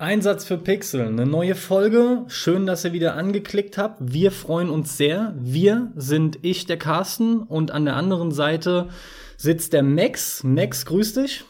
Einsatz 0.00 0.44
für 0.44 0.58
Pixel, 0.58 1.08
eine 1.08 1.26
neue 1.26 1.56
Folge. 1.56 2.22
Schön, 2.28 2.66
dass 2.66 2.84
ihr 2.84 2.92
wieder 2.92 3.16
angeklickt 3.16 3.76
habt. 3.76 3.96
Wir 4.00 4.30
freuen 4.30 4.70
uns 4.70 4.96
sehr. 4.96 5.34
Wir 5.40 5.90
sind 5.96 6.38
ich, 6.42 6.66
der 6.66 6.76
Carsten, 6.76 7.40
und 7.40 7.72
an 7.72 7.84
der 7.84 7.96
anderen 7.96 8.30
Seite 8.30 8.90
sitzt 9.36 9.72
der 9.72 9.82
Max. 9.82 10.44
Max, 10.44 10.86
grüß 10.86 11.14
dich. 11.14 11.44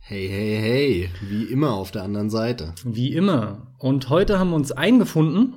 Hey, 0.00 0.28
hey, 0.28 0.58
hey, 0.60 1.10
wie 1.30 1.44
immer 1.44 1.72
auf 1.72 1.90
der 1.90 2.02
anderen 2.02 2.28
Seite. 2.28 2.74
Wie 2.84 3.14
immer. 3.14 3.72
Und 3.78 4.10
heute 4.10 4.38
haben 4.38 4.50
wir 4.50 4.56
uns 4.56 4.72
eingefunden, 4.72 5.54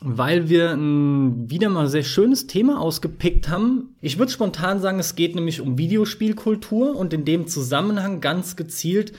weil 0.00 0.48
wir 0.48 0.72
ein 0.72 1.48
wieder 1.48 1.68
mal 1.68 1.86
sehr 1.86 2.02
schönes 2.02 2.48
Thema 2.48 2.80
ausgepickt 2.80 3.48
haben. 3.48 3.94
Ich 4.00 4.18
würde 4.18 4.32
spontan 4.32 4.80
sagen, 4.80 4.98
es 4.98 5.14
geht 5.14 5.36
nämlich 5.36 5.60
um 5.60 5.78
Videospielkultur 5.78 6.96
und 6.96 7.12
in 7.12 7.24
dem 7.24 7.46
Zusammenhang 7.46 8.20
ganz 8.20 8.56
gezielt 8.56 9.12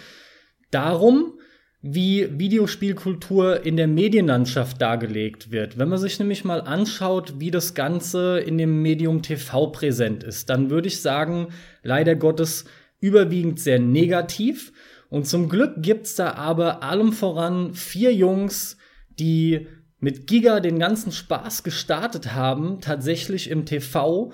darum, 0.72 1.36
wie 1.82 2.28
Videospielkultur 2.38 3.66
in 3.66 3.78
der 3.78 3.88
Medienlandschaft 3.88 4.82
dargelegt 4.82 5.52
wird. 5.52 5.78
Wenn 5.78 5.88
man 5.88 5.98
sich 5.98 6.20
nämlich 6.20 6.44
mal 6.44 6.62
anschaut, 6.62 7.36
wie 7.40 7.52
das 7.52 7.74
Ganze 7.74 8.40
in 8.40 8.58
dem 8.58 8.82
Medium 8.82 9.22
TV 9.22 9.68
präsent 9.68 10.24
ist, 10.24 10.50
dann 10.50 10.70
würde 10.70 10.90
ich 10.90 11.02
sagen, 11.02 11.48
leider 11.82 12.16
Gottes 12.16 12.66
überwiegend 13.00 13.60
sehr 13.62 13.80
negativ. 13.80 14.74
Und 15.10 15.26
zum 15.26 15.48
Glück 15.48 15.76
gibt's 15.78 16.16
da 16.16 16.34
aber 16.34 16.84
allem 16.84 17.14
voran 17.14 17.74
vier 17.74 18.14
Jungs, 18.14 18.78
die 19.18 19.68
mit 20.00 20.28
Giga 20.28 20.60
den 20.60 20.80
ganzen 20.80 21.12
Spaß 21.14 21.64
gestartet 21.64 22.34
haben, 22.34 22.82
tatsächlich 22.82 23.50
im 23.50 23.66
TV. 23.66 24.34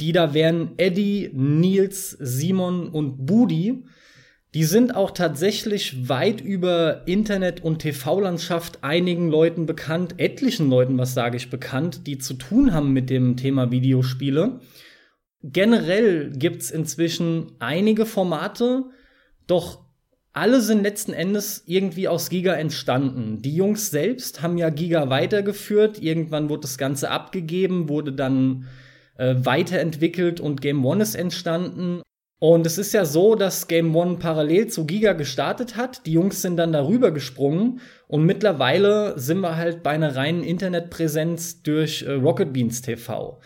Die 0.00 0.12
da 0.12 0.34
wären 0.34 0.72
Eddie, 0.76 1.30
Nils, 1.32 2.10
Simon 2.18 2.88
und 2.88 3.26
Budi. 3.26 3.84
Die 4.52 4.64
sind 4.64 4.96
auch 4.96 5.12
tatsächlich 5.12 6.08
weit 6.08 6.40
über 6.40 7.06
Internet- 7.06 7.62
und 7.62 7.78
TV-Landschaft 7.78 8.82
einigen 8.82 9.30
Leuten 9.30 9.64
bekannt, 9.66 10.14
etlichen 10.18 10.68
Leuten, 10.68 10.98
was 10.98 11.14
sage 11.14 11.36
ich, 11.36 11.50
bekannt, 11.50 12.08
die 12.08 12.18
zu 12.18 12.34
tun 12.34 12.74
haben 12.74 12.92
mit 12.92 13.10
dem 13.10 13.36
Thema 13.36 13.70
Videospiele. 13.70 14.60
Generell 15.42 16.32
gibt's 16.32 16.70
inzwischen 16.72 17.52
einige 17.60 18.06
Formate, 18.06 18.86
doch 19.46 19.84
alle 20.32 20.60
sind 20.60 20.82
letzten 20.82 21.12
Endes 21.12 21.62
irgendwie 21.66 22.08
aus 22.08 22.28
Giga 22.28 22.54
entstanden. 22.54 23.42
Die 23.42 23.54
Jungs 23.54 23.90
selbst 23.90 24.42
haben 24.42 24.58
ja 24.58 24.70
Giga 24.70 25.10
weitergeführt. 25.10 26.00
Irgendwann 26.00 26.48
wurde 26.48 26.62
das 26.62 26.78
Ganze 26.78 27.10
abgegeben, 27.10 27.88
wurde 27.88 28.12
dann 28.12 28.66
äh, 29.16 29.34
weiterentwickelt 29.38 30.40
und 30.40 30.60
Game 30.60 30.84
One 30.84 31.02
ist 31.02 31.16
entstanden. 31.16 32.02
Und 32.40 32.66
es 32.66 32.78
ist 32.78 32.94
ja 32.94 33.04
so, 33.04 33.34
dass 33.34 33.68
Game 33.68 33.94
One 33.94 34.16
parallel 34.16 34.68
zu 34.68 34.86
Giga 34.86 35.12
gestartet 35.12 35.76
hat. 35.76 36.06
Die 36.06 36.12
Jungs 36.12 36.40
sind 36.40 36.56
dann 36.56 36.72
darüber 36.72 37.10
gesprungen 37.10 37.80
und 38.08 38.24
mittlerweile 38.24 39.18
sind 39.18 39.40
wir 39.40 39.58
halt 39.58 39.82
bei 39.82 39.90
einer 39.90 40.16
reinen 40.16 40.42
Internetpräsenz 40.42 41.62
durch 41.62 42.02
äh, 42.02 42.12
Rocket 42.12 42.54
Beans 42.54 42.80
TV. 42.80 43.38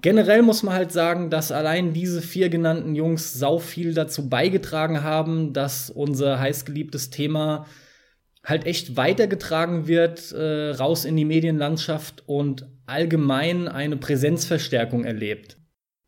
Generell 0.00 0.40
muss 0.40 0.62
man 0.62 0.74
halt 0.74 0.92
sagen, 0.92 1.28
dass 1.28 1.52
allein 1.52 1.92
diese 1.92 2.22
vier 2.22 2.48
genannten 2.48 2.94
Jungs 2.94 3.34
sau 3.34 3.58
viel 3.58 3.92
dazu 3.92 4.30
beigetragen 4.30 5.02
haben, 5.02 5.52
dass 5.52 5.90
unser 5.90 6.40
heißgeliebtes 6.40 7.10
Thema 7.10 7.66
halt 8.42 8.64
echt 8.64 8.96
weitergetragen 8.96 9.88
wird, 9.88 10.32
äh, 10.32 10.70
raus 10.70 11.04
in 11.04 11.16
die 11.16 11.26
Medienlandschaft 11.26 12.22
und 12.26 12.66
allgemein 12.86 13.68
eine 13.68 13.98
Präsenzverstärkung 13.98 15.04
erlebt. 15.04 15.58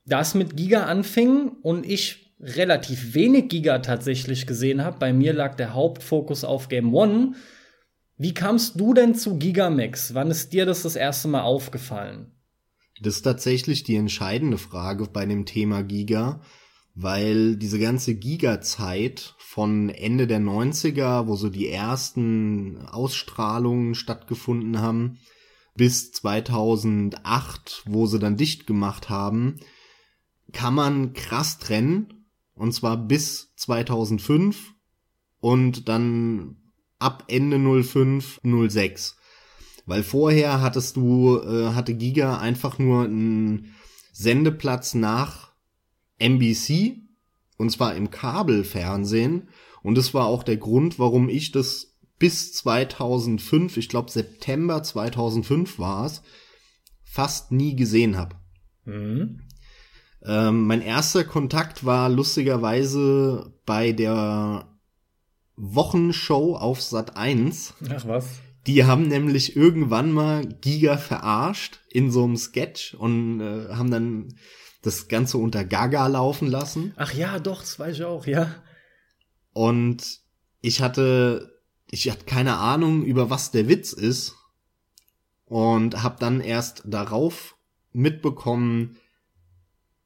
Das 0.06 0.34
mit 0.34 0.56
Giga 0.56 0.84
anfing 0.84 1.52
und 1.60 1.84
ich 1.84 2.19
relativ 2.40 3.14
wenig 3.14 3.48
Giga 3.48 3.78
tatsächlich 3.80 4.46
gesehen 4.46 4.82
habe. 4.82 4.98
Bei 4.98 5.12
mir 5.12 5.32
lag 5.32 5.56
der 5.56 5.74
Hauptfokus 5.74 6.44
auf 6.44 6.68
Game 6.68 6.94
One. 6.94 7.34
Wie 8.16 8.34
kamst 8.34 8.78
du 8.80 8.94
denn 8.94 9.14
zu 9.14 9.38
Gigamax? 9.38 10.14
Wann 10.14 10.30
ist 10.30 10.52
dir 10.52 10.66
das 10.66 10.82
das 10.82 10.96
erste 10.96 11.28
Mal 11.28 11.42
aufgefallen? 11.42 12.32
Das 13.00 13.16
ist 13.16 13.22
tatsächlich 13.22 13.82
die 13.82 13.96
entscheidende 13.96 14.58
Frage 14.58 15.06
bei 15.10 15.24
dem 15.24 15.46
Thema 15.46 15.82
Giga, 15.82 16.42
weil 16.94 17.56
diese 17.56 17.78
ganze 17.78 18.14
Giga-Zeit 18.14 19.34
von 19.38 19.88
Ende 19.88 20.26
der 20.26 20.40
90er, 20.40 21.26
wo 21.26 21.36
so 21.36 21.48
die 21.48 21.68
ersten 21.68 22.86
Ausstrahlungen 22.86 23.94
stattgefunden 23.94 24.80
haben, 24.80 25.18
bis 25.76 26.12
2008, 26.12 27.84
wo 27.86 28.04
sie 28.04 28.18
dann 28.18 28.36
dicht 28.36 28.66
gemacht 28.66 29.08
haben, 29.08 29.60
kann 30.52 30.74
man 30.74 31.14
krass 31.14 31.58
trennen 31.58 32.19
und 32.60 32.72
zwar 32.72 32.98
bis 32.98 33.54
2005 33.56 34.74
und 35.40 35.88
dann 35.88 36.56
ab 36.98 37.24
Ende 37.28 37.82
05, 37.82 38.42
06. 38.44 39.16
Weil 39.86 40.02
vorher 40.02 40.60
hattest 40.60 40.96
du, 40.96 41.38
äh, 41.38 41.72
hatte 41.72 41.94
Giga 41.94 42.36
einfach 42.36 42.78
nur 42.78 43.04
einen 43.04 43.74
Sendeplatz 44.12 44.92
nach 44.92 45.52
NBC 46.18 46.98
und 47.56 47.70
zwar 47.70 47.94
im 47.94 48.10
Kabelfernsehen 48.10 49.48
und 49.82 49.96
das 49.96 50.12
war 50.12 50.26
auch 50.26 50.42
der 50.42 50.58
Grund, 50.58 50.98
warum 50.98 51.30
ich 51.30 51.52
das 51.52 51.96
bis 52.18 52.52
2005, 52.52 53.78
ich 53.78 53.88
glaube 53.88 54.10
September 54.10 54.82
2005 54.82 55.78
war 55.78 56.04
es, 56.04 56.20
fast 57.04 57.52
nie 57.52 57.74
gesehen 57.74 58.18
habe. 58.18 58.36
Mhm. 58.84 59.40
Ähm, 60.24 60.66
mein 60.66 60.82
erster 60.82 61.24
Kontakt 61.24 61.84
war 61.84 62.08
lustigerweise 62.08 63.52
bei 63.64 63.92
der 63.92 64.68
Wochenshow 65.56 66.56
auf 66.56 66.82
Sat 66.82 67.16
1. 67.16 67.74
Ach 67.90 68.06
was. 68.06 68.40
Die 68.66 68.84
haben 68.84 69.08
nämlich 69.08 69.56
irgendwann 69.56 70.12
mal 70.12 70.46
Giga 70.46 70.98
verarscht 70.98 71.80
in 71.88 72.10
so 72.10 72.24
einem 72.24 72.36
Sketch 72.36 72.94
und 72.94 73.40
äh, 73.40 73.68
haben 73.70 73.90
dann 73.90 74.34
das 74.82 75.08
Ganze 75.08 75.38
unter 75.38 75.64
Gaga 75.64 76.06
laufen 76.06 76.48
lassen. 76.48 76.92
Ach 76.96 77.12
ja, 77.12 77.38
doch, 77.38 77.60
das 77.60 77.78
weiß 77.78 77.96
ich 77.96 78.04
auch, 78.04 78.26
ja. 78.26 78.54
Und 79.52 80.20
ich 80.60 80.80
hatte, 80.80 81.60
ich 81.90 82.10
hatte 82.10 82.24
keine 82.24 82.56
Ahnung, 82.56 83.02
über 83.04 83.30
was 83.30 83.50
der 83.50 83.68
Witz 83.68 83.92
ist. 83.92 84.36
Und 85.46 86.02
hab 86.02 86.20
dann 86.20 86.40
erst 86.40 86.82
darauf 86.86 87.56
mitbekommen, 87.92 88.96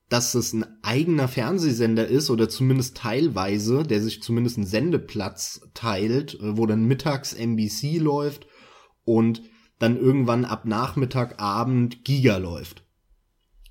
dass 0.09 0.35
es 0.35 0.53
ein 0.53 0.65
eigener 0.83 1.29
Fernsehsender 1.29 2.07
ist 2.07 2.31
oder 2.31 2.49
zumindest 2.49 2.97
teilweise, 2.97 3.83
der 3.83 4.03
sich 4.03 4.23
zumindest 4.23 4.59
einen 4.59 4.67
Sendeplatz 4.67 5.61
teilt, 5.75 6.35
äh, 6.35 6.57
wo 6.57 6.67
dann 6.67 6.85
mittags 6.85 7.33
NBC 7.33 7.99
läuft 7.99 8.47
und 9.05 9.43
dann 9.79 9.97
irgendwann 9.97 10.45
ab 10.45 10.67
Nachmittag, 10.67 11.41
Abend 11.41 12.05
Giga 12.05 12.37
läuft. 12.37 12.85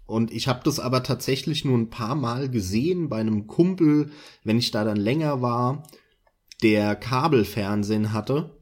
Und 0.05 0.31
ich 0.31 0.47
habe 0.47 0.61
das 0.63 0.79
aber 0.79 1.01
tatsächlich 1.01 1.63
nur 1.63 1.77
ein 1.77 1.89
paar 1.89 2.16
Mal 2.16 2.50
gesehen 2.50 3.09
bei 3.09 3.19
einem 3.19 3.47
Kumpel, 3.47 4.11
wenn 4.44 4.57
ich 4.57 4.71
da 4.71 4.83
dann 4.83 4.97
länger 4.97 5.41
war, 5.41 5.83
der 6.61 6.95
Kabelfernsehen 6.95 8.11
hatte. 8.11 8.57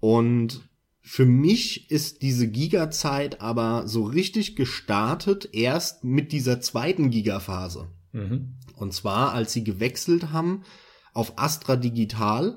Und 0.00 0.68
für 1.06 1.26
mich 1.26 1.90
ist 1.90 2.22
diese 2.22 2.48
Giga-Zeit 2.48 3.42
aber 3.42 3.86
so 3.86 4.04
richtig 4.04 4.56
gestartet 4.56 5.50
erst 5.52 6.02
mit 6.02 6.32
dieser 6.32 6.62
zweiten 6.62 7.10
Giga-Phase. 7.10 7.90
Mhm. 8.12 8.54
Und 8.74 8.94
zwar, 8.94 9.32
als 9.32 9.52
sie 9.52 9.64
gewechselt 9.64 10.32
haben 10.32 10.62
auf 11.12 11.34
Astra 11.36 11.76
Digital. 11.76 12.56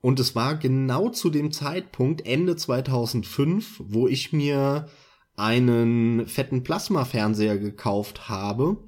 Und 0.00 0.20
es 0.20 0.34
war 0.34 0.56
genau 0.56 1.10
zu 1.10 1.28
dem 1.28 1.52
Zeitpunkt, 1.52 2.26
Ende 2.26 2.56
2005, 2.56 3.82
wo 3.84 4.08
ich 4.08 4.32
mir 4.32 4.88
einen 5.36 6.26
fetten 6.26 6.62
Plasma-Fernseher 6.62 7.58
gekauft 7.58 8.30
habe. 8.30 8.78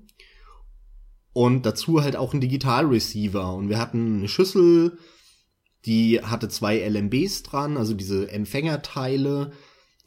Und 1.35 1.67
dazu 1.67 2.03
halt 2.03 2.17
auch 2.17 2.33
einen 2.33 2.41
Digital-Receiver. 2.41 3.53
Und 3.53 3.69
wir 3.69 3.79
hatten 3.79 4.17
eine 4.17 4.29
Schüssel, 4.29 4.97
die 5.87 6.21
hatte 6.21 6.49
zwei 6.49 6.79
LMBs 6.79 7.45
dran, 7.45 7.77
also 7.77 7.95
diese 7.95 8.31
Empfängerteile. 8.31 9.53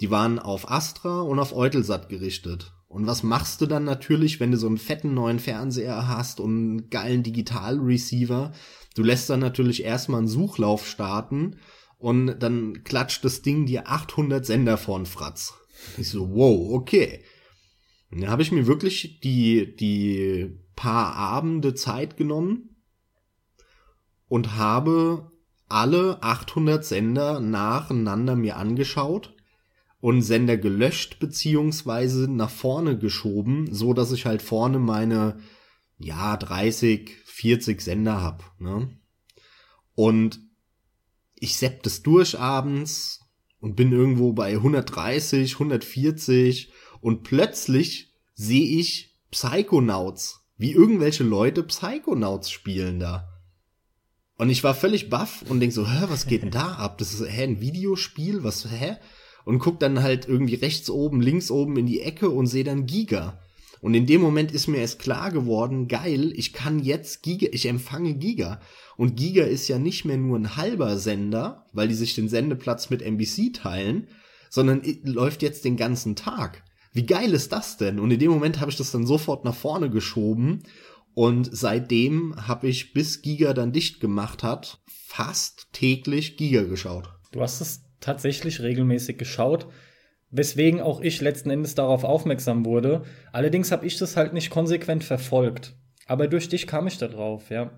Die 0.01 0.11
waren 0.11 0.39
auf 0.39 0.69
Astra 0.69 1.21
und 1.21 1.39
auf 1.39 1.55
Eutelsat 1.55 2.09
gerichtet. 2.09 2.73
Und 2.87 3.05
was 3.05 3.23
machst 3.23 3.61
du 3.61 3.65
dann 3.65 3.83
natürlich, 3.83 4.39
wenn 4.39 4.51
du 4.51 4.57
so 4.57 4.67
einen 4.67 4.77
fetten 4.77 5.13
neuen 5.13 5.39
Fernseher 5.39 6.07
hast 6.07 6.39
und 6.39 6.51
einen 6.51 6.89
geilen 6.89 7.23
Digital-Receiver? 7.23 8.51
Du 8.95 9.03
lässt 9.03 9.29
dann 9.29 9.39
natürlich 9.39 9.83
erstmal 9.83 10.19
einen 10.19 10.27
Suchlauf 10.27 10.87
starten 10.87 11.57
und 11.97 12.39
dann 12.39 12.83
klatscht 12.83 13.23
das 13.23 13.41
Ding 13.41 13.65
dir 13.65 13.87
800 13.87 14.45
Sender 14.45 14.77
vorn 14.77 15.05
Fratz. 15.05 15.53
Ich 15.97 16.09
so, 16.09 16.31
wow, 16.33 16.73
okay. 16.73 17.23
Und 18.11 18.21
dann 18.21 18.29
habe 18.29 18.41
ich 18.41 18.51
mir 18.51 18.67
wirklich 18.67 19.19
die, 19.21 19.75
die 19.75 20.57
paar 20.75 21.15
Abende 21.15 21.75
Zeit 21.75 22.17
genommen 22.17 22.75
und 24.27 24.55
habe 24.55 25.31
alle 25.69 26.21
800 26.21 26.83
Sender 26.83 27.39
nacheinander 27.39 28.35
mir 28.35 28.57
angeschaut 28.57 29.35
und 30.01 30.21
Sender 30.21 30.57
gelöscht 30.57 31.19
beziehungsweise 31.19 32.27
nach 32.31 32.49
vorne 32.49 32.97
geschoben, 32.97 33.73
so 33.73 33.93
dass 33.93 34.11
ich 34.11 34.25
halt 34.25 34.41
vorne 34.41 34.79
meine 34.79 35.39
ja 35.97 36.37
30, 36.37 37.11
40 37.25 37.81
Sender 37.81 38.21
hab. 38.21 38.59
Ne? 38.59 38.97
Und 39.95 40.39
ich 41.35 41.57
sepp 41.57 41.83
das 41.83 42.01
durch 42.01 42.39
abends 42.39 43.21
und 43.59 43.75
bin 43.75 43.91
irgendwo 43.91 44.33
bei 44.33 44.53
130, 44.53 45.53
140 45.53 46.71
und 47.01 47.23
plötzlich 47.23 48.13
sehe 48.33 48.79
ich 48.79 49.17
Psychonauts, 49.31 50.45
wie 50.57 50.71
irgendwelche 50.71 51.23
Leute 51.23 51.63
Psychonauts 51.63 52.49
spielen 52.49 52.99
da. 52.99 53.28
Und 54.39 54.49
ich 54.49 54.63
war 54.63 54.73
völlig 54.73 55.09
baff 55.09 55.43
und 55.49 55.59
denk 55.59 55.73
so, 55.73 55.85
hä, 55.85 56.05
was 56.07 56.25
geht 56.25 56.43
denn 56.43 56.49
da 56.49 56.75
ab? 56.75 56.97
Das 56.97 57.13
ist 57.13 57.29
hä, 57.29 57.43
ein 57.43 57.59
Videospiel, 57.59 58.41
was, 58.41 58.65
hä? 58.71 58.95
Und 59.43 59.59
guck 59.59 59.81
dann 59.81 60.01
halt 60.01 60.29
irgendwie 60.29 60.55
rechts 60.55 60.89
oben, 60.89 61.19
links 61.19 61.51
oben 61.51 61.75
in 61.75 61.85
die 61.85 61.99
Ecke 61.99 62.29
und 62.29 62.47
sehe 62.47 62.63
dann 62.63 62.85
Giga. 62.85 63.37
Und 63.81 63.95
in 63.95 64.05
dem 64.05 64.21
Moment 64.21 64.53
ist 64.53 64.67
mir 64.67 64.77
erst 64.77 64.99
klar 64.99 65.31
geworden, 65.31 65.89
geil, 65.89 66.31
ich 66.33 66.53
kann 66.53 66.79
jetzt 66.79 67.21
Giga, 67.21 67.47
ich 67.51 67.65
empfange 67.65 68.13
Giga. 68.13 68.61
Und 68.95 69.17
Giga 69.17 69.43
ist 69.43 69.67
ja 69.67 69.77
nicht 69.77 70.05
mehr 70.05 70.17
nur 70.17 70.39
ein 70.39 70.55
halber 70.55 70.97
Sender, 70.97 71.65
weil 71.73 71.89
die 71.89 71.93
sich 71.93 72.15
den 72.15 72.29
Sendeplatz 72.29 72.89
mit 72.89 73.01
NBC 73.01 73.53
teilen, 73.53 74.07
sondern 74.49 74.81
läuft 75.03 75.41
jetzt 75.41 75.65
den 75.65 75.75
ganzen 75.75 76.15
Tag. 76.15 76.63
Wie 76.93 77.05
geil 77.05 77.33
ist 77.33 77.51
das 77.51 77.75
denn? 77.75 77.99
Und 77.99 78.09
in 78.11 78.19
dem 78.19 78.31
Moment 78.31 78.61
habe 78.61 78.71
ich 78.71 78.77
das 78.77 78.91
dann 78.91 79.05
sofort 79.05 79.43
nach 79.43 79.53
vorne 79.53 79.89
geschoben 79.89 80.63
und 81.13 81.49
seitdem 81.51 82.35
habe 82.47 82.67
ich, 82.67 82.93
bis 82.93 83.21
Giga 83.21 83.53
dann 83.53 83.71
dicht 83.71 83.99
gemacht 83.99 84.43
hat, 84.43 84.79
fast 84.87 85.67
täglich 85.73 86.37
Giga 86.37 86.63
geschaut. 86.63 87.09
Du 87.31 87.41
hast 87.41 87.61
es 87.61 87.83
tatsächlich 87.99 88.61
regelmäßig 88.61 89.17
geschaut 89.17 89.67
weswegen 90.31 90.81
auch 90.81 91.01
ich 91.01 91.21
letzten 91.21 91.49
Endes 91.49 91.75
darauf 91.75 92.03
aufmerksam 92.03 92.65
wurde. 92.65 93.03
Allerdings 93.31 93.71
habe 93.71 93.85
ich 93.85 93.97
das 93.97 94.15
halt 94.15 94.33
nicht 94.33 94.49
konsequent 94.49 95.03
verfolgt. 95.03 95.75
Aber 96.05 96.27
durch 96.27 96.49
dich 96.49 96.67
kam 96.67 96.87
ich 96.87 96.97
da 96.97 97.07
drauf, 97.07 97.49
ja. 97.49 97.71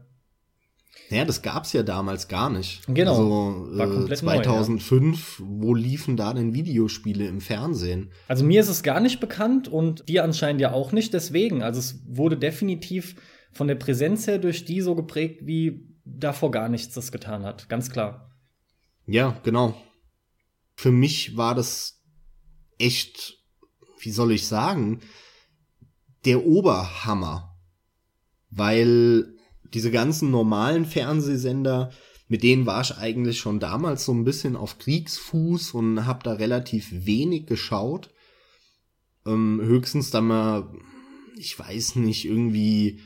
Ja, 1.09 1.25
das 1.25 1.41
gab's 1.41 1.73
ja 1.73 1.83
damals 1.83 2.27
gar 2.27 2.49
nicht. 2.49 2.81
Genau. 2.87 3.11
Also 3.11 3.77
war 3.77 3.87
komplett 3.87 4.19
2005, 4.19 5.39
neu, 5.39 5.45
ja. 5.45 5.51
wo 5.61 5.75
liefen 5.75 6.15
da 6.15 6.33
denn 6.33 6.53
Videospiele 6.53 7.27
im 7.27 7.41
Fernsehen? 7.41 8.11
Also 8.27 8.45
mir 8.45 8.61
ist 8.61 8.69
es 8.69 8.83
gar 8.83 8.99
nicht 8.99 9.19
bekannt 9.19 9.67
und 9.67 10.07
dir 10.07 10.23
anscheinend 10.23 10.61
ja 10.61 10.71
auch 10.71 10.91
nicht 10.91 11.13
deswegen. 11.13 11.63
Also 11.63 11.79
es 11.79 12.01
wurde 12.07 12.37
definitiv 12.37 13.15
von 13.51 13.67
der 13.67 13.75
Präsenz 13.75 14.27
her 14.27 14.37
durch 14.37 14.63
die 14.63 14.81
so 14.81 14.95
geprägt, 14.95 15.41
wie 15.45 15.85
davor 16.05 16.51
gar 16.51 16.69
nichts 16.69 16.93
das 16.93 17.11
getan 17.11 17.43
hat. 17.43 17.67
Ganz 17.67 17.89
klar. 17.89 18.31
Ja, 19.05 19.37
genau. 19.43 19.75
Für 20.75 20.91
mich 20.91 21.35
war 21.35 21.55
das 21.55 22.01
echt, 22.77 23.37
wie 23.99 24.11
soll 24.11 24.31
ich 24.31 24.47
sagen, 24.47 25.01
der 26.25 26.45
Oberhammer. 26.45 27.57
Weil 28.49 29.33
diese 29.73 29.91
ganzen 29.91 30.31
normalen 30.31 30.85
Fernsehsender, 30.85 31.91
mit 32.27 32.43
denen 32.43 32.65
war 32.65 32.81
ich 32.81 32.97
eigentlich 32.97 33.39
schon 33.39 33.59
damals 33.59 34.05
so 34.05 34.13
ein 34.13 34.23
bisschen 34.23 34.55
auf 34.55 34.77
Kriegsfuß 34.77 35.73
und 35.73 36.05
hab 36.05 36.23
da 36.23 36.33
relativ 36.33 36.89
wenig 36.91 37.45
geschaut. 37.45 38.09
Ähm, 39.25 39.59
höchstens 39.61 40.11
dann 40.11 40.27
mal, 40.27 40.73
ich 41.37 41.57
weiß 41.57 41.97
nicht, 41.97 42.25
irgendwie 42.25 43.01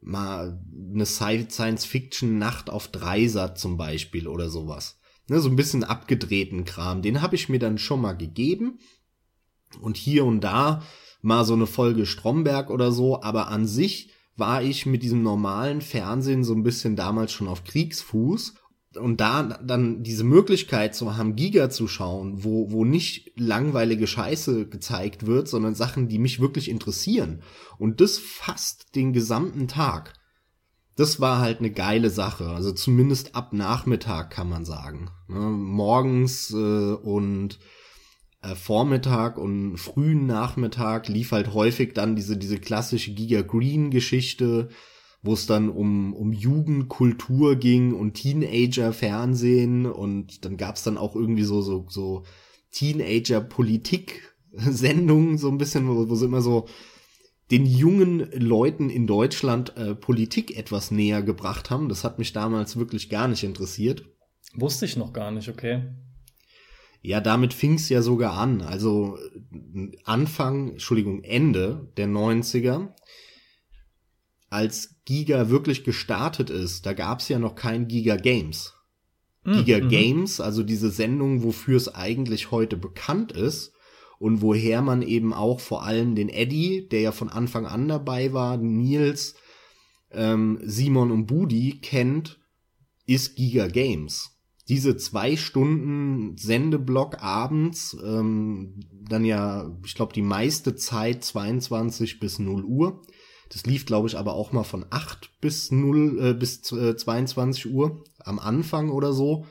mal 0.00 0.62
eine 0.94 1.06
Science-Fiction-Nacht 1.06 2.70
auf 2.70 2.88
Dreisat 2.88 3.58
zum 3.58 3.76
Beispiel 3.76 4.28
oder 4.28 4.50
sowas. 4.50 4.98
Ne, 5.28 5.40
so 5.40 5.48
ein 5.48 5.56
bisschen 5.56 5.82
abgedrehten 5.82 6.64
Kram. 6.64 7.02
Den 7.02 7.20
habe 7.22 7.34
ich 7.34 7.48
mir 7.48 7.58
dann 7.58 7.78
schon 7.78 8.00
mal 8.00 8.12
gegeben 8.12 8.78
und 9.80 9.96
hier 9.96 10.24
und 10.24 10.42
da 10.42 10.82
mal 11.22 11.44
so 11.44 11.54
eine 11.54 11.66
Folge 11.66 12.06
Stromberg 12.06 12.70
oder 12.70 12.92
so, 12.92 13.22
aber 13.22 13.48
an 13.48 13.66
sich 13.66 14.12
war 14.36 14.62
ich 14.62 14.86
mit 14.86 15.02
diesem 15.02 15.22
normalen 15.22 15.80
Fernsehen 15.80 16.44
so 16.44 16.54
ein 16.54 16.62
bisschen 16.62 16.96
damals 16.96 17.32
schon 17.32 17.48
auf 17.48 17.64
Kriegsfuß 17.64 18.54
und 18.96 19.20
da 19.20 19.42
dann 19.42 20.02
diese 20.02 20.24
Möglichkeit 20.24 20.94
zu 20.94 21.16
haben, 21.16 21.36
Giga 21.36 21.70
zu 21.70 21.88
schauen, 21.88 22.44
wo, 22.44 22.70
wo 22.70 22.84
nicht 22.84 23.32
langweilige 23.38 24.06
Scheiße 24.06 24.68
gezeigt 24.68 25.26
wird, 25.26 25.48
sondern 25.48 25.74
Sachen, 25.74 26.08
die 26.08 26.18
mich 26.18 26.40
wirklich 26.40 26.70
interessieren. 26.70 27.42
Und 27.78 28.00
das 28.00 28.18
fast 28.18 28.94
den 28.94 29.12
gesamten 29.12 29.68
Tag. 29.68 30.14
Das 30.96 31.20
war 31.20 31.40
halt 31.40 31.58
eine 31.58 31.70
geile 31.70 32.08
Sache. 32.08 32.48
Also 32.48 32.72
zumindest 32.72 33.34
ab 33.34 33.52
Nachmittag 33.52 34.30
kann 34.30 34.48
man 34.48 34.64
sagen. 34.64 35.10
Ne? 35.28 35.40
Morgens 35.40 36.50
äh, 36.52 36.56
und 36.56 37.58
Vormittag 38.54 39.38
und 39.38 39.78
frühen 39.78 40.26
Nachmittag 40.26 41.08
lief 41.08 41.32
halt 41.32 41.54
häufig 41.54 41.94
dann 41.94 42.14
diese, 42.14 42.36
diese 42.36 42.58
klassische 42.58 43.12
Giga 43.12 43.42
Green 43.42 43.90
Geschichte, 43.90 44.68
wo 45.22 45.32
es 45.32 45.46
dann 45.46 45.68
um, 45.68 46.14
um 46.14 46.32
Jugendkultur 46.32 47.56
ging 47.56 47.94
und 47.94 48.14
Teenager-Fernsehen 48.14 49.86
und 49.86 50.44
dann 50.44 50.56
gab's 50.56 50.82
dann 50.82 50.98
auch 50.98 51.16
irgendwie 51.16 51.42
so, 51.42 51.62
so, 51.62 51.86
so 51.88 52.22
Teenager-Politik-Sendungen, 52.70 55.38
so 55.38 55.48
ein 55.48 55.58
bisschen, 55.58 55.88
wo, 55.88 56.08
wo 56.08 56.14
sie 56.14 56.26
immer 56.26 56.42
so 56.42 56.66
den 57.50 57.64
jungen 57.64 58.30
Leuten 58.32 58.90
in 58.90 59.06
Deutschland 59.06 59.76
äh, 59.76 59.94
Politik 59.94 60.56
etwas 60.56 60.90
näher 60.90 61.22
gebracht 61.22 61.70
haben. 61.70 61.88
Das 61.88 62.04
hat 62.04 62.18
mich 62.18 62.32
damals 62.32 62.76
wirklich 62.76 63.08
gar 63.08 63.28
nicht 63.28 63.44
interessiert. 63.44 64.04
Wusste 64.54 64.84
ich 64.84 64.96
noch 64.96 65.12
gar 65.12 65.30
nicht, 65.30 65.48
okay. 65.48 65.84
Ja, 67.02 67.20
damit 67.20 67.54
fing's 67.54 67.88
ja 67.88 68.02
sogar 68.02 68.36
an. 68.36 68.62
Also 68.62 69.18
Anfang, 70.04 70.70
Entschuldigung, 70.72 71.22
Ende 71.22 71.92
der 71.96 72.08
90er, 72.08 72.88
als 74.50 74.96
Giga 75.04 75.48
wirklich 75.48 75.84
gestartet 75.84 76.50
ist, 76.50 76.86
da 76.86 76.92
gab's 76.92 77.28
ja 77.28 77.38
noch 77.38 77.54
kein 77.54 77.88
Giga 77.88 78.16
Games. 78.16 78.74
Mhm. 79.44 79.64
Giga 79.64 79.84
mhm. 79.84 79.88
Games, 79.88 80.40
also 80.40 80.62
diese 80.62 80.90
Sendung, 80.90 81.42
wofür 81.42 81.76
es 81.76 81.94
eigentlich 81.94 82.50
heute 82.50 82.76
bekannt 82.76 83.32
ist 83.32 83.72
und 84.18 84.42
woher 84.42 84.82
man 84.82 85.02
eben 85.02 85.32
auch 85.32 85.60
vor 85.60 85.84
allem 85.84 86.14
den 86.14 86.28
Eddie, 86.28 86.88
der 86.88 87.00
ja 87.00 87.12
von 87.12 87.28
Anfang 87.28 87.66
an 87.66 87.88
dabei 87.88 88.32
war, 88.32 88.56
Nils, 88.56 89.34
ähm, 90.10 90.58
Simon 90.62 91.10
und 91.10 91.26
Budi 91.26 91.78
kennt, 91.82 92.40
ist 93.06 93.36
Giga 93.36 93.68
Games 93.68 94.35
diese 94.68 94.96
zwei 94.96 95.36
Stunden 95.36 96.36
Sendeblock 96.36 97.22
abends, 97.22 97.96
ähm, 98.04 98.80
dann 98.90 99.24
ja, 99.24 99.70
ich 99.84 99.94
glaube, 99.94 100.12
die 100.12 100.22
meiste 100.22 100.74
Zeit 100.74 101.22
22 101.24 102.18
bis 102.18 102.38
0 102.38 102.64
Uhr. 102.64 103.02
Das 103.48 103.64
lief, 103.64 103.86
glaube 103.86 104.08
ich, 104.08 104.18
aber 104.18 104.34
auch 104.34 104.50
mal 104.50 104.64
von 104.64 104.84
8 104.90 105.40
bis 105.40 105.70
0 105.70 106.18
äh, 106.20 106.34
bis 106.34 106.72
äh, 106.72 106.96
22 106.96 107.72
Uhr 107.72 108.02
am 108.18 108.40
Anfang 108.40 108.90
oder 108.90 109.12
so. 109.12 109.46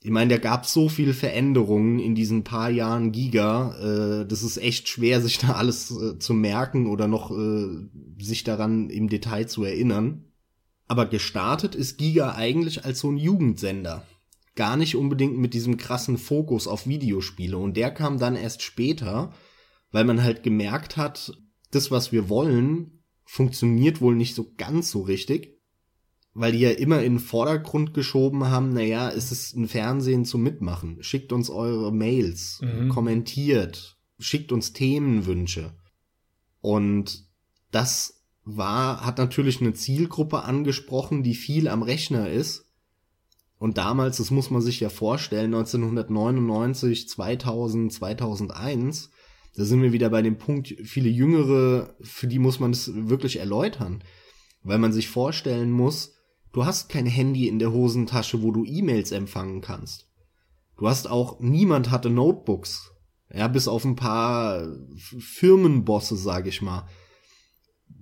Ich 0.00 0.10
meine, 0.10 0.34
da 0.34 0.38
gab 0.38 0.66
so 0.66 0.88
viel 0.88 1.14
Veränderungen 1.14 2.00
in 2.00 2.16
diesen 2.16 2.42
paar 2.42 2.70
Jahren 2.70 3.12
Giga. 3.12 3.76
Äh, 4.22 4.26
das 4.26 4.42
ist 4.42 4.56
echt 4.56 4.88
schwer, 4.88 5.20
sich 5.20 5.38
da 5.38 5.52
alles 5.52 5.92
äh, 5.92 6.18
zu 6.18 6.34
merken 6.34 6.88
oder 6.88 7.06
noch 7.06 7.30
äh, 7.30 7.88
sich 8.18 8.42
daran 8.42 8.90
im 8.90 9.08
Detail 9.08 9.46
zu 9.46 9.62
erinnern. 9.62 10.24
Aber 10.88 11.06
gestartet 11.06 11.76
ist 11.76 11.96
Giga 11.96 12.34
eigentlich 12.34 12.84
als 12.84 12.98
so 13.00 13.10
ein 13.10 13.18
Jugendsender 13.18 14.04
gar 14.56 14.76
nicht 14.76 14.96
unbedingt 14.96 15.38
mit 15.38 15.54
diesem 15.54 15.76
krassen 15.76 16.18
Fokus 16.18 16.66
auf 16.66 16.86
Videospiele. 16.86 17.56
Und 17.56 17.76
der 17.76 17.92
kam 17.92 18.18
dann 18.18 18.34
erst 18.34 18.62
später, 18.62 19.32
weil 19.92 20.04
man 20.04 20.22
halt 20.22 20.42
gemerkt 20.42 20.96
hat, 20.96 21.32
das, 21.70 21.90
was 21.90 22.10
wir 22.10 22.28
wollen, 22.28 23.04
funktioniert 23.24 24.00
wohl 24.00 24.16
nicht 24.16 24.34
so 24.34 24.52
ganz 24.56 24.90
so 24.90 25.02
richtig. 25.02 25.60
Weil 26.32 26.52
die 26.52 26.60
ja 26.60 26.70
immer 26.70 27.02
in 27.02 27.14
den 27.14 27.20
Vordergrund 27.20 27.94
geschoben 27.94 28.46
haben, 28.46 28.72
naja, 28.72 29.10
es 29.10 29.32
ist 29.32 29.56
ein 29.56 29.68
Fernsehen 29.68 30.24
zum 30.24 30.42
Mitmachen. 30.42 31.02
Schickt 31.02 31.32
uns 31.32 31.48
eure 31.48 31.92
Mails, 31.92 32.60
mhm. 32.62 32.88
kommentiert, 32.88 33.98
schickt 34.18 34.52
uns 34.52 34.72
Themenwünsche. 34.74 35.74
Und 36.60 37.24
das 37.70 38.22
war, 38.44 39.04
hat 39.04 39.18
natürlich 39.18 39.60
eine 39.60 39.72
Zielgruppe 39.72 40.42
angesprochen, 40.42 41.22
die 41.22 41.34
viel 41.34 41.68
am 41.68 41.82
Rechner 41.82 42.30
ist 42.30 42.65
und 43.58 43.78
damals, 43.78 44.18
das 44.18 44.30
muss 44.30 44.50
man 44.50 44.60
sich 44.60 44.80
ja 44.80 44.90
vorstellen, 44.90 45.54
1999, 45.54 47.08
2000, 47.08 47.92
2001, 47.92 49.10
da 49.54 49.64
sind 49.64 49.80
wir 49.80 49.92
wieder 49.92 50.10
bei 50.10 50.20
dem 50.20 50.36
Punkt, 50.36 50.74
viele 50.84 51.08
Jüngere, 51.08 51.96
für 52.02 52.26
die 52.26 52.38
muss 52.38 52.60
man 52.60 52.72
das 52.72 52.90
wirklich 52.94 53.38
erläutern. 53.38 54.04
Weil 54.62 54.78
man 54.78 54.92
sich 54.92 55.08
vorstellen 55.08 55.70
muss, 55.70 56.12
du 56.52 56.66
hast 56.66 56.90
kein 56.90 57.06
Handy 57.06 57.48
in 57.48 57.58
der 57.58 57.72
Hosentasche, 57.72 58.42
wo 58.42 58.50
du 58.50 58.64
E-Mails 58.64 59.12
empfangen 59.12 59.62
kannst. 59.62 60.10
Du 60.76 60.88
hast 60.88 61.08
auch, 61.08 61.40
niemand 61.40 61.90
hatte 61.90 62.10
Notebooks. 62.10 62.92
Ja, 63.32 63.48
bis 63.48 63.66
auf 63.66 63.84
ein 63.84 63.96
paar 63.96 64.68
Firmenbosse, 64.98 66.16
sag 66.16 66.46
ich 66.46 66.60
mal. 66.60 66.86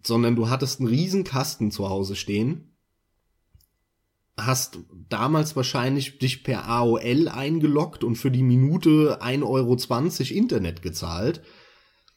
Sondern 0.04 0.34
du 0.34 0.49
hattest 0.49 0.80
einen 0.80 0.88
riesen 0.88 1.23
Kasten 1.23 1.70
zu 1.70 1.88
Hause 1.88 2.16
stehen 2.16 2.74
hast 4.37 4.79
damals 5.09 5.55
wahrscheinlich 5.55 6.19
dich 6.19 6.43
per 6.43 6.67
AOL 6.67 7.29
eingeloggt 7.29 8.03
und 8.03 8.17
für 8.17 8.31
die 8.31 8.43
Minute 8.43 9.21
1,20 9.23 9.43
Euro 9.45 10.38
Internet 10.38 10.83
gezahlt. 10.83 11.43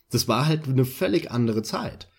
Das 0.09 0.27
war 0.27 0.47
halt 0.47 0.67
eine 0.67 0.85
völlig 0.85 1.31
andere 1.31 1.63
Zeit. 1.63 2.09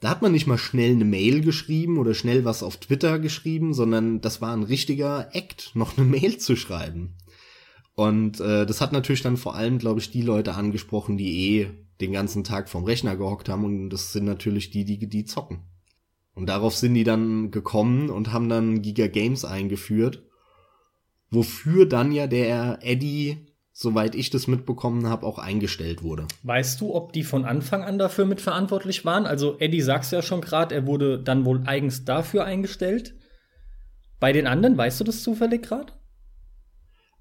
da 0.00 0.08
hat 0.08 0.22
man 0.22 0.32
nicht 0.32 0.46
mal 0.46 0.58
schnell 0.58 0.92
eine 0.92 1.04
Mail 1.04 1.42
geschrieben 1.42 1.98
oder 1.98 2.14
schnell 2.14 2.46
was 2.46 2.62
auf 2.62 2.78
Twitter 2.78 3.18
geschrieben, 3.18 3.74
sondern 3.74 4.22
das 4.22 4.40
war 4.40 4.56
ein 4.56 4.62
richtiger 4.62 5.28
Act, 5.34 5.72
noch 5.74 5.96
eine 5.96 6.06
Mail 6.18 6.38
zu 6.38 6.56
schreiben. 6.56 7.18
Und 7.94 8.40
äh, 8.40 8.64
das 8.64 8.80
hat 8.80 8.92
natürlich 8.92 9.20
dann 9.20 9.36
vor 9.36 9.54
allem, 9.54 9.78
glaube 9.78 10.00
ich, 10.00 10.10
die 10.10 10.22
Leute 10.22 10.54
angesprochen, 10.54 11.18
die 11.18 11.58
eh 11.58 11.70
den 12.00 12.12
ganzen 12.12 12.44
Tag 12.44 12.70
vom 12.70 12.84
Rechner 12.84 13.14
gehockt 13.16 13.50
haben 13.50 13.64
und 13.64 13.90
das 13.90 14.12
sind 14.12 14.24
natürlich 14.24 14.70
die, 14.70 14.86
die 14.86 15.06
die 15.06 15.24
zocken. 15.26 15.69
Und 16.40 16.46
darauf 16.46 16.74
sind 16.74 16.94
die 16.94 17.04
dann 17.04 17.50
gekommen 17.50 18.08
und 18.08 18.32
haben 18.32 18.48
dann 18.48 18.80
Giga 18.80 19.08
Games 19.08 19.44
eingeführt, 19.44 20.22
wofür 21.30 21.84
dann 21.84 22.12
ja 22.12 22.26
der 22.26 22.78
Eddie 22.80 23.46
soweit 23.72 24.14
ich 24.14 24.30
das 24.30 24.46
mitbekommen 24.46 25.06
habe, 25.06 25.26
auch 25.26 25.38
eingestellt 25.38 26.02
wurde. 26.02 26.26
Weißt 26.42 26.80
du, 26.80 26.94
ob 26.94 27.12
die 27.12 27.24
von 27.24 27.44
Anfang 27.44 27.82
an 27.82 27.98
dafür 27.98 28.26
mitverantwortlich 28.26 29.04
waren? 29.04 29.26
Also 29.26 29.58
Eddie 29.58 29.80
sagst 29.80 30.12
ja 30.12 30.22
schon 30.22 30.40
gerade, 30.40 30.74
er 30.74 30.86
wurde 30.86 31.18
dann 31.18 31.44
wohl 31.44 31.62
eigens 31.66 32.04
dafür 32.04 32.44
eingestellt. 32.44 33.14
Bei 34.18 34.32
den 34.32 34.46
anderen, 34.46 34.76
weißt 34.76 35.00
du 35.00 35.04
das 35.04 35.22
zufällig 35.22 35.62
gerade? 35.62 35.92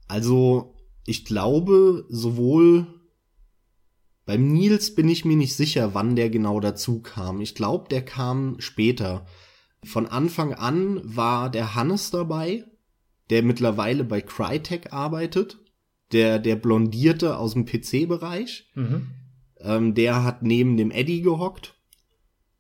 Also, 0.08 0.76
ich 1.06 1.24
glaube, 1.24 2.06
sowohl 2.10 2.88
beim 4.30 4.54
Nils 4.54 4.94
bin 4.94 5.10
ich 5.10 5.26
mir 5.26 5.36
nicht 5.36 5.56
sicher, 5.56 5.96
wann 5.96 6.16
der 6.16 6.30
genau 6.30 6.60
dazu 6.60 7.02
kam. 7.02 7.42
Ich 7.42 7.56
glaube, 7.56 7.90
der 7.90 8.06
kam 8.06 8.58
später. 8.60 9.26
Von 9.84 10.06
Anfang 10.06 10.54
an 10.54 11.02
war 11.04 11.50
der 11.50 11.74
Hannes 11.74 12.12
dabei, 12.12 12.64
der 13.32 13.42
mittlerweile 13.42 14.04
bei 14.04 14.22
Crytek 14.22 14.94
arbeitet 14.94 15.58
der, 16.12 16.38
der 16.38 16.58
Blondierte 16.58 17.38
aus 17.38 17.54
dem 17.54 17.66
PC-Bereich. 17.66 18.70
Mhm. 18.76 19.08
Ähm, 19.62 19.96
der 19.96 20.24
hat 20.24 20.44
neben 20.44 20.78
dem 20.78 20.92
Eddie 20.92 21.24
gehockt. 21.24 21.82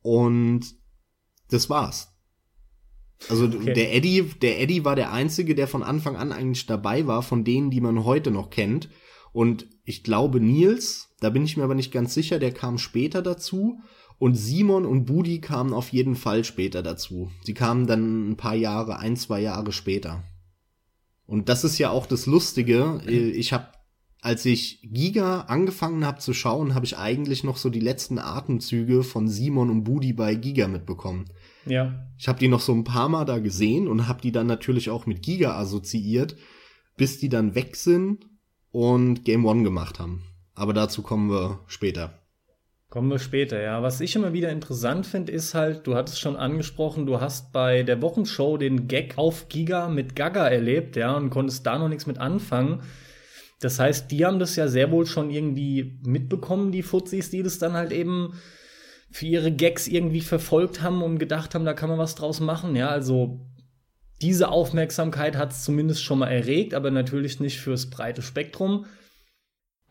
Und 0.02 0.74
das 1.52 1.70
war's. 1.70 2.18
Also 3.30 3.46
okay. 3.46 3.76
der 3.76 3.94
Eddie, 3.94 4.24
der 4.42 4.60
Eddie 4.60 4.86
war 4.86 4.96
der 4.96 5.14
einzige, 5.14 5.54
der 5.54 5.68
von 5.68 5.84
Anfang 5.84 6.16
an 6.16 6.32
eigentlich 6.32 6.66
dabei 6.66 7.06
war, 7.06 7.22
von 7.22 7.44
denen, 7.44 7.70
die 7.70 7.80
man 7.80 8.06
heute 8.06 8.32
noch 8.32 8.50
kennt. 8.50 8.90
Und 9.34 9.68
ich 9.84 10.04
glaube 10.04 10.40
Nils, 10.40 11.09
da 11.20 11.30
bin 11.30 11.44
ich 11.44 11.58
mir 11.58 11.64
aber 11.64 11.76
nicht 11.76 11.92
ganz 11.92 12.14
sicher, 12.14 12.40
der 12.40 12.52
kam 12.52 12.78
später 12.78 13.22
dazu. 13.22 13.80
Und 14.18 14.36
Simon 14.36 14.86
und 14.86 15.06
Budi 15.06 15.40
kamen 15.40 15.74
auf 15.74 15.90
jeden 15.90 16.16
Fall 16.16 16.44
später 16.44 16.84
dazu. 16.84 17.32
Sie 17.44 17.54
kamen 17.54 17.88
dann 17.88 18.32
ein 18.32 18.36
paar 18.36 18.56
Jahre, 18.56 19.00
ein, 19.00 19.16
zwei 19.16 19.40
Jahre 19.40 19.72
später. 19.72 20.24
Und 21.26 21.48
das 21.48 21.64
ist 21.64 21.78
ja 21.78 21.90
auch 21.90 22.06
das 22.06 22.26
Lustige. 22.26 23.02
Ich 23.06 23.54
habe, 23.54 23.68
als 24.20 24.46
ich 24.46 24.82
Giga 24.84 25.42
angefangen 25.42 26.06
habe 26.06 26.20
zu 26.20 26.34
schauen, 26.34 26.76
habe 26.76 26.86
ich 26.86 26.98
eigentlich 26.98 27.46
noch 27.46 27.56
so 27.56 27.70
die 27.70 27.80
letzten 27.80 28.20
Atemzüge 28.20 29.04
von 29.04 29.30
Simon 29.30 29.70
und 29.70 29.84
Budi 29.86 30.12
bei 30.12 30.36
Giga 30.36 30.68
mitbekommen. 30.68 31.26
Ja. 31.66 32.08
Ich 32.18 32.28
habe 32.28 32.40
die 32.40 32.48
noch 32.50 32.62
so 32.62 32.74
ein 32.74 32.84
paar 32.84 33.08
Mal 33.08 33.24
da 33.24 33.40
gesehen 33.40 33.88
und 33.88 34.08
habe 34.08 34.22
die 34.22 34.34
dann 34.34 34.48
natürlich 34.48 34.90
auch 34.90 35.06
mit 35.06 35.22
Giga 35.22 35.56
assoziiert, 35.58 36.36
bis 36.98 37.20
die 37.20 37.30
dann 37.30 37.56
weg 37.56 37.78
sind 37.78 38.26
und 38.72 39.24
Game 39.24 39.46
One 39.46 39.64
gemacht 39.64 40.00
haben. 40.00 40.24
Aber 40.60 40.74
dazu 40.74 41.04
kommen 41.04 41.30
wir 41.30 41.62
später. 41.68 42.20
Kommen 42.90 43.10
wir 43.10 43.20
später, 43.20 43.62
ja. 43.62 43.82
Was 43.82 44.02
ich 44.02 44.18
immer 44.18 44.34
wieder 44.34 44.50
interessant 44.50 45.08
finde, 45.08 45.32
ist 45.32 45.54
halt, 45.54 45.88
du 45.88 45.96
hattest 45.96 46.20
schon 46.20 46.36
angesprochen, 46.36 47.06
du 47.06 47.22
hast 47.22 47.54
bei 47.54 47.84
der 47.84 48.02
Wochenshow 48.02 48.58
den 48.58 48.90
Gag 48.90 49.18
auf 49.18 49.48
Giga 49.48 49.88
mit 49.88 50.18
Gaga 50.18 50.50
erlebt, 50.50 50.98
ja, 50.98 51.16
und 51.16 51.30
konntest 51.30 51.66
da 51.66 51.80
noch 51.80 51.88
nichts 51.88 52.08
mit 52.08 52.18
anfangen. 52.18 52.82
Das 53.62 53.80
heißt, 53.80 54.12
die 54.12 54.26
haben 54.26 54.40
das 54.40 54.58
ja 54.58 54.68
sehr 54.68 54.92
wohl 54.92 55.06
schon 55.06 55.30
irgendwie 55.30 55.98
mitbekommen, 56.06 56.74
die 56.74 56.84
Fuzis, 56.84 57.30
die 57.30 57.42
das 57.42 57.58
dann 57.58 57.72
halt 57.72 57.94
eben 57.94 58.34
für 59.12 59.28
ihre 59.28 59.54
Gags 59.54 59.88
irgendwie 59.88 60.22
verfolgt 60.22 60.82
haben 60.82 61.02
und 61.04 61.20
gedacht 61.20 61.56
haben, 61.56 61.64
da 61.64 61.74
kann 61.74 61.88
man 61.88 62.00
was 62.00 62.16
draus 62.16 62.42
machen, 62.42 62.76
ja. 62.76 62.90
Also 62.90 63.40
diese 64.22 64.50
Aufmerksamkeit 64.50 65.38
hat 65.38 65.54
es 65.54 65.64
zumindest 65.64 66.04
schon 66.04 66.20
mal 66.20 66.28
erregt, 66.28 66.74
aber 66.74 66.92
natürlich 66.92 67.40
nicht 67.40 67.62
fürs 67.62 67.90
breite 67.90 68.22
Spektrum. 68.22 68.86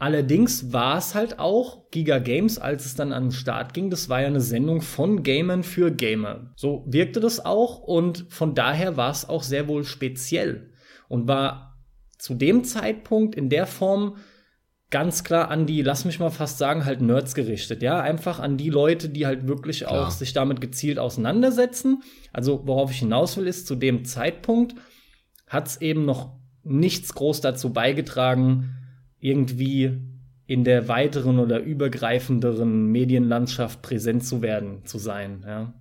Allerdings 0.01 0.73
war 0.73 0.99
es 0.99 1.15
halt 1.17 1.41
auch 1.41 1.91
Giga 1.91 2.21
Games, 2.21 2.59
als 2.59 2.87
es 2.87 2.95
dann 2.95 3.13
an 3.13 3.25
den 3.25 3.33
Start 3.33 3.75
ging. 3.75 3.91
Das 3.91 4.09
war 4.09 4.21
ja 4.21 4.29
eine 4.29 4.41
Sendung 4.41 4.81
von 4.81 5.25
Gamern 5.25 5.65
für 5.65 5.91
Gamer. 5.91 6.53
So 6.55 6.85
wirkte 6.87 7.19
das 7.19 7.45
auch 7.45 7.79
und 7.81 8.27
von 8.29 8.55
daher 8.55 8.97
war 8.97 9.11
es 9.11 9.29
auch 9.29 9.43
sehr 9.43 9.67
wohl 9.67 9.85
speziell 9.85 10.71
und 11.09 11.27
war 11.27 11.79
zu 12.17 12.35
dem 12.35 12.63
Zeitpunkt 12.63 13.35
in 13.35 13.49
der 13.49 13.67
Form 13.67 14.17
ganz 14.91 15.25
klar 15.25 15.51
an 15.51 15.67
die, 15.67 15.83
lass 15.83 16.05
mich 16.05 16.21
mal 16.21 16.31
fast 16.31 16.59
sagen, 16.59 16.85
halt 16.85 17.03
Nerds 17.03 17.35
gerichtet. 17.35 17.83
Ja, 17.83 18.01
einfach 18.01 18.39
an 18.39 18.57
die 18.57 18.71
Leute, 18.71 19.09
die 19.09 19.27
halt 19.27 19.49
wirklich 19.49 19.81
klar. 19.81 20.07
auch 20.07 20.11
sich 20.11 20.33
damit 20.33 20.61
gezielt 20.61 20.99
auseinandersetzen. 20.99 22.03
Also 22.33 22.63
worauf 22.67 22.91
ich 22.93 23.01
hinaus 23.01 23.37
will, 23.37 23.47
ist, 23.47 23.67
zu 23.67 23.75
dem 23.75 24.05
Zeitpunkt 24.05 24.75
hat 25.47 25.67
es 25.67 25.81
eben 25.81 26.05
noch 26.05 26.39
nichts 26.63 27.15
groß 27.15 27.41
dazu 27.41 27.73
beigetragen, 27.73 28.78
irgendwie 29.21 29.99
in 30.47 30.65
der 30.65 30.89
weiteren 30.89 31.39
oder 31.39 31.61
übergreifenderen 31.61 32.91
Medienlandschaft 32.91 33.83
präsent 33.83 34.25
zu 34.25 34.43
werden, 34.43 34.85
zu 34.85 34.99
sein, 34.99 35.45
ja. 35.47 35.75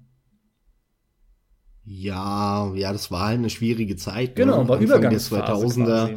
Ja, 1.90 2.74
ja, 2.76 2.92
das 2.92 3.12
war 3.12 3.28
halt 3.28 3.38
eine 3.40 3.50
schwierige 3.50 3.96
Zeit. 3.96 4.38
Ne? 4.38 4.44
Genau, 4.44 4.64
ne? 4.64 4.70
war 4.70 4.78
Anfang 4.78 5.02
der 5.02 5.20
2000er. 5.20 5.86
Quasi. 5.86 6.16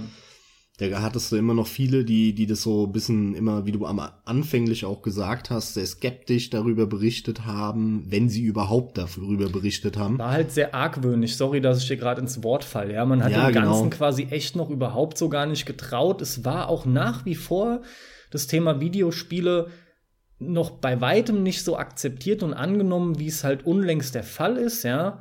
Da 0.80 1.02
hattest 1.02 1.30
du 1.30 1.36
immer 1.36 1.52
noch 1.52 1.66
viele, 1.66 2.04
die, 2.04 2.34
die 2.34 2.46
das 2.46 2.62
so 2.62 2.86
ein 2.86 2.92
bisschen 2.92 3.34
immer, 3.34 3.66
wie 3.66 3.72
du 3.72 3.84
am 3.84 4.00
anfänglich 4.24 4.86
auch 4.86 5.02
gesagt 5.02 5.50
hast, 5.50 5.74
sehr 5.74 5.84
skeptisch 5.84 6.48
darüber 6.48 6.86
berichtet 6.86 7.44
haben, 7.44 8.04
wenn 8.08 8.30
sie 8.30 8.42
überhaupt 8.42 8.96
darüber 8.96 9.50
berichtet 9.50 9.98
haben. 9.98 10.18
War 10.18 10.32
halt 10.32 10.52
sehr 10.52 10.74
argwöhnisch. 10.74 11.36
Sorry, 11.36 11.60
dass 11.60 11.82
ich 11.82 11.88
dir 11.88 11.98
gerade 11.98 12.22
ins 12.22 12.42
Wort 12.42 12.64
falle. 12.64 12.94
Ja, 12.94 13.04
man 13.04 13.22
hat 13.22 13.32
ja, 13.32 13.50
dem 13.50 13.54
Ganzen 13.54 13.90
genau. 13.90 13.96
quasi 13.96 14.28
echt 14.30 14.56
noch 14.56 14.70
überhaupt 14.70 15.18
so 15.18 15.28
gar 15.28 15.44
nicht 15.44 15.66
getraut. 15.66 16.22
Es 16.22 16.46
war 16.46 16.68
auch 16.70 16.86
nach 16.86 17.26
wie 17.26 17.34
vor 17.34 17.82
das 18.30 18.46
Thema 18.46 18.80
Videospiele 18.80 19.66
noch 20.38 20.70
bei 20.70 21.02
weitem 21.02 21.42
nicht 21.42 21.62
so 21.62 21.76
akzeptiert 21.76 22.42
und 22.42 22.54
angenommen, 22.54 23.18
wie 23.18 23.26
es 23.26 23.44
halt 23.44 23.66
unlängst 23.66 24.14
der 24.14 24.24
Fall 24.24 24.56
ist, 24.56 24.84
ja. 24.84 25.20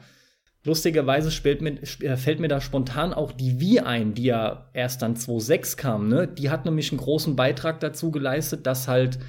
Lustigerweise 0.66 1.32
mir, 1.62 1.82
äh, 1.82 2.18
fällt 2.18 2.40
mir 2.40 2.50
da 2.50 2.60
spontan 2.60 3.14
auch 3.14 3.32
die 3.32 3.62
Wii 3.62 3.80
ein, 3.80 4.14
die 4.14 4.26
ja 4.26 4.70
erst 4.74 5.02
dann 5.02 5.16
2006 5.16 5.78
kam. 5.78 6.10
Ne? 6.10 6.28
Die 6.28 6.50
hat 6.50 6.66
nämlich 6.66 6.92
einen 6.92 7.00
großen 7.00 7.36
Beitrag 7.36 7.80
dazu 7.80 8.12
geleistet, 8.12 8.68
dass 8.68 8.88
halt 8.88 9.20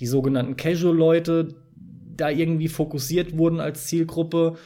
die 0.00 0.06
sogenannten 0.06 0.56
Casual-Leute 0.56 1.54
da 2.16 2.28
irgendwie 2.28 2.68
fokussiert 2.68 3.38
wurden 3.38 3.60
als 3.60 3.86
Zielgruppe 3.86 4.56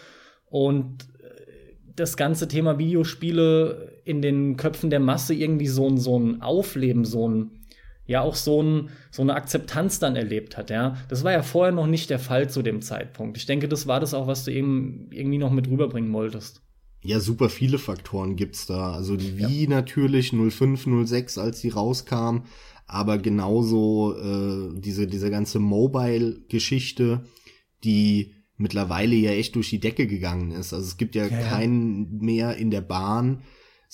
und 0.46 1.04
äh, 1.20 1.74
das 1.94 2.16
ganze 2.16 2.48
Thema 2.48 2.78
Videospiele 2.78 4.00
in 4.04 4.22
den 4.22 4.56
Köpfen 4.56 4.88
der 4.90 5.00
Masse 5.00 5.34
irgendwie 5.34 5.68
so 5.68 5.88
ein, 5.88 5.98
so 5.98 6.18
ein 6.18 6.40
Aufleben, 6.40 7.04
so 7.04 7.28
ein 7.28 7.63
ja 8.06 8.20
auch 8.20 8.34
so, 8.34 8.62
ein, 8.62 8.90
so 9.11 9.23
eine 9.23 9.34
Akzeptanz 9.34 9.99
dann 9.99 10.16
erlebt 10.16 10.56
hat, 10.56 10.70
ja. 10.70 10.96
Das 11.08 11.25
war 11.25 11.32
ja 11.32 11.42
vorher 11.42 11.73
noch 11.73 11.87
nicht 11.87 12.11
der 12.11 12.18
Fall 12.18 12.50
zu 12.50 12.62
dem 12.62 12.82
Zeitpunkt. 12.82 13.37
Ich 13.37 13.46
denke, 13.46 13.68
das 13.68 13.87
war 13.87 14.00
das 14.00 14.14
auch, 14.14 14.26
was 14.26 14.44
du 14.44 14.52
eben 14.52 15.08
irgendwie 15.11 15.38
noch 15.38 15.50
mit 15.50 15.68
rüberbringen 15.68 16.12
wolltest. 16.12 16.62
Ja, 17.02 17.20
super 17.20 17.50
viele 17.50 17.78
Faktoren 17.78 18.37
gibt's 18.37 18.66
da. 18.66 18.92
Also 18.92 19.16
die 19.16 19.37
Wii 19.37 19.64
ja. 19.64 19.70
natürlich 19.70 20.30
05, 20.30 20.88
06, 21.06 21.38
als 21.38 21.61
die 21.61 21.68
rauskam, 21.68 22.44
aber 22.87 23.18
genauso 23.18 24.16
äh, 24.16 24.80
diese, 24.80 25.06
diese 25.06 25.30
ganze 25.30 25.58
Mobile-Geschichte, 25.58 27.25
die 27.84 28.32
mittlerweile 28.56 29.16
ja 29.16 29.32
echt 29.32 29.54
durch 29.56 29.70
die 29.70 29.80
Decke 29.80 30.06
gegangen 30.06 30.52
ist. 30.52 30.73
Also 30.73 30.87
es 30.87 30.96
gibt 30.96 31.14
ja, 31.14 31.26
ja 31.26 31.37
keinen 31.37 32.18
mehr 32.18 32.56
in 32.56 32.70
der 32.70 32.82
Bahn, 32.82 33.42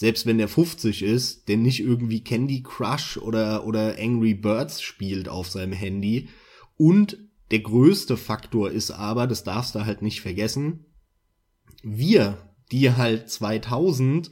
selbst 0.01 0.25
wenn 0.25 0.39
der 0.39 0.49
50 0.49 1.03
ist, 1.03 1.47
der 1.49 1.59
nicht 1.59 1.81
irgendwie 1.81 2.25
Candy 2.25 2.63
Crush 2.63 3.19
oder, 3.19 3.67
oder 3.67 3.99
Angry 3.99 4.33
Birds 4.33 4.81
spielt 4.81 5.29
auf 5.29 5.51
seinem 5.51 5.75
Handy. 5.75 6.31
Und 6.79 7.19
der 7.51 7.59
größte 7.59 8.17
Faktor 8.17 8.71
ist 8.71 8.93
aber, 8.93 9.27
das 9.27 9.45
darfst 9.45 9.75
du 9.75 9.85
halt 9.85 10.01
nicht 10.01 10.23
vergessen, 10.23 10.87
wir, 11.83 12.51
die 12.73 12.93
halt 12.93 13.29
2000 13.29 14.31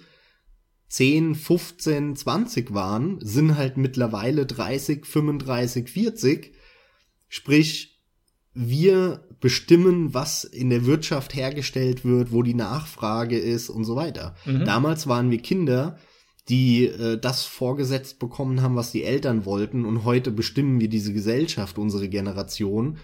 10, 0.88 1.34
15, 1.34 2.16
20 2.16 2.72
waren, 2.72 3.18
sind 3.20 3.58
halt 3.58 3.76
mittlerweile 3.76 4.46
30, 4.46 5.04
35, 5.04 5.90
40. 5.90 6.54
Sprich, 7.28 7.97
wir 8.58 9.20
bestimmen, 9.40 10.14
was 10.14 10.42
in 10.42 10.68
der 10.68 10.84
Wirtschaft 10.84 11.34
hergestellt 11.34 12.04
wird, 12.04 12.32
wo 12.32 12.42
die 12.42 12.54
Nachfrage 12.54 13.38
ist 13.38 13.70
und 13.70 13.84
so 13.84 13.94
weiter. 13.94 14.34
Mhm. 14.44 14.64
Damals 14.64 15.06
waren 15.06 15.30
wir 15.30 15.38
Kinder, 15.38 15.96
die 16.48 16.86
äh, 16.86 17.18
das 17.18 17.44
vorgesetzt 17.44 18.18
bekommen 18.18 18.60
haben, 18.60 18.74
was 18.74 18.90
die 18.90 19.04
Eltern 19.04 19.44
wollten 19.44 19.84
und 19.84 20.04
heute 20.04 20.32
bestimmen 20.32 20.80
wir 20.80 20.88
diese 20.88 21.12
Gesellschaft, 21.12 21.78
unsere 21.78 22.08
Generation. 22.08 22.98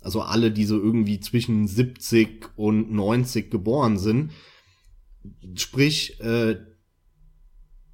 Also 0.00 0.22
alle, 0.22 0.52
die 0.52 0.64
so 0.64 0.80
irgendwie 0.80 1.18
zwischen 1.18 1.66
70 1.66 2.48
und 2.56 2.92
90 2.92 3.50
geboren 3.50 3.98
sind. 3.98 4.30
Sprich, 5.56 6.20
äh, 6.20 6.56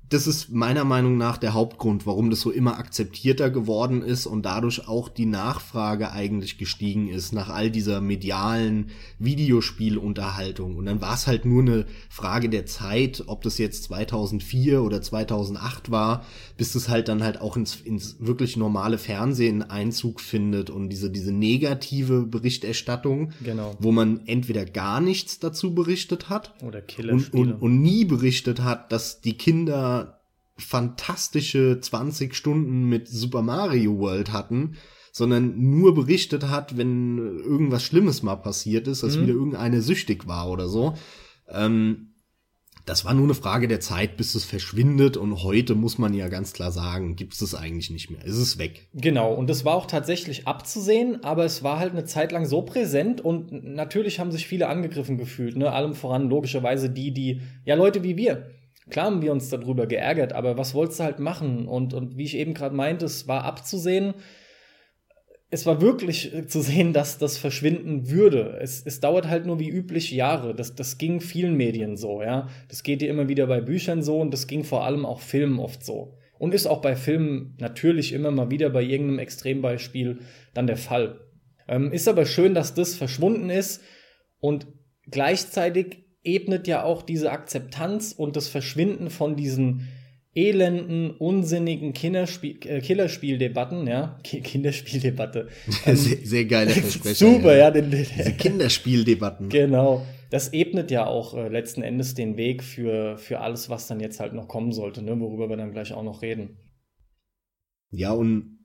das 0.09 0.29
ist 0.29 0.51
meiner 0.53 0.85
Meinung 0.85 1.17
nach 1.17 1.37
der 1.37 1.53
Hauptgrund, 1.53 2.07
warum 2.07 2.31
das 2.31 2.41
so 2.41 2.53
immer 2.53 2.79
akzeptierter 2.79 3.51
geworden 3.51 4.03
ist 4.03 4.27
und 4.27 4.45
dadurch 4.45 4.87
auch 4.87 5.09
die 5.09 5.27
Nachfrage 5.27 6.13
eigentlich 6.13 6.59
gestiegen 6.59 7.09
ist 7.09 7.33
nach 7.33 7.49
all 7.49 7.71
dieser 7.73 8.01
medialen 8.01 8.91
Videospielunterhaltung. 9.19 10.77
Und 10.77 10.87
dann 10.87 11.01
war 11.01 11.15
es 11.15 11.27
halt 11.27 11.45
nur 11.45 11.63
eine 11.63 11.87
Frage 12.09 12.49
der 12.49 12.67
Zeit, 12.67 13.25
ob 13.27 13.43
das 13.43 13.59
jetzt 13.59 13.85
2004 13.85 14.83
oder 14.83 15.03
2008 15.03 15.91
war, 15.91 16.25
bis 16.57 16.75
es 16.75 16.89
halt 16.89 17.09
dann 17.09 17.23
halt 17.23 17.41
auch 17.41 17.57
ins, 17.57 17.77
ins 17.81 18.17
wirklich 18.21 18.57
normale 18.57 18.99
Fernsehen 18.99 19.63
Einzug 19.63 20.21
findet 20.21 20.71
und 20.71 20.89
diese, 20.89 21.11
diese 21.11 21.33
negative 21.33 22.23
Berichterstattung, 22.27 23.33
Genau. 23.43 23.75
wo 23.81 23.93
man 23.93 24.21
entweder 24.27 24.65
gar 24.65 25.01
nichts 25.01 25.39
dazu 25.39 25.75
berichtet 25.75 26.29
hat 26.29 26.55
Oder 26.63 26.79
und, 26.79 26.89
Killerspiele. 26.89 27.55
und, 27.55 27.63
und 27.63 27.83
nie 27.83 28.05
berichtet 28.05 28.63
hat, 28.63 28.93
dass 28.93 29.21
die 29.21 29.35
Kinder 29.37 30.06
fantastische 30.57 31.79
20 31.81 32.35
Stunden 32.35 32.89
mit 32.89 33.09
Super 33.09 33.43
Mario 33.43 33.99
World 33.99 34.33
hatten, 34.33 34.77
sondern 35.13 35.59
nur 35.59 35.95
berichtet 35.95 36.49
hat, 36.49 36.77
wenn 36.77 37.19
irgendwas 37.19 37.83
Schlimmes 37.83 38.23
mal 38.23 38.37
passiert 38.37 38.87
ist, 38.89 39.03
dass 39.03 39.17
Mhm. 39.17 39.23
wieder 39.23 39.33
irgendeine 39.35 39.83
süchtig 39.83 40.27
war 40.27 40.51
oder 40.51 40.69
so. 40.69 40.95
Ähm, 41.49 42.13
das 42.85 43.05
war 43.05 43.15
nur 43.15 43.25
eine 43.25 43.35
Frage 43.35 43.67
der 43.67 43.81
Zeit, 43.81 44.17
bis 44.17 44.37
es 44.37 44.45
verschwindet 44.45 45.17
und 45.17 45.43
heute 45.43 45.75
muss 45.75 45.99
man 45.99 46.15
ja 46.15 46.29
ganz 46.29 46.53
klar 46.53 46.71
sagen, 46.71 47.17
gibt 47.17 47.33
es 47.33 47.41
das 47.41 47.55
eigentlich 47.57 47.91
nicht 47.91 48.11
mehr. 48.11 48.21
Es 48.25 48.37
ist 48.37 48.59
weg. 48.59 48.89
Genau, 48.95 49.35
und 49.35 49.51
das 49.51 49.65
war 49.65 49.75
auch 49.75 49.87
tatsächlich 49.87 50.47
abzusehen, 50.47 51.25
aber 51.25 51.45
es 51.45 51.65
war 51.65 51.81
halt 51.81 51.93
eine 51.93 52.05
Zeit 52.05 52.31
lang 52.31 52.47
so 52.47 52.63
präsent 52.63 53.21
und 53.21 53.51
natürlich 53.65 54.21
haben 54.21 54.31
sich 54.31 54.47
viele 54.47 54.69
angegriffen 54.69 55.19
gefühlt, 55.19 55.57
ne? 55.57 55.73
Allem 55.73 55.95
voran 55.95 56.29
logischerweise 56.29 56.89
die, 56.89 57.13
die, 57.13 57.41
ja, 57.65 57.75
Leute 57.75 58.05
wie 58.05 58.17
wir. 58.17 58.51
Klar 58.89 59.07
haben 59.07 59.23
wir 59.23 59.33
uns 59.33 59.51
darüber 59.51 59.87
geärgert, 59.87 60.33
aber 60.33 60.57
was 60.57 60.75
wolltest 60.75 61.01
du 61.01 61.05
halt 61.05 61.19
machen? 61.19 61.67
Und, 61.67 61.93
und 61.93 62.17
wie 62.17 62.25
ich 62.25 62.37
eben 62.37 62.55
gerade 62.55 62.75
meinte, 62.75 63.05
es 63.05 63.27
war 63.27 63.45
abzusehen. 63.45 64.15
Es 65.51 65.67
war 65.67 65.81
wirklich 65.81 66.33
äh, 66.35 66.47
zu 66.47 66.61
sehen, 66.61 66.93
dass 66.93 67.19
das 67.19 67.37
verschwinden 67.37 68.11
würde. 68.11 68.59
Es, 68.61 68.85
es 68.85 69.01
dauert 69.01 69.29
halt 69.29 69.47
nur 69.47 69.59
wie 69.59 69.69
üblich 69.69 70.13
Jahre. 70.13 70.55
Das, 70.55 70.75
das 70.75 70.99
ging 70.99 71.21
vielen 71.21 71.57
Medien 71.57 71.97
so, 71.97 72.23
ja. 72.23 72.49
Das 72.69 72.85
geht 72.85 73.01
dir 73.01 73.11
immer 73.11 73.29
wieder 73.29 73.47
bei 73.47 73.61
Büchern 73.61 74.03
so 74.03 74.21
und 74.21 74.33
das 74.33 74.47
ging 74.47 74.63
vor 74.63 74.85
allem 74.85 75.05
auch 75.05 75.21
Filmen 75.21 75.59
oft 75.59 75.85
so. 75.85 76.17
Und 76.39 76.55
ist 76.55 76.67
auch 76.67 76.81
bei 76.81 76.95
Filmen 76.95 77.57
natürlich 77.59 78.13
immer 78.13 78.31
mal 78.31 78.51
wieder 78.51 78.71
bei 78.71 78.83
irgendeinem 78.83 79.21
Extrembeispiel 79.21 80.19
dann 80.55 80.67
der 80.67 80.77
Fall. 80.77 81.21
Ähm, 81.67 81.93
ist 81.93 82.07
aber 82.07 82.27
schön, 82.27 82.55
dass 82.55 82.75
das 82.75 82.95
verschwunden 82.95 83.51
ist 83.51 83.83
und 84.39 84.69
gleichzeitig 85.11 86.06
ebnet 86.27 86.67
ja 86.67 86.83
auch 86.83 87.03
diese 87.03 87.31
Akzeptanz 87.31 88.13
und 88.13 88.37
das 88.37 88.49
Verschwinden 88.49 89.11
von 89.11 89.37
diesen 89.37 89.89
elenden, 90.35 91.13
unsinnigen 91.13 91.95
Kinderspiel, 91.95 92.59
äh, 92.67 92.81
Killerspieldebatten, 92.81 93.87
ja, 93.87 94.19
Ki 94.23 94.43
Kinderspieldebatte. 94.43 95.49
Ähm, 95.87 95.97
sehr, 95.97 96.19
sehr 96.23 96.45
geiler 96.45 96.71
Versprecher. 96.73 97.15
super, 97.15 97.57
ja, 97.57 97.71
den, 97.71 97.91
den, 97.91 98.07
Diese 98.17 98.33
Kinderspieldebatten. 98.35 99.49
Genau. 99.49 100.05
Das 100.29 100.53
ebnet 100.53 100.91
ja 100.91 101.07
auch 101.07 101.35
äh, 101.35 101.49
letzten 101.49 101.83
Endes 101.83 102.15
den 102.15 102.37
Weg 102.37 102.63
für, 102.63 103.17
für 103.17 103.41
alles, 103.41 103.71
was 103.71 103.87
dann 103.87 104.01
jetzt 104.01 104.21
halt 104.21 104.35
noch 104.35 104.49
kommen 104.49 104.73
sollte, 104.73 105.01
ne? 105.03 105.19
worüber 105.19 105.49
wir 105.49 105.57
dann 105.57 105.73
gleich 105.73 105.95
auch 105.95 106.03
noch 106.03 106.21
reden. 106.21 106.59
Ja, 107.91 108.11
und 108.11 108.59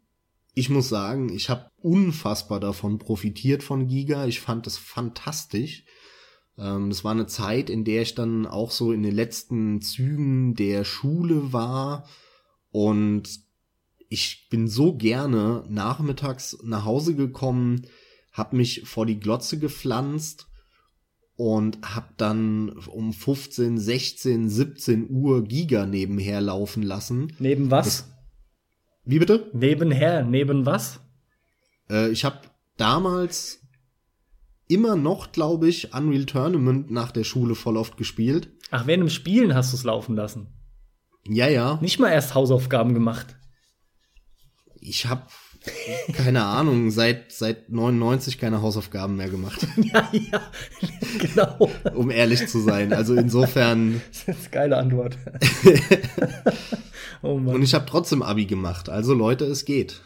ich 0.53 0.69
muss 0.69 0.89
sagen, 0.89 1.31
ich 1.33 1.49
habe 1.49 1.69
unfassbar 1.77 2.59
davon 2.59 2.97
profitiert 2.97 3.63
von 3.63 3.87
Giga. 3.87 4.25
Ich 4.25 4.41
fand 4.41 4.67
es 4.67 4.77
fantastisch. 4.77 5.85
Ähm, 6.61 6.89
es 6.89 7.03
war 7.03 7.11
eine 7.11 7.27
Zeit, 7.27 7.69
in 7.69 7.83
der 7.83 8.03
ich 8.03 8.15
dann 8.15 8.45
auch 8.45 8.71
so 8.71 8.91
in 8.91 9.03
den 9.03 9.15
letzten 9.15 9.81
Zügen 9.81 10.53
der 10.53 10.85
Schule 10.85 11.51
war 11.51 12.07
und 12.69 13.29
ich 14.09 14.47
bin 14.49 14.67
so 14.67 14.95
gerne 14.95 15.63
nachmittags 15.69 16.57
nach 16.63 16.85
Hause 16.85 17.15
gekommen, 17.15 17.87
hab 18.33 18.53
mich 18.53 18.83
vor 18.85 19.05
die 19.05 19.19
Glotze 19.19 19.57
gepflanzt 19.57 20.47
und 21.35 21.79
hab 21.81 22.17
dann 22.17 22.69
um 22.69 23.13
15, 23.13 23.79
16, 23.79 24.49
17 24.49 25.09
Uhr 25.09 25.43
Giga 25.43 25.85
nebenher 25.85 26.41
laufen 26.41 26.83
lassen. 26.83 27.33
Neben 27.39 27.71
was? 27.71 28.11
Wie 29.03 29.17
bitte? 29.17 29.49
Nebenher, 29.53 30.23
neben 30.23 30.65
was? 30.65 30.99
Äh, 31.89 32.11
ich 32.11 32.23
habe 32.25 32.41
damals 32.77 33.60
immer 34.71 34.95
noch, 34.95 35.31
glaube 35.31 35.67
ich, 35.67 35.93
Unreal 35.93 36.25
Tournament 36.25 36.91
nach 36.91 37.11
der 37.11 37.23
Schule 37.23 37.55
voll 37.55 37.77
oft 37.77 37.97
gespielt. 37.97 38.49
Ach, 38.71 38.87
während 38.87 39.03
dem 39.03 39.09
Spielen 39.09 39.53
hast 39.53 39.73
du 39.73 39.77
es 39.77 39.83
laufen 39.83 40.15
lassen. 40.15 40.47
Ja, 41.27 41.47
ja. 41.47 41.77
Nicht 41.81 41.99
mal 41.99 42.09
erst 42.09 42.33
Hausaufgaben 42.35 42.93
gemacht. 42.93 43.35
Ich 44.79 45.05
habe 45.05 45.23
keine 46.13 46.43
Ahnung, 46.43 46.89
seit 46.89 47.31
seit 47.31 47.69
99 47.69 48.39
keine 48.39 48.63
Hausaufgaben 48.63 49.15
mehr 49.15 49.29
gemacht, 49.29 49.67
ja, 49.77 50.09
ja, 50.11 50.41
genau. 51.19 51.69
um 51.93 52.09
ehrlich 52.09 52.47
zu 52.47 52.59
sein. 52.59 52.93
Also 52.93 53.13
insofern 53.13 54.01
Das 54.09 54.17
ist 54.19 54.27
eine 54.27 54.49
geile 54.49 54.77
Antwort. 54.77 55.17
oh 57.21 57.37
Mann. 57.37 57.55
und 57.55 57.61
ich 57.61 57.75
habe 57.75 57.85
trotzdem 57.85 58.23
Abi 58.23 58.45
gemacht. 58.45 58.89
Also 58.89 59.13
Leute, 59.13 59.45
es 59.45 59.65
geht. 59.65 60.01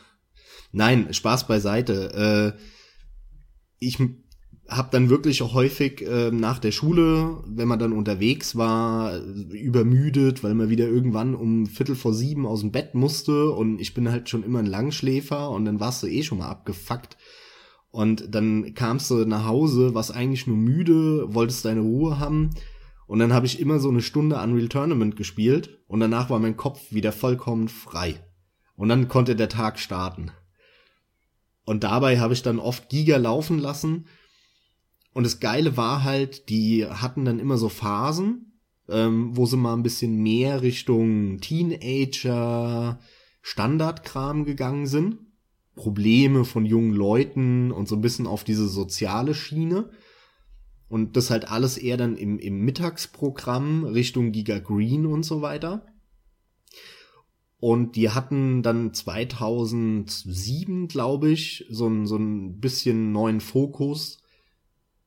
Nein, 0.73 1.13
Spaß 1.13 1.47
beiseite. 1.47 2.53
Äh, 2.57 2.61
ich 3.79 3.97
habe 4.67 4.89
dann 4.91 5.09
wirklich 5.09 5.43
auch 5.43 5.53
häufig 5.53 6.01
äh, 6.01 6.31
nach 6.31 6.59
der 6.59 6.71
Schule, 6.71 7.43
wenn 7.45 7.67
man 7.67 7.79
dann 7.79 7.93
unterwegs 7.93 8.55
war, 8.55 9.19
übermüdet, 9.19 10.43
weil 10.43 10.55
man 10.55 10.69
wieder 10.69 10.87
irgendwann 10.87 11.35
um 11.35 11.67
Viertel 11.67 11.95
vor 11.95 12.13
sieben 12.13 12.45
aus 12.47 12.61
dem 12.61 12.71
Bett 12.71 12.95
musste 12.95 13.51
und 13.51 13.79
ich 13.79 13.93
bin 13.93 14.09
halt 14.09 14.27
schon 14.27 14.43
immer 14.43 14.59
ein 14.59 14.65
Langschläfer 14.65 15.51
und 15.51 15.65
dann 15.65 15.79
warst 15.79 16.01
du 16.01 16.07
eh 16.07 16.23
schon 16.23 16.39
mal 16.39 16.49
abgefuckt. 16.49 17.17
Und 17.91 18.35
dann 18.35 18.73
kamst 18.73 19.09
du 19.09 19.25
nach 19.25 19.45
Hause, 19.45 19.93
warst 19.93 20.13
eigentlich 20.13 20.47
nur 20.47 20.57
müde, 20.57 21.33
wolltest 21.33 21.63
deine 21.63 21.79
Ruhe 21.79 22.19
haben. 22.19 22.49
Und 23.07 23.19
dann 23.19 23.31
habe 23.31 23.45
ich 23.45 23.59
immer 23.59 23.79
so 23.79 23.89
eine 23.89 24.01
Stunde 24.01 24.37
Unreal 24.37 24.67
Tournament 24.67 25.15
gespielt 25.15 25.79
und 25.87 25.99
danach 25.99 26.29
war 26.29 26.39
mein 26.39 26.57
Kopf 26.57 26.91
wieder 26.91 27.11
vollkommen 27.11 27.69
frei. 27.69 28.15
Und 28.75 28.89
dann 28.89 29.07
konnte 29.07 29.35
der 29.35 29.47
Tag 29.47 29.79
starten. 29.79 30.31
Und 31.65 31.83
dabei 31.83 32.19
habe 32.19 32.33
ich 32.33 32.43
dann 32.43 32.59
oft 32.59 32.89
Giga 32.89 33.17
laufen 33.17 33.59
lassen. 33.59 34.07
Und 35.15 35.23
das 35.23 35.39
Geile 35.39 35.77
war 35.77 36.03
halt, 36.03 36.49
die 36.49 36.85
hatten 36.85 37.23
dann 37.23 37.39
immer 37.39 37.57
so 37.57 37.69
Phasen, 37.69 38.59
ähm, 38.89 39.29
wo 39.37 39.45
sie 39.45 39.55
mal 39.55 39.73
ein 39.73 39.81
bisschen 39.81 40.21
mehr 40.21 40.61
Richtung 40.61 41.39
Teenager, 41.39 42.99
Standardkram 43.41 44.43
gegangen 44.43 44.87
sind. 44.87 45.19
Probleme 45.75 46.43
von 46.43 46.65
jungen 46.65 46.91
Leuten 46.91 47.71
und 47.71 47.87
so 47.87 47.95
ein 47.95 48.01
bisschen 48.01 48.27
auf 48.27 48.43
diese 48.43 48.67
soziale 48.67 49.33
Schiene. 49.33 49.89
Und 50.89 51.15
das 51.15 51.29
halt 51.29 51.49
alles 51.49 51.77
eher 51.77 51.95
dann 51.95 52.17
im, 52.17 52.37
im 52.37 52.65
Mittagsprogramm 52.65 53.85
Richtung 53.85 54.33
Giga 54.33 54.59
Green 54.59 55.05
und 55.05 55.23
so 55.23 55.41
weiter. 55.41 55.85
Und 57.61 57.95
die 57.95 58.09
hatten 58.09 58.63
dann 58.63 58.93
2007, 58.93 60.89
glaube 60.89 61.29
ich, 61.29 61.65
so 61.69 61.87
ein, 61.87 62.05
so 62.05 62.17
ein 62.17 62.59
bisschen 62.59 63.13
neuen 63.13 63.39
Fokus, 63.39 64.17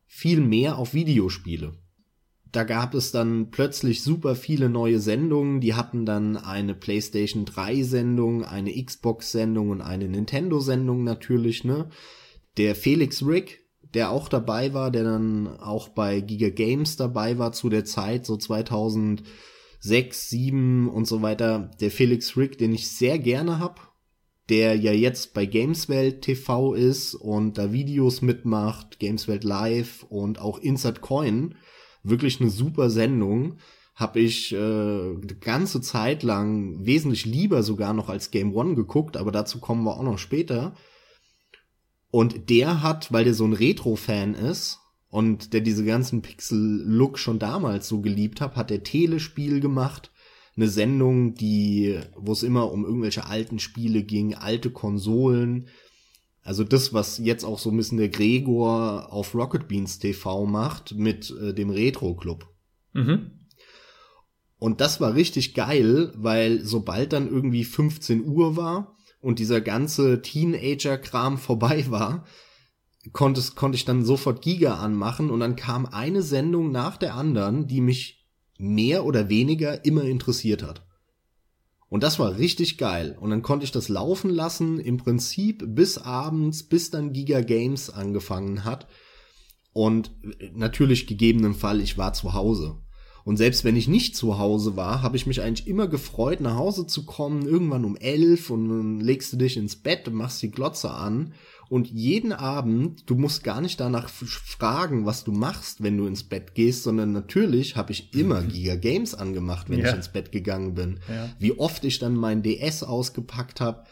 viel 0.08 0.40
mehr 0.40 0.78
auf 0.78 0.94
Videospiele. 0.94 1.74
Da 2.50 2.64
gab 2.64 2.94
es 2.94 3.12
dann 3.12 3.50
plötzlich 3.50 4.02
super 4.02 4.34
viele 4.34 4.70
neue 4.70 5.00
Sendungen. 5.00 5.60
Die 5.60 5.74
hatten 5.74 6.06
dann 6.06 6.38
eine 6.38 6.74
PlayStation 6.74 7.44
3 7.44 7.82
Sendung, 7.82 8.42
eine 8.42 8.72
Xbox 8.82 9.30
Sendung 9.32 9.68
und 9.68 9.82
eine 9.82 10.08
Nintendo 10.08 10.58
Sendung 10.58 11.04
natürlich, 11.04 11.62
ne? 11.64 11.90
Der 12.56 12.74
Felix 12.74 13.24
Rick, 13.24 13.66
der 13.94 14.10
auch 14.10 14.30
dabei 14.30 14.72
war, 14.72 14.90
der 14.90 15.04
dann 15.04 15.46
auch 15.46 15.90
bei 15.90 16.20
Giga 16.20 16.48
Games 16.48 16.96
dabei 16.96 17.38
war 17.38 17.52
zu 17.52 17.68
der 17.68 17.84
Zeit, 17.84 18.24
so 18.24 18.38
2006, 18.38 20.30
7 20.30 20.88
und 20.88 21.06
so 21.06 21.20
weiter. 21.20 21.70
Der 21.80 21.90
Felix 21.90 22.36
Rick, 22.36 22.56
den 22.56 22.72
ich 22.72 22.90
sehr 22.90 23.18
gerne 23.18 23.58
hab, 23.58 23.87
der 24.48 24.76
ja 24.76 24.92
jetzt 24.92 25.34
bei 25.34 25.46
Gameswelt 25.46 26.22
TV 26.22 26.74
ist 26.74 27.14
und 27.14 27.58
da 27.58 27.72
Videos 27.72 28.22
mitmacht, 28.22 28.98
Gameswelt 28.98 29.44
Live 29.44 30.04
und 30.08 30.40
auch 30.40 30.58
Insert 30.58 31.00
Coin. 31.00 31.54
Wirklich 32.02 32.40
eine 32.40 32.50
super 32.50 32.88
Sendung. 32.88 33.58
Hab 33.94 34.16
ich 34.16 34.54
äh, 34.54 35.16
ganze 35.40 35.80
Zeit 35.80 36.22
lang 36.22 36.86
wesentlich 36.86 37.26
lieber 37.26 37.62
sogar 37.62 37.92
noch 37.92 38.08
als 38.08 38.30
Game 38.30 38.54
One 38.54 38.74
geguckt, 38.74 39.16
aber 39.16 39.32
dazu 39.32 39.58
kommen 39.58 39.84
wir 39.84 39.96
auch 39.96 40.02
noch 40.04 40.18
später. 40.18 40.74
Und 42.10 42.48
der 42.48 42.82
hat, 42.82 43.12
weil 43.12 43.24
der 43.24 43.34
so 43.34 43.44
ein 43.44 43.52
Retro-Fan 43.52 44.34
ist 44.34 44.78
und 45.10 45.52
der 45.52 45.60
diese 45.60 45.84
ganzen 45.84 46.22
Pixel-Look 46.22 47.18
schon 47.18 47.38
damals 47.38 47.88
so 47.88 48.00
geliebt 48.00 48.40
hat, 48.40 48.56
hat 48.56 48.70
der 48.70 48.82
Telespiel 48.82 49.60
gemacht. 49.60 50.10
Eine 50.58 50.68
Sendung, 50.68 51.34
die, 51.34 52.00
wo 52.16 52.32
es 52.32 52.42
immer 52.42 52.72
um 52.72 52.84
irgendwelche 52.84 53.26
alten 53.26 53.60
Spiele 53.60 54.02
ging, 54.02 54.34
alte 54.34 54.70
Konsolen. 54.70 55.68
Also 56.42 56.64
das, 56.64 56.92
was 56.92 57.18
jetzt 57.18 57.44
auch 57.44 57.60
so 57.60 57.70
ein 57.70 57.76
bisschen 57.76 57.98
der 57.98 58.08
Gregor 58.08 59.12
auf 59.12 59.36
Rocket 59.36 59.68
Beans 59.68 60.00
TV 60.00 60.46
macht 60.46 60.96
mit 60.96 61.30
äh, 61.30 61.54
dem 61.54 61.70
Retro 61.70 62.16
Club. 62.16 62.48
Mhm. 62.92 63.30
Und 64.58 64.80
das 64.80 65.00
war 65.00 65.14
richtig 65.14 65.54
geil, 65.54 66.12
weil 66.16 66.64
sobald 66.64 67.12
dann 67.12 67.28
irgendwie 67.28 67.62
15 67.62 68.24
Uhr 68.24 68.56
war 68.56 68.96
und 69.20 69.38
dieser 69.38 69.60
ganze 69.60 70.22
Teenager-Kram 70.22 71.38
vorbei 71.38 71.84
war, 71.88 72.24
konnte, 73.12 73.40
konnte 73.54 73.76
ich 73.76 73.84
dann 73.84 74.04
sofort 74.04 74.42
Giga 74.42 74.78
anmachen 74.78 75.30
und 75.30 75.38
dann 75.38 75.54
kam 75.54 75.86
eine 75.86 76.22
Sendung 76.22 76.72
nach 76.72 76.96
der 76.96 77.14
anderen, 77.14 77.68
die 77.68 77.80
mich 77.80 78.17
mehr 78.58 79.04
oder 79.04 79.28
weniger 79.28 79.84
immer 79.84 80.02
interessiert 80.02 80.62
hat. 80.62 80.84
Und 81.88 82.02
das 82.02 82.18
war 82.18 82.36
richtig 82.36 82.76
geil. 82.76 83.16
Und 83.18 83.30
dann 83.30 83.42
konnte 83.42 83.64
ich 83.64 83.72
das 83.72 83.88
laufen 83.88 84.30
lassen, 84.30 84.78
im 84.78 84.98
Prinzip 84.98 85.64
bis 85.66 85.96
abends, 85.96 86.64
bis 86.64 86.90
dann 86.90 87.12
Giga 87.12 87.40
Games 87.40 87.88
angefangen 87.88 88.64
hat. 88.64 88.86
Und 89.72 90.10
natürlich 90.52 91.06
gegebenen 91.06 91.54
Fall, 91.54 91.80
ich 91.80 91.96
war 91.96 92.12
zu 92.12 92.34
Hause. 92.34 92.76
Und 93.24 93.36
selbst 93.36 93.62
wenn 93.62 93.76
ich 93.76 93.88
nicht 93.88 94.16
zu 94.16 94.38
Hause 94.38 94.74
war, 94.76 95.02
habe 95.02 95.16
ich 95.16 95.26
mich 95.26 95.42
eigentlich 95.42 95.68
immer 95.68 95.86
gefreut, 95.86 96.40
nach 96.40 96.56
Hause 96.56 96.86
zu 96.86 97.04
kommen, 97.04 97.46
irgendwann 97.46 97.84
um 97.84 97.94
elf 97.96 98.48
und 98.48 98.68
dann 98.68 99.00
legst 99.00 99.32
du 99.32 99.36
dich 99.36 99.58
ins 99.58 99.76
Bett 99.76 100.08
und 100.08 100.14
machst 100.14 100.40
die 100.42 100.50
Glotze 100.50 100.90
an 100.90 101.34
und 101.68 101.88
jeden 101.90 102.32
Abend, 102.32 103.08
du 103.10 103.14
musst 103.14 103.44
gar 103.44 103.60
nicht 103.60 103.78
danach 103.78 104.08
fragen, 104.08 105.04
was 105.04 105.24
du 105.24 105.32
machst, 105.32 105.82
wenn 105.82 105.98
du 105.98 106.06
ins 106.06 106.22
Bett 106.22 106.54
gehst, 106.54 106.82
sondern 106.82 107.12
natürlich 107.12 107.76
habe 107.76 107.92
ich 107.92 108.14
immer 108.14 108.42
Giga 108.44 108.76
Games 108.76 109.14
angemacht, 109.14 109.68
wenn 109.68 109.80
ja. 109.80 109.88
ich 109.88 109.94
ins 109.94 110.08
Bett 110.08 110.32
gegangen 110.32 110.74
bin. 110.74 111.00
Ja. 111.08 111.28
Wie 111.38 111.58
oft 111.58 111.84
ich 111.84 111.98
dann 111.98 112.14
mein 112.14 112.42
DS 112.42 112.82
ausgepackt 112.82 113.60
habe. 113.60 113.84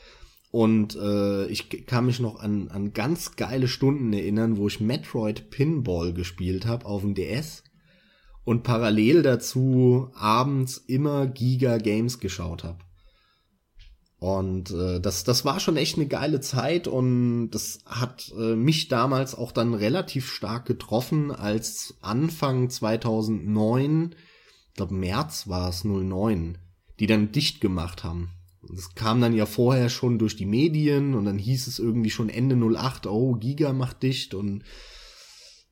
Und 0.50 0.96
äh, 0.96 1.46
ich 1.48 1.68
kann 1.86 2.06
mich 2.06 2.18
noch 2.18 2.40
an, 2.40 2.68
an 2.68 2.94
ganz 2.94 3.36
geile 3.36 3.68
Stunden 3.68 4.12
erinnern, 4.14 4.56
wo 4.56 4.68
ich 4.68 4.80
Metroid 4.80 5.50
Pinball 5.50 6.14
gespielt 6.14 6.64
habe 6.64 6.86
auf 6.86 7.02
dem 7.02 7.14
DS 7.14 7.62
und 8.44 8.62
parallel 8.62 9.22
dazu 9.22 10.08
abends 10.14 10.78
immer 10.78 11.26
Giga 11.26 11.76
Games 11.76 12.20
geschaut 12.20 12.64
habe. 12.64 12.78
Und 14.18 14.70
äh, 14.70 14.98
das, 14.98 15.24
das 15.24 15.44
war 15.44 15.60
schon 15.60 15.76
echt 15.76 15.96
eine 15.96 16.06
geile 16.06 16.40
Zeit 16.40 16.88
und 16.88 17.50
das 17.50 17.80
hat 17.84 18.32
äh, 18.38 18.56
mich 18.56 18.88
damals 18.88 19.34
auch 19.34 19.52
dann 19.52 19.74
relativ 19.74 20.32
stark 20.32 20.64
getroffen, 20.64 21.30
als 21.30 21.98
Anfang 22.00 22.70
2009, 22.70 24.14
ich 24.68 24.74
glaube 24.74 24.94
März 24.94 25.48
war 25.48 25.68
es 25.68 25.84
09, 25.84 26.56
die 26.98 27.06
dann 27.06 27.30
dicht 27.30 27.60
gemacht 27.60 28.04
haben. 28.04 28.30
Das 28.68 28.94
kam 28.94 29.20
dann 29.20 29.34
ja 29.34 29.44
vorher 29.46 29.90
schon 29.90 30.18
durch 30.18 30.34
die 30.34 30.46
Medien 30.46 31.14
und 31.14 31.26
dann 31.26 31.38
hieß 31.38 31.66
es 31.66 31.78
irgendwie 31.78 32.10
schon 32.10 32.30
Ende 32.30 32.56
08, 32.56 33.06
oh, 33.06 33.34
Giga 33.34 33.74
macht 33.74 34.02
dicht 34.02 34.34
und 34.34 34.64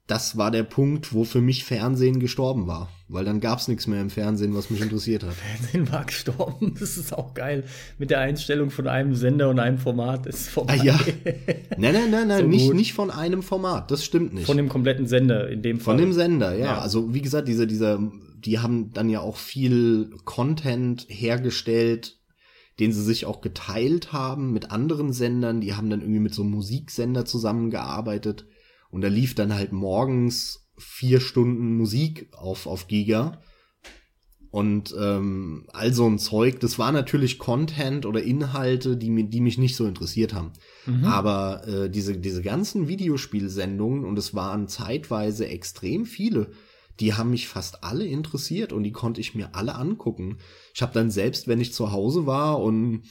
das 0.06 0.36
war 0.36 0.50
der 0.50 0.64
Punkt, 0.64 1.14
wo 1.14 1.24
für 1.24 1.40
mich 1.40 1.64
Fernsehen 1.64 2.20
gestorben 2.20 2.66
war. 2.66 2.90
Weil 3.08 3.24
dann 3.24 3.40
gab's 3.40 3.68
nichts 3.68 3.86
mehr 3.86 4.00
im 4.00 4.10
Fernsehen, 4.10 4.54
was 4.54 4.68
mich 4.68 4.80
interessiert 4.80 5.24
hat. 5.24 5.34
Fernsehen 5.34 5.90
war 5.92 6.04
gestorben, 6.04 6.74
das 6.80 6.98
ist 6.98 7.12
auch 7.12 7.32
geil. 7.32 7.64
Mit 7.98 8.10
der 8.10 8.20
Einstellung 8.20 8.70
von 8.70 8.86
einem 8.86 9.14
Sender 9.14 9.48
und 9.48 9.58
einem 9.58 9.78
Format 9.78 10.26
ist 10.26 10.48
vorbei. 10.48 10.78
Ah, 10.80 10.84
ja. 10.84 11.00
Nein, 11.78 11.94
nein, 11.94 12.10
nein, 12.10 12.28
nein, 12.28 12.42
so 12.42 12.46
nicht, 12.48 12.74
nicht 12.74 12.92
von 12.92 13.10
einem 13.10 13.42
Format, 13.42 13.90
das 13.90 14.04
stimmt 14.04 14.34
nicht. 14.34 14.46
Von 14.46 14.56
dem 14.56 14.68
kompletten 14.68 15.06
Sender 15.06 15.48
in 15.48 15.62
dem 15.62 15.80
Fall. 15.80 15.96
Von 15.96 16.04
dem 16.04 16.12
Sender, 16.12 16.54
ja. 16.54 16.66
ja. 16.66 16.78
Also 16.78 17.14
wie 17.14 17.22
gesagt, 17.22 17.48
diese, 17.48 17.66
dieser, 17.66 17.98
die 18.36 18.58
haben 18.58 18.92
dann 18.92 19.08
ja 19.08 19.20
auch 19.20 19.36
viel 19.36 20.10
Content 20.24 21.06
hergestellt, 21.08 22.18
den 22.78 22.92
sie 22.92 23.02
sich 23.02 23.26
auch 23.26 23.40
geteilt 23.40 24.12
haben 24.12 24.52
mit 24.52 24.70
anderen 24.70 25.12
Sendern. 25.12 25.60
Die 25.60 25.74
haben 25.74 25.90
dann 25.90 26.00
irgendwie 26.00 26.20
mit 26.20 26.34
so 26.34 26.42
einem 26.42 26.52
Musiksender 26.52 27.24
zusammengearbeitet 27.24 28.46
und 28.94 29.00
da 29.00 29.08
lief 29.08 29.34
dann 29.34 29.52
halt 29.52 29.72
morgens 29.72 30.68
vier 30.78 31.18
Stunden 31.18 31.76
Musik 31.76 32.28
auf, 32.32 32.68
auf 32.68 32.86
Giga. 32.86 33.40
Und 34.52 34.94
ähm, 34.96 35.66
all 35.72 35.92
so 35.92 36.06
ein 36.06 36.20
Zeug, 36.20 36.60
das 36.60 36.78
war 36.78 36.92
natürlich 36.92 37.40
Content 37.40 38.06
oder 38.06 38.22
Inhalte, 38.22 38.96
die, 38.96 39.28
die 39.28 39.40
mich 39.40 39.58
nicht 39.58 39.74
so 39.74 39.84
interessiert 39.84 40.32
haben. 40.32 40.52
Mhm. 40.86 41.06
Aber 41.06 41.66
äh, 41.66 41.90
diese, 41.90 42.16
diese 42.16 42.40
ganzen 42.40 42.86
Videospielsendungen, 42.86 44.04
und 44.04 44.16
es 44.16 44.32
waren 44.32 44.68
zeitweise 44.68 45.48
extrem 45.48 46.06
viele, 46.06 46.52
die 47.00 47.14
haben 47.14 47.30
mich 47.30 47.48
fast 47.48 47.82
alle 47.82 48.06
interessiert 48.06 48.72
und 48.72 48.84
die 48.84 48.92
konnte 48.92 49.20
ich 49.20 49.34
mir 49.34 49.56
alle 49.56 49.74
angucken. 49.74 50.38
Ich 50.72 50.82
habe 50.82 50.94
dann 50.94 51.10
selbst, 51.10 51.48
wenn 51.48 51.60
ich 51.60 51.74
zu 51.74 51.90
Hause 51.90 52.26
war 52.26 52.62
und 52.62 53.02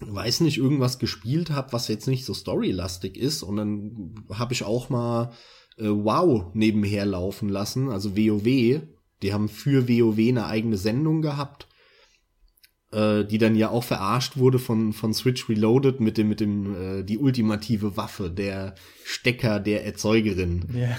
weiß 0.00 0.40
nicht, 0.40 0.58
irgendwas 0.58 0.98
gespielt 0.98 1.50
habe, 1.50 1.72
was 1.72 1.88
jetzt 1.88 2.06
nicht 2.06 2.24
so 2.24 2.34
storylastig 2.34 3.16
ist. 3.16 3.42
Und 3.42 3.56
dann 3.56 4.14
habe 4.32 4.52
ich 4.52 4.64
auch 4.64 4.90
mal 4.90 5.32
äh, 5.78 5.88
Wow 5.88 6.54
nebenher 6.54 7.04
laufen 7.04 7.48
lassen, 7.48 7.90
also 7.90 8.16
WoW. 8.16 8.82
Die 9.22 9.32
haben 9.32 9.48
für 9.48 9.88
WoW 9.88 10.18
eine 10.18 10.46
eigene 10.46 10.76
Sendung 10.76 11.22
gehabt, 11.22 11.66
äh, 12.92 13.24
die 13.24 13.38
dann 13.38 13.56
ja 13.56 13.70
auch 13.70 13.82
verarscht 13.82 14.36
wurde 14.36 14.60
von, 14.60 14.92
von 14.92 15.12
Switch 15.12 15.48
Reloaded 15.48 16.00
mit 16.00 16.16
dem, 16.16 16.28
mit 16.28 16.38
dem, 16.38 16.74
äh, 16.74 17.02
die 17.02 17.18
ultimative 17.18 17.96
Waffe, 17.96 18.30
der 18.30 18.76
Stecker 19.04 19.58
der 19.58 19.84
Erzeugerin. 19.84 20.66
Ja. 20.74 20.96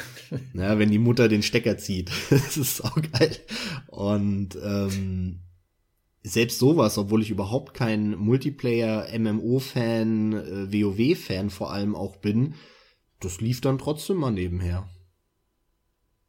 ja 0.54 0.78
wenn 0.78 0.92
die 0.92 1.00
Mutter 1.00 1.30
den 1.30 1.44
Stecker 1.44 1.78
zieht. 1.78 2.12
das 2.30 2.58
ist 2.58 2.84
auch 2.84 2.98
geil. 3.14 3.38
Und 3.88 4.58
ähm, 4.62 5.40
selbst 6.22 6.60
sowas, 6.60 6.98
obwohl 6.98 7.22
ich 7.22 7.32
überhaupt 7.32 7.74
kein 7.74 8.18
Multiplayer-MMO-Fan, 8.18 10.34
äh, 10.34 10.74
WoW-Fan 10.74 11.50
vor 11.50 11.72
allem 11.72 11.96
auch 11.96 12.18
bin, 12.18 12.56
das 13.20 13.42
lief 13.42 13.62
dann 13.62 13.78
trotzdem 13.78 14.18
mal 14.18 14.32
nebenher. 14.32 14.90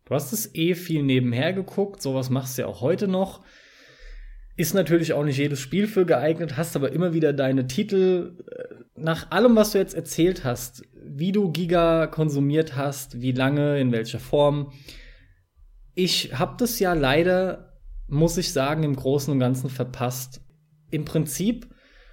Du 0.04 0.14
hast 0.14 0.32
es 0.32 0.54
eh 0.54 0.74
viel 0.74 1.02
nebenher 1.02 1.52
geguckt, 1.52 2.02
sowas 2.02 2.30
machst 2.30 2.58
du 2.58 2.62
ja 2.62 2.68
auch 2.68 2.80
heute 2.80 3.08
noch. 3.08 3.44
Ist 4.56 4.74
natürlich 4.74 5.12
auch 5.12 5.24
nicht 5.24 5.38
jedes 5.38 5.60
Spiel 5.60 5.86
für 5.86 6.04
geeignet, 6.04 6.56
hast 6.56 6.76
aber 6.76 6.92
immer 6.92 7.14
wieder 7.14 7.32
deine 7.32 7.66
Titel. 7.66 8.36
Äh, 8.50 8.74
nach 8.96 9.30
allem, 9.30 9.56
was 9.56 9.72
du 9.72 9.78
jetzt 9.78 9.94
erzählt 9.94 10.44
hast, 10.44 10.82
wie 11.02 11.32
du 11.32 11.50
Giga 11.50 12.06
konsumiert 12.06 12.76
hast, 12.76 13.22
wie 13.22 13.32
lange, 13.32 13.80
in 13.80 13.92
welcher 13.92 14.20
Form. 14.20 14.72
Ich 15.94 16.38
hab 16.38 16.58
das 16.58 16.78
ja 16.78 16.92
leider 16.92 17.69
muss 18.10 18.36
ich 18.36 18.52
sagen, 18.52 18.82
im 18.82 18.96
Großen 18.96 19.32
und 19.32 19.38
Ganzen 19.38 19.70
verpasst. 19.70 20.42
Im 20.90 21.04
Prinzip 21.04 21.68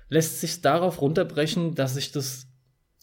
lässt 0.10 0.40
sich 0.40 0.62
darauf 0.62 1.02
runterbrechen, 1.02 1.76
dass 1.76 1.98
ich 1.98 2.12
das, 2.12 2.48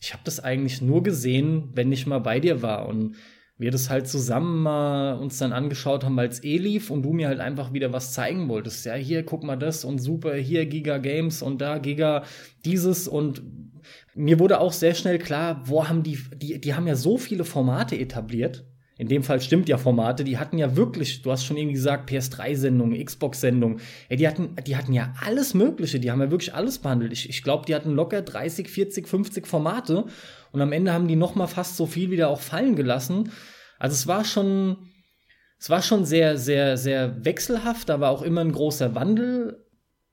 ich 0.00 0.12
habe 0.12 0.22
das 0.24 0.40
eigentlich 0.40 0.80
nur 0.80 1.02
gesehen, 1.02 1.70
wenn 1.74 1.92
ich 1.92 2.06
mal 2.06 2.20
bei 2.20 2.40
dir 2.40 2.62
war 2.62 2.86
und 2.86 3.16
wir 3.56 3.70
das 3.70 3.88
halt 3.88 4.08
zusammen 4.08 4.62
mal 4.62 5.14
uns 5.14 5.38
dann 5.38 5.52
angeschaut 5.52 6.04
haben, 6.04 6.18
es 6.18 6.42
eh 6.42 6.56
lief 6.56 6.90
und 6.90 7.02
du 7.02 7.12
mir 7.12 7.28
halt 7.28 7.40
einfach 7.40 7.72
wieder 7.72 7.92
was 7.92 8.12
zeigen 8.12 8.48
wolltest. 8.48 8.84
Ja, 8.84 8.94
hier, 8.94 9.24
guck 9.24 9.44
mal 9.44 9.56
das 9.56 9.84
und 9.84 10.00
super, 10.00 10.34
hier 10.34 10.66
Giga 10.66 10.98
Games 10.98 11.40
und 11.40 11.60
da 11.60 11.78
Giga 11.78 12.24
dieses 12.64 13.06
und 13.06 13.42
mir 14.14 14.38
wurde 14.38 14.60
auch 14.60 14.72
sehr 14.72 14.94
schnell 14.94 15.18
klar, 15.18 15.62
wo 15.66 15.88
haben 15.88 16.02
die, 16.02 16.18
die, 16.36 16.60
die 16.60 16.74
haben 16.74 16.86
ja 16.86 16.96
so 16.96 17.18
viele 17.18 17.44
Formate 17.44 17.98
etabliert 17.98 18.64
in 18.96 19.08
dem 19.08 19.24
Fall 19.24 19.40
stimmt 19.40 19.68
ja 19.68 19.76
Formate, 19.76 20.22
die 20.22 20.38
hatten 20.38 20.56
ja 20.56 20.76
wirklich, 20.76 21.22
du 21.22 21.32
hast 21.32 21.44
schon 21.44 21.56
irgendwie 21.56 21.74
gesagt, 21.74 22.08
PS3-Sendungen, 22.08 23.04
Xbox-Sendungen, 23.04 23.80
die 24.08 24.28
hatten, 24.28 24.54
die 24.66 24.76
hatten 24.76 24.92
ja 24.92 25.12
alles 25.24 25.52
Mögliche, 25.52 25.98
die 25.98 26.12
haben 26.12 26.20
ja 26.20 26.30
wirklich 26.30 26.54
alles 26.54 26.78
behandelt. 26.78 27.12
Ich, 27.12 27.28
ich 27.28 27.42
glaube, 27.42 27.66
die 27.66 27.74
hatten 27.74 27.90
locker 27.90 28.22
30, 28.22 28.68
40, 28.68 29.08
50 29.08 29.46
Formate 29.48 30.04
und 30.52 30.60
am 30.60 30.72
Ende 30.72 30.92
haben 30.92 31.08
die 31.08 31.16
noch 31.16 31.34
mal 31.34 31.48
fast 31.48 31.76
so 31.76 31.86
viel 31.86 32.10
wieder 32.10 32.28
auch 32.28 32.40
fallen 32.40 32.76
gelassen. 32.76 33.32
Also 33.80 33.94
es 33.94 34.06
war 34.06 34.24
schon, 34.24 34.76
es 35.58 35.70
war 35.70 35.82
schon 35.82 36.04
sehr, 36.04 36.38
sehr, 36.38 36.76
sehr 36.76 37.24
wechselhaft, 37.24 37.88
da 37.88 37.98
war 37.98 38.10
auch 38.10 38.22
immer 38.22 38.42
ein 38.42 38.52
großer 38.52 38.94
Wandel. 38.94 39.66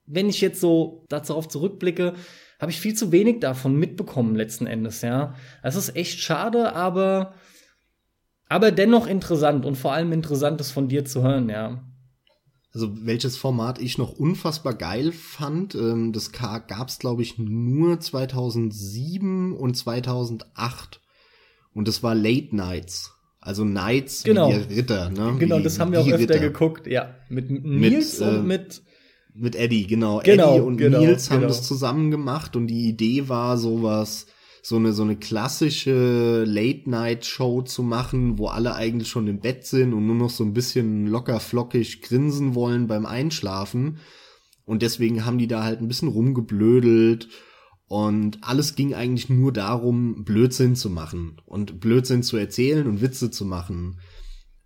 Wenn 0.08 0.28
ich 0.28 0.42
jetzt 0.42 0.60
so 0.60 1.06
darauf 1.08 1.48
zurückblicke, 1.48 2.16
habe 2.60 2.72
ich 2.72 2.80
viel 2.80 2.96
zu 2.96 3.12
wenig 3.12 3.42
davon 3.42 3.76
mitbekommen 3.76 4.36
letzten 4.36 4.66
Endes, 4.66 5.04
ja. 5.04 5.36
Es 5.62 5.76
ist 5.76 5.96
echt 5.96 6.20
schade, 6.20 6.74
aber 6.74 7.36
aber 8.52 8.72
dennoch 8.72 9.08
interessant 9.08 9.66
und 9.66 9.78
vor 9.78 9.94
allem 9.94 10.12
interessant, 10.12 10.60
das 10.60 10.72
von 10.72 10.90
dir 10.90 11.06
zu 11.06 11.24
hören, 11.24 11.48
ja. 11.48 11.82
Also 12.74 13.06
welches 13.06 13.38
Format 13.38 13.80
ich 13.80 13.98
noch 13.98 14.12
unfassbar 14.12 14.74
geil 14.74 15.14
fand, 15.14 15.74
ähm, 15.74 16.12
das 16.12 16.34
gab 16.34 16.90
es 16.90 17.00
glaube 17.00 17.22
ich 17.22 17.38
nur 17.38 18.02
2007 18.02 19.56
und 19.56 19.76
2008 19.76 21.00
und 21.74 21.88
das 21.88 22.04
war 22.04 22.14
Late 22.14 22.54
Nights. 22.54 23.14
Also 23.40 23.64
Nights 23.64 24.24
genau. 24.24 24.50
wie 24.50 24.66
die 24.66 24.74
Ritter, 24.76 25.10
ne? 25.10 25.38
Genau, 25.40 25.60
wie, 25.60 25.64
das 25.64 25.80
haben 25.80 25.94
wir 25.94 26.02
auch 26.02 26.08
öfter 26.08 26.20
Ritter. 26.20 26.40
geguckt, 26.40 26.88
ja. 26.88 27.16
Mit 27.30 27.50
Nils 27.50 28.20
mit, 28.20 28.28
und 28.28 28.36
äh, 28.36 28.42
mit 28.42 28.82
mit 29.34 29.56
Eddie, 29.56 29.88
genau. 29.88 30.20
genau 30.20 30.56
Eddie 30.56 30.62
und 30.62 30.76
genau, 30.76 31.00
Nils 31.00 31.32
haben 31.32 31.40
genau. 31.40 31.48
das 31.48 31.64
zusammen 31.64 32.12
gemacht 32.12 32.58
und 32.58 32.68
die 32.68 32.90
Idee 32.90 33.30
war 33.30 33.58
sowas 33.58 34.28
so 34.64 34.76
eine, 34.76 34.94
so 34.94 35.04
eine 35.04 35.16
klassische 35.16 36.44
Late-Night-Show 36.46 37.64
zu 37.64 37.82
machen, 37.84 38.38
wo 38.38 38.48
alle 38.48 38.76
eigentlich 38.76 39.10
schon 39.10 39.28
im 39.28 39.40
Bett 39.40 39.66
sind 39.66 39.94
und 39.94 40.06
nur 40.06 40.16
noch 40.16 40.30
so 40.30 40.44
ein 40.44 40.54
bisschen 40.54 41.08
locker 41.08 41.40
flockig 41.40 42.02
grinsen 42.02 42.54
wollen 42.54 42.88
beim 42.88 43.06
Einschlafen. 43.06 43.98
Und 44.66 44.84
deswegen 44.84 45.26
haben 45.26 45.40
die 45.40 45.48
da 45.48 45.64
halt 45.64 45.82
ein 45.82 45.88
bisschen 45.88 46.10
rumgeblödelt 46.10 47.28
und 47.92 48.38
alles 48.42 48.76
ging 48.76 48.94
eigentlich 48.94 49.28
nur 49.28 49.52
darum, 49.52 50.24
Blödsinn 50.24 50.78
zu 50.78 50.90
machen 50.90 51.42
und 51.46 51.82
Blödsinn 51.82 52.24
zu 52.24 52.38
erzählen 52.38 52.88
und 52.88 53.02
Witze 53.02 53.32
zu 53.32 53.44
machen. 53.44 54.00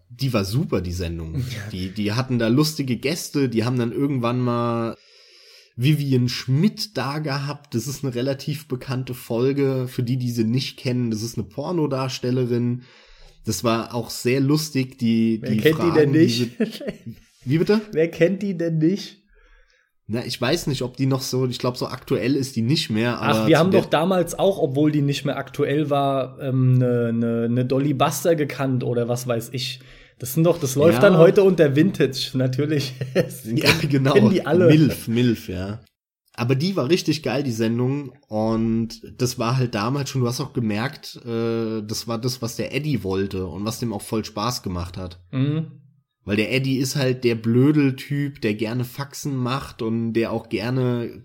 die 0.10 0.32
war 0.32 0.46
super, 0.46 0.80
die 0.82 0.94
Sendung. 0.94 1.44
Die, 1.72 1.90
die 1.90 2.14
hatten 2.14 2.38
da 2.38 2.50
lustige 2.50 2.98
Gäste, 2.98 3.50
die 3.50 3.66
haben 3.66 3.80
dann 3.80 3.92
irgendwann 3.92 4.40
mal 4.40 4.96
Vivian 5.76 6.30
Schmidt 6.30 6.98
da 6.98 7.20
gehabt. 7.20 7.76
Das 7.76 7.88
ist 7.88 8.04
eine 8.04 8.16
relativ 8.16 8.68
bekannte 8.68 9.14
Folge. 9.14 9.88
Für 9.88 10.04
die, 10.04 10.18
die 10.18 10.32
sie 10.32 10.44
nicht 10.46 10.78
kennen, 10.78 11.12
das 11.12 11.22
ist 11.22 11.38
eine 11.38 11.48
Pornodarstellerin. 11.48 12.84
Das 13.46 13.64
war 13.64 13.94
auch 13.94 14.10
sehr 14.10 14.40
lustig, 14.40 14.98
die, 14.98 15.40
Wer 15.42 15.52
die 15.52 15.58
kennt 15.58 15.76
Fragen, 15.76 15.94
die 15.94 16.00
denn 16.00 16.12
nicht? 16.12 16.60
diese- 16.60 16.84
Wie 17.46 17.58
bitte? 17.60 17.82
Wer 17.92 18.10
kennt 18.10 18.42
die 18.42 18.58
denn 18.58 18.78
nicht? 18.80 19.22
Na, 20.08 20.24
ich 20.24 20.40
weiß 20.40 20.68
nicht, 20.68 20.84
ob 20.84 20.98
die 20.98 21.08
noch 21.08 21.22
so, 21.22 21.48
ich 21.48 21.58
glaube, 21.58 21.78
so 21.78 21.88
aktuell 21.88 22.36
ist 22.36 22.56
die 22.56 22.62
nicht 22.62 22.90
mehr. 22.92 23.18
Ach, 23.22 23.48
wir 23.48 23.58
haben 23.58 23.72
doch 23.72 23.86
damals 23.88 24.38
auch, 24.38 24.60
obwohl 24.60 24.92
die 24.92 25.02
nicht 25.02 25.26
mehr 25.26 25.36
aktuell 25.38 25.90
war, 25.90 26.40
ähm, 26.42 26.78
ne, 26.78 27.12
ne, 27.12 27.50
ne 27.50 27.66
Dolly 27.66 27.96
Buster 27.96 28.36
gekannt 28.36 28.84
oder 28.84 29.08
was 29.08 29.28
weiß 29.28 29.50
ich. 29.54 29.80
Das 30.20 30.34
sind 30.34 30.46
doch, 30.46 30.58
das 30.60 30.76
läuft 30.76 30.96
Ja. 30.96 31.10
dann 31.10 31.18
heute 31.18 31.44
unter 31.44 31.76
Vintage, 31.76 32.32
natürlich. 32.36 32.94
Ja, 33.46 33.70
genau. 33.90 34.14
Kennen 34.14 34.30
die 34.30 34.46
alle. 34.46 34.68
Milf, 34.68 35.08
Milf, 35.08 35.50
ja. 35.50 35.82
Aber 36.38 36.56
die 36.56 36.76
war 36.76 36.90
richtig 36.90 37.24
geil, 37.24 37.44
die 37.44 37.52
Sendung. 37.52 38.12
Und 38.28 39.02
das 39.18 39.40
war 39.40 39.58
halt 39.58 39.74
damals 39.76 40.10
schon, 40.10 40.22
du 40.22 40.28
hast 40.28 40.42
auch 40.42 40.54
gemerkt, 40.54 41.16
äh, 41.26 41.82
das 41.82 42.08
war 42.08 42.18
das, 42.18 42.42
was 42.42 42.56
der 42.58 42.74
Eddie 42.76 43.04
wollte 43.04 43.48
und 43.48 43.64
was 43.66 43.80
dem 43.80 43.94
auch 43.94 44.02
voll 44.02 44.26
Spaß 44.26 44.62
gemacht 44.64 44.98
hat. 44.98 45.22
Mhm. 45.32 45.82
Weil 46.26 46.38
der 46.38 46.52
Eddie 46.52 46.78
ist 46.78 46.96
halt 46.96 47.24
der 47.24 47.36
Blödeltyp, 47.36 48.42
der 48.42 48.56
gerne 48.56 48.84
Faxen 48.84 49.36
macht 49.36 49.82
und 49.82 50.14
der 50.14 50.32
auch 50.32 50.50
gerne 50.50 51.24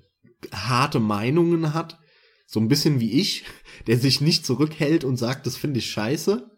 harte 0.53 1.01
Meinungen 1.01 1.75
hat. 1.75 1.99
So 2.47 2.61
ein 2.61 2.69
bisschen 2.69 3.01
wie 3.01 3.13
ich, 3.21 3.45
der 3.87 3.99
sich 3.99 4.21
nicht 4.21 4.45
zurückhält 4.47 5.05
und 5.05 5.17
sagt, 5.17 5.47
das 5.47 5.57
finde 5.57 5.79
ich 5.79 5.91
scheiße. 5.91 6.49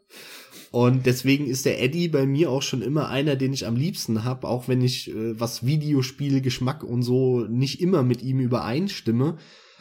Und 0.73 1.05
deswegen 1.05 1.47
ist 1.47 1.67
der 1.67 1.83
Eddie 1.83 2.09
bei 2.09 2.25
mir 2.25 2.51
auch 2.51 2.63
schon 2.63 2.81
immer 2.81 3.11
einer, 3.11 3.37
den 3.37 3.53
ich 3.53 3.67
am 3.67 3.77
liebsten 3.77 4.25
hab, 4.25 4.43
auch 4.43 4.69
wenn 4.69 4.81
ich 4.81 5.11
äh, 5.11 5.39
was 5.39 5.67
Videospiel, 5.67 6.41
Geschmack 6.41 6.83
und 6.83 7.03
so 7.03 7.41
nicht 7.41 7.83
immer 7.83 8.03
mit 8.03 8.23
ihm 8.23 8.41
übereinstimme. 8.41 9.37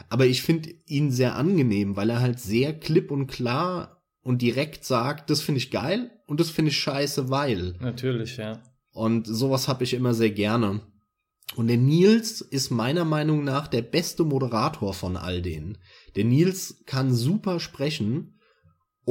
Aber 0.10 0.26
ich 0.26 0.42
finde 0.42 0.70
ihn 0.88 1.10
sehr 1.10 1.38
angenehm, 1.38 1.96
weil 1.96 2.10
er 2.10 2.20
halt 2.20 2.42
sehr 2.42 2.78
klipp 2.78 3.10
und 3.10 3.28
klar 3.28 4.04
und 4.22 4.42
direkt 4.42 4.84
sagt, 4.84 5.30
das 5.30 5.42
finde 5.42 5.60
ich 5.60 5.72
geil 5.72 6.12
und 6.28 6.42
das 6.42 6.50
finde 6.50 6.72
ich 6.72 6.80
scheiße, 6.80 7.30
weil. 7.30 7.76
Natürlich, 7.80 8.36
ja. 8.36 8.62
Und 8.92 9.28
sowas 9.28 9.70
habe 9.70 9.86
ich 9.86 9.94
immer 9.94 10.14
sehr 10.14 10.32
gerne. 10.32 10.82
Und 11.56 11.68
der 11.68 11.78
Nils 11.78 12.42
ist 12.42 12.70
meiner 12.70 13.06
Meinung 13.06 13.46
nach 13.46 13.70
der 13.70 13.82
beste 13.82 14.26
Moderator 14.26 14.94
von 14.94 15.16
all 15.16 15.42
denen. 15.42 15.78
Der 16.18 16.26
Nils 16.26 16.84
kann 16.86 17.14
super 17.14 17.62
sprechen 17.62 18.41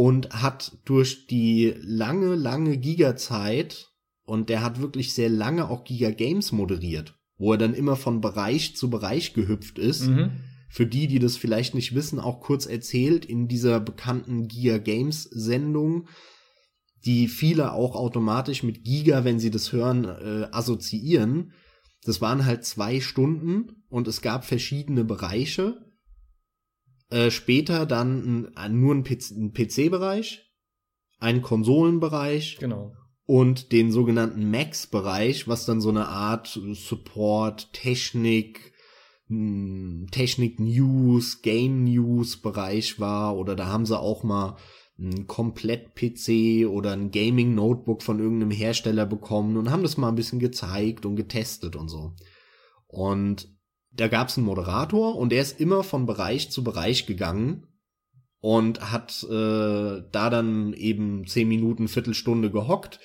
und 0.01 0.31
hat 0.31 0.79
durch 0.87 1.27
die 1.27 1.75
lange, 1.83 2.35
lange 2.35 2.79
Giga-Zeit 2.79 3.91
und 4.25 4.49
der 4.49 4.63
hat 4.63 4.81
wirklich 4.81 5.13
sehr 5.13 5.29
lange 5.29 5.69
auch 5.69 5.85
Giga 5.85 6.09
Games 6.09 6.53
moderiert, 6.53 7.19
wo 7.37 7.53
er 7.53 7.59
dann 7.59 7.75
immer 7.75 7.97
von 7.97 8.23
Bereich 8.23 8.75
zu 8.77 8.89
Bereich 8.89 9.35
gehüpft 9.35 9.79
ist. 9.79 10.07
Mhm. 10.07 10.31
Für 10.71 10.87
die, 10.87 11.07
die 11.07 11.19
das 11.19 11.37
vielleicht 11.37 11.75
nicht 11.75 11.95
wissen, 11.95 12.19
auch 12.19 12.41
kurz 12.41 12.65
erzählt 12.65 13.27
in 13.27 13.47
dieser 13.47 13.79
bekannten 13.79 14.49
Giga 14.49 14.79
Games 14.79 15.25
Sendung, 15.25 16.09
die 17.05 17.29
viele 17.29 17.75
auch 17.75 17.95
automatisch 17.95 18.63
mit 18.63 18.85
Giga, 18.85 19.27
wenn 19.27 19.39
sie 19.39 19.51
das 19.51 19.71
hören, 19.71 20.07
äh, 20.07 20.49
assoziieren. 20.51 21.53
Das 22.05 22.23
waren 22.23 22.47
halt 22.47 22.65
zwei 22.65 23.03
Stunden 23.03 23.85
und 23.91 24.09
es 24.09 24.23
gab 24.23 24.47
verschiedene 24.47 25.05
Bereiche. 25.05 25.90
Äh, 27.11 27.31
später 27.31 27.87
dann 27.87 28.53
ein, 28.55 28.81
nur 28.81 28.95
ein 28.95 29.05
PC-Bereich, 29.05 30.49
ein 31.19 31.43
Konsolenbereich 31.43 32.59
Genau. 32.61 32.93
und 33.27 33.73
den 33.73 33.91
sogenannten 33.91 34.51
Max-Bereich, 34.51 35.49
was 35.49 35.67
dann 35.67 35.81
so 35.81 35.89
eine 35.89 36.07
Art 36.09 36.59
Support, 36.73 37.73
Technik, 37.73 38.73
mh, 39.27 40.07
Technik-News, 40.13 41.43
Game-News-Bereich 41.43 43.01
war. 43.01 43.37
Oder 43.37 43.57
da 43.57 43.67
haben 43.67 43.87
sie 43.87 43.99
auch 43.99 44.23
mal 44.23 44.57
ein 44.99 45.27
Komplett-PC 45.27 46.69
oder 46.69 46.93
ein 46.93 47.11
Gaming-Notebook 47.11 48.03
von 48.03 48.21
irgendeinem 48.21 48.51
Hersteller 48.51 49.07
bekommen 49.07 49.57
und 49.57 49.71
haben 49.71 49.83
das 49.83 49.97
mal 49.97 50.09
ein 50.09 50.15
bisschen 50.15 50.39
gezeigt 50.39 51.07
und 51.07 51.17
getestet 51.17 51.75
und 51.75 51.89
so. 51.89 52.13
Und 52.87 53.49
da 53.93 54.09
gab 54.09 54.29
es 54.29 54.37
einen 54.37 54.47
Moderator 54.47 55.17
und 55.17 55.31
der 55.31 55.43
ist 55.43 55.61
immer 55.61 55.83
von 55.83 56.07
Bereich 56.07 56.51
zu 56.51 56.63
Bereich 56.65 57.07
gegangen 57.07 57.67
und 58.41 58.91
hat 58.91 59.25
äh, 59.25 60.03
da 60.11 60.31
dann 60.31 60.73
eben 60.73 61.27
zehn 61.27 61.49
Minuten, 61.49 61.89
Viertelstunde 61.89 62.51
gehockt. 62.51 63.01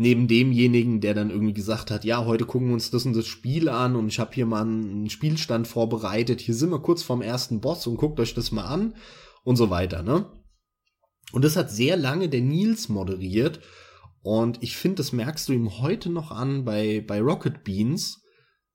Neben 0.00 0.28
demjenigen, 0.28 1.00
der 1.00 1.14
dann 1.14 1.30
irgendwie 1.30 1.54
gesagt 1.54 1.90
hat, 1.90 2.04
ja, 2.04 2.24
heute 2.24 2.44
gucken 2.44 2.68
wir 2.68 2.74
uns 2.74 2.92
das 2.92 3.04
und 3.04 3.16
das 3.16 3.26
Spiel 3.26 3.68
an 3.68 3.96
und 3.96 4.06
ich 4.06 4.20
habe 4.20 4.32
hier 4.32 4.46
mal 4.46 4.62
einen 4.62 5.10
Spielstand 5.10 5.66
vorbereitet. 5.66 6.40
Hier 6.40 6.54
sind 6.54 6.70
wir 6.70 6.78
kurz 6.78 7.02
vorm 7.02 7.20
ersten 7.20 7.60
Boss 7.60 7.84
und 7.88 7.96
guckt 7.96 8.20
euch 8.20 8.32
das 8.32 8.52
mal 8.52 8.66
an 8.66 8.94
und 9.42 9.56
so 9.56 9.70
weiter, 9.70 10.04
ne? 10.04 10.26
Und 11.32 11.44
das 11.44 11.56
hat 11.56 11.72
sehr 11.72 11.96
lange 11.96 12.28
der 12.28 12.42
Nils 12.42 12.88
moderiert 12.88 13.60
und 14.22 14.62
ich 14.62 14.76
finde, 14.76 14.96
das 14.96 15.12
merkst 15.12 15.48
du 15.48 15.52
ihm 15.52 15.80
heute 15.80 16.10
noch 16.10 16.30
an 16.30 16.64
bei 16.64 17.00
bei 17.00 17.20
Rocket 17.20 17.64
Beans. 17.64 18.22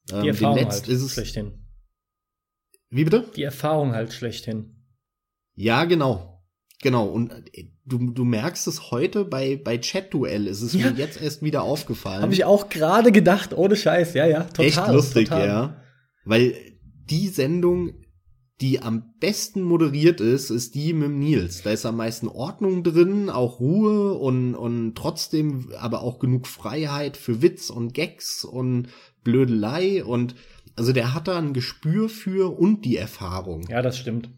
Die 0.09 0.15
Ähm, 0.15 0.25
Erfahrung 0.27 0.65
halt 0.65 0.87
ist 0.87 1.01
es 1.01 1.11
schlechthin. 1.13 1.65
Wie 2.89 3.03
bitte? 3.05 3.25
Die 3.35 3.43
Erfahrung 3.43 3.93
halt 3.93 4.13
schlechthin. 4.13 4.85
Ja, 5.55 5.85
genau. 5.85 6.43
Genau. 6.81 7.05
Und 7.07 7.31
äh, 7.53 7.71
du, 7.85 8.11
du 8.11 8.23
merkst 8.25 8.67
es 8.67 8.91
heute 8.91 9.25
bei, 9.25 9.55
bei 9.55 9.77
Chat-Duell. 9.77 10.47
Es 10.47 10.61
ist 10.61 10.73
Ja. 10.75 10.91
mir 10.91 10.97
jetzt 10.97 11.21
erst 11.21 11.41
wieder 11.41 11.63
aufgefallen. 11.63 12.21
Habe 12.21 12.33
ich 12.33 12.43
auch 12.45 12.69
gerade 12.69 13.11
gedacht, 13.11 13.53
ohne 13.53 13.75
Scheiß. 13.75 14.13
Ja, 14.13 14.25
ja, 14.27 14.43
total. 14.43 14.65
Echt 14.65 14.87
lustig, 14.89 15.29
total. 15.29 15.47
ja. 15.47 15.81
Weil 16.25 16.53
die 17.05 17.27
Sendung, 17.29 17.93
die 18.61 18.79
am 18.81 19.13
besten 19.19 19.61
moderiert 19.61 20.21
ist, 20.21 20.49
ist 20.49 20.75
die 20.75 20.93
mit 20.93 21.11
Nils. 21.11 21.63
Da 21.63 21.71
ist 21.71 21.85
am 21.85 21.97
meisten 21.97 22.27
Ordnung 22.27 22.83
drin, 22.83 23.29
auch 23.29 23.59
Ruhe 23.59 24.13
und, 24.13 24.55
und 24.55 24.95
trotzdem 24.95 25.71
aber 25.79 26.01
auch 26.01 26.19
genug 26.19 26.47
Freiheit 26.47 27.17
für 27.17 27.41
Witz 27.41 27.69
und 27.69 27.93
Gags 27.93 28.43
und 28.45 28.87
Blödelei 29.23 30.03
und 30.03 30.36
also 30.75 30.91
der 30.91 31.13
hat 31.13 31.27
da 31.27 31.38
ein 31.38 31.53
Gespür 31.53 32.09
für 32.09 32.57
und 32.57 32.83
die 32.86 32.97
Erfahrung. 32.97 33.67
Ja, 33.69 33.81
das 33.81 33.97
stimmt. 33.97 34.29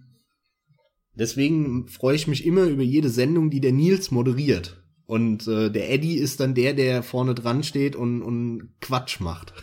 Deswegen 1.14 1.88
freue 1.88 2.16
ich 2.16 2.28
mich 2.28 2.46
immer 2.46 2.64
über 2.64 2.84
jede 2.84 3.10
Sendung, 3.10 3.50
die 3.50 3.62
der 3.62 3.72
Nils 3.72 4.12
moderiert. 4.12 4.82
Und 5.06 5.48
äh, 5.48 5.70
der 5.70 5.92
Eddie 5.92 6.18
ist 6.18 6.40
dann 6.40 6.56
der, 6.56 6.74
der 6.74 7.04
vorne 7.04 7.36
dran 7.36 7.64
steht 7.64 7.96
und, 7.96 8.22
und 8.22 8.74
Quatsch 8.82 9.20
macht. 9.20 9.54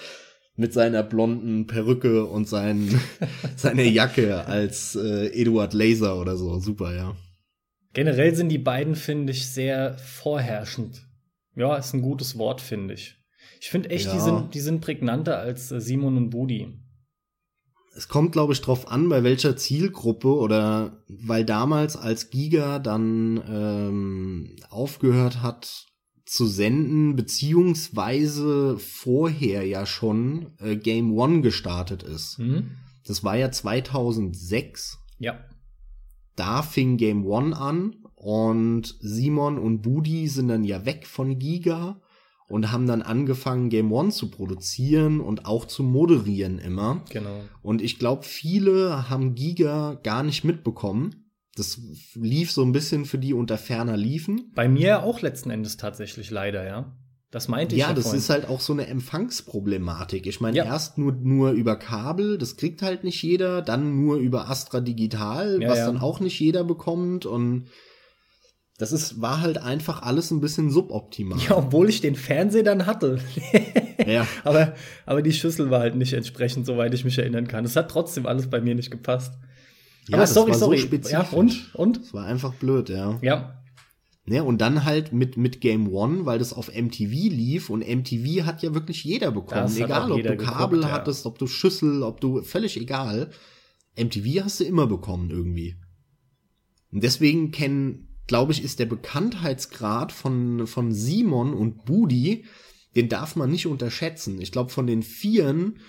Mit 0.56 0.72
seiner 0.72 1.04
blonden 1.04 1.66
Perücke 1.66 2.24
und 2.24 2.48
sein, 2.48 3.00
seiner 3.56 3.84
Jacke 3.84 4.44
als 4.46 4.96
äh, 4.96 5.28
Eduard 5.28 5.72
Laser 5.72 6.20
oder 6.20 6.36
so. 6.36 6.58
Super, 6.58 6.94
ja. 6.94 7.16
Generell 7.94 8.34
sind 8.34 8.48
die 8.50 8.58
beiden, 8.58 8.96
finde 8.96 9.32
ich, 9.32 9.46
sehr 9.46 9.96
vorherrschend. 9.98 11.06
Ja, 11.54 11.76
ist 11.76 11.94
ein 11.94 12.02
gutes 12.02 12.36
Wort, 12.36 12.60
finde 12.60 12.94
ich. 12.94 13.17
Ich 13.60 13.70
finde 13.70 13.90
echt, 13.90 14.06
die, 14.06 14.16
Ja. 14.16 14.20
sind, 14.24 14.54
die 14.54 14.60
sind 14.60 14.80
prägnanter 14.80 15.38
als 15.38 15.70
äh, 15.72 15.80
Simon 15.80 16.16
und 16.16 16.30
Budi. 16.30 16.68
Es 17.96 18.06
kommt, 18.08 18.30
glaube 18.32 18.52
ich, 18.52 18.60
drauf 18.60 18.88
an, 18.88 19.08
bei 19.08 19.24
welcher 19.24 19.56
Zielgruppe 19.56 20.28
oder 20.28 21.02
weil 21.08 21.44
damals, 21.44 21.96
als 21.96 22.30
Giga 22.30 22.78
dann 22.78 23.42
ähm, 23.48 24.56
aufgehört 24.70 25.42
hat 25.42 25.86
zu 26.24 26.46
senden, 26.46 27.16
beziehungsweise 27.16 28.78
vorher 28.78 29.66
ja 29.66 29.86
schon 29.86 30.52
äh, 30.58 30.76
Game 30.76 31.12
One 31.16 31.40
gestartet 31.40 32.02
ist. 32.02 32.38
Hm? 32.38 32.70
Das 33.06 33.24
war 33.24 33.36
ja 33.36 33.50
2006. 33.50 34.98
Ja. 35.18 35.40
Da 36.36 36.62
fing 36.62 36.98
Game 36.98 37.26
One 37.26 37.56
an 37.56 37.96
und 38.14 38.94
Simon 39.00 39.58
und 39.58 39.82
Budi 39.82 40.28
sind 40.28 40.48
dann 40.48 40.64
ja 40.64 40.84
weg 40.84 41.06
von 41.06 41.38
Giga 41.38 42.00
und 42.48 42.72
haben 42.72 42.86
dann 42.86 43.02
angefangen, 43.02 43.68
Game 43.68 43.92
One 43.92 44.10
zu 44.10 44.30
produzieren 44.30 45.20
und 45.20 45.44
auch 45.46 45.66
zu 45.66 45.82
moderieren 45.82 46.58
immer. 46.58 47.02
Genau. 47.10 47.40
Und 47.62 47.82
ich 47.82 47.98
glaube, 47.98 48.24
viele 48.24 49.08
haben 49.10 49.34
Giga 49.34 50.00
gar 50.02 50.22
nicht 50.22 50.44
mitbekommen. 50.44 51.30
Das 51.54 51.80
lief 52.14 52.50
so 52.52 52.62
ein 52.62 52.72
bisschen 52.72 53.04
für 53.04 53.18
die 53.18 53.34
unter 53.34 53.58
ferner 53.58 53.96
liefen. 53.96 54.52
Bei 54.54 54.68
mir 54.68 55.02
auch 55.02 55.20
letzten 55.20 55.50
Endes 55.50 55.76
tatsächlich 55.76 56.30
leider, 56.30 56.64
ja. 56.66 56.96
Das 57.30 57.46
meinte 57.48 57.74
ich 57.74 57.82
Ja, 57.82 57.88
ja 57.88 57.94
das 57.94 58.04
vorhin. 58.04 58.20
ist 58.20 58.30
halt 58.30 58.48
auch 58.48 58.60
so 58.60 58.72
eine 58.72 58.86
Empfangsproblematik. 58.86 60.26
Ich 60.26 60.40
meine, 60.40 60.56
Ja. 60.56 60.64
erst 60.64 60.96
nur, 60.98 61.12
nur 61.12 61.50
über 61.50 61.76
Kabel, 61.76 62.38
das 62.38 62.56
kriegt 62.56 62.80
halt 62.80 63.04
nicht 63.04 63.22
jeder, 63.22 63.60
dann 63.60 64.00
nur 64.02 64.16
über 64.16 64.48
Astra 64.48 64.80
Digital, 64.80 65.60
Ja, 65.60 65.68
was 65.68 65.80
dann 65.80 65.98
auch 65.98 66.20
nicht 66.20 66.38
jeder 66.40 66.64
bekommt 66.64 67.26
und 67.26 67.66
das 68.78 68.92
ist, 68.92 69.20
war 69.20 69.40
halt 69.40 69.58
einfach 69.58 70.02
alles 70.02 70.30
ein 70.30 70.40
bisschen 70.40 70.70
suboptimal. 70.70 71.38
ja, 71.40 71.56
obwohl 71.56 71.88
ich 71.88 72.00
den 72.00 72.14
Fernseher 72.14 72.62
dann 72.62 72.86
hatte. 72.86 73.18
ja. 74.06 74.26
aber, 74.44 74.74
aber 75.04 75.20
die 75.20 75.32
Schüssel 75.32 75.70
war 75.70 75.80
halt 75.80 75.96
nicht 75.96 76.12
entsprechend, 76.12 76.64
soweit 76.64 76.94
ich 76.94 77.04
mich 77.04 77.18
erinnern 77.18 77.48
kann. 77.48 77.64
Es 77.64 77.74
hat 77.74 77.90
trotzdem 77.90 78.24
alles 78.24 78.48
bei 78.48 78.60
mir 78.60 78.76
nicht 78.76 78.92
gepasst. 78.92 79.34
Ja, 80.06 80.14
aber 80.14 80.22
das 80.22 80.32
sorry, 80.32 80.52
war 80.52 80.58
so 80.58 80.66
sorry. 80.66 80.78
spezifisch. 80.78 81.12
ja, 81.12 81.28
und? 81.36 81.74
Und? 81.74 81.96
Das 82.02 82.14
war 82.14 82.24
einfach 82.24 82.54
blöd, 82.54 82.88
ja. 82.88 83.18
Ja. 83.20 83.62
Ne, 84.26 84.44
und 84.44 84.60
dann 84.60 84.84
halt 84.84 85.12
mit, 85.12 85.36
mit 85.36 85.60
Game 85.60 85.92
One, 85.92 86.24
weil 86.24 86.38
das 86.38 86.52
auf 86.52 86.68
MTV 86.68 87.10
lief 87.10 87.70
und 87.70 87.80
MTV 87.80 88.44
hat 88.44 88.62
ja 88.62 88.74
wirklich 88.74 89.02
jeder 89.02 89.32
bekommen. 89.32 89.62
Das 89.62 89.76
egal, 89.76 90.02
auch 90.02 90.10
ob 90.10 90.16
jeder 90.18 90.36
du 90.36 90.44
Kabel 90.44 90.78
geguckt, 90.78 90.84
ja. 90.84 90.90
hattest, 90.92 91.26
ob 91.26 91.38
du 91.38 91.46
Schüssel, 91.46 92.02
ob 92.02 92.20
du, 92.20 92.42
völlig 92.42 92.78
egal. 92.78 93.30
MTV 93.98 94.44
hast 94.44 94.60
du 94.60 94.64
immer 94.64 94.86
bekommen 94.86 95.30
irgendwie. 95.30 95.76
Und 96.92 97.02
deswegen 97.02 97.50
kennen, 97.50 98.07
glaube 98.28 98.52
ich, 98.52 98.62
ist 98.62 98.78
der 98.78 98.86
Bekanntheitsgrad 98.86 100.12
von, 100.12 100.68
von 100.68 100.92
Simon 100.92 101.54
und 101.54 101.84
Budi, 101.84 102.44
den 102.94 103.08
darf 103.08 103.34
man 103.34 103.50
nicht 103.50 103.66
unterschätzen. 103.66 104.40
Ich 104.40 104.52
glaube, 104.52 104.70
von 104.70 104.86
den 104.86 105.02
Vieren 105.02 105.80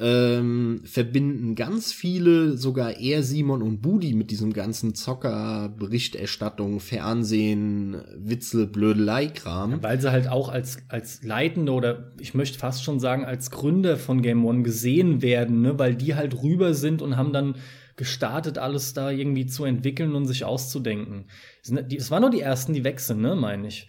ähm, 0.00 0.80
verbinden 0.84 1.56
ganz 1.56 1.92
viele, 1.92 2.56
sogar 2.56 2.98
eher 2.98 3.24
Simon 3.24 3.62
und 3.62 3.82
Budi 3.82 4.14
mit 4.14 4.30
diesem 4.30 4.52
ganzen 4.52 4.94
Zocker, 4.94 5.74
Berichterstattung, 5.76 6.78
Fernsehen, 6.78 8.00
Witzel, 8.16 8.68
Blödelei-Kram. 8.68 9.82
Weil 9.82 10.00
sie 10.00 10.12
halt 10.12 10.28
auch 10.28 10.50
als, 10.50 10.78
als 10.88 11.24
Leitende 11.24 11.72
oder 11.72 12.12
ich 12.20 12.32
möchte 12.32 12.58
fast 12.58 12.84
schon 12.84 13.00
sagen, 13.00 13.24
als 13.24 13.50
Gründer 13.50 13.96
von 13.96 14.22
Game 14.22 14.44
One 14.44 14.62
gesehen 14.62 15.20
werden, 15.20 15.62
ne? 15.62 15.78
weil 15.80 15.96
die 15.96 16.14
halt 16.14 16.42
rüber 16.42 16.74
sind 16.74 17.02
und 17.02 17.16
haben 17.16 17.32
dann 17.32 17.56
gestartet, 17.98 18.56
alles 18.56 18.94
da 18.94 19.10
irgendwie 19.10 19.44
zu 19.44 19.64
entwickeln 19.64 20.14
und 20.14 20.26
sich 20.26 20.44
auszudenken. 20.44 21.26
Es 21.62 22.10
waren 22.10 22.22
nur 22.22 22.30
die 22.30 22.40
ersten, 22.40 22.72
die 22.72 22.84
weg 22.84 23.00
sind, 23.00 23.20
ne, 23.20 23.36
meine 23.36 23.68
ich. 23.68 23.88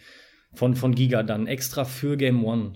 Von, 0.54 0.76
von 0.76 0.95
Giga 0.95 1.24
dann, 1.24 1.48
extra 1.48 1.86
für 1.86 2.17
Game 2.17 2.43
One. 2.43 2.74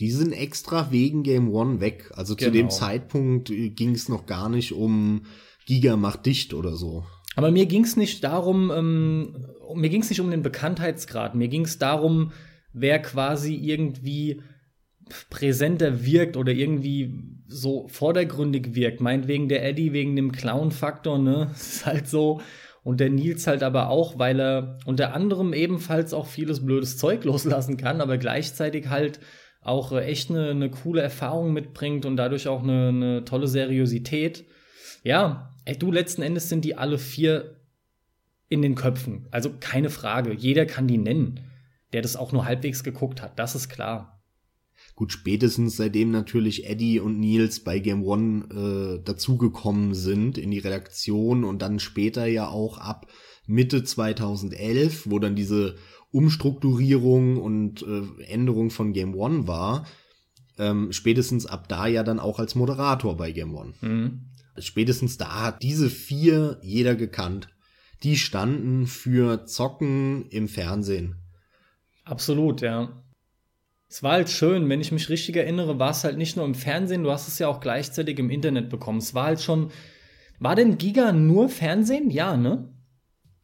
Die 0.00 0.10
sind 0.10 0.32
extra 0.32 0.90
wegen 0.90 1.22
Game 1.22 1.48
One 1.50 1.80
weg. 1.80 2.10
Also 2.14 2.34
zu 2.34 2.46
Genau. 2.46 2.56
dem 2.56 2.70
Zeitpunkt 2.70 3.48
ging 3.50 3.92
es 3.94 4.08
noch 4.08 4.26
gar 4.26 4.48
nicht 4.48 4.72
um 4.72 5.24
Giga 5.66 5.96
macht 5.96 6.26
dicht 6.26 6.52
oder 6.52 6.74
so. 6.76 7.04
Aber 7.36 7.50
mir 7.50 7.66
ging 7.66 7.84
es 7.84 7.96
nicht 7.96 8.22
darum, 8.24 8.70
ähm, 8.74 9.46
mir 9.74 9.88
ging 9.88 10.02
es 10.02 10.10
nicht 10.10 10.20
um 10.20 10.30
den 10.30 10.42
Bekanntheitsgrad. 10.42 11.34
Mir 11.36 11.48
ging 11.48 11.64
es 11.64 11.78
darum, 11.78 12.32
wer 12.72 13.00
quasi 13.00 13.54
irgendwie 13.54 14.42
präsenter 15.30 16.04
wirkt 16.04 16.36
oder 16.36 16.52
irgendwie 16.52 17.33
so 17.46 17.88
vordergründig 17.88 18.74
wirkt. 18.74 19.00
Meinetwegen 19.00 19.48
der 19.48 19.64
Eddie 19.64 19.92
wegen 19.92 20.16
dem 20.16 20.32
Clown-Faktor, 20.32 21.18
ne? 21.18 21.48
Das 21.52 21.68
ist 21.74 21.86
halt 21.86 22.08
so. 22.08 22.40
Und 22.82 23.00
der 23.00 23.10
Nils 23.10 23.46
halt 23.46 23.62
aber 23.62 23.88
auch, 23.88 24.18
weil 24.18 24.38
er 24.40 24.78
unter 24.84 25.14
anderem 25.14 25.54
ebenfalls 25.54 26.12
auch 26.12 26.26
vieles 26.26 26.64
blödes 26.64 26.98
Zeug 26.98 27.24
loslassen 27.24 27.76
kann, 27.76 28.00
aber 28.00 28.18
gleichzeitig 28.18 28.88
halt 28.88 29.20
auch 29.62 29.92
äh, 29.92 30.04
echt 30.04 30.30
eine, 30.30 30.50
eine 30.50 30.70
coole 30.70 31.00
Erfahrung 31.00 31.52
mitbringt 31.52 32.04
und 32.04 32.16
dadurch 32.16 32.48
auch 32.48 32.62
eine, 32.62 32.88
eine 32.88 33.24
tolle 33.24 33.48
Seriosität. 33.48 34.44
Ja, 35.02 35.54
ey, 35.64 35.78
du, 35.78 35.90
letzten 35.90 36.22
Endes 36.22 36.48
sind 36.48 36.64
die 36.64 36.76
alle 36.76 36.98
vier 36.98 37.56
in 38.48 38.62
den 38.62 38.74
Köpfen. 38.74 39.26
Also 39.30 39.50
keine 39.58 39.90
Frage. 39.90 40.34
Jeder 40.34 40.66
kann 40.66 40.86
die 40.86 40.98
nennen, 40.98 41.40
der 41.92 42.02
das 42.02 42.16
auch 42.16 42.32
nur 42.32 42.44
halbwegs 42.44 42.84
geguckt 42.84 43.22
hat. 43.22 43.38
Das 43.38 43.54
ist 43.54 43.68
klar. 43.68 44.22
Gut, 44.94 45.10
spätestens 45.12 45.76
seitdem 45.76 46.12
natürlich 46.12 46.68
Eddie 46.68 47.00
und 47.00 47.18
Nils 47.18 47.60
bei 47.60 47.80
Game 47.80 48.04
One 48.04 49.00
äh, 49.00 49.04
dazugekommen 49.04 49.92
sind 49.92 50.38
in 50.38 50.52
die 50.52 50.60
Redaktion 50.60 51.42
und 51.42 51.62
dann 51.62 51.80
später 51.80 52.26
ja 52.26 52.48
auch 52.48 52.78
ab 52.78 53.08
Mitte 53.46 53.82
2011, 53.82 55.10
wo 55.10 55.18
dann 55.18 55.34
diese 55.34 55.74
Umstrukturierung 56.12 57.38
und 57.38 57.82
äh, 57.82 58.22
Änderung 58.24 58.70
von 58.70 58.92
Game 58.92 59.16
One 59.16 59.48
war, 59.48 59.84
ähm, 60.58 60.92
spätestens 60.92 61.44
ab 61.46 61.68
da 61.68 61.88
ja 61.88 62.04
dann 62.04 62.20
auch 62.20 62.38
als 62.38 62.54
Moderator 62.54 63.16
bei 63.16 63.32
Game 63.32 63.54
One. 63.54 63.74
Mhm. 63.80 64.20
Spätestens 64.58 65.18
da 65.18 65.42
hat 65.42 65.64
diese 65.64 65.90
vier 65.90 66.60
jeder 66.62 66.94
gekannt. 66.94 67.48
Die 68.04 68.16
standen 68.16 68.86
für 68.86 69.46
Zocken 69.46 70.26
im 70.28 70.46
Fernsehen. 70.46 71.16
Absolut, 72.04 72.60
ja. 72.60 73.03
Es 73.94 74.02
war 74.02 74.14
halt 74.14 74.28
schön, 74.28 74.68
wenn 74.68 74.80
ich 74.80 74.90
mich 74.90 75.08
richtig 75.08 75.36
erinnere, 75.36 75.78
war 75.78 75.92
es 75.92 76.02
halt 76.02 76.18
nicht 76.18 76.36
nur 76.36 76.44
im 76.44 76.56
Fernsehen, 76.56 77.04
du 77.04 77.12
hast 77.12 77.28
es 77.28 77.38
ja 77.38 77.46
auch 77.46 77.60
gleichzeitig 77.60 78.18
im 78.18 78.28
Internet 78.28 78.68
bekommen. 78.68 78.98
Es 78.98 79.14
war 79.14 79.26
halt 79.26 79.40
schon. 79.40 79.70
War 80.40 80.56
denn 80.56 80.78
Giga 80.78 81.12
nur 81.12 81.48
Fernsehen? 81.48 82.10
Ja, 82.10 82.36
ne? 82.36 82.74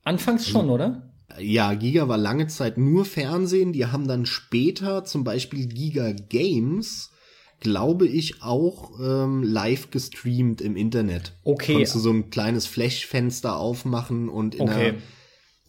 Anfangs 0.03 0.49
schon, 0.49 0.69
oder? 0.69 1.13
Ja, 1.39 1.73
Giga 1.75 2.09
war 2.09 2.19
lange 2.19 2.49
Zeit 2.49 2.79
nur 2.79 3.05
Fernsehen. 3.05 3.73
Die 3.73 3.87
haben 3.87 4.09
dann 4.09 4.27
später 4.27 5.05
zum 5.05 5.23
Beispiel 5.23 5.69
Giga 5.69 6.11
Games, 6.11 7.13
glaube 7.61 8.09
ich, 8.09 8.43
auch 8.43 8.99
ähm, 8.99 9.45
live 9.45 9.93
gestreamt 9.93 10.61
im 10.61 10.75
Internet. 10.75 11.33
Okay. 11.45 11.75
Konntest 11.75 11.95
du 11.95 11.99
so 12.01 12.11
ein 12.11 12.31
kleines 12.31 12.67
Flashfenster 12.67 13.57
aufmachen 13.57 14.29
und 14.29 14.57
in 14.57 14.63
Okay. 14.63 14.89
einer 14.89 14.95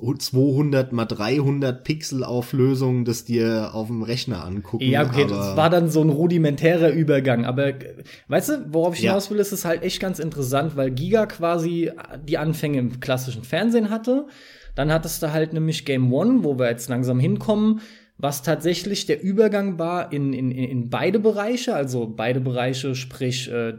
200 0.02 0.92
mal 0.92 1.06
300 1.06 1.84
Pixel 1.84 2.24
Auflösung 2.24 3.06
das 3.06 3.24
dir 3.24 3.72
auf 3.74 3.88
dem 3.88 4.02
Rechner 4.04 4.44
angucken. 4.44 4.84
Ja, 4.84 5.06
okay, 5.06 5.26
das 5.28 5.56
war 5.56 5.70
dann 5.70 5.90
so 5.90 6.02
ein 6.02 6.10
rudimentärer 6.10 6.90
Übergang. 6.90 7.46
Aber 7.46 7.68
äh, 7.68 8.04
weißt 8.28 8.50
du, 8.50 8.66
worauf 8.74 8.96
ich 8.96 9.04
Ja. 9.04 9.12
hinaus 9.12 9.30
will, 9.30 9.40
ist 9.40 9.52
es 9.52 9.66
halt 9.66 9.84
echt 9.84 10.00
ganz 10.00 10.20
interessant, 10.20 10.76
weil 10.76 10.92
Giga 10.92 11.26
quasi 11.26 11.92
die 12.28 12.38
Anfänge 12.38 12.80
im 12.80 13.00
klassischen 13.00 13.44
Fernsehen 13.44 13.90
hatte. 13.90 14.28
Dann 14.76 14.92
hattest 14.92 15.22
du 15.22 15.32
halt 15.32 15.54
nämlich 15.54 15.86
Game 15.86 16.12
One, 16.14 16.44
wo 16.44 16.58
wir 16.58 16.70
jetzt 16.70 16.90
langsam 16.90 17.20
hinkommen, 17.20 17.82
was 18.18 18.44
tatsächlich 18.44 19.06
der 19.06 19.22
Übergang 19.22 19.80
war 19.80 20.12
in, 20.14 20.34
in, 20.34 20.52
in 20.52 20.90
beide 20.90 21.20
Bereiche, 21.20 21.76
also 21.76 22.08
beide 22.08 22.40
Bereiche, 22.40 22.96
sprich 22.96 23.52
äh, 23.52 23.74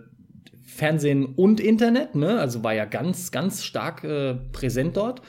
Fernsehen 0.65 1.27
und 1.27 1.61
Internet, 1.61 2.15
ne? 2.15 2.39
Also 2.39 2.65
war 2.65 2.75
ja 2.75 2.85
ganz, 2.87 3.31
ganz 3.31 3.63
stark 3.63 4.05
äh, 4.05 4.35
präsent 4.53 4.97
dort. 4.97 5.23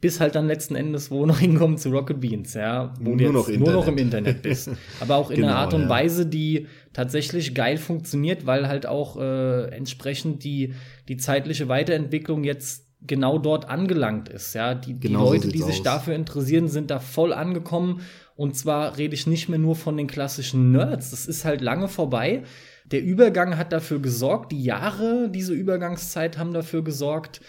Bis 0.00 0.20
halt 0.20 0.36
dann 0.36 0.46
letzten 0.46 0.76
Endes, 0.76 1.10
wo 1.10 1.26
noch 1.26 1.38
hinkommen 1.40 1.76
zu 1.76 1.90
Rocket 1.90 2.20
Beans, 2.20 2.54
ja, 2.54 2.94
wo 3.00 3.10
Nur 3.10 3.16
du 3.16 3.24
jetzt 3.24 3.32
noch 3.32 3.48
nur 3.48 3.72
noch 3.72 3.88
im 3.88 3.98
Internet. 3.98 4.42
Bist. 4.42 4.70
Aber 5.00 5.16
auch 5.16 5.30
in 5.30 5.36
Genau, 5.36 5.48
einer 5.48 5.56
Art 5.58 5.74
und 5.74 5.82
ja. 5.82 5.88
Weise, 5.88 6.26
die 6.26 6.66
tatsächlich 6.92 7.54
geil 7.54 7.76
funktioniert, 7.78 8.46
weil 8.46 8.68
halt 8.68 8.86
auch 8.86 9.16
äh, 9.20 9.64
entsprechend 9.70 10.44
die, 10.44 10.74
die 11.08 11.16
zeitliche 11.16 11.68
Weiterentwicklung 11.68 12.44
jetzt 12.44 12.86
genau 13.00 13.38
dort 13.38 13.68
angelangt 13.68 14.28
ist. 14.28 14.54
Ja, 14.54 14.74
die, 14.74 14.94
die 14.94 15.08
Genau 15.08 15.26
so 15.26 15.32
Leute, 15.34 15.48
die 15.48 15.58
sieht's 15.58 15.66
sich 15.70 15.78
aus. 15.78 15.84
dafür 15.84 16.14
interessieren, 16.14 16.68
sind 16.68 16.90
da 16.90 17.00
voll 17.00 17.32
angekommen. 17.32 18.00
Und 18.36 18.56
zwar 18.56 18.96
rede 18.98 19.14
ich 19.14 19.26
nicht 19.26 19.48
mehr 19.48 19.58
nur 19.58 19.74
von 19.74 19.96
den 19.96 20.06
klassischen 20.06 20.70
Nerds. 20.72 21.10
Das 21.10 21.26
ist 21.26 21.44
halt 21.44 21.60
lange 21.60 21.88
vorbei. 21.88 22.44
Der 22.86 23.02
Übergang 23.02 23.56
hat 23.58 23.72
dafür 23.72 23.98
gesorgt, 24.00 24.52
die 24.52 24.62
Jahre, 24.62 25.28
diese 25.30 25.52
Übergangszeit 25.54 26.38
haben 26.38 26.52
dafür 26.52 26.82
gesorgt, 26.82 27.40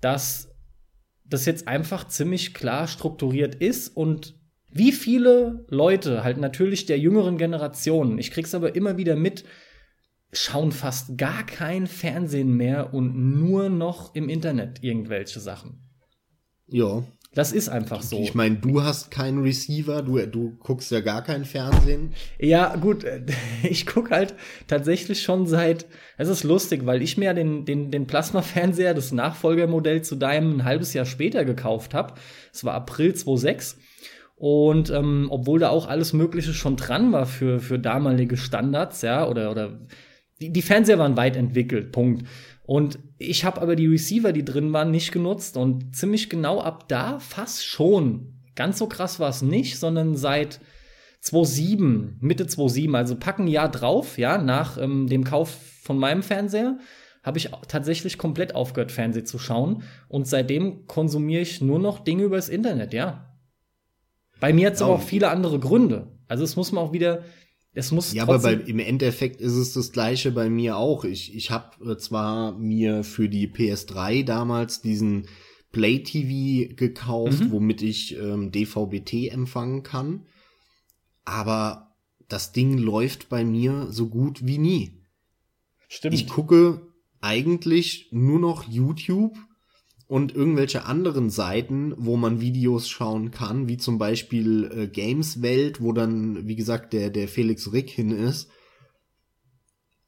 dass 0.00 0.53
das 1.24 1.46
jetzt 1.46 1.68
einfach 1.68 2.08
ziemlich 2.08 2.54
klar 2.54 2.86
strukturiert 2.86 3.54
ist 3.54 3.88
und 3.88 4.38
wie 4.70 4.92
viele 4.92 5.64
Leute, 5.68 6.24
halt 6.24 6.38
natürlich 6.38 6.86
der 6.86 6.98
jüngeren 6.98 7.38
Generation, 7.38 8.18
ich 8.18 8.30
krieg's 8.30 8.54
aber 8.54 8.74
immer 8.74 8.96
wieder 8.96 9.14
mit, 9.14 9.44
schauen 10.32 10.72
fast 10.72 11.16
gar 11.16 11.46
kein 11.46 11.86
Fernsehen 11.86 12.56
mehr 12.56 12.92
und 12.92 13.14
nur 13.14 13.68
noch 13.68 14.14
im 14.14 14.28
Internet 14.28 14.82
irgendwelche 14.82 15.40
Sachen. 15.40 15.88
ja. 16.66 17.04
Das 17.34 17.52
ist 17.52 17.68
einfach 17.68 18.02
so. 18.02 18.18
Ich 18.18 18.34
meine, 18.34 18.56
du 18.56 18.82
hast 18.82 19.10
keinen 19.10 19.42
Receiver, 19.42 20.02
du, 20.02 20.18
du 20.26 20.56
guckst 20.60 20.90
ja 20.92 21.00
gar 21.00 21.22
kein 21.22 21.44
Fernsehen. 21.44 22.12
Ja, 22.38 22.76
gut, 22.76 23.04
ich 23.62 23.86
guck 23.86 24.10
halt 24.10 24.34
tatsächlich 24.68 25.22
schon 25.22 25.46
seit, 25.46 25.86
es 26.16 26.28
ist 26.28 26.44
lustig, 26.44 26.86
weil 26.86 27.02
ich 27.02 27.18
mir 27.18 27.34
den, 27.34 27.64
den, 27.64 27.90
den 27.90 28.06
Plasma-Fernseher, 28.06 28.94
das 28.94 29.12
Nachfolgermodell 29.12 30.02
zu 30.02 30.14
deinem 30.14 30.58
ein 30.58 30.64
halbes 30.64 30.94
Jahr 30.94 31.06
später 31.06 31.44
gekauft 31.44 31.92
habe. 31.92 32.14
Es 32.52 32.64
war 32.64 32.74
April 32.74 33.14
2006. 33.14 33.78
Und 34.36 34.90
ähm, 34.90 35.28
obwohl 35.30 35.60
da 35.60 35.70
auch 35.70 35.88
alles 35.88 36.12
Mögliche 36.12 36.54
schon 36.54 36.76
dran 36.76 37.12
war 37.12 37.26
für, 37.26 37.60
für 37.60 37.78
damalige 37.78 38.36
Standards, 38.36 39.02
ja, 39.02 39.26
oder, 39.26 39.50
oder 39.50 39.80
die, 40.40 40.52
die 40.52 40.62
Fernseher 40.62 40.98
waren 40.98 41.16
weit 41.16 41.36
entwickelt, 41.36 41.92
Punkt. 41.92 42.26
Und 42.66 42.98
ich 43.18 43.44
habe 43.44 43.60
aber 43.60 43.76
die 43.76 43.86
Receiver, 43.86 44.32
die 44.32 44.44
drin 44.44 44.72
waren, 44.72 44.90
nicht 44.90 45.12
genutzt. 45.12 45.56
Und 45.56 45.94
ziemlich 45.94 46.30
genau 46.30 46.60
ab 46.60 46.88
da 46.88 47.18
fast 47.18 47.64
schon. 47.64 48.40
Ganz 48.54 48.78
so 48.78 48.86
krass 48.86 49.20
war 49.20 49.28
es 49.28 49.42
nicht, 49.42 49.78
sondern 49.78 50.16
seit 50.16 50.60
2007, 51.20 52.18
Mitte 52.20 52.46
2007, 52.46 52.94
also 52.94 53.16
packen 53.16 53.48
Jahr 53.48 53.70
drauf, 53.70 54.18
ja, 54.18 54.38
nach 54.38 54.78
ähm, 54.78 55.08
dem 55.08 55.24
Kauf 55.24 55.50
von 55.82 55.98
meinem 55.98 56.22
Fernseher, 56.22 56.78
habe 57.22 57.38
ich 57.38 57.50
tatsächlich 57.68 58.18
komplett 58.18 58.54
aufgehört, 58.54 58.92
Fernsehen 58.92 59.26
zu 59.26 59.38
schauen. 59.38 59.82
Und 60.08 60.26
seitdem 60.26 60.86
konsumiere 60.86 61.42
ich 61.42 61.60
nur 61.60 61.78
noch 61.78 62.00
Dinge 62.00 62.24
übers 62.24 62.48
Internet, 62.48 62.92
ja. 62.92 63.34
Bei 64.40 64.52
mir 64.52 64.66
hat 64.66 64.74
es 64.74 64.82
aber 64.82 64.94
auch 64.94 65.02
viele 65.02 65.30
andere 65.30 65.58
Gründe. 65.58 66.12
Also 66.28 66.44
es 66.44 66.56
muss 66.56 66.72
man 66.72 66.84
auch 66.84 66.92
wieder, 66.92 67.22
es 67.74 67.90
muss 67.92 68.12
Ja, 68.12 68.22
aber 68.22 68.38
bei, 68.38 68.54
im 68.54 68.78
Endeffekt 68.78 69.40
ist 69.40 69.54
es 69.54 69.72
das 69.72 69.92
gleiche 69.92 70.30
bei 70.32 70.48
mir 70.48 70.76
auch. 70.76 71.04
Ich, 71.04 71.34
ich 71.34 71.50
habe 71.50 71.96
zwar 71.98 72.56
mir 72.58 73.04
für 73.04 73.28
die 73.28 73.48
PS3 73.48 74.24
damals 74.24 74.80
diesen 74.80 75.26
Play 75.72 75.98
TV 76.04 76.74
gekauft, 76.76 77.40
Mhm. 77.40 77.50
womit 77.50 77.82
ich 77.82 78.16
ähm, 78.16 78.52
DVB-T 78.52 79.28
empfangen 79.28 79.82
kann, 79.82 80.26
aber 81.24 81.94
das 82.28 82.52
Ding 82.52 82.78
läuft 82.78 83.28
bei 83.28 83.44
mir 83.44 83.88
so 83.90 84.08
gut 84.08 84.46
wie 84.46 84.58
nie. 84.58 85.00
stimmt. 85.88 86.14
Ich 86.14 86.26
gucke 86.28 86.86
eigentlich 87.20 88.08
nur 88.12 88.38
noch 88.38 88.68
YouTube 88.68 89.36
und 90.06 90.34
irgendwelche 90.34 90.84
anderen 90.84 91.30
Seiten, 91.30 91.94
wo 91.96 92.16
man 92.16 92.40
Videos 92.40 92.88
schauen 92.88 93.30
kann, 93.30 93.68
wie 93.68 93.78
zum 93.78 93.98
Beispiel 93.98 94.70
äh, 94.72 94.86
Games 94.86 95.42
Welt, 95.42 95.80
wo 95.80 95.92
dann, 95.92 96.46
wie 96.46 96.56
gesagt, 96.56 96.92
der, 96.92 97.10
der 97.10 97.28
Felix 97.28 97.72
Rick 97.72 97.90
hin 97.90 98.10
ist. 98.10 98.50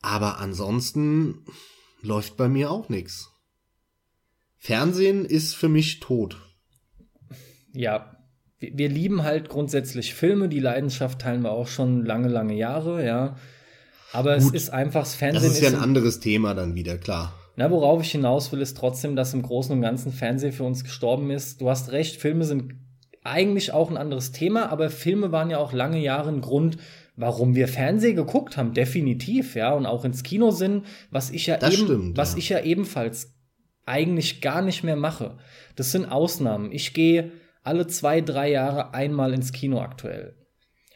Aber 0.02 0.38
ansonsten 0.38 1.44
läuft 2.02 2.36
bei 2.36 2.48
mir 2.48 2.70
auch 2.70 2.88
nichts. 2.88 3.30
Fernsehen 4.58 5.24
ist 5.24 5.54
für 5.54 5.68
mich 5.68 6.00
tot. 6.00 6.36
Ja, 7.72 8.16
wir 8.58 8.88
lieben 8.88 9.22
halt 9.22 9.48
grundsätzlich 9.48 10.14
Filme, 10.14 10.48
die 10.48 10.60
Leidenschaft 10.60 11.20
teilen 11.20 11.42
wir 11.42 11.52
auch 11.52 11.68
schon 11.68 12.04
lange, 12.04 12.28
lange 12.28 12.54
Jahre, 12.54 13.04
ja. 13.04 13.36
Aber 14.12 14.38
Gut, 14.38 14.54
es 14.54 14.62
ist 14.62 14.70
einfach, 14.70 15.00
das 15.00 15.14
Fernsehen 15.14 15.42
das 15.42 15.58
ist 15.58 15.62
ja 15.62 15.68
ein 15.68 15.82
anderes 15.82 16.20
Thema 16.20 16.54
dann 16.54 16.74
wieder, 16.74 16.96
klar. 16.98 17.34
Na, 17.56 17.70
worauf 17.70 18.02
ich 18.02 18.12
hinaus 18.12 18.52
will, 18.52 18.60
ist 18.60 18.76
trotzdem, 18.76 19.16
dass 19.16 19.34
im 19.34 19.42
Großen 19.42 19.74
und 19.74 19.80
Ganzen 19.80 20.12
Fernsehen 20.12 20.52
für 20.52 20.64
uns 20.64 20.84
gestorben 20.84 21.30
ist. 21.30 21.60
Du 21.60 21.70
hast 21.70 21.90
recht, 21.90 22.20
Filme 22.20 22.44
sind 22.44 22.74
eigentlich 23.24 23.72
auch 23.72 23.90
ein 23.90 23.96
anderes 23.96 24.30
Thema, 24.32 24.70
aber 24.70 24.90
Filme 24.90 25.32
waren 25.32 25.50
ja 25.50 25.58
auch 25.58 25.72
lange 25.72 25.98
Jahre 25.98 26.28
ein 26.28 26.42
Grund, 26.42 26.76
warum 27.16 27.54
wir 27.54 27.66
Fernsehen 27.66 28.14
geguckt 28.14 28.56
haben, 28.56 28.74
definitiv, 28.74 29.56
ja, 29.56 29.72
und 29.72 29.86
auch 29.86 30.04
ins 30.04 30.22
Kino 30.22 30.50
sind, 30.50 30.84
was 31.10 31.30
ich 31.30 31.46
ja 31.46 31.56
das 31.56 31.74
eben, 31.74 31.84
stimmt, 31.84 32.16
was 32.16 32.32
ja. 32.32 32.38
ich 32.38 32.48
ja 32.50 32.60
ebenfalls 32.62 33.34
eigentlich 33.86 34.42
gar 34.42 34.62
nicht 34.62 34.84
mehr 34.84 34.96
mache. 34.96 35.38
Das 35.76 35.92
sind 35.92 36.06
Ausnahmen. 36.06 36.72
Ich 36.72 36.92
gehe 36.92 37.32
alle 37.62 37.86
zwei, 37.86 38.20
drei 38.20 38.50
Jahre 38.50 38.94
einmal 38.94 39.32
ins 39.32 39.52
Kino 39.52 39.80
aktuell. 39.80 40.36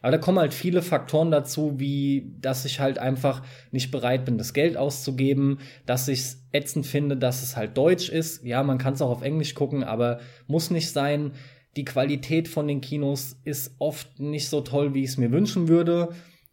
Aber 0.02 0.12
da 0.12 0.18
kommen 0.18 0.38
halt 0.38 0.54
viele 0.54 0.82
Faktoren 0.82 1.30
dazu, 1.30 1.74
wie 1.78 2.32
dass 2.40 2.64
ich 2.64 2.80
halt 2.80 2.98
einfach 2.98 3.42
nicht 3.70 3.90
bereit 3.90 4.24
bin, 4.24 4.38
das 4.38 4.54
Geld 4.54 4.76
auszugeben, 4.76 5.58
dass 5.86 6.08
ich 6.08 6.20
es 6.20 6.44
ätzend 6.52 6.86
finde, 6.86 7.16
dass 7.16 7.42
es 7.42 7.56
halt 7.56 7.76
Deutsch 7.76 8.08
ist. 8.08 8.44
Ja, 8.44 8.62
man 8.62 8.78
kann 8.78 8.94
es 8.94 9.02
auch 9.02 9.10
auf 9.10 9.22
Englisch 9.22 9.54
gucken, 9.54 9.84
aber 9.84 10.20
muss 10.46 10.70
nicht 10.70 10.90
sein. 10.90 11.32
Die 11.76 11.84
Qualität 11.84 12.48
von 12.48 12.66
den 12.66 12.80
Kinos 12.80 13.36
ist 13.44 13.74
oft 13.78 14.18
nicht 14.18 14.48
so 14.48 14.60
toll, 14.62 14.94
wie 14.94 15.04
ich 15.04 15.10
es 15.10 15.18
mir 15.18 15.30
wünschen 15.30 15.68
würde. 15.68 16.08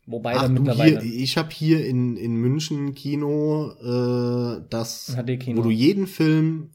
Wobei 0.05 0.35
Ach, 0.35 0.43
da 0.43 0.47
mittlerweile. 0.47 1.01
Hier, 1.01 1.23
ich 1.23 1.37
habe 1.37 1.49
hier 1.51 1.85
in, 1.85 2.15
in 2.15 2.35
München 2.35 2.95
Kino, 2.95 3.71
äh, 3.71 4.61
das, 4.69 5.15
HD-Kino. 5.17 5.57
wo 5.57 5.63
du 5.63 5.69
jeden 5.69 6.07
Film 6.07 6.69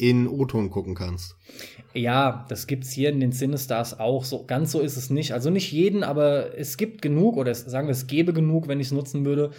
in 0.00 0.26
O-Ton 0.26 0.70
gucken 0.70 0.94
kannst. 0.94 1.36
Ja, 1.92 2.46
das 2.48 2.66
gibt's 2.66 2.90
hier 2.90 3.10
in 3.10 3.20
den 3.20 3.32
Cinestars 3.32 4.00
auch. 4.00 4.24
So 4.24 4.46
ganz 4.46 4.72
so 4.72 4.80
ist 4.80 4.96
es 4.96 5.10
nicht. 5.10 5.34
Also 5.34 5.50
nicht 5.50 5.70
jeden, 5.72 6.02
aber 6.02 6.58
es 6.58 6.78
gibt 6.78 7.02
genug 7.02 7.36
oder 7.36 7.50
es, 7.50 7.60
sagen 7.60 7.86
wir, 7.86 7.92
es 7.92 8.06
gäbe 8.06 8.32
genug, 8.32 8.66
wenn 8.66 8.80
ich 8.80 8.86
es 8.86 8.92
nutzen 8.92 9.26
würde. 9.26 9.50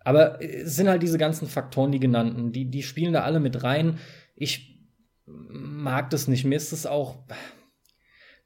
Aber 0.00 0.42
es 0.42 0.74
sind 0.74 0.88
halt 0.88 1.02
diese 1.04 1.18
ganzen 1.18 1.46
Faktoren, 1.46 1.92
die 1.92 2.00
genannten, 2.00 2.50
die 2.50 2.68
die 2.68 2.82
spielen 2.82 3.12
da 3.12 3.22
alle 3.22 3.38
mit 3.38 3.62
rein. 3.62 3.98
Ich 4.34 4.80
mag 5.24 6.10
das 6.10 6.26
nicht. 6.26 6.44
Mir 6.44 6.56
ist 6.56 6.72
es 6.72 6.84
auch 6.84 7.18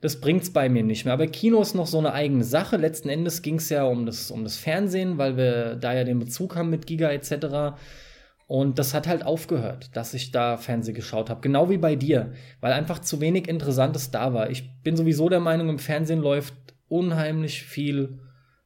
das 0.02 0.20
bringt's 0.20 0.50
bei 0.50 0.68
mir 0.68 0.82
nicht 0.82 1.04
mehr. 1.04 1.14
Aber 1.14 1.26
Kino 1.26 1.60
ist 1.60 1.74
noch 1.74 1.86
so 1.86 1.98
eine 1.98 2.12
eigene 2.12 2.44
Sache. 2.44 2.76
Letzten 2.76 3.08
Endes 3.08 3.42
ging's 3.42 3.68
ja 3.68 3.84
um 3.84 4.06
das, 4.06 4.30
um 4.30 4.44
das 4.44 4.56
Fernsehen, 4.56 5.18
weil 5.18 5.36
wir 5.36 5.76
da 5.76 5.94
ja 5.94 6.04
den 6.04 6.18
Bezug 6.18 6.56
haben 6.56 6.70
mit 6.70 6.86
Giga 6.86 7.10
etc. 7.10 7.76
Und 8.50 8.80
das 8.80 8.94
hat 8.94 9.06
halt 9.06 9.24
aufgehört, 9.24 9.96
dass 9.96 10.12
ich 10.12 10.32
da 10.32 10.56
Fernsehen 10.56 10.96
geschaut 10.96 11.30
habe. 11.30 11.40
Genau 11.40 11.70
wie 11.70 11.78
bei 11.78 11.94
dir, 11.94 12.32
weil 12.60 12.72
einfach 12.72 12.98
zu 12.98 13.20
wenig 13.20 13.46
Interessantes 13.46 14.10
da 14.10 14.34
war. 14.34 14.50
Ich 14.50 14.82
bin 14.82 14.96
sowieso 14.96 15.28
der 15.28 15.38
Meinung, 15.38 15.68
im 15.68 15.78
Fernsehen 15.78 16.18
läuft 16.18 16.54
unheimlich 16.88 17.62
viel 17.62 18.18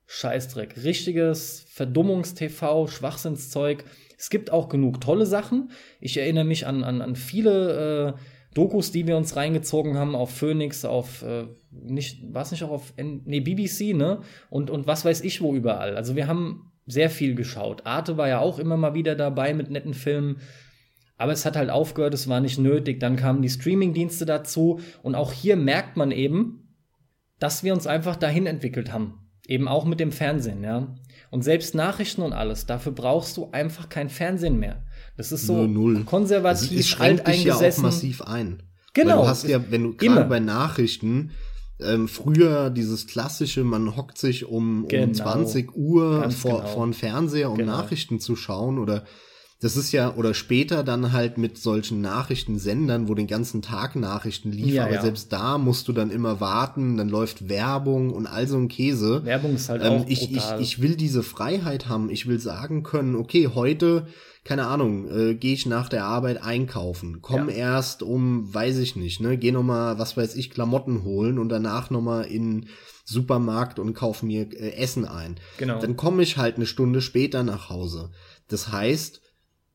Scheißdreck. 0.06 0.82
Richtiges 0.84 1.66
Verdummungstv, 1.68 2.88
Schwachsinnszeug. 2.88 3.84
Es 4.16 4.30
gibt 4.30 4.50
auch 4.50 4.70
genug 4.70 5.02
tolle 5.02 5.26
Sachen. 5.26 5.70
Ich 6.00 6.16
erinnere 6.16 6.44
mich 6.44 6.66
an, 6.66 6.82
an, 6.82 7.02
an 7.02 7.14
viele 7.14 8.16
äh, 8.16 8.20
Dokus, 8.54 8.90
die 8.90 9.06
wir 9.06 9.18
uns 9.18 9.36
reingezogen 9.36 9.98
haben 9.98 10.14
auf 10.14 10.30
Phoenix, 10.30 10.86
auf 10.86 11.22
äh, 11.24 11.44
nicht, 11.70 12.32
war 12.32 12.40
es 12.40 12.52
nicht 12.52 12.64
auch 12.64 12.70
auf 12.70 12.94
nee, 12.96 13.40
BBC, 13.40 13.94
ne? 13.94 14.22
Und, 14.48 14.70
und 14.70 14.86
was 14.86 15.04
weiß 15.04 15.20
ich 15.20 15.42
wo 15.42 15.54
überall. 15.54 15.94
Also 15.94 16.16
wir 16.16 16.26
haben 16.26 16.72
sehr 16.86 17.10
viel 17.10 17.34
geschaut. 17.34 17.86
Arte 17.86 18.16
war 18.16 18.28
ja 18.28 18.40
auch 18.40 18.58
immer 18.58 18.76
mal 18.76 18.94
wieder 18.94 19.14
dabei 19.14 19.54
mit 19.54 19.70
netten 19.70 19.94
Filmen. 19.94 20.38
Aber 21.16 21.32
es 21.32 21.46
hat 21.46 21.56
halt 21.56 21.70
aufgehört, 21.70 22.14
es 22.14 22.28
war 22.28 22.40
nicht 22.40 22.58
nötig. 22.58 23.00
Dann 23.00 23.16
kamen 23.16 23.42
die 23.42 23.48
Streaming-Dienste 23.48 24.26
dazu. 24.26 24.80
Und 25.02 25.14
auch 25.14 25.32
hier 25.32 25.56
merkt 25.56 25.96
man 25.96 26.10
eben, 26.10 26.76
dass 27.38 27.62
wir 27.62 27.72
uns 27.72 27.86
einfach 27.86 28.16
dahin 28.16 28.46
entwickelt 28.46 28.92
haben. 28.92 29.20
Eben 29.46 29.68
auch 29.68 29.84
mit 29.84 30.00
dem 30.00 30.12
Fernsehen, 30.12 30.62
ja. 30.64 30.94
Und 31.30 31.42
selbst 31.42 31.74
Nachrichten 31.74 32.22
und 32.22 32.32
alles, 32.32 32.64
dafür 32.66 32.92
brauchst 32.92 33.36
du 33.36 33.50
einfach 33.50 33.88
kein 33.88 34.08
Fernsehen 34.08 34.58
mehr. 34.58 34.84
Das 35.16 35.32
ist 35.32 35.46
so 35.46 35.66
null, 35.66 36.04
konservativ, 36.04 36.70
also 36.70 36.80
es 36.80 36.88
schränkt 36.88 37.26
dich 37.28 37.44
ja 37.44 37.54
auch 37.56 37.78
massiv 37.78 38.22
ein. 38.22 38.62
Genau. 38.94 39.16
Weil 39.16 39.22
du 39.22 39.28
hast 39.28 39.48
ja, 39.48 39.70
wenn 39.70 39.82
du 39.82 39.96
gerade 39.96 40.24
bei 40.24 40.40
Nachrichten, 40.40 41.32
ähm, 41.80 42.08
früher 42.08 42.70
dieses 42.70 43.06
klassische, 43.06 43.64
man 43.64 43.96
hockt 43.96 44.18
sich 44.18 44.46
um, 44.46 44.86
genau. 44.88 45.04
um 45.04 45.14
20 45.14 45.76
Uhr 45.76 46.30
vor, 46.30 46.58
genau. 46.58 46.68
vor 46.68 46.86
den 46.86 46.94
Fernseher, 46.94 47.50
um 47.50 47.58
genau. 47.58 47.72
Nachrichten 47.72 48.20
zu 48.20 48.36
schauen 48.36 48.78
oder 48.78 49.04
das 49.60 49.78
ist 49.78 49.92
ja, 49.92 50.14
oder 50.14 50.34
später 50.34 50.84
dann 50.84 51.12
halt 51.12 51.38
mit 51.38 51.56
solchen 51.56 52.02
Nachrichtensendern, 52.02 53.08
wo 53.08 53.14
den 53.14 53.26
ganzen 53.26 53.62
Tag 53.62 53.96
Nachrichten 53.96 54.52
liefern, 54.52 54.74
ja, 54.74 54.84
aber 54.84 54.94
ja. 54.96 55.00
selbst 55.00 55.32
da 55.32 55.56
musst 55.56 55.88
du 55.88 55.94
dann 55.94 56.10
immer 56.10 56.38
warten, 56.38 56.98
dann 56.98 57.08
läuft 57.08 57.48
Werbung 57.48 58.10
und 58.10 58.26
all 58.26 58.46
so 58.46 58.58
ein 58.58 58.68
Käse. 58.68 59.24
Werbung 59.24 59.54
ist 59.54 59.70
halt 59.70 59.82
ähm, 59.82 59.92
auch 59.92 60.06
ich, 60.06 60.30
ich, 60.32 60.44
ich 60.60 60.82
will 60.82 60.96
diese 60.96 61.22
Freiheit 61.22 61.88
haben, 61.88 62.10
ich 62.10 62.26
will 62.26 62.40
sagen 62.40 62.82
können, 62.82 63.16
okay, 63.16 63.48
heute 63.54 64.06
keine 64.44 64.66
Ahnung, 64.66 65.08
äh, 65.10 65.34
gehe 65.34 65.54
ich 65.54 65.64
nach 65.64 65.88
der 65.88 66.04
Arbeit 66.04 66.42
einkaufen, 66.42 67.22
komm 67.22 67.48
ja. 67.48 67.54
erst 67.56 68.02
um, 68.02 68.52
weiß 68.52 68.78
ich 68.78 68.94
nicht, 68.94 69.20
ne, 69.20 69.38
geh 69.38 69.52
noch 69.52 69.62
mal, 69.62 69.98
was 69.98 70.16
weiß 70.16 70.36
ich, 70.36 70.50
Klamotten 70.50 71.02
holen 71.02 71.38
und 71.38 71.48
danach 71.48 71.88
noch 71.90 72.02
mal 72.02 72.22
in 72.22 72.68
Supermarkt 73.06 73.78
und 73.78 73.94
kauf 73.94 74.22
mir 74.22 74.42
äh, 74.52 74.74
Essen 74.76 75.06
ein. 75.06 75.36
Genau. 75.58 75.80
Dann 75.80 75.96
komme 75.96 76.22
ich 76.22 76.36
halt 76.36 76.56
eine 76.56 76.66
Stunde 76.66 77.00
später 77.00 77.42
nach 77.42 77.70
Hause. 77.70 78.10
Das 78.48 78.70
heißt, 78.70 79.22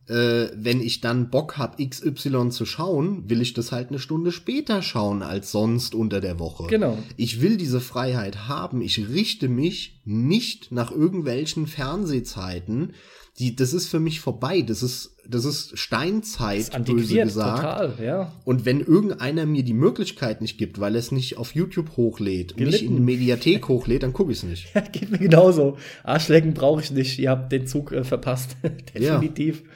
äh, 0.08 0.50
wenn 0.56 0.82
ich 0.82 1.02
dann 1.02 1.30
Bock 1.30 1.58
hab, 1.58 1.78
XY 1.78 2.50
zu 2.50 2.66
schauen, 2.66 3.30
will 3.30 3.42
ich 3.42 3.54
das 3.54 3.72
halt 3.72 3.90
eine 3.90 4.00
Stunde 4.00 4.32
später 4.32 4.82
schauen 4.82 5.22
als 5.22 5.52
sonst 5.52 5.94
unter 5.94 6.20
der 6.20 6.40
Woche. 6.40 6.68
Genau. 6.68 6.98
Ich 7.16 7.42
will 7.42 7.58
diese 7.58 7.80
Freiheit 7.80 8.48
haben. 8.48 8.82
Ich 8.82 9.08
richte 9.10 9.48
mich 9.48 10.02
nicht 10.06 10.72
nach 10.72 10.92
irgendwelchen 10.92 11.68
Fernsehzeiten, 11.68 12.94
die, 13.40 13.56
das 13.56 13.74
ist 13.74 13.88
für 13.88 14.02
mich 14.02 14.20
vorbei. 14.20 14.62
Das 14.62 14.84
ist, 14.84 15.16
das 15.26 15.46
ist 15.46 15.80
Steinzeit, 15.80 16.74
das 16.74 16.84
böse 16.84 17.24
gesagt. 17.24 17.62
Total, 17.62 17.94
ja. 18.04 18.34
Und 18.44 18.66
wenn 18.66 18.82
irgendeiner 18.82 19.46
mir 19.46 19.64
die 19.64 19.74
Möglichkeit 19.74 20.42
nicht 20.42 20.58
gibt, 20.58 20.82
weil 20.82 20.96
er 20.96 21.00
es 21.00 21.14
nicht 21.14 21.38
auf 21.38 21.56
YouTube 21.56 21.96
hochlädt, 21.96 22.58
Gelitten. 22.58 22.72
nicht 22.72 22.84
in 22.84 22.96
die 22.98 23.02
Mediathek 23.02 23.70
hochlädt, 23.70 24.04
dann 24.04 24.12
gucke 24.12 24.34
ich 24.34 24.40
es 24.40 24.44
nicht. 24.44 24.68
Ja, 24.76 24.82
geht 24.82 25.10
mir 25.10 25.18
genauso. 25.18 25.78
Arschlecken 26.04 26.54
brauche 26.54 26.82
ich 26.82 26.92
nicht. 26.92 27.18
Ihr 27.18 27.30
habt 27.30 27.52
den 27.52 27.66
Zug 27.66 27.94
äh, 27.94 28.04
verpasst. 28.04 28.58
Definitiv. 28.94 29.62
Ja. 29.62 29.68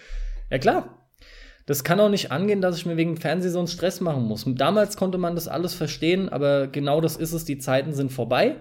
ja, 0.51 0.57
klar. 0.57 1.07
Das 1.65 1.85
kann 1.85 2.01
auch 2.01 2.09
nicht 2.09 2.33
angehen, 2.33 2.59
dass 2.59 2.77
ich 2.77 2.85
mir 2.85 2.97
wegen 2.97 3.15
Fernsehen 3.15 3.53
so 3.53 3.59
einen 3.59 3.69
Stress 3.69 4.01
machen 4.01 4.23
muss. 4.23 4.45
Damals 4.45 4.97
konnte 4.97 5.17
man 5.17 5.35
das 5.35 5.47
alles 5.47 5.73
verstehen, 5.73 6.27
aber 6.27 6.67
genau 6.67 6.99
das 6.99 7.15
ist 7.15 7.31
es. 7.31 7.45
Die 7.45 7.57
Zeiten 7.57 7.93
sind 7.93 8.11
vorbei. 8.11 8.57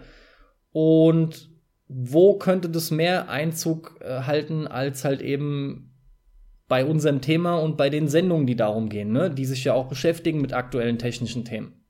Und 0.70 1.51
wo 1.89 2.39
könnte 2.39 2.68
das 2.68 2.91
mehr 2.91 3.28
Einzug 3.28 3.99
äh, 4.01 4.22
halten 4.22 4.66
als 4.66 5.05
halt 5.05 5.20
eben 5.20 5.93
bei 6.68 6.85
unserem 6.85 7.20
Thema 7.20 7.57
und 7.57 7.76
bei 7.76 7.91
den 7.91 8.09
Sendungen, 8.09 8.47
die 8.47 8.57
darum 8.57 8.89
gehen, 8.89 9.12
ne? 9.12 9.30
die 9.30 9.45
sich 9.45 9.64
ja 9.64 9.74
auch 9.74 9.89
beschäftigen 9.89 10.41
mit 10.41 10.55
aktuellen 10.55 10.99
technischen 10.99 11.45
Themen. 11.45 11.85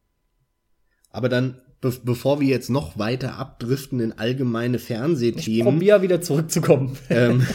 Aber 1.10 1.28
dann, 1.28 1.60
be 1.80 1.92
bevor 2.04 2.40
wir 2.40 2.48
jetzt 2.48 2.68
noch 2.68 2.98
weiter 2.98 3.36
abdriften 3.38 4.00
in 4.00 4.12
allgemeine 4.12 4.78
Fernsehthemen. 4.78 5.58
Ich 5.58 5.62
probiere 5.64 6.02
wieder 6.02 6.20
zurückzukommen. 6.20 6.98
Ähm, 7.10 7.46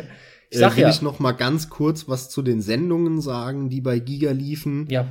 ich 0.50 0.58
sag 0.58 0.72
äh, 0.72 0.76
will 0.76 0.82
ja. 0.84 0.90
ich 0.90 1.02
noch 1.02 1.18
mal 1.18 1.32
ganz 1.32 1.68
kurz 1.68 2.08
was 2.08 2.30
zu 2.30 2.40
den 2.40 2.62
Sendungen 2.62 3.20
sagen, 3.20 3.68
die 3.68 3.82
bei 3.82 3.98
Giga 3.98 4.30
liefen. 4.30 4.86
Ja 4.88 5.06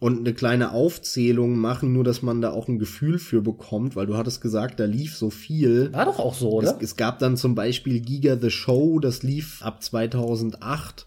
und 0.00 0.20
eine 0.20 0.34
kleine 0.34 0.72
Aufzählung 0.72 1.58
machen, 1.58 1.92
nur 1.92 2.02
dass 2.04 2.22
man 2.22 2.40
da 2.40 2.50
auch 2.50 2.68
ein 2.68 2.78
Gefühl 2.78 3.18
für 3.18 3.42
bekommt, 3.42 3.94
weil 3.94 4.06
du 4.06 4.16
hattest 4.16 4.40
gesagt, 4.40 4.80
da 4.80 4.86
lief 4.86 5.14
so 5.14 5.28
viel. 5.30 5.92
War 5.92 6.06
doch 6.06 6.18
auch 6.18 6.34
so, 6.34 6.50
oder? 6.50 6.76
Es, 6.78 6.82
es 6.82 6.96
gab 6.96 7.18
dann 7.18 7.36
zum 7.36 7.54
Beispiel 7.54 8.00
Giga 8.00 8.36
the 8.40 8.50
Show, 8.50 8.98
das 8.98 9.22
lief 9.22 9.62
ab 9.62 9.82
2008 9.82 11.06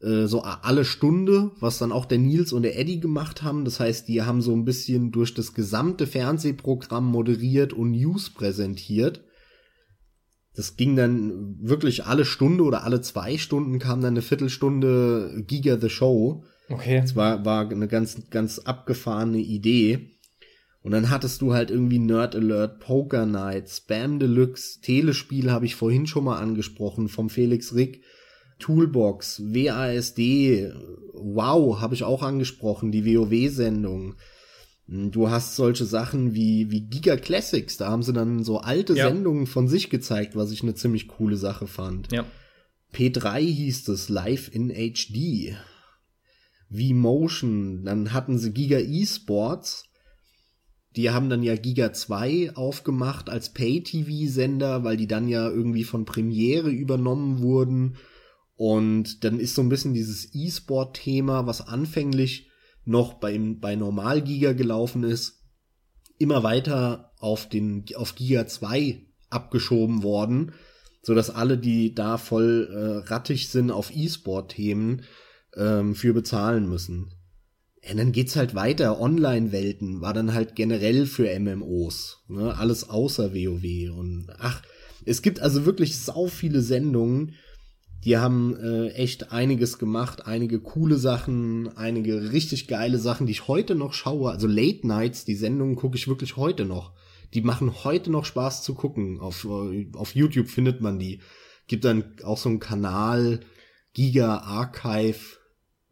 äh, 0.00 0.26
so 0.26 0.40
alle 0.40 0.86
Stunde, 0.86 1.50
was 1.60 1.78
dann 1.78 1.92
auch 1.92 2.06
der 2.06 2.18
Nils 2.18 2.54
und 2.54 2.62
der 2.62 2.78
Eddie 2.78 2.98
gemacht 2.98 3.42
haben. 3.42 3.66
Das 3.66 3.78
heißt, 3.78 4.08
die 4.08 4.22
haben 4.22 4.40
so 4.40 4.52
ein 4.52 4.64
bisschen 4.64 5.12
durch 5.12 5.34
das 5.34 5.52
gesamte 5.52 6.06
Fernsehprogramm 6.06 7.04
moderiert 7.04 7.74
und 7.74 7.90
News 7.90 8.30
präsentiert. 8.30 9.22
Das 10.54 10.76
ging 10.76 10.96
dann 10.96 11.58
wirklich 11.60 12.06
alle 12.06 12.24
Stunde 12.24 12.64
oder 12.64 12.84
alle 12.84 13.00
zwei 13.00 13.38
Stunden 13.38 13.78
kam 13.78 14.00
dann 14.00 14.14
eine 14.14 14.22
Viertelstunde 14.22 15.44
Giga 15.46 15.78
the 15.78 15.90
Show. 15.90 16.44
Okay. 16.68 17.00
Das 17.00 17.14
war, 17.14 17.44
war 17.44 17.70
eine 17.70 17.88
ganz, 17.88 18.30
ganz 18.30 18.58
abgefahrene 18.58 19.38
Idee. 19.38 20.10
Und 20.82 20.92
dann 20.92 21.08
hattest 21.08 21.40
du 21.40 21.54
halt 21.54 21.70
irgendwie 21.70 21.98
Nerd 21.98 22.36
Alert, 22.36 22.80
Poker 22.80 23.24
Night, 23.24 23.70
Spam 23.70 24.18
Deluxe, 24.18 24.80
Telespiel 24.82 25.50
habe 25.50 25.64
ich 25.64 25.76
vorhin 25.76 26.06
schon 26.06 26.24
mal 26.24 26.38
angesprochen 26.38 27.08
vom 27.08 27.30
Felix 27.30 27.74
Rick. 27.74 28.02
Toolbox, 28.58 29.42
WASD, 29.46 30.72
Wow, 31.12 31.80
habe 31.80 31.94
ich 31.94 32.04
auch 32.04 32.22
angesprochen, 32.22 32.92
die 32.92 33.04
WoW-Sendung. 33.04 34.16
Du 34.86 35.30
hast 35.30 35.56
solche 35.56 35.86
Sachen 35.86 36.34
wie, 36.34 36.70
wie 36.70 36.82
Giga 36.82 37.16
Classics, 37.16 37.78
da 37.78 37.88
haben 37.88 38.02
sie 38.02 38.12
dann 38.12 38.44
so 38.44 38.58
alte 38.58 38.94
ja. 38.94 39.08
Sendungen 39.08 39.46
von 39.46 39.66
sich 39.66 39.88
gezeigt, 39.88 40.36
was 40.36 40.52
ich 40.52 40.62
eine 40.62 40.74
ziemlich 40.74 41.08
coole 41.08 41.36
Sache 41.36 41.66
fand. 41.66 42.12
Ja. 42.12 42.26
P3 42.92 43.40
hieß 43.40 43.88
es, 43.88 44.08
Live 44.08 44.54
in 44.54 44.68
HD. 44.68 45.56
V-Motion, 46.74 47.84
dann 47.84 48.12
hatten 48.12 48.38
sie 48.38 48.52
Giga 48.52 48.78
eSports. 48.78 49.84
Die 50.96 51.10
haben 51.10 51.28
dann 51.28 51.42
ja 51.42 51.56
Giga 51.56 51.92
2 51.92 52.54
aufgemacht 52.54 53.28
als 53.28 53.52
Pay-TV-Sender, 53.52 54.84
weil 54.84 54.96
die 54.96 55.08
dann 55.08 55.28
ja 55.28 55.48
irgendwie 55.48 55.84
von 55.84 56.04
Premiere 56.04 56.70
übernommen 56.70 57.40
wurden. 57.40 57.96
Und 58.56 59.24
dann 59.24 59.40
ist 59.40 59.54
so 59.54 59.62
ein 59.62 59.68
bisschen 59.68 59.94
dieses 59.94 60.34
E-Sport-Thema, 60.34 61.46
was 61.46 61.66
anfänglich 61.66 62.48
noch 62.84 63.14
beim, 63.14 63.58
bei 63.58 63.74
Normal-Giga 63.74 64.52
gelaufen 64.52 65.02
ist, 65.02 65.42
immer 66.18 66.42
weiter 66.42 67.12
auf 67.18 67.48
den, 67.48 67.84
auf 67.96 68.14
Giga 68.14 68.46
2 68.46 69.02
abgeschoben 69.30 70.02
worden, 70.02 70.52
so 71.02 71.14
dass 71.14 71.30
alle, 71.30 71.58
die 71.58 71.94
da 71.94 72.18
voll 72.18 72.68
äh, 72.70 73.08
rattig 73.08 73.48
sind 73.48 73.70
auf 73.70 73.94
E-Sport-Themen, 73.94 75.02
ähm, 75.56 75.94
für 75.94 76.12
bezahlen 76.12 76.68
müssen. 76.68 77.12
Ja, 77.86 77.94
dann 77.94 78.12
geht's 78.12 78.36
halt 78.36 78.54
weiter. 78.54 79.00
Online-Welten 79.00 80.00
war 80.00 80.14
dann 80.14 80.32
halt 80.32 80.54
generell 80.56 81.06
für 81.06 81.38
MMOs. 81.38 82.24
Ne? 82.28 82.56
Alles 82.56 82.88
außer 82.88 83.34
WoW. 83.34 83.96
Und 83.96 84.28
ach, 84.38 84.62
es 85.04 85.22
gibt 85.22 85.40
also 85.40 85.66
wirklich 85.66 85.98
sau 85.98 86.26
viele 86.26 86.62
Sendungen. 86.62 87.34
Die 88.04 88.18
haben 88.18 88.56
äh, 88.56 88.88
echt 88.90 89.32
einiges 89.32 89.78
gemacht, 89.78 90.26
einige 90.26 90.60
coole 90.60 90.96
Sachen, 90.96 91.74
einige 91.76 92.32
richtig 92.32 92.68
geile 92.68 92.98
Sachen, 92.98 93.26
die 93.26 93.32
ich 93.32 93.48
heute 93.48 93.74
noch 93.74 93.94
schaue. 93.94 94.30
Also 94.30 94.46
Late 94.46 94.86
Nights, 94.86 95.24
die 95.24 95.34
Sendungen 95.34 95.76
gucke 95.76 95.96
ich 95.96 96.08
wirklich 96.08 96.36
heute 96.36 96.66
noch. 96.66 96.92
Die 97.32 97.40
machen 97.40 97.84
heute 97.84 98.10
noch 98.10 98.26
Spaß 98.26 98.62
zu 98.62 98.74
gucken. 98.74 99.20
Auf, 99.20 99.44
äh, 99.44 99.88
auf 99.94 100.14
YouTube 100.14 100.48
findet 100.48 100.80
man 100.80 100.98
die. 100.98 101.20
Gibt 101.66 101.84
dann 101.84 102.04
auch 102.24 102.36
so 102.36 102.50
einen 102.50 102.60
Kanal, 102.60 103.40
Giga 103.94 104.38
Archive 104.38 105.38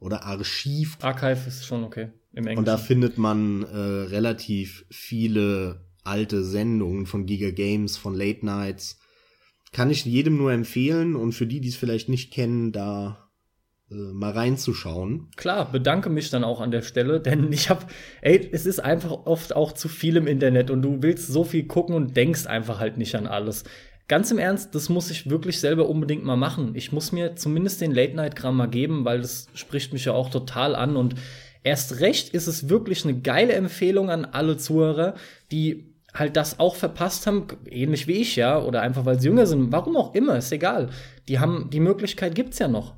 oder 0.02 0.24
Archiv. 0.24 0.98
Archive 1.00 1.48
ist 1.48 1.64
schon 1.64 1.84
okay 1.84 2.10
im 2.32 2.46
Englischen. 2.46 2.58
Und 2.58 2.64
da 2.66 2.76
findet 2.76 3.18
man 3.18 3.62
äh, 3.62 3.76
relativ 3.76 4.84
viele 4.90 5.84
alte 6.04 6.42
Sendungen 6.42 7.06
von 7.06 7.26
Giga 7.26 7.50
Games, 7.50 7.96
von 7.96 8.14
Late 8.14 8.44
Nights. 8.44 8.98
Kann 9.72 9.90
ich 9.90 10.04
jedem 10.04 10.36
nur 10.36 10.52
empfehlen 10.52 11.16
und 11.16 11.32
für 11.32 11.46
die, 11.46 11.60
die 11.60 11.68
es 11.68 11.76
vielleicht 11.76 12.08
nicht 12.08 12.32
kennen, 12.32 12.72
da 12.72 13.30
äh, 13.90 13.94
mal 13.94 14.32
reinzuschauen. 14.32 15.30
Klar, 15.36 15.70
bedanke 15.70 16.10
mich 16.10 16.30
dann 16.30 16.44
auch 16.44 16.60
an 16.60 16.70
der 16.70 16.82
Stelle, 16.82 17.20
denn 17.22 17.52
ich 17.52 17.70
habe, 17.70 17.86
ey, 18.20 18.48
es 18.52 18.66
ist 18.66 18.80
einfach 18.80 19.10
oft 19.10 19.54
auch 19.54 19.72
zu 19.72 19.88
viel 19.88 20.16
im 20.16 20.26
Internet 20.26 20.70
und 20.70 20.82
du 20.82 21.02
willst 21.02 21.28
so 21.28 21.44
viel 21.44 21.66
gucken 21.66 21.94
und 21.94 22.16
denkst 22.16 22.46
einfach 22.46 22.80
halt 22.80 22.98
nicht 22.98 23.14
an 23.14 23.26
alles 23.26 23.64
ganz 24.12 24.30
im 24.30 24.36
Ernst, 24.36 24.74
das 24.74 24.90
muss 24.90 25.10
ich 25.10 25.30
wirklich 25.30 25.58
selber 25.58 25.88
unbedingt 25.88 26.22
mal 26.22 26.36
machen. 26.36 26.72
Ich 26.74 26.92
muss 26.92 27.12
mir 27.12 27.34
zumindest 27.34 27.80
den 27.80 27.92
Late-Night-Kram 27.92 28.54
mal 28.54 28.68
geben, 28.68 29.06
weil 29.06 29.22
das 29.22 29.46
spricht 29.54 29.94
mich 29.94 30.04
ja 30.04 30.12
auch 30.12 30.28
total 30.28 30.74
an. 30.74 30.96
Und 30.96 31.14
erst 31.64 32.00
recht 32.00 32.28
ist 32.28 32.46
es 32.46 32.68
wirklich 32.68 33.04
eine 33.04 33.18
geile 33.18 33.54
Empfehlung 33.54 34.10
an 34.10 34.26
alle 34.26 34.58
Zuhörer, 34.58 35.14
die 35.50 35.94
halt 36.12 36.36
das 36.36 36.60
auch 36.60 36.76
verpasst 36.76 37.26
haben, 37.26 37.46
ähnlich 37.64 38.06
wie 38.06 38.20
ich, 38.20 38.36
ja, 38.36 38.62
oder 38.62 38.82
einfach 38.82 39.06
weil 39.06 39.18
sie 39.18 39.28
jünger 39.28 39.46
sind, 39.46 39.72
warum 39.72 39.96
auch 39.96 40.14
immer, 40.14 40.36
ist 40.36 40.52
egal. 40.52 40.90
Die 41.28 41.38
haben, 41.38 41.70
die 41.70 41.80
Möglichkeit 41.80 42.34
gibt's 42.34 42.58
ja 42.58 42.68
noch. 42.68 42.94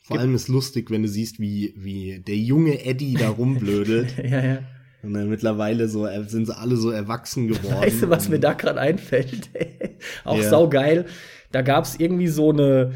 Vor 0.00 0.18
allem 0.18 0.34
ist 0.34 0.48
lustig, 0.48 0.90
wenn 0.90 1.02
du 1.02 1.08
siehst, 1.08 1.38
wie, 1.38 1.74
wie 1.76 2.18
der 2.26 2.38
junge 2.38 2.82
Eddie 2.82 3.12
da 3.12 3.28
rumblödelt. 3.28 4.16
ja, 4.24 4.42
ja. 4.42 4.58
Und 5.02 5.14
dann 5.14 5.28
mittlerweile 5.28 5.88
so 5.88 6.06
äh, 6.06 6.22
sind 6.24 6.46
sie 6.46 6.56
alle 6.56 6.76
so 6.76 6.90
erwachsen 6.90 7.48
geworden. 7.48 7.80
Weißt 7.80 8.02
du, 8.02 8.10
was 8.10 8.28
mir 8.28 8.38
da 8.38 8.52
gerade 8.52 8.80
einfällt? 8.80 9.50
Auch 10.24 10.36
ja. 10.36 10.48
saugeil. 10.48 11.06
Da 11.50 11.62
gab's 11.62 11.96
irgendwie 11.96 12.28
so 12.28 12.50
eine 12.50 12.92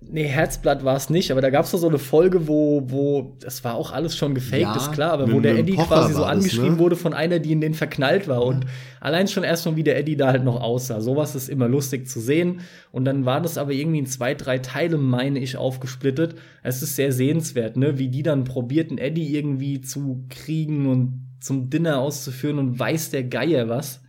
nee, 0.00 0.24
Herzblatt 0.24 0.84
war 0.84 0.96
es 0.96 1.10
nicht, 1.10 1.30
aber 1.30 1.40
da 1.40 1.50
gab 1.50 1.64
es 1.64 1.70
so 1.70 1.86
eine 1.86 1.98
Folge, 1.98 2.48
wo, 2.48 2.82
wo, 2.86 3.36
das 3.40 3.62
war 3.64 3.74
auch 3.74 3.92
alles 3.92 4.16
schon 4.16 4.34
gefaked, 4.34 4.62
ja, 4.62 4.76
ist 4.76 4.92
klar, 4.92 5.12
aber 5.12 5.32
wo 5.32 5.40
der 5.40 5.56
Eddie 5.58 5.76
quasi 5.76 6.14
so 6.14 6.24
angeschrieben 6.24 6.70
das, 6.70 6.76
ne? 6.76 6.78
wurde 6.78 6.96
von 6.96 7.14
einer, 7.14 7.38
die 7.38 7.52
in 7.52 7.60
den 7.60 7.74
verknallt 7.74 8.28
war. 8.28 8.40
Ja. 8.40 8.46
Und 8.46 8.66
allein 9.00 9.28
schon 9.28 9.44
erstmal, 9.44 9.76
wie 9.76 9.84
der 9.84 9.98
Eddie 9.98 10.16
da 10.16 10.28
halt 10.28 10.44
noch 10.44 10.60
aussah. 10.60 11.00
Sowas 11.00 11.34
ist 11.34 11.48
immer 11.48 11.68
lustig 11.68 12.08
zu 12.08 12.20
sehen. 12.20 12.60
Und 12.92 13.04
dann 13.04 13.24
war 13.24 13.40
das 13.40 13.58
aber 13.58 13.72
irgendwie 13.72 14.00
in 14.00 14.06
zwei, 14.06 14.34
drei 14.34 14.58
Teile, 14.58 14.98
meine 14.98 15.38
ich, 15.38 15.56
aufgesplittet. 15.56 16.34
Es 16.62 16.82
ist 16.82 16.96
sehr 16.96 17.12
sehenswert, 17.12 17.76
ne, 17.76 17.98
wie 17.98 18.08
die 18.08 18.22
dann 18.22 18.44
probierten, 18.44 18.98
Eddie 18.98 19.34
irgendwie 19.34 19.80
zu 19.80 20.24
kriegen 20.28 20.86
und 20.86 21.26
zum 21.40 21.70
Dinner 21.70 21.98
auszuführen 21.98 22.58
und 22.58 22.78
weiß 22.78 23.10
der 23.10 23.24
Geier 23.24 23.68
was. 23.68 24.02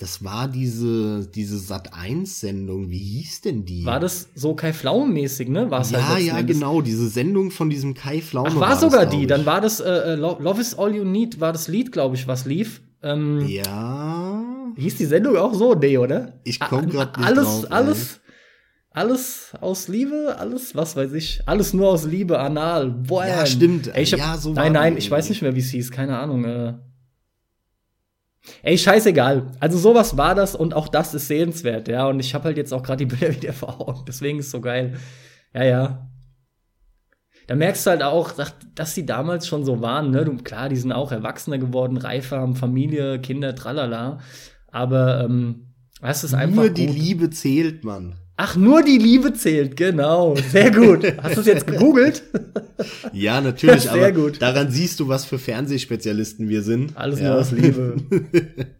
Das 0.00 0.24
war 0.24 0.48
diese, 0.48 1.26
diese 1.26 1.58
Sat1-Sendung. 1.58 2.88
Wie 2.88 2.96
hieß 2.96 3.42
denn 3.42 3.66
die? 3.66 3.84
War 3.84 4.00
das 4.00 4.28
so 4.34 4.54
Kai 4.54 4.72
Pflaume-mäßig, 4.72 5.50
ne? 5.50 5.70
War's 5.70 5.90
ja, 5.90 6.08
halt 6.08 6.24
ja, 6.24 6.40
genau. 6.40 6.80
Diese 6.80 7.06
Sendung 7.10 7.50
von 7.50 7.68
diesem 7.68 7.92
Kai 7.92 8.22
Pflaume. 8.22 8.48
Ach, 8.50 8.54
war, 8.54 8.70
war 8.70 8.78
sogar 8.78 9.04
das, 9.04 9.14
die. 9.14 9.26
Dann 9.26 9.44
war 9.44 9.60
das 9.60 9.78
äh, 9.80 9.90
äh 9.90 10.14
Love 10.14 10.58
is 10.58 10.78
All 10.78 10.96
You 10.96 11.04
Need, 11.04 11.38
war 11.38 11.52
das 11.52 11.68
Lied, 11.68 11.92
glaube 11.92 12.16
ich, 12.16 12.26
was 12.26 12.46
lief. 12.46 12.80
Ähm, 13.02 13.46
ja. 13.46 14.42
Hieß 14.74 14.96
die 14.96 15.04
Sendung 15.04 15.36
auch 15.36 15.52
so? 15.52 15.74
Nee, 15.74 15.98
oder? 15.98 16.32
Ich 16.44 16.60
komm 16.60 16.88
grad 16.88 17.18
nicht 17.18 17.26
Alles, 17.26 17.44
drauf, 17.44 17.66
alles, 17.70 18.20
alles 18.92 19.52
aus 19.60 19.88
Liebe, 19.88 20.36
alles, 20.38 20.74
was 20.74 20.96
weiß 20.96 21.12
ich, 21.12 21.42
alles 21.44 21.74
nur 21.74 21.90
aus 21.90 22.06
Liebe, 22.06 22.38
anal. 22.38 22.90
Boah, 22.90 23.26
ja, 23.26 23.44
stimmt. 23.44 23.94
Ey, 23.94 24.04
ich 24.04 24.14
hab, 24.14 24.18
ja, 24.18 24.38
so 24.38 24.54
nein, 24.54 24.72
nein, 24.72 24.96
ich 24.96 25.10
weiß 25.10 25.28
nicht 25.28 25.42
mehr, 25.42 25.54
wie 25.54 25.60
es 25.60 25.68
hieß, 25.68 25.90
keine 25.90 26.18
Ahnung. 26.18 26.46
Äh, 26.46 26.74
Ey, 28.62 28.78
scheißegal. 28.78 29.52
Also 29.60 29.78
sowas 29.78 30.16
war 30.16 30.34
das 30.34 30.54
und 30.54 30.74
auch 30.74 30.88
das 30.88 31.14
ist 31.14 31.28
sehenswert, 31.28 31.88
ja. 31.88 32.06
Und 32.06 32.20
ich 32.20 32.34
habe 32.34 32.44
halt 32.44 32.56
jetzt 32.56 32.72
auch 32.72 32.82
gerade 32.82 33.04
die 33.04 33.16
Bilder 33.16 33.34
wieder 33.34 33.52
vor 33.52 33.80
Augen. 33.80 34.04
Deswegen 34.06 34.38
ist 34.38 34.46
es 34.46 34.52
so 34.52 34.60
geil. 34.60 34.94
Ja, 35.54 35.64
ja. 35.64 36.10
Da 37.46 37.56
merkst 37.56 37.84
du 37.84 37.90
halt 37.90 38.02
auch, 38.02 38.32
dass 38.74 38.94
die 38.94 39.04
damals 39.04 39.46
schon 39.48 39.64
so 39.64 39.82
waren, 39.82 40.12
ne? 40.12 40.24
Du, 40.24 40.36
klar, 40.36 40.68
die 40.68 40.76
sind 40.76 40.92
auch 40.92 41.10
erwachsener 41.10 41.58
geworden, 41.58 41.96
reifer, 41.96 42.38
haben 42.38 42.54
Familie, 42.54 43.20
Kinder, 43.20 43.56
tralala. 43.56 44.20
Aber 44.68 45.24
ähm, 45.24 45.74
das 46.00 46.22
ist 46.22 46.34
einfach. 46.34 46.62
Nur 46.62 46.70
die 46.70 46.86
gut. 46.86 46.96
Liebe 46.96 47.30
zählt, 47.30 47.84
man. 47.84 48.14
Ach, 48.42 48.56
nur 48.56 48.82
die 48.82 48.96
Liebe 48.96 49.34
zählt, 49.34 49.76
genau. 49.76 50.34
Sehr 50.34 50.70
gut. 50.70 51.04
Hast 51.22 51.36
du 51.36 51.40
es 51.40 51.46
jetzt 51.46 51.66
gegoogelt? 51.66 52.22
ja, 53.12 53.38
natürlich, 53.42 53.82
Sehr 53.82 53.92
aber 53.92 54.12
gut. 54.12 54.40
daran 54.40 54.70
siehst 54.70 54.98
du, 54.98 55.08
was 55.08 55.26
für 55.26 55.38
Fernsehspezialisten 55.38 56.48
wir 56.48 56.62
sind. 56.62 56.96
Alles 56.96 57.20
ja. 57.20 57.28
nur 57.28 57.40
aus 57.40 57.50
Liebe. 57.50 57.96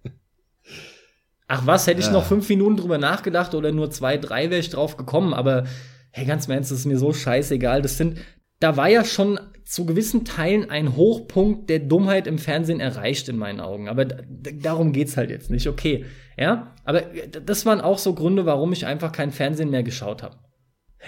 Ach 1.46 1.66
was, 1.66 1.86
hätte 1.86 2.00
ich 2.00 2.06
ja. 2.06 2.12
noch 2.12 2.24
fünf 2.24 2.48
Minuten 2.48 2.78
drüber 2.78 2.96
nachgedacht 2.96 3.54
oder 3.54 3.70
nur 3.70 3.90
zwei, 3.90 4.16
drei 4.16 4.48
wäre 4.48 4.60
ich 4.60 4.70
drauf 4.70 4.96
gekommen, 4.96 5.34
aber 5.34 5.64
hey, 6.10 6.24
ganz 6.24 6.46
im 6.46 6.52
Ernst, 6.52 6.70
das 6.70 6.78
ist 6.78 6.86
mir 6.86 6.98
so 6.98 7.12
scheißegal. 7.12 7.82
Das 7.82 7.98
sind, 7.98 8.16
da 8.60 8.76
war 8.76 8.88
ja 8.88 9.04
schon 9.04 9.40
zu 9.64 9.86
gewissen 9.86 10.24
Teilen 10.24 10.68
ein 10.68 10.96
Hochpunkt 10.96 11.70
der 11.70 11.78
Dummheit 11.78 12.26
im 12.26 12.38
Fernsehen 12.38 12.80
erreicht 12.80 13.28
in 13.28 13.38
meinen 13.38 13.60
Augen. 13.60 13.88
Aber 13.88 14.04
darum 14.04 14.92
geht's 14.92 15.16
halt 15.16 15.30
jetzt 15.30 15.50
nicht. 15.50 15.66
Okay, 15.66 16.04
ja, 16.36 16.74
aber 16.84 17.02
das 17.44 17.66
waren 17.66 17.80
auch 17.80 17.98
so 17.98 18.14
Gründe, 18.14 18.46
warum 18.46 18.72
ich 18.72 18.86
einfach 18.86 19.12
kein 19.12 19.30
Fernsehen 19.30 19.70
mehr 19.70 19.82
geschaut 19.82 20.22
habe. 20.22 20.36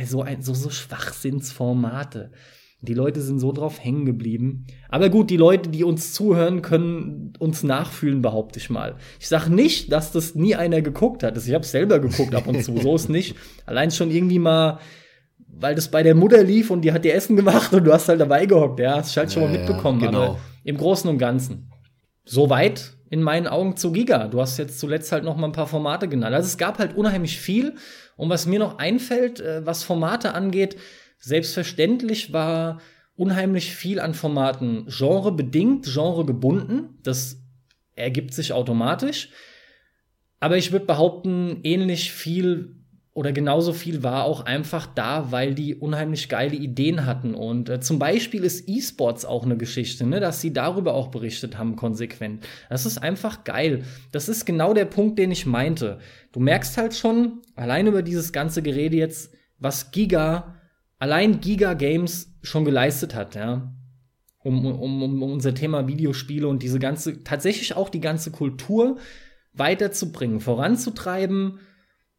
So 0.04 0.22
ein, 0.22 0.42
so, 0.42 0.54
so 0.54 0.70
Schwachsinnsformate. 0.70 2.32
Die 2.82 2.94
Leute 2.94 3.20
sind 3.20 3.38
so 3.38 3.52
drauf 3.52 3.82
hängen 3.82 4.06
geblieben. 4.06 4.66
Aber 4.88 5.08
gut, 5.08 5.30
die 5.30 5.36
Leute, 5.36 5.68
die 5.68 5.84
uns 5.84 6.12
zuhören, 6.12 6.62
können 6.62 7.32
uns 7.38 7.62
nachfühlen, 7.62 8.22
behaupte 8.22 8.58
ich 8.58 8.70
mal. 8.70 8.96
Ich 9.20 9.28
sag 9.28 9.48
nicht, 9.48 9.92
dass 9.92 10.10
das 10.10 10.34
nie 10.34 10.56
einer 10.56 10.82
geguckt 10.82 11.22
hat. 11.22 11.36
Ich 11.36 11.54
habe 11.54 11.64
selber 11.64 12.00
geguckt 12.00 12.34
ab 12.34 12.48
und 12.48 12.64
zu, 12.64 12.76
so 12.78 12.96
ist 12.96 13.08
nicht. 13.08 13.36
Allein 13.66 13.90
schon 13.90 14.10
irgendwie 14.10 14.40
mal, 14.40 14.80
weil 15.62 15.74
das 15.74 15.88
bei 15.90 16.02
der 16.02 16.14
Mutter 16.14 16.42
lief 16.42 16.70
und 16.70 16.82
die 16.82 16.92
hat 16.92 17.04
dir 17.04 17.14
Essen 17.14 17.36
gemacht 17.36 17.72
und 17.72 17.84
du 17.84 17.92
hast 17.92 18.08
halt 18.08 18.20
dabei 18.20 18.46
gehockt. 18.46 18.80
Ja, 18.80 18.96
hast 18.96 19.16
du 19.16 19.20
halt 19.20 19.32
schon 19.32 19.44
mal 19.44 19.52
mitbekommen. 19.52 20.00
Genau. 20.00 20.22
Aber 20.22 20.38
im 20.64 20.76
Großen 20.76 21.08
und 21.08 21.18
Ganzen. 21.18 21.70
Soweit 22.24 22.92
in 23.10 23.22
meinen 23.22 23.46
Augen 23.46 23.76
zu 23.76 23.92
Giga. 23.92 24.28
Du 24.28 24.40
hast 24.40 24.58
jetzt 24.58 24.80
zuletzt 24.80 25.12
halt 25.12 25.24
noch 25.24 25.36
mal 25.36 25.46
ein 25.46 25.52
paar 25.52 25.66
Formate 25.66 26.08
genannt. 26.08 26.34
Also 26.34 26.46
es 26.46 26.58
gab 26.58 26.78
halt 26.78 26.96
unheimlich 26.96 27.38
viel. 27.38 27.74
Und 28.16 28.30
was 28.30 28.46
mir 28.46 28.58
noch 28.58 28.78
einfällt, 28.78 29.40
äh, 29.40 29.64
was 29.64 29.84
Formate 29.84 30.34
angeht, 30.34 30.76
selbstverständlich 31.18 32.32
war 32.32 32.80
unheimlich 33.14 33.74
viel 33.74 34.00
an 34.00 34.14
Formaten 34.14 34.86
genrebedingt, 34.86 35.84
genregebunden. 35.84 36.98
Das 37.02 37.36
ergibt 37.94 38.34
sich 38.34 38.52
automatisch. 38.52 39.28
Aber 40.40 40.56
ich 40.56 40.72
würde 40.72 40.86
behaupten, 40.86 41.60
ähnlich 41.62 42.12
viel 42.12 42.81
oder 43.14 43.32
genauso 43.32 43.74
viel 43.74 44.02
war 44.02 44.24
auch 44.24 44.46
einfach 44.46 44.86
da, 44.86 45.30
weil 45.30 45.54
die 45.54 45.74
unheimlich 45.74 46.30
geile 46.30 46.56
Ideen 46.56 47.04
hatten. 47.04 47.34
Und 47.34 47.68
äh, 47.68 47.78
zum 47.78 47.98
Beispiel 47.98 48.42
ist 48.42 48.66
E-Sports 48.66 49.26
auch 49.26 49.44
eine 49.44 49.58
Geschichte, 49.58 50.06
ne, 50.06 50.18
dass 50.18 50.40
sie 50.40 50.52
darüber 50.52 50.94
auch 50.94 51.08
berichtet 51.08 51.58
haben, 51.58 51.76
konsequent. 51.76 52.42
Das 52.70 52.86
ist 52.86 52.96
einfach 52.98 53.44
geil. 53.44 53.84
Das 54.12 54.30
ist 54.30 54.46
genau 54.46 54.72
der 54.72 54.86
Punkt, 54.86 55.18
den 55.18 55.30
ich 55.30 55.44
meinte. 55.44 55.98
Du 56.32 56.40
merkst 56.40 56.78
halt 56.78 56.94
schon, 56.94 57.42
allein 57.54 57.86
über 57.86 58.02
dieses 58.02 58.32
ganze 58.32 58.62
Gerede 58.62 58.96
jetzt, 58.96 59.34
was 59.58 59.90
Giga, 59.90 60.54
allein 60.98 61.40
Giga 61.40 61.74
Games 61.74 62.34
schon 62.40 62.64
geleistet 62.64 63.14
hat, 63.14 63.34
ja. 63.34 63.74
Um, 64.38 64.64
um, 64.64 65.02
um 65.02 65.22
unser 65.22 65.54
Thema 65.54 65.86
Videospiele 65.86 66.48
und 66.48 66.62
diese 66.64 66.80
ganze, 66.80 67.22
tatsächlich 67.22 67.76
auch 67.76 67.90
die 67.90 68.00
ganze 68.00 68.32
Kultur 68.32 68.96
weiterzubringen, 69.52 70.40
voranzutreiben, 70.40 71.60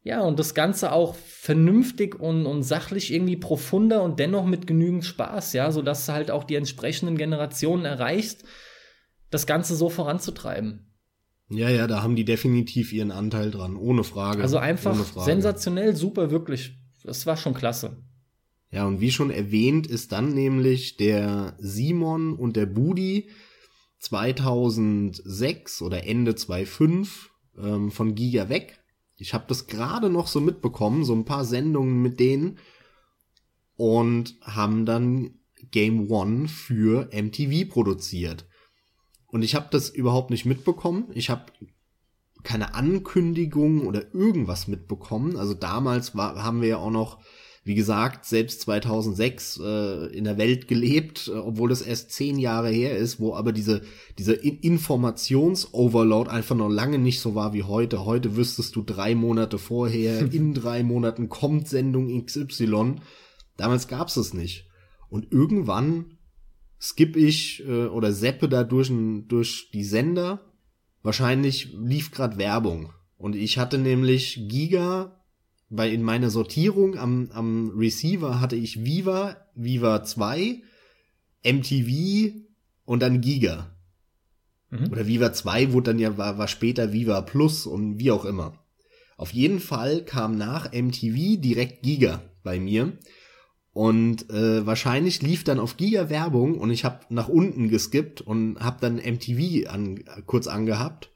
ja, 0.04 0.20
und 0.20 0.38
das 0.38 0.54
Ganze 0.54 0.92
auch 0.92 1.14
vernünftig 1.14 2.20
und, 2.20 2.44
und 2.44 2.62
sachlich 2.62 3.10
irgendwie 3.10 3.38
profunder 3.38 4.02
und 4.02 4.20
dennoch 4.20 4.44
mit 4.44 4.66
genügend 4.66 5.06
Spaß, 5.06 5.54
ja, 5.54 5.72
sodass 5.72 6.04
du 6.04 6.12
halt 6.12 6.30
auch 6.30 6.44
die 6.44 6.56
entsprechenden 6.56 7.16
Generationen 7.16 7.86
erreichst, 7.86 8.44
das 9.30 9.46
Ganze 9.46 9.74
so 9.74 9.88
voranzutreiben. 9.88 10.92
Ja, 11.48 11.70
ja, 11.70 11.86
da 11.86 12.02
haben 12.02 12.16
die 12.16 12.26
definitiv 12.26 12.92
ihren 12.92 13.12
Anteil 13.12 13.50
dran, 13.50 13.76
ohne 13.76 14.04
Frage. 14.04 14.42
Also 14.42 14.58
einfach 14.58 14.94
sensationell, 15.24 15.96
super, 15.96 16.30
wirklich. 16.30 16.76
Das 17.02 17.24
war 17.24 17.38
schon 17.38 17.54
klasse. 17.54 17.96
Ja, 18.70 18.86
und 18.86 19.00
wie 19.00 19.10
schon 19.10 19.30
erwähnt, 19.30 19.86
ist 19.86 20.12
dann 20.12 20.34
nämlich 20.34 20.98
der 20.98 21.56
Simon 21.58 22.34
und 22.34 22.56
der 22.56 22.66
Budi 22.66 23.30
2006 24.00 25.80
oder 25.80 26.06
Ende 26.06 26.34
2005 26.34 27.30
ähm, 27.58 27.90
von 27.90 28.14
Giga 28.14 28.50
weg. 28.50 28.83
Ich 29.24 29.32
habe 29.32 29.46
das 29.48 29.68
gerade 29.68 30.10
noch 30.10 30.26
so 30.26 30.38
mitbekommen, 30.38 31.02
so 31.02 31.14
ein 31.14 31.24
paar 31.24 31.46
Sendungen 31.46 32.02
mit 32.02 32.20
denen 32.20 32.58
und 33.74 34.36
haben 34.42 34.84
dann 34.84 35.38
Game 35.70 36.10
One 36.10 36.46
für 36.46 37.08
MTV 37.10 37.70
produziert. 37.72 38.46
Und 39.26 39.42
ich 39.42 39.54
habe 39.54 39.68
das 39.70 39.88
überhaupt 39.88 40.28
nicht 40.28 40.44
mitbekommen. 40.44 41.06
Ich 41.14 41.30
habe 41.30 41.46
keine 42.42 42.74
Ankündigung 42.74 43.86
oder 43.86 44.12
irgendwas 44.12 44.68
mitbekommen. 44.68 45.38
Also 45.38 45.54
damals 45.54 46.14
war, 46.14 46.44
haben 46.44 46.60
wir 46.60 46.68
ja 46.68 46.76
auch 46.76 46.90
noch, 46.90 47.18
wie 47.64 47.74
gesagt, 47.74 48.26
selbst 48.26 48.60
2006 48.60 49.58
äh, 49.62 50.06
in 50.16 50.24
der 50.24 50.36
Welt 50.36 50.68
gelebt, 50.68 51.28
äh, 51.28 51.38
obwohl 51.38 51.70
das 51.70 51.80
erst 51.80 52.12
zehn 52.12 52.38
Jahre 52.38 52.68
her 52.68 52.96
ist, 52.98 53.18
wo 53.20 53.34
aber 53.34 53.52
diese, 53.52 53.80
diese 54.18 54.34
Informations-Overload 54.34 56.28
einfach 56.28 56.54
noch 56.54 56.68
lange 56.68 56.98
nicht 56.98 57.20
so 57.20 57.34
war 57.34 57.54
wie 57.54 57.62
heute. 57.62 58.04
Heute 58.04 58.36
wüsstest 58.36 58.76
du 58.76 58.82
drei 58.82 59.14
Monate 59.14 59.56
vorher, 59.58 60.30
in 60.32 60.52
drei 60.52 60.82
Monaten 60.82 61.30
kommt 61.30 61.66
Sendung 61.66 62.24
XY. 62.24 62.96
Damals 63.56 63.88
gab's 63.88 64.16
es 64.16 64.34
nicht. 64.34 64.66
Und 65.08 65.32
irgendwann 65.32 66.18
skippe 66.78 67.18
ich 67.18 67.66
äh, 67.66 67.86
oder 67.86 68.12
seppe 68.12 68.50
da 68.50 68.62
durch, 68.62 68.92
durch 69.26 69.70
die 69.72 69.84
Sender. 69.84 70.52
Wahrscheinlich 71.02 71.72
lief 71.72 72.10
gerade 72.10 72.36
Werbung. 72.36 72.92
Und 73.16 73.36
ich 73.36 73.56
hatte 73.56 73.78
nämlich 73.78 74.48
Giga, 74.48 75.23
weil 75.76 75.92
in 75.92 76.02
meiner 76.02 76.30
Sortierung 76.30 76.96
am, 76.96 77.30
am 77.32 77.72
Receiver 77.76 78.40
hatte 78.40 78.56
ich 78.56 78.84
Viva, 78.84 79.36
Viva 79.54 80.04
2, 80.04 80.62
MTV 81.44 82.34
und 82.84 83.02
dann 83.02 83.20
Giga. 83.20 83.74
Mhm. 84.70 84.92
Oder 84.92 85.06
Viva 85.06 85.32
2 85.32 85.72
wurde 85.72 85.90
dann 85.90 85.98
ja, 85.98 86.16
war, 86.16 86.38
war 86.38 86.48
später 86.48 86.92
Viva 86.92 87.20
Plus 87.22 87.66
und 87.66 87.98
wie 87.98 88.10
auch 88.10 88.24
immer. 88.24 88.64
Auf 89.16 89.32
jeden 89.32 89.60
Fall 89.60 90.04
kam 90.04 90.36
nach 90.36 90.72
MTV 90.72 91.40
direkt 91.40 91.82
Giga 91.82 92.22
bei 92.42 92.58
mir. 92.60 92.92
Und 93.72 94.30
äh, 94.30 94.64
wahrscheinlich 94.64 95.22
lief 95.22 95.42
dann 95.42 95.58
auf 95.58 95.76
Giga 95.76 96.08
Werbung 96.08 96.58
und 96.58 96.70
ich 96.70 96.84
habe 96.84 97.00
nach 97.08 97.28
unten 97.28 97.68
geskippt 97.68 98.20
und 98.20 98.60
habe 98.60 98.78
dann 98.80 98.96
MTV 98.96 99.68
an, 99.68 100.04
kurz 100.26 100.46
angehabt 100.46 101.10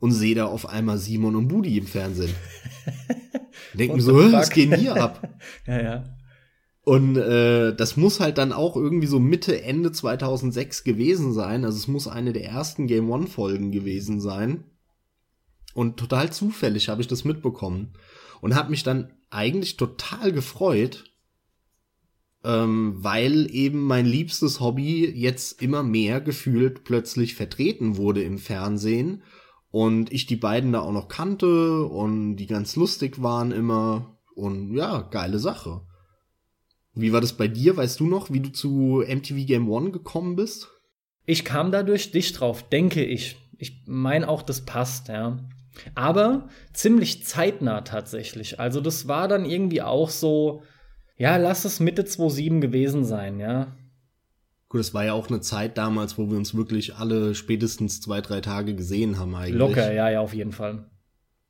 und 0.00 0.10
sehe 0.10 0.34
da 0.34 0.46
auf 0.46 0.68
einmal 0.68 0.98
Simon 0.98 1.36
und 1.36 1.46
Budi 1.46 1.78
im 1.78 1.86
Fernsehen. 1.86 2.34
Denk 3.74 3.94
mir 3.94 4.02
so, 4.02 4.14
was 4.32 4.50
geht 4.50 4.74
hier 4.74 4.96
ab? 4.96 5.28
ja, 5.66 5.82
ja. 5.82 6.04
Und 6.82 7.16
äh, 7.16 7.74
das 7.74 7.96
muss 7.96 8.20
halt 8.20 8.38
dann 8.38 8.52
auch 8.52 8.74
irgendwie 8.74 9.06
so 9.06 9.20
Mitte, 9.20 9.62
Ende 9.62 9.92
2006 9.92 10.82
gewesen 10.82 11.32
sein. 11.32 11.64
Also 11.64 11.78
es 11.78 11.88
muss 11.88 12.08
eine 12.08 12.32
der 12.32 12.44
ersten 12.44 12.86
Game 12.86 13.10
One 13.10 13.26
Folgen 13.26 13.70
gewesen 13.70 14.20
sein. 14.20 14.64
Und 15.74 15.98
total 15.98 16.32
zufällig 16.32 16.88
habe 16.88 17.00
ich 17.00 17.08
das 17.08 17.24
mitbekommen 17.24 17.92
und 18.40 18.54
habe 18.54 18.70
mich 18.70 18.82
dann 18.82 19.12
eigentlich 19.30 19.76
total 19.76 20.32
gefreut, 20.32 21.04
ähm, 22.42 22.94
weil 22.96 23.54
eben 23.54 23.82
mein 23.82 24.06
liebstes 24.06 24.60
Hobby 24.60 25.08
jetzt 25.08 25.62
immer 25.62 25.82
mehr 25.82 26.20
gefühlt 26.20 26.84
plötzlich 26.84 27.34
vertreten 27.34 27.96
wurde 27.96 28.22
im 28.22 28.38
Fernsehen 28.38 29.22
und 29.70 30.12
ich 30.12 30.26
die 30.26 30.36
beiden 30.36 30.72
da 30.72 30.80
auch 30.80 30.92
noch 30.92 31.08
kannte 31.08 31.84
und 31.84 32.36
die 32.36 32.46
ganz 32.46 32.76
lustig 32.76 33.22
waren 33.22 33.52
immer 33.52 34.16
und 34.34 34.74
ja, 34.74 35.02
geile 35.02 35.38
Sache. 35.38 35.82
Wie 36.94 37.12
war 37.12 37.20
das 37.20 37.34
bei 37.34 37.46
dir? 37.46 37.76
Weißt 37.76 38.00
du 38.00 38.06
noch, 38.06 38.30
wie 38.30 38.40
du 38.40 38.50
zu 38.50 39.04
MTV 39.06 39.46
Game 39.46 39.70
One 39.70 39.90
gekommen 39.90 40.36
bist? 40.36 40.68
Ich 41.24 41.44
kam 41.44 41.70
dadurch 41.70 42.10
dich 42.10 42.32
drauf, 42.32 42.68
denke 42.68 43.04
ich. 43.04 43.36
Ich 43.58 43.84
meine 43.86 44.28
auch, 44.28 44.42
das 44.42 44.64
passt, 44.64 45.08
ja. 45.08 45.38
Aber 45.94 46.48
ziemlich 46.72 47.24
zeitnah 47.24 47.82
tatsächlich. 47.82 48.58
Also 48.58 48.80
das 48.80 49.06
war 49.06 49.28
dann 49.28 49.44
irgendwie 49.44 49.82
auch 49.82 50.10
so, 50.10 50.62
ja, 51.16 51.36
lass 51.36 51.64
es 51.64 51.78
Mitte 51.78 52.04
2007 52.04 52.60
gewesen 52.60 53.04
sein, 53.04 53.38
ja. 53.38 53.76
Gut, 54.70 54.80
es 54.80 54.94
war 54.94 55.04
ja 55.04 55.14
auch 55.14 55.28
eine 55.28 55.40
Zeit 55.40 55.76
damals, 55.76 56.16
wo 56.16 56.30
wir 56.30 56.38
uns 56.38 56.54
wirklich 56.54 56.94
alle 56.94 57.34
spätestens 57.34 58.00
zwei, 58.00 58.20
drei 58.20 58.40
Tage 58.40 58.76
gesehen 58.76 59.18
haben 59.18 59.34
eigentlich. 59.34 59.56
Locker, 59.56 59.92
ja, 59.92 60.08
ja, 60.08 60.20
auf 60.20 60.32
jeden 60.32 60.52
Fall. 60.52 60.84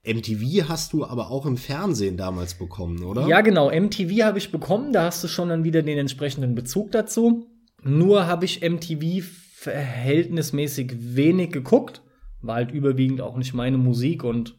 MTV 0.04 0.70
hast 0.70 0.94
du 0.94 1.04
aber 1.04 1.30
auch 1.30 1.44
im 1.44 1.58
Fernsehen 1.58 2.16
damals 2.16 2.54
bekommen, 2.54 3.04
oder? 3.04 3.26
Ja, 3.28 3.42
genau. 3.42 3.70
MTV 3.70 4.24
habe 4.24 4.38
ich 4.38 4.50
bekommen. 4.50 4.94
Da 4.94 5.04
hast 5.04 5.22
du 5.22 5.28
schon 5.28 5.50
dann 5.50 5.64
wieder 5.64 5.82
den 5.82 5.98
entsprechenden 5.98 6.54
Bezug 6.54 6.92
dazu. 6.92 7.46
Nur 7.82 8.26
habe 8.26 8.46
ich 8.46 8.62
MTV 8.62 9.22
verhältnismäßig 9.54 10.94
wenig 10.98 11.52
geguckt. 11.52 12.00
War 12.40 12.54
halt 12.54 12.70
überwiegend 12.70 13.20
auch 13.20 13.36
nicht 13.36 13.52
meine 13.52 13.76
Musik 13.76 14.24
und 14.24 14.56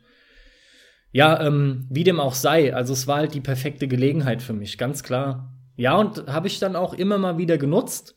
ja, 1.12 1.41
ähm, 1.45 1.88
wie 1.89 2.03
dem 2.03 2.20
auch 2.20 2.36
sei, 2.36 2.76
also 2.76 2.93
es 2.93 3.07
war 3.07 3.18
halt 3.18 3.34
die 3.34 3.41
perfekte 3.41 3.88
Gelegenheit 3.88 4.43
für 4.43 4.53
mich, 4.53 4.78
ganz 4.78 5.01
klar. 5.01 5.51
Ja, 5.76 5.97
und 5.97 6.28
habe 6.28 6.47
ich 6.47 6.59
dann 6.59 6.76
auch 6.76 6.93
immer 6.93 7.18
mal 7.18 7.39
wieder 7.39 7.57
genutzt. 7.57 8.16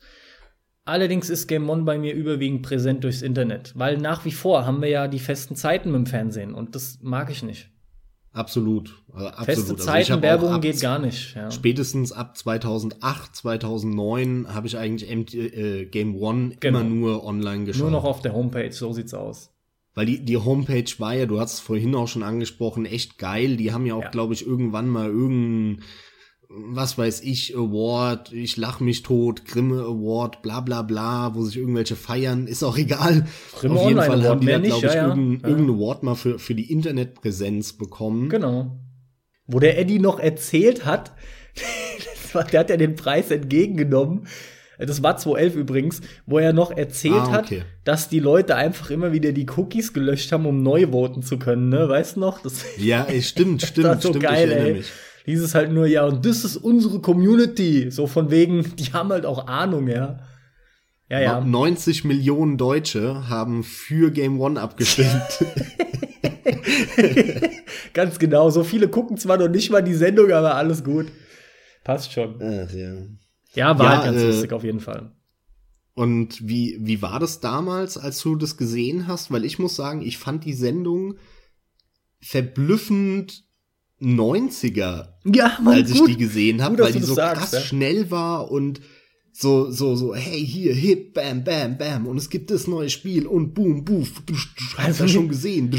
Allerdings 0.85 1.31
ist 1.31 1.47
Game 1.47 1.67
One 1.67 1.83
bei 1.83 1.97
mir 1.97 2.13
überwiegend 2.13 2.61
präsent 2.61 3.03
durchs 3.03 3.23
Internet, 3.23 3.73
weil 3.75 3.97
nach 3.97 4.23
wie 4.23 4.31
vor 4.31 4.67
haben 4.67 4.81
wir 4.81 4.89
ja 4.89 5.07
die 5.07 5.19
festen 5.19 5.55
Zeiten 5.55 5.91
mit 5.91 5.97
dem 5.97 6.05
Fernsehen 6.05 6.53
und 6.53 6.75
das 6.75 6.99
mag 7.01 7.31
ich 7.31 7.41
nicht. 7.41 7.71
Absolut. 8.31 9.01
Also 9.11 9.27
absolut. 9.27 9.45
Feste 9.45 9.75
Zeiten, 9.77 10.11
also 10.11 10.21
Werbung 10.21 10.61
geht 10.61 10.81
gar 10.81 10.99
nicht. 10.99 11.35
Ja. 11.35 11.49
Spätestens 11.49 12.11
ab 12.11 12.37
2008, 12.37 13.35
2009 13.35 14.53
habe 14.53 14.67
ich 14.67 14.77
eigentlich 14.77 15.35
äh, 15.35 15.85
Game 15.85 16.17
One 16.17 16.57
genau. 16.59 16.81
immer 16.81 16.89
nur 16.89 17.23
online 17.23 17.63
geschaut. 17.63 17.83
Nur 17.83 17.91
noch 17.91 18.03
auf 18.03 18.21
der 18.21 18.33
Homepage, 18.33 18.71
so 18.71 18.91
sieht's 18.91 19.13
aus. 19.13 19.51
Weil 19.95 20.05
die, 20.05 20.25
die 20.25 20.37
Homepage 20.37 20.91
war 20.97 21.15
ja, 21.15 21.25
du 21.25 21.39
hast 21.39 21.53
es 21.53 21.59
vorhin 21.61 21.95
auch 21.95 22.09
schon 22.09 22.23
angesprochen, 22.23 22.85
echt 22.85 23.17
geil. 23.17 23.55
Die 23.55 23.71
haben 23.71 23.85
ja 23.85 23.95
auch, 23.95 24.03
ja. 24.03 24.09
glaube 24.09 24.33
ich, 24.33 24.45
irgendwann 24.45 24.89
mal 24.89 25.07
irgendein, 25.07 25.83
was 26.57 26.97
weiß 26.97 27.21
ich, 27.21 27.55
Award, 27.55 28.31
ich 28.31 28.57
lach 28.57 28.79
mich 28.79 29.03
tot, 29.03 29.45
Grimme 29.45 29.81
Award, 29.81 30.41
bla 30.41 30.61
bla 30.61 30.81
bla, 30.81 31.35
wo 31.35 31.43
sich 31.43 31.57
irgendwelche 31.57 31.95
feiern, 31.95 32.47
ist 32.47 32.63
auch 32.63 32.77
egal. 32.77 33.25
Grimme 33.59 33.79
Auf 33.79 33.87
jeden 33.87 34.01
Fall 34.01 34.23
haben 34.23 34.41
die 34.41 34.47
da, 34.47 34.59
glaube 34.59 34.87
ich, 34.87 34.93
ja, 34.93 35.07
ja. 35.07 35.15
irgendein 35.15 35.69
Award 35.69 36.03
mal 36.03 36.15
für, 36.15 36.39
für 36.39 36.55
die 36.55 36.71
Internetpräsenz 36.71 37.73
bekommen. 37.73 38.29
Genau. 38.29 38.77
Wo 39.47 39.59
der 39.59 39.77
Eddie 39.77 39.99
noch 39.99 40.19
erzählt 40.19 40.85
hat, 40.85 41.13
der 42.33 42.59
hat 42.59 42.69
ja 42.69 42.77
den 42.77 42.95
Preis 42.95 43.31
entgegengenommen 43.31 44.27
das 44.77 45.01
war 45.01 45.17
2011 45.17 45.55
übrigens, 45.55 46.01
wo 46.25 46.39
er 46.39 46.53
noch 46.53 46.75
erzählt 46.75 47.15
ah, 47.15 47.39
okay. 47.39 47.61
hat, 47.61 47.67
dass 47.83 48.09
die 48.09 48.19
Leute 48.19 48.55
einfach 48.55 48.89
immer 48.89 49.11
wieder 49.11 49.31
die 49.31 49.47
Cookies 49.55 49.93
gelöscht 49.93 50.31
haben, 50.31 50.45
um 50.45 50.63
neu 50.63 50.91
voten 50.91 51.23
zu 51.23 51.37
können, 51.37 51.69
ne? 51.69 51.87
Weißt 51.87 52.17
du 52.17 52.21
noch? 52.21 52.41
Das 52.41 52.65
ja, 52.77 53.07
stimmt, 53.21 53.61
stimmt, 53.65 53.87
das 53.87 54.03
so 54.03 54.09
stimmt, 54.09 54.23
geil, 54.23 54.51
ey. 54.51 54.73
Mich. 54.73 54.91
Dieses 55.25 55.55
halt 55.55 55.71
nur, 55.71 55.87
ja, 55.87 56.05
und 56.05 56.25
das 56.25 56.43
ist 56.43 56.57
unsere 56.57 56.99
Community. 56.99 57.89
So 57.89 58.07
von 58.07 58.29
wegen, 58.31 58.75
die 58.75 58.93
haben 58.93 59.09
halt 59.09 59.25
auch 59.25 59.47
Ahnung, 59.47 59.87
ja. 59.87 60.19
Ja, 61.09 61.19
ja. 61.19 61.41
90 61.41 62.03
Millionen 62.03 62.57
Deutsche 62.57 63.29
haben 63.29 63.63
für 63.63 64.11
Game 64.11 64.39
One 64.39 64.59
abgestimmt. 64.59 65.45
Ganz 67.93 68.17
genau. 68.17 68.49
So 68.49 68.63
viele 68.63 68.87
gucken 68.87 69.17
zwar 69.17 69.37
noch 69.37 69.47
nicht 69.47 69.69
mal 69.71 69.83
die 69.83 69.93
Sendung, 69.93 70.31
aber 70.31 70.55
alles 70.55 70.83
gut. 70.83 71.07
Passt 71.83 72.11
schon. 72.11 72.41
Ach, 72.41 72.71
ja. 72.73 72.93
Ja, 73.53 73.77
war 73.77 73.85
ja, 73.85 73.97
halt 73.97 74.05
ganz 74.05 74.21
äh, 74.21 74.25
lustig 74.25 74.51
auf 74.51 74.63
jeden 74.63 74.79
Fall. 74.79 75.11
Und 75.93 76.45
wie, 76.45 76.77
wie 76.81 77.01
war 77.01 77.19
das 77.19 77.39
damals, 77.39 77.97
als 77.97 78.19
du 78.21 78.35
das 78.35 78.57
gesehen 78.57 79.07
hast? 79.07 79.31
Weil 79.31 79.45
ich 79.45 79.59
muss 79.59 79.75
sagen, 79.75 80.01
ich 80.01 80.17
fand 80.17 80.43
die 80.43 80.53
Sendung 80.53 81.15
verblüffend 82.19 83.44
90er, 84.01 85.13
ja, 85.23 85.57
Mann, 85.61 85.75
als 85.75 85.91
ich 85.91 86.03
die 86.03 86.17
gesehen 86.17 86.61
habe, 86.61 86.77
weil 86.79 86.93
die 86.93 86.99
so 86.99 87.13
sagst, 87.13 87.41
krass 87.41 87.51
ja. 87.53 87.61
schnell 87.61 88.11
war 88.11 88.51
und 88.51 88.81
so, 89.37 89.69
so, 89.69 89.97
so, 89.97 90.15
hey, 90.15 90.45
hier, 90.45 90.73
hit, 90.73 91.13
bam, 91.13 91.43
bam, 91.43 91.77
bam, 91.77 92.07
und 92.07 92.17
es 92.17 92.29
gibt 92.29 92.51
das 92.51 92.67
neue 92.67 92.89
Spiel 92.89 93.27
und 93.27 93.53
boom, 93.53 93.83
du 93.83 94.05
hast 94.77 94.99
ja 94.99 95.07
schon 95.07 95.27
gesehen, 95.27 95.75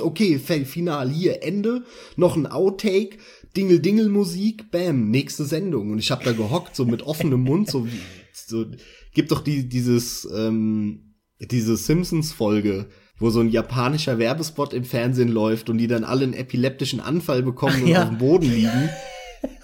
okay, 0.00 0.38
Final, 0.38 1.10
hier, 1.10 1.42
Ende, 1.42 1.84
noch 2.16 2.36
ein 2.36 2.46
Outtake, 2.46 3.18
Dingel-Dingel-Musik, 3.56 4.70
bam, 4.70 5.10
nächste 5.10 5.44
Sendung. 5.44 5.90
Und 5.90 5.98
ich 5.98 6.12
habe 6.12 6.24
da 6.24 6.32
gehockt, 6.32 6.76
so 6.76 6.84
mit 6.84 7.02
offenem 7.02 7.40
Mund, 7.42 7.68
so 7.68 7.86
wie, 7.86 8.00
so, 8.32 8.66
gibt 9.14 9.32
doch 9.32 9.42
die, 9.42 9.68
dieses, 9.68 10.28
ähm, 10.32 11.16
diese 11.40 11.76
Simpsons-Folge, 11.76 12.88
wo 13.20 13.30
so 13.30 13.40
ein 13.40 13.50
japanischer 13.50 14.18
Werbespot 14.18 14.72
im 14.72 14.84
Fernsehen 14.84 15.28
läuft 15.28 15.70
und 15.70 15.78
die 15.78 15.86
dann 15.86 16.04
alle 16.04 16.24
einen 16.24 16.32
epileptischen 16.32 17.00
Anfall 17.00 17.42
bekommen 17.42 17.82
und 17.82 17.88
Ja. 17.88 18.02
auf 18.02 18.08
dem 18.08 18.18
Boden 18.18 18.50
liegen. 18.50 18.90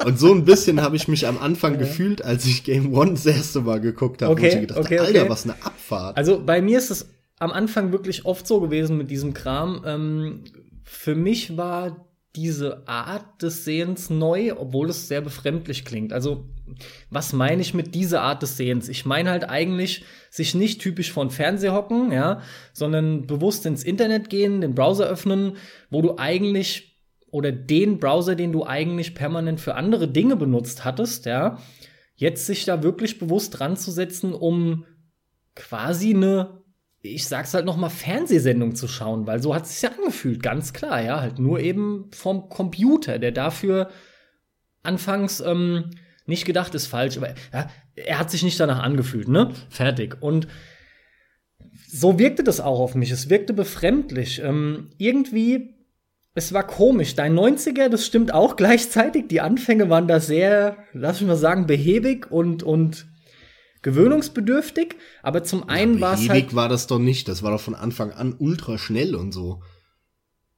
Und 0.04 0.18
so 0.18 0.32
ein 0.32 0.44
bisschen 0.44 0.80
habe 0.80 0.96
ich 0.96 1.08
mich 1.08 1.26
am 1.26 1.38
Anfang 1.38 1.78
gefühlt, 1.78 2.22
als 2.24 2.46
ich 2.46 2.64
Game 2.64 2.94
One 2.94 3.12
das 3.12 3.26
erste 3.26 3.62
Mal 3.62 3.80
geguckt 3.80 4.22
habe. 4.22 4.32
Okay, 4.32 4.48
ich 4.48 4.54
mir 4.54 4.60
gedacht, 4.62 4.78
okay, 4.78 4.98
Alter, 4.98 5.20
okay. 5.22 5.30
was 5.30 5.44
eine 5.44 5.54
Abfahrt. 5.62 6.16
Also 6.16 6.42
bei 6.44 6.62
mir 6.62 6.78
ist 6.78 6.90
es 6.90 7.08
am 7.38 7.50
Anfang 7.50 7.92
wirklich 7.92 8.24
oft 8.24 8.46
so 8.46 8.60
gewesen 8.60 8.96
mit 8.96 9.10
diesem 9.10 9.34
Kram. 9.34 9.82
Ähm, 9.84 10.44
für 10.84 11.14
mich 11.14 11.56
war 11.56 12.06
diese 12.36 12.86
Art 12.86 13.42
des 13.42 13.64
Sehens 13.64 14.10
neu, 14.10 14.52
obwohl 14.56 14.90
es 14.90 15.08
sehr 15.08 15.20
befremdlich 15.20 15.84
klingt. 15.84 16.12
Also, 16.12 16.44
was 17.10 17.32
meine 17.32 17.62
ich 17.62 17.74
mit 17.74 17.94
dieser 17.94 18.22
Art 18.22 18.42
des 18.42 18.56
Sehens? 18.56 18.88
Ich 18.88 19.06
meine 19.06 19.30
halt 19.30 19.48
eigentlich, 19.48 20.04
sich 20.30 20.54
nicht 20.54 20.80
typisch 20.80 21.12
vor 21.12 21.24
den 21.24 21.30
Fernseher 21.30 21.72
hocken, 21.72 22.12
ja, 22.12 22.40
sondern 22.72 23.26
bewusst 23.26 23.66
ins 23.66 23.84
Internet 23.84 24.30
gehen, 24.30 24.60
den 24.60 24.74
Browser 24.74 25.06
öffnen, 25.06 25.56
wo 25.90 26.02
du 26.02 26.18
eigentlich 26.18 26.96
oder 27.30 27.52
den 27.52 27.98
Browser, 27.98 28.34
den 28.34 28.52
du 28.52 28.64
eigentlich 28.64 29.14
permanent 29.14 29.60
für 29.60 29.74
andere 29.74 30.08
Dinge 30.08 30.36
benutzt 30.36 30.84
hattest, 30.84 31.26
ja, 31.26 31.58
jetzt 32.14 32.46
sich 32.46 32.64
da 32.64 32.82
wirklich 32.82 33.18
bewusst 33.18 33.58
dran 33.58 33.76
zu 33.76 33.90
setzen, 33.90 34.32
um 34.32 34.84
quasi 35.54 36.14
eine, 36.14 36.62
ich 37.02 37.26
sag's 37.26 37.52
halt 37.52 37.66
noch 37.66 37.76
mal, 37.76 37.90
Fernsehsendung 37.90 38.74
zu 38.74 38.88
schauen, 38.88 39.26
weil 39.26 39.42
so 39.42 39.54
hat 39.54 39.64
es 39.64 39.74
sich 39.74 39.82
ja 39.82 39.96
angefühlt, 39.96 40.42
ganz 40.42 40.72
klar, 40.72 41.02
ja, 41.02 41.20
halt 41.20 41.38
nur 41.38 41.60
eben 41.60 42.10
vom 42.12 42.48
Computer, 42.48 43.18
der 43.18 43.32
dafür 43.32 43.90
anfangs 44.82 45.40
ähm, 45.40 45.90
nicht 46.26 46.44
gedacht 46.44 46.74
ist 46.74 46.86
falsch, 46.86 47.16
aber 47.16 47.34
ja, 47.52 47.70
er 47.94 48.18
hat 48.18 48.30
sich 48.30 48.42
nicht 48.42 48.58
danach 48.60 48.82
angefühlt, 48.82 49.28
ne? 49.28 49.52
Fertig. 49.70 50.16
Und 50.20 50.48
so 51.88 52.18
wirkte 52.18 52.42
das 52.44 52.60
auch 52.60 52.80
auf 52.80 52.94
mich. 52.94 53.10
Es 53.10 53.30
wirkte 53.30 53.52
befremdlich. 53.52 54.40
Ähm, 54.42 54.90
irgendwie, 54.98 55.74
es 56.34 56.52
war 56.52 56.66
komisch. 56.66 57.14
Dein 57.14 57.34
90er, 57.34 57.88
das 57.88 58.04
stimmt 58.04 58.34
auch 58.34 58.56
gleichzeitig. 58.56 59.28
Die 59.28 59.40
Anfänge 59.40 59.88
waren 59.88 60.08
da 60.08 60.20
sehr, 60.20 60.76
lass 60.92 61.20
mich 61.20 61.28
mal 61.28 61.36
sagen, 61.36 61.66
behäbig 61.66 62.30
und, 62.30 62.62
und 62.62 63.06
gewöhnungsbedürftig. 63.82 64.96
Aber 65.22 65.44
zum 65.44 65.68
einen 65.68 66.00
war 66.00 66.14
es 66.14 66.28
halt. 66.28 66.44
Ewig 66.44 66.54
war 66.54 66.68
das 66.68 66.86
doch 66.86 66.98
nicht. 66.98 67.28
Das 67.28 67.42
war 67.42 67.52
doch 67.52 67.60
von 67.60 67.74
Anfang 67.74 68.10
an 68.12 68.34
ultra 68.38 68.78
schnell 68.78 69.14
und 69.14 69.32
so. 69.32 69.62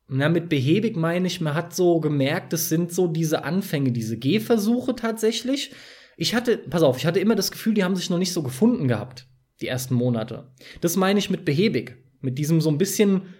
Na, 0.09 0.29
mit 0.31 0.49
behäbig 0.49 0.97
meine 0.97 1.27
ich, 1.27 1.41
man 1.41 1.55
hat 1.55 1.75
so 1.75 2.01
gemerkt, 2.01 2.53
es 2.55 2.69
sind 2.71 2.93
so 2.93 3.07
diese 3.09 3.45
Anfänge, 3.45 3.93
diese 3.93 4.17
Gehversuche 4.17 4.97
tatsächlich. 4.97 5.73
Ich 6.17 6.35
hatte, 6.35 6.57
pass 6.57 6.83
auf, 6.83 6.97
ich 6.97 7.07
hatte 7.07 7.21
immer 7.21 7.35
das 7.35 7.51
Gefühl, 7.51 7.75
die 7.75 7.85
haben 7.85 7.95
sich 7.95 8.09
noch 8.09 8.19
nicht 8.19 8.33
so 8.33 8.43
gefunden 8.43 8.89
gehabt, 8.89 9.27
die 9.61 9.69
ersten 9.69 9.95
Monate. 9.95 10.51
Das 10.81 10.97
meine 10.97 11.19
ich 11.19 11.29
mit 11.31 11.45
behäbig. 11.45 11.97
Mit 12.21 12.39
diesem 12.39 12.61
so 12.61 12.71
ein 12.71 12.79
bisschen, 12.79 13.35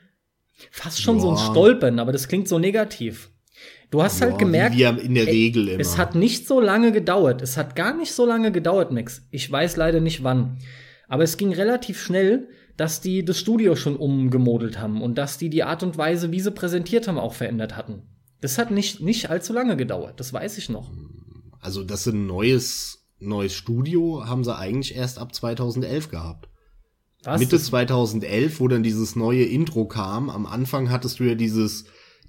fast 0.71 1.03
schon 1.03 1.21
so 1.21 1.31
ein. 1.31 1.37
Stolpern, 1.39 1.99
aber 1.99 2.13
das 2.13 2.29
klingt 2.29 2.47
so 2.49 2.59
negativ. 2.59 3.31
Du 3.91 4.03
hast 4.03 4.21
Ja, 4.21 4.27
halt 4.27 4.39
gemerkt, 4.39 4.75
Wie 4.77 4.81
wir 4.81 5.01
in 5.03 5.15
der 5.15 5.27
Regel 5.27 5.69
immer. 5.69 5.81
es 5.81 5.97
hat 5.97 6.15
nicht 6.15 6.47
so 6.47 6.61
lange 6.61 6.93
gedauert. 6.93 7.41
Es 7.43 7.57
hat 7.57 7.75
gar 7.75 7.97
nicht 7.97 8.13
so 8.13 8.27
lange 8.27 8.53
gedauert, 8.53 8.93
Max. 8.93 9.27
Ich 9.31 9.51
weiß 9.51 9.77
leider 9.77 10.01
nicht 10.01 10.23
wann. 10.23 10.59
Aber 11.09 11.23
es 11.25 11.39
ging 11.39 11.53
relativ 11.55 12.01
schnell, 12.01 12.49
dass 12.79 13.03
die 13.03 13.25
das 13.25 13.39
Studio 13.39 13.77
schon 13.77 13.97
umgemodelt 13.97 14.79
haben 14.81 15.03
und 15.03 15.19
dass 15.19 15.37
die 15.37 15.51
die 15.51 15.65
Art 15.65 15.83
und 15.83 15.99
Weise, 15.99 16.31
wie 16.33 16.41
sie 16.41 16.51
präsentiert 16.53 17.07
haben, 17.09 17.19
auch 17.19 17.35
verändert 17.35 17.77
hatten. 17.77 18.05
Das 18.41 18.57
hat 18.57 18.71
nicht, 18.71 19.01
nicht 19.01 19.29
allzu 19.29 19.53
lange 19.53 19.77
gedauert. 19.77 20.19
Das 20.21 20.33
weiß 20.33 20.57
ich 20.59 20.71
noch. 20.71 20.91
also 21.61 21.83
das 21.85 22.07
ist 22.07 22.15
ein 22.15 22.27
neues, 22.27 23.05
neues 23.19 23.53
Studio 23.53 24.25
haben 24.27 24.45
sie 24.45 24.57
eigentlich 24.57 24.95
erst 24.97 25.19
ab 25.19 25.35
2011 25.35 26.09
gehabt. 26.09 26.49
Was? 27.25 27.41
Mitte 27.41 27.57
Das- 27.57 27.65
2011, 27.67 28.61
wo 28.61 28.69
dann 28.69 28.85
dieses 28.85 29.17
neue 29.17 29.43
Intro 29.43 29.87
kam. 29.87 30.31
Am 30.31 30.47
Anfang 30.47 30.89
hattest 30.89 31.19
du 31.19 31.25
ja 31.25 31.35
dieses, 31.35 31.85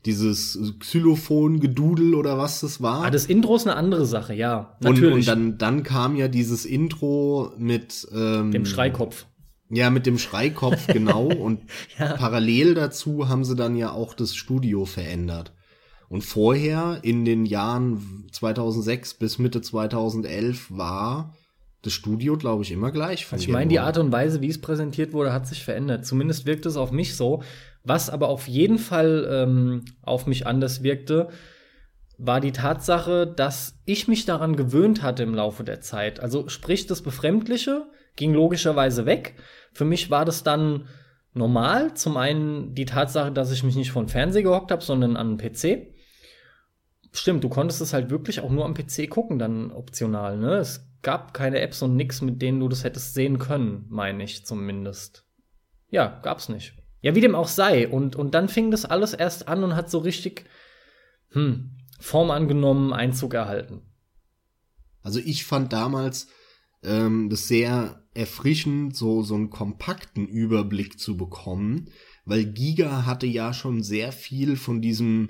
dieses 0.08 0.58
Xylophon-Gedudel 0.80 2.16
oder 2.16 2.38
was 2.39 2.62
das 2.62 2.82
war. 2.82 3.06
ah, 3.06 3.10
das 3.12 3.26
Intro 3.28 3.56
ist 3.56 3.68
eine 3.68 3.76
andere 3.76 4.06
Sache, 4.08 4.34
ja. 4.34 4.76
und, 4.84 4.95
Natürlich. 4.95 5.14
und 5.14 5.28
dann, 5.28 5.58
dann 5.60 5.84
kam 5.84 6.16
ja 6.16 6.28
dieses 6.28 6.66
Intro 6.66 7.52
mit 7.58 8.08
ähm, 8.14 8.52
dem 8.52 8.66
Schreikopf. 8.66 9.28
Ja, 9.70 9.89
mit 9.89 10.05
dem 10.05 10.17
Schreikopf, 10.17 10.88
genau. 10.88 11.26
Und 11.28 11.61
Ja. 11.97 12.13
parallel 12.13 12.74
dazu 12.74 13.30
haben 13.30 13.43
sie 13.43 13.55
dann 13.55 13.76
ja 13.76 13.91
auch 13.91 14.13
das 14.13 14.36
Studio 14.36 14.86
verändert. 14.86 15.53
Und 16.09 16.24
vorher, 16.24 16.99
in 17.03 17.24
den 17.24 17.45
Jahren 17.45 18.28
2006 18.32 19.13
bis 19.15 19.38
Mitte 19.38 19.61
2011, 19.61 20.67
war 20.70 21.36
das 21.84 21.93
Studio, 21.93 22.36
glaube 22.36 22.63
ich, 22.63 22.72
immer 22.72 22.91
gleich. 22.91 23.28
Also 23.32 23.43
ich 23.43 23.49
meine, 23.49 23.70
die. 23.70 23.80
Art 23.80 23.97
und 23.97 24.11
Weise, 24.11 24.41
wie 24.41 24.49
es 24.49 24.59
präsentiert 24.59 25.13
wurde, 25.13 25.32
hat 25.32 25.47
sich 25.47 25.63
verändert. 25.63 26.05
Zumindest 26.05 26.45
wirkt 26.45 26.65
es 26.65 26.76
auf 26.76 26.91
mich 26.91 27.15
so. 27.15 27.43
Was 27.84 28.09
aber 28.09 28.28
auf 28.28 28.47
jeden 28.47 28.80
Fall 28.80 29.28
ähm, 29.32 29.86
auf 30.01 30.28
mich 30.28 30.45
anders 30.45 30.84
wirkte, 30.84 31.30
war 32.17 32.41
die 32.41 32.51
Tatsache, 32.51 33.26
dass 33.26 33.76
ich 33.86 34.09
mich 34.09 34.26
daran 34.26 34.57
gewöhnt 34.57 35.01
hatte 35.01 35.24
im 35.24 35.34
Laufe 35.34 35.63
der 35.63 35.80
Zeit. 35.80 36.20
Also 36.20 36.49
sprich, 36.49 36.86
das 36.88 37.01
Befremdliche 37.01 37.86
ging 38.20 38.34
logischerweise 38.34 39.07
weg. 39.07 39.36
Für 39.74 39.86
mich 39.86 40.11
war 40.11 40.26
das 40.26 40.43
dann 40.43 40.88
normal. 41.34 41.93
Zum 41.95 42.17
einen 42.17 42.76
die 42.76 42.86
Tatsache, 42.86 43.32
dass 43.32 43.51
ich 43.51 43.63
mich 43.63 43.76
nicht 43.76 43.91
vor 43.91 44.03
den 44.03 44.09
Fernseher 44.09 44.43
gehockt 44.43 44.72
habe, 44.72 44.84
sondern 44.84 45.17
an 45.17 45.38
den 45.38 45.53
PC. 45.53 45.95
Stimmt, 47.11 47.43
du 47.43 47.49
konntest 47.49 47.82
es 47.82 47.93
halt 47.93 48.11
wirklich 48.11 48.41
auch 48.41 48.51
nur 48.51 48.65
am 48.65 48.76
PC 48.76 49.09
gucken, 49.09 49.39
dann 49.39 49.72
optional, 49.72 50.38
ne? 50.38 50.57
Es 50.57 50.86
gab 51.01 51.34
keine 51.34 51.61
Apps 51.61 51.82
und 51.82 51.95
nix, 51.95 52.22
mit 52.22 52.41
denen 52.41 52.59
du 52.59 52.67
das 52.67 52.84
hättest 52.84 53.13
sehen 53.13 53.39
können, 53.39 53.86
meine 53.89 54.24
ich 54.24 54.45
zumindest. 54.45 55.26
Ja, 55.89 56.20
gab's 56.22 56.49
nicht. 56.49 56.74
Ja, 57.01 57.15
wie 57.15 57.22
dem 57.22 57.34
auch 57.34 57.47
sei. 57.47 57.88
Und, 57.88 58.15
und 58.17 58.36
dann 58.36 58.49
fing 58.49 58.70
das 58.70 58.86
alles 58.86 59.13
erst 59.13 59.47
an 59.47 59.63
und 59.63 59.76
hat 59.76 59.89
so 59.89 59.99
richtig, 59.99 60.45
hm, 61.32 61.72
Form 61.99 62.32
angenommen, 62.32 62.93
Einzug 62.93 63.34
erhalten. 63.34 63.82
Also 65.01 65.20
ich 65.20 65.45
fand 65.45 65.72
damals 65.72 66.28
ähm, 66.84 67.30
das 67.30 67.48
sehr 67.48 68.04
erfrischend, 68.14 68.96
so, 68.96 69.22
so 69.24 69.36
einen 69.36 69.50
kompakten 69.50 70.28
Überblick 70.28 71.00
zu 71.00 71.18
bekommen, 71.18 71.90
weil 72.26 72.46
Giga 72.46 73.06
hatte 73.06 73.28
ja 73.28 73.54
schon 73.54 73.84
sehr 73.84 74.12
viel 74.12 74.56
von 74.56 74.82
diesem 74.82 75.30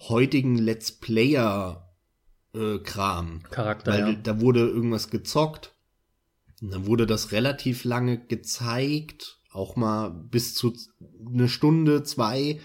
heutigen 0.00 0.56
Let's 0.56 0.92
Player 0.92 1.94
äh, 2.54 2.78
Kram. 2.78 3.42
Charakter, 3.50 3.92
Weil 3.92 4.08
ja. 4.14 4.14
da 4.14 4.40
wurde 4.40 4.60
irgendwas 4.60 5.10
gezockt. 5.10 5.74
Dann 6.60 6.86
wurde 6.86 7.06
das 7.06 7.32
relativ 7.32 7.84
lange 7.84 8.18
gezeigt, 8.26 9.40
auch 9.52 9.76
mal 9.76 10.10
bis 10.10 10.54
zu 10.54 10.74
eine 11.26 11.48
Stunde, 11.48 12.02
zwei, 12.04 12.60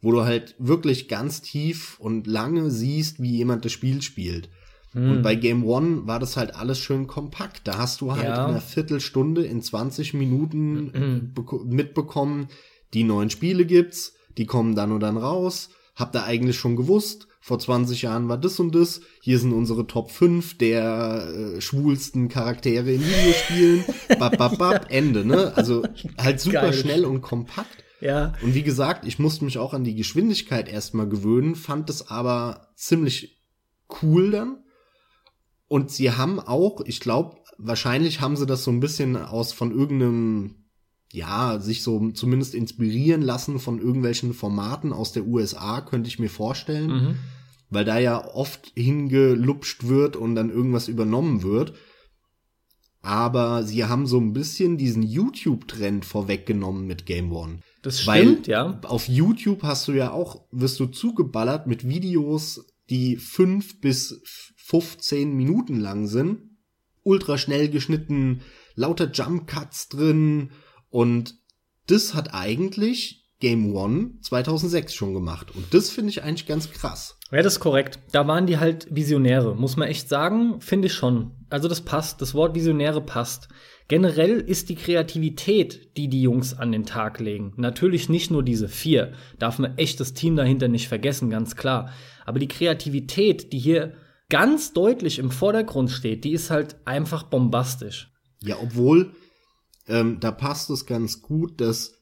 wo 0.00 0.12
du 0.12 0.22
halt 0.22 0.54
wirklich 0.58 1.08
ganz 1.08 1.42
tief 1.42 1.98
und 1.98 2.26
lange 2.26 2.70
siehst, 2.70 3.20
wie 3.20 3.36
jemand 3.36 3.64
das 3.64 3.72
Spiel 3.72 4.02
spielt. 4.02 4.50
Hm. 4.92 5.10
Und 5.10 5.22
bei 5.22 5.34
Game 5.36 5.64
One 5.64 6.06
war 6.06 6.18
das 6.18 6.36
halt 6.36 6.54
alles 6.56 6.78
schön 6.78 7.06
kompakt. 7.06 7.62
Da 7.68 7.78
hast 7.78 8.00
du 8.00 8.12
halt 8.12 8.24
Ja. 8.24 8.44
in 8.44 8.50
einer 8.50 8.60
Viertelstunde, 8.60 9.44
in 9.44 9.62
20 9.62 10.14
Minuten 10.14 11.32
beko- 11.36 11.64
mitbekommen, 11.64 12.48
die 12.94 13.04
neuen 13.04 13.30
Spiele 13.30 13.66
gibt's, 13.66 14.14
die 14.36 14.46
kommen 14.46 14.74
dann 14.74 14.90
und 14.92 15.00
dann 15.00 15.16
raus. 15.16 15.70
Habt 15.94 16.16
ihr 16.16 16.24
eigentlich 16.24 16.56
schon 16.58 16.76
gewusst, 16.76 17.28
vor 17.42 17.58
20 17.58 18.02
Jahren 18.02 18.28
war 18.28 18.38
das 18.38 18.58
und 18.58 18.74
das. 18.74 19.00
Hier 19.22 19.38
sind 19.38 19.52
unsere 19.52 19.86
Top 19.86 20.10
5 20.10 20.58
der 20.58 21.28
äh, 21.56 21.60
schwulsten 21.60 22.28
Charaktere 22.28 22.90
in 22.92 23.00
Videospielen. 23.02 23.84
bap, 24.18 24.36
bap, 24.38 24.58
bap, 24.58 24.86
Ende, 24.90 25.24
ne? 25.24 25.52
Also 25.56 25.82
halt 26.18 26.40
super 26.40 26.62
Geil. 26.62 26.72
schnell 26.74 27.04
und 27.04 27.22
kompakt. 27.22 27.84
ja. 28.00 28.32
Und 28.42 28.54
wie 28.54 28.62
gesagt, 28.62 29.06
ich 29.06 29.18
musste 29.18 29.44
mich 29.44 29.58
auch 29.58 29.72
an 29.74 29.84
die 29.84 29.94
Geschwindigkeit 29.94 30.68
erstmal 30.68 31.08
gewöhnen, 31.08 31.54
fand 31.54 31.90
es 31.90 32.08
aber 32.10 32.68
ziemlich 32.76 33.40
cool 34.02 34.30
dann. 34.30 34.58
Und 35.70 35.92
sie 35.92 36.10
haben 36.10 36.40
auch, 36.40 36.80
ich 36.84 36.98
glaube, 36.98 37.36
wahrscheinlich 37.56 38.20
haben 38.20 38.36
sie 38.36 38.44
das 38.44 38.64
so 38.64 38.72
ein 38.72 38.80
bisschen 38.80 39.14
aus 39.14 39.52
von 39.52 39.70
irgendeinem, 39.70 40.56
ja, 41.12 41.60
sich 41.60 41.84
so 41.84 42.10
zumindest 42.10 42.56
inspirieren 42.56 43.22
lassen 43.22 43.60
von 43.60 43.78
irgendwelchen 43.78 44.34
Formaten 44.34 44.92
aus 44.92 45.12
der 45.12 45.28
USA, 45.28 45.80
könnte 45.80 46.08
ich 46.08 46.18
mir 46.18 46.28
vorstellen. 46.28 46.90
Mhm. 46.90 47.16
Weil 47.68 47.84
da 47.84 48.00
ja 48.00 48.34
oft 48.34 48.72
hingelupscht 48.74 49.86
wird 49.86 50.16
und 50.16 50.34
dann 50.34 50.50
irgendwas 50.50 50.88
übernommen 50.88 51.44
wird. 51.44 51.74
Aber 53.00 53.62
sie 53.62 53.84
haben 53.84 54.08
so 54.08 54.18
ein 54.18 54.32
bisschen 54.32 54.76
diesen 54.76 55.04
YouTube-Trend 55.04 56.04
vorweggenommen 56.04 56.84
mit 56.84 57.06
Game 57.06 57.30
One. 57.30 57.60
Das 57.82 58.08
Weil 58.08 58.22
stimmt, 58.22 58.48
ja. 58.48 58.80
auf 58.82 59.06
YouTube 59.06 59.62
hast 59.62 59.86
du 59.86 59.92
ja 59.92 60.10
auch, 60.10 60.48
wirst 60.50 60.80
du 60.80 60.86
zugeballert 60.86 61.68
mit 61.68 61.88
Videos, 61.88 62.66
die 62.90 63.18
fünf 63.18 63.80
bis 63.80 64.20
15 64.70 65.34
Minuten 65.34 65.80
lang 65.80 66.06
sind. 66.06 66.42
Ultra 67.02 67.38
schnell 67.38 67.68
geschnitten, 67.70 68.42
lauter 68.76 69.10
Jump 69.10 69.48
Cuts 69.48 69.88
drin 69.88 70.50
und 70.90 71.34
das 71.88 72.14
hat 72.14 72.34
eigentlich 72.34 73.28
Game 73.40 73.74
One 73.74 74.12
2006 74.20 74.94
schon 74.94 75.14
gemacht. 75.14 75.56
Und 75.56 75.74
das 75.74 75.90
finde 75.90 76.10
ich 76.10 76.22
eigentlich 76.22 76.46
ganz 76.46 76.70
krass. 76.70 77.18
Ja, 77.32 77.42
das 77.42 77.54
ist 77.54 77.60
korrekt. 77.60 77.98
Da 78.12 78.28
waren 78.28 78.46
die 78.46 78.58
halt 78.58 78.86
Visionäre, 78.94 79.56
muss 79.56 79.76
man 79.76 79.88
echt 79.88 80.08
sagen, 80.08 80.60
finde 80.60 80.86
ich 80.86 80.94
schon. 80.94 81.32
Also 81.48 81.66
das 81.66 81.80
passt, 81.80 82.20
das 82.20 82.34
Wort 82.34 82.54
Visionäre 82.54 83.00
passt. 83.00 83.48
Generell 83.88 84.38
ist 84.38 84.68
die 84.68 84.76
Kreativität, 84.76 85.96
die 85.96 86.08
die 86.08 86.22
Jungs 86.22 86.54
an 86.54 86.70
den 86.70 86.84
Tag 86.86 87.18
legen, 87.18 87.54
natürlich 87.56 88.08
nicht 88.08 88.30
nur 88.30 88.44
diese 88.44 88.68
vier. 88.68 89.14
Darf 89.40 89.58
man 89.58 89.76
echt 89.78 89.98
das 89.98 90.12
Team 90.12 90.36
dahinter 90.36 90.68
nicht 90.68 90.86
vergessen, 90.86 91.28
ganz 91.28 91.56
klar. 91.56 91.90
Aber 92.24 92.38
die 92.38 92.46
Kreativität, 92.46 93.52
die 93.52 93.58
hier 93.58 93.94
ganz 94.30 94.72
deutlich 94.72 95.18
im 95.18 95.30
Vordergrund 95.30 95.90
steht, 95.90 96.24
die 96.24 96.32
ist 96.32 96.50
halt 96.50 96.76
einfach 96.86 97.24
bombastisch. 97.24 98.10
Ja, 98.42 98.56
obwohl 98.62 99.12
ähm, 99.86 100.18
da 100.20 100.30
passt 100.30 100.70
es 100.70 100.86
ganz 100.86 101.20
gut, 101.20 101.60
dass 101.60 101.92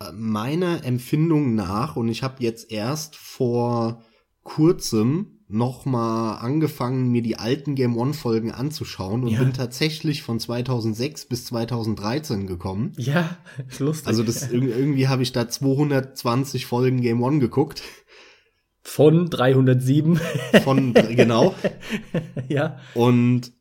äh, 0.00 0.10
meiner 0.12 0.84
Empfindung 0.84 1.54
nach, 1.54 1.96
und 1.96 2.08
ich 2.08 2.22
habe 2.22 2.42
jetzt 2.42 2.70
erst 2.72 3.16
vor 3.16 4.02
kurzem 4.42 5.40
noch 5.46 5.84
mal 5.84 6.36
angefangen, 6.36 7.10
mir 7.12 7.20
die 7.22 7.36
alten 7.36 7.74
Game 7.74 7.96
One 7.98 8.14
Folgen 8.14 8.50
anzuschauen 8.50 9.22
und 9.24 9.28
Ja. 9.28 9.40
bin 9.40 9.52
tatsächlich 9.52 10.22
von 10.22 10.40
2006 10.40 11.26
bis 11.26 11.44
2013 11.46 12.46
gekommen. 12.46 12.92
Ja, 12.96 13.36
ist 13.68 13.80
lustig. 13.80 14.06
Also 14.06 14.22
das 14.22 14.48
irg- 14.50 14.68
irgendwie 14.74 15.08
habe 15.08 15.22
ich 15.22 15.32
da 15.32 15.48
220 15.48 16.66
Folgen 16.66 17.00
Game 17.02 17.22
One 17.22 17.38
geguckt. 17.40 17.82
Von 18.84 19.30
307. 19.30 20.20
Von 20.62 20.94
genau. 20.94 21.54
ja. 22.48 22.78
Und 22.94 23.52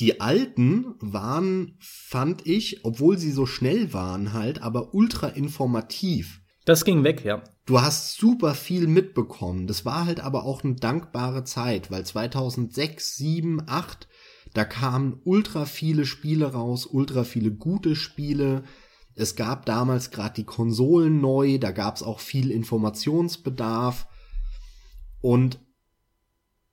die 0.00 0.20
alten 0.20 0.94
waren, 1.00 1.76
fand 1.78 2.46
ich, 2.46 2.84
obwohl 2.84 3.18
sie 3.18 3.30
so 3.30 3.46
schnell 3.46 3.92
waren 3.92 4.32
halt, 4.32 4.62
aber 4.62 4.94
ultra 4.94 5.28
informativ. 5.28 6.40
Das 6.64 6.84
ging 6.84 7.04
weg, 7.04 7.24
ja. 7.24 7.42
Du 7.66 7.80
hast 7.80 8.16
super 8.16 8.54
viel 8.54 8.86
mitbekommen. 8.86 9.66
Das 9.66 9.84
war 9.84 10.06
halt 10.06 10.20
aber 10.20 10.44
auch 10.44 10.64
eine 10.64 10.74
dankbare 10.74 11.44
Zeit, 11.44 11.90
weil 11.90 12.04
2006, 12.04 13.16
7, 13.16 13.62
8, 13.66 14.08
da 14.54 14.64
kamen 14.64 15.20
ultra 15.24 15.66
viele 15.66 16.06
Spiele 16.06 16.52
raus, 16.52 16.86
ultra 16.86 17.24
viele 17.24 17.52
gute 17.52 17.94
Spiele. 17.94 18.64
Es 19.14 19.36
gab 19.36 19.66
damals 19.66 20.10
gerade 20.10 20.34
die 20.34 20.44
Konsolen 20.44 21.20
neu, 21.20 21.58
da 21.58 21.70
gab 21.72 21.96
es 21.96 22.02
auch 22.02 22.20
viel 22.20 22.50
Informationsbedarf. 22.50 24.06
Und 25.20 25.58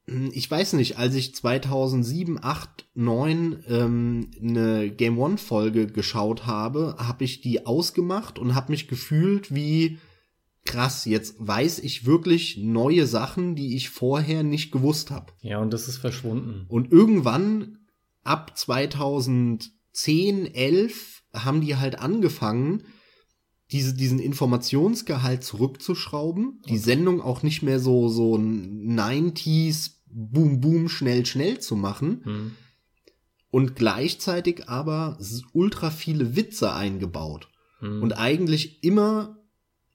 hm, 0.08 0.32
ich 0.34 0.50
weiß 0.50 0.74
nicht, 0.74 0.98
als 0.98 1.16
ich 1.16 1.36
2007, 1.36 2.40
8, 2.42 2.86
9 2.96 3.64
ähm, 3.68 4.32
eine 4.42 4.90
Game 4.90 5.20
One 5.20 5.38
Folge 5.38 5.88
geschaut 5.88 6.46
habe, 6.46 6.96
habe 6.98 7.24
ich 7.24 7.42
die 7.42 7.66
ausgemacht 7.66 8.40
und 8.40 8.56
habe 8.56 8.72
mich 8.72 8.88
gefühlt 8.88 9.54
wie 9.54 10.00
krass, 10.66 11.06
jetzt 11.06 11.36
weiß 11.40 11.80
ich 11.80 12.06
wirklich 12.06 12.58
neue 12.58 13.08
Sachen, 13.08 13.56
die 13.56 13.76
ich 13.76 13.90
vorher 13.90 14.44
nicht 14.44 14.72
gewusst 14.72 15.12
habe. 15.12 15.34
Ja, 15.42 15.60
und 15.60 15.72
das 15.72 15.88
ist 15.88 15.98
verschwunden. 15.98 16.66
Und 16.68 16.92
irgendwann 16.92 17.80
ab 18.24 18.58
2010, 18.58 19.72
11 20.54 21.24
haben 21.34 21.62
die 21.62 21.78
halt 21.78 22.00
angefangen, 22.00 22.84
diese, 23.72 23.94
diesen 23.94 24.20
Informationsgehalt 24.20 25.44
zurückzuschrauben, 25.44 26.62
die 26.70 26.78
Sendung 26.78 27.22
auch 27.22 27.44
nicht 27.44 27.64
mehr 27.64 27.80
so, 27.80 28.08
so 28.08 28.36
90s 28.36 29.92
boom, 30.10 30.62
boom, 30.62 30.90
schnell, 30.90 31.26
schnell 31.26 31.60
zu 31.60 31.76
machen 31.76 32.22
Hm. 32.24 32.52
und 33.50 33.76
gleichzeitig 33.76 34.70
aber 34.70 35.18
ultra 35.54 35.90
viele 35.92 36.36
Witze 36.36 36.74
eingebaut 36.74 37.50
Hm. 37.80 38.02
und 38.02 38.14
eigentlich 38.14 38.84
immer 38.84 39.38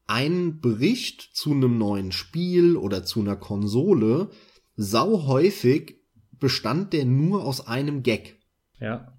einen 0.06 0.60
Bericht 0.60 1.30
zu 1.32 1.52
einem 1.52 1.78
neuen 1.78 2.12
Spiel 2.12 2.76
oder 2.76 3.04
zu 3.04 3.20
einer 3.20 3.36
Konsole 3.36 4.30
sau 4.76 5.26
häufig 5.26 5.96
bestand 6.38 6.92
der 6.92 7.04
nur 7.06 7.44
aus 7.44 7.66
einem 7.66 8.02
Gag. 8.02 8.38
ja. 8.78 9.11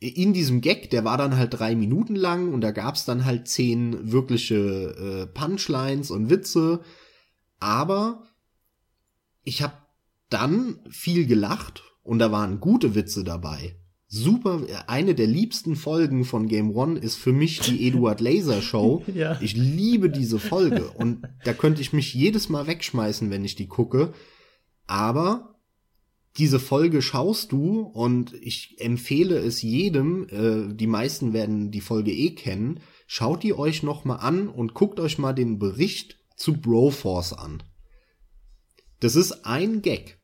In 0.00 0.32
diesem 0.32 0.62
Gag, 0.62 0.88
der 0.90 1.04
war 1.04 1.18
dann 1.18 1.36
halt 1.36 1.52
drei 1.52 1.76
Minuten 1.76 2.16
lang 2.16 2.54
und 2.54 2.62
da 2.62 2.70
gab's 2.70 3.04
dann 3.04 3.26
halt 3.26 3.48
zehn 3.48 4.10
wirkliche 4.10 4.56
äh, 4.56 5.26
Punchlines 5.26 6.10
und 6.10 6.30
Witze. 6.30 6.80
Aber 7.58 8.22
ich 9.44 9.62
habe 9.62 9.74
dann 10.30 10.78
viel 10.88 11.26
gelacht 11.26 11.82
und 12.02 12.18
da 12.18 12.32
waren 12.32 12.60
gute 12.60 12.94
Witze 12.94 13.24
dabei. 13.24 13.76
Super, 14.12 14.62
eine 14.88 15.14
der 15.14 15.28
liebsten 15.28 15.76
Folgen 15.76 16.24
von 16.24 16.48
Game 16.48 16.74
One 16.74 16.98
ist 16.98 17.16
für 17.16 17.32
mich 17.32 17.60
die 17.60 17.86
Eduard 17.86 18.20
Laser 18.20 18.62
Show. 18.62 19.04
Ja. 19.14 19.38
Ich 19.40 19.54
liebe 19.54 20.10
diese 20.10 20.40
Folge 20.40 20.90
und 20.90 21.28
da 21.44 21.52
könnte 21.52 21.80
ich 21.80 21.92
mich 21.92 22.14
jedes 22.14 22.48
Mal 22.48 22.66
wegschmeißen, 22.66 23.30
wenn 23.30 23.44
ich 23.44 23.54
die 23.54 23.68
gucke. 23.68 24.12
Aber 24.86 25.59
diese 26.36 26.60
Folge 26.60 27.02
schaust 27.02 27.52
du 27.52 27.80
und 27.80 28.34
ich 28.34 28.76
empfehle 28.78 29.38
es 29.38 29.62
jedem, 29.62 30.28
äh, 30.28 30.74
die 30.74 30.86
meisten 30.86 31.32
werden 31.32 31.70
die 31.70 31.80
Folge 31.80 32.12
eh 32.12 32.34
kennen, 32.34 32.80
schaut 33.06 33.42
die 33.42 33.54
euch 33.54 33.82
noch 33.82 34.04
mal 34.04 34.16
an 34.16 34.48
und 34.48 34.74
guckt 34.74 35.00
euch 35.00 35.18
mal 35.18 35.32
den 35.32 35.58
Bericht 35.58 36.18
zu 36.36 36.60
Broforce 36.60 37.32
an. 37.32 37.62
Das 39.00 39.16
ist 39.16 39.44
ein 39.44 39.82
Gag. 39.82 40.20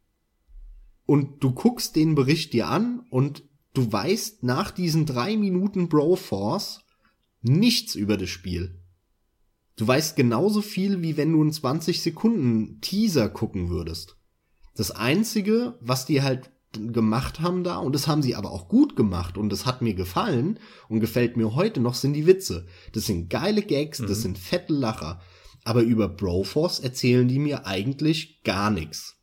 Und 1.07 1.43
du 1.43 1.53
guckst 1.53 1.97
den 1.97 2.15
Bericht 2.15 2.53
dir 2.53 2.69
an 2.69 3.05
und 3.11 3.45
du 3.75 3.91
weißt 3.91 4.43
nach 4.43 4.71
diesen 4.71 5.07
drei 5.07 5.37
Minuten 5.37 5.89
Broforce 5.89 6.81
nichts 7.43 7.95
über 7.95 8.17
das 8.17 8.29
Spiel. 8.29 8.83
Du 9.77 9.87
weißt 9.87 10.17
genauso 10.17 10.63
viel, 10.63 11.03
wie 11.03 11.17
wenn 11.17 11.33
du 11.33 11.43
einen 11.43 11.53
20 11.53 12.01
Sekunden 12.01 12.81
Teaser 12.81 13.29
gucken 13.29 13.69
würdest. 13.69 14.17
Das 14.77 14.91
einzige, 14.91 15.79
was 15.81 16.07
die 16.07 16.23
halt 16.23 16.51
gemacht 16.73 17.41
haben 17.41 17.65
da, 17.65 17.79
und 17.79 17.95
das 17.95 18.07
haben 18.07 18.23
sie 18.23 18.35
aber 18.35 18.51
auch 18.51 18.69
gut 18.69 18.97
gemacht, 18.97 19.39
und 19.39 19.49
das 19.51 19.65
hat 19.65 19.81
mir 19.83 19.95
gefallen 19.95 20.59
und 20.89 21.01
gefällt 21.01 21.37
mir 21.37 21.55
heute 21.55 21.81
noch, 21.81 21.95
sind 21.95 22.13
die 22.13 22.27
Witze. 22.27 22.67
Das 22.93 23.07
sind 23.07 23.31
geile 23.31 23.63
Gags, 23.63 23.99
das 23.99 24.23
sind 24.23 24.39
fette 24.39 24.75
Lacher. 24.75 25.21
Aber 25.65 25.83
über 25.83 26.09
Broforce 26.09 26.79
erzählen 26.81 27.27
die 27.27 27.39
mir 27.39 27.67
eigentlich 27.67 28.43
gar 28.45 28.71
nichts. 28.71 29.17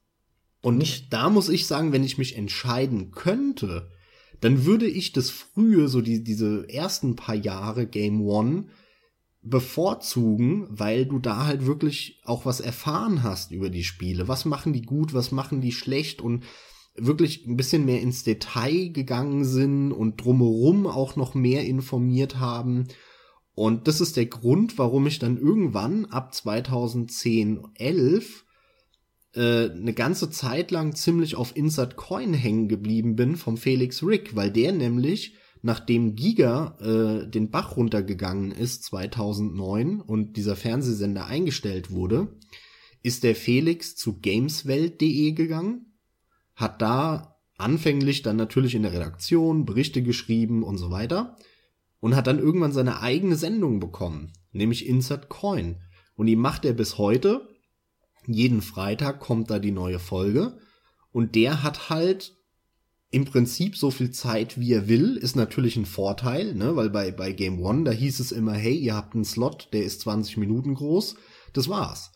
Und 0.61 0.77
Nicht- 0.77 1.13
da 1.13 1.29
muss 1.29 1.49
ich 1.49 1.67
sagen, 1.67 1.91
wenn 1.93 2.03
ich 2.03 2.17
mich 2.17 2.35
entscheiden 2.35 3.11
könnte, 3.11 3.91
dann 4.41 4.65
würde 4.65 4.87
ich 4.87 5.13
das 5.13 5.29
frühe, 5.29 5.87
so 5.87 6.01
die, 6.01 6.23
diese 6.23 6.67
ersten 6.67 7.15
paar 7.15 7.35
Jahre 7.35 7.85
Game 7.85 8.21
One, 8.21 8.65
bevorzugen, 9.43 10.67
weil 10.69 11.05
du 11.05 11.19
da 11.19 11.45
halt 11.45 11.65
wirklich 11.65 12.21
auch 12.23 12.45
was 12.45 12.61
erfahren 12.61 13.23
hast 13.23 13.51
über 13.51 13.69
die 13.69 13.83
Spiele. 13.83 14.27
Was 14.27 14.45
machen 14.45 14.73
die 14.73 14.81
gut, 14.81 15.13
was 15.13 15.31
machen 15.31 15.61
die 15.61 15.73
schlecht 15.73 16.21
und 16.21 16.43
wirklich 16.95 17.45
ein 17.45 17.57
bisschen 17.57 17.85
mehr 17.85 18.01
ins 18.01 18.23
Detail 18.23 18.89
gegangen 18.89 19.43
sind 19.43 19.91
und 19.91 20.23
drumherum 20.23 20.87
auch 20.87 21.15
noch 21.15 21.33
mehr 21.33 21.65
informiert 21.65 22.39
haben. 22.39 22.87
Und 23.55 23.87
das 23.87 24.01
ist 24.01 24.17
der 24.17 24.27
Grund, 24.27 24.77
warum 24.77 25.07
ich 25.07 25.19
dann 25.19 25.37
irgendwann 25.37 26.05
ab 26.05 26.33
2010, 26.33 27.61
11 27.75 28.45
äh, 29.35 29.69
eine 29.69 29.93
ganze 29.93 30.29
Zeit 30.29 30.71
lang 30.71 30.95
ziemlich 30.95 31.35
auf 31.35 31.55
Insert 31.55 31.97
Coin 31.97 32.33
hängen 32.33 32.67
geblieben 32.67 33.15
bin 33.15 33.35
vom 33.35 33.57
Felix 33.57 34.03
Rick, 34.03 34.35
weil 34.35 34.51
der 34.51 34.71
nämlich 34.71 35.35
nachdem 35.63 36.15
Giga 36.15 36.77
äh, 36.81 37.27
den 37.27 37.49
Bach 37.49 37.77
runtergegangen 37.77 38.51
ist 38.51 38.83
2009 38.83 40.01
und 40.01 40.35
dieser 40.37 40.55
Fernsehsender 40.55 41.25
eingestellt 41.25 41.89
wurde, 41.89 42.37
ist 43.01 43.23
der 43.23 43.33
Felix 43.33 43.95
zu 43.95 44.19
gameswelt.de 44.19 45.31
gegangen, 45.31 45.93
hat 46.53 46.81
da 46.81 47.37
anfänglich 47.57 48.21
dann 48.21 48.35
natürlich 48.35 48.75
in 48.75 48.83
der 48.83 48.91
Redaktion 48.91 49.65
Berichte 49.65 50.03
geschrieben 50.03 50.63
und 50.63 50.77
so 50.77 50.91
weiter 50.91 51.37
und 52.01 52.15
hat 52.15 52.27
dann 52.27 52.39
irgendwann 52.39 52.73
seine 52.73 52.99
eigene 52.99 53.37
Sendung 53.37 53.79
bekommen, 53.79 54.33
nämlich 54.51 54.85
Insert 54.85 55.29
Coin. 55.29 55.81
Und 56.15 56.25
die 56.25 56.35
macht 56.35 56.65
er 56.65 56.73
bis 56.73 56.97
heute. 56.97 57.47
Jeden 58.27 58.61
Freitag 58.61 59.21
kommt 59.21 59.49
da 59.49 59.59
die 59.59 59.71
neue 59.71 59.99
Folge 59.99 60.57
und 61.13 61.35
der 61.35 61.63
hat 61.63 61.89
halt 61.89 62.35
im 63.13 63.25
Prinzip 63.25 63.77
so 63.77 63.91
viel 63.91 64.09
Zeit, 64.09 64.59
wie 64.59 64.73
er 64.73 64.87
will, 64.87 65.17
ist 65.17 65.35
natürlich 65.35 65.77
ein 65.77 65.85
Vorteil, 65.85 66.55
ne? 66.55 66.75
weil 66.75 66.89
bei, 66.89 67.11
bei 67.11 67.31
Game 67.31 67.61
One, 67.61 67.83
da 67.83 67.91
hieß 67.91 68.19
es 68.19 68.31
immer, 68.31 68.53
hey, 68.53 68.75
ihr 68.75 68.95
habt 68.95 69.13
einen 69.13 69.23
Slot, 69.23 69.69
der 69.71 69.83
ist 69.83 70.01
20 70.01 70.37
Minuten 70.37 70.73
groß, 70.73 71.15
das 71.53 71.69
war's. 71.69 72.11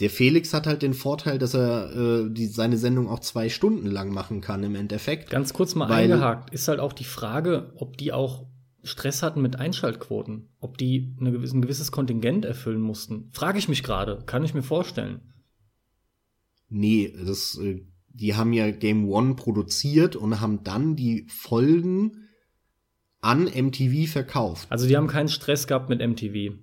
Der 0.00 0.08
Felix 0.08 0.54
hat 0.54 0.66
halt 0.66 0.80
den 0.80 0.94
Vorteil, 0.94 1.38
dass 1.38 1.52
er 1.52 1.94
äh, 1.94 2.30
die, 2.30 2.46
seine 2.46 2.78
Sendung 2.78 3.06
auch 3.06 3.20
zwei 3.20 3.50
Stunden 3.50 3.86
lang 3.86 4.14
machen 4.14 4.40
kann 4.40 4.64
im 4.64 4.74
Endeffekt. 4.74 5.28
Ganz 5.28 5.52
kurz 5.52 5.74
mal 5.74 5.90
Weil- 5.90 6.10
eingehakt. 6.10 6.54
Ist 6.54 6.68
halt 6.68 6.80
auch 6.80 6.94
die 6.94 7.04
Frage, 7.04 7.72
ob 7.76 7.98
die 7.98 8.12
auch 8.12 8.46
Stress 8.82 9.22
hatten 9.22 9.42
mit 9.42 9.56
Einschaltquoten. 9.56 10.48
Ob 10.58 10.78
die 10.78 11.14
eine 11.20 11.30
ein 11.30 11.62
gewisses 11.62 11.92
Kontingent 11.92 12.46
erfüllen 12.46 12.80
mussten. 12.80 13.28
Frage 13.32 13.58
ich 13.58 13.68
mich 13.68 13.82
gerade. 13.82 14.22
Kann 14.24 14.42
ich 14.42 14.54
mir 14.54 14.62
vorstellen. 14.62 15.20
Nee, 16.70 17.14
das, 17.24 17.58
äh, 17.58 17.86
die 18.14 18.34
haben 18.34 18.52
ja 18.52 18.70
Game 18.70 19.08
One 19.08 19.34
produziert 19.34 20.16
und 20.16 20.40
haben 20.40 20.62
dann 20.64 20.96
die 20.96 21.26
Folgen 21.28 22.28
an 23.20 23.44
MTV 23.44 24.10
verkauft. 24.10 24.66
Also 24.70 24.86
die 24.86 24.96
haben 24.96 25.08
keinen 25.08 25.28
Stress 25.28 25.66
gehabt 25.66 25.88
mit 25.88 26.00
MTV. 26.00 26.54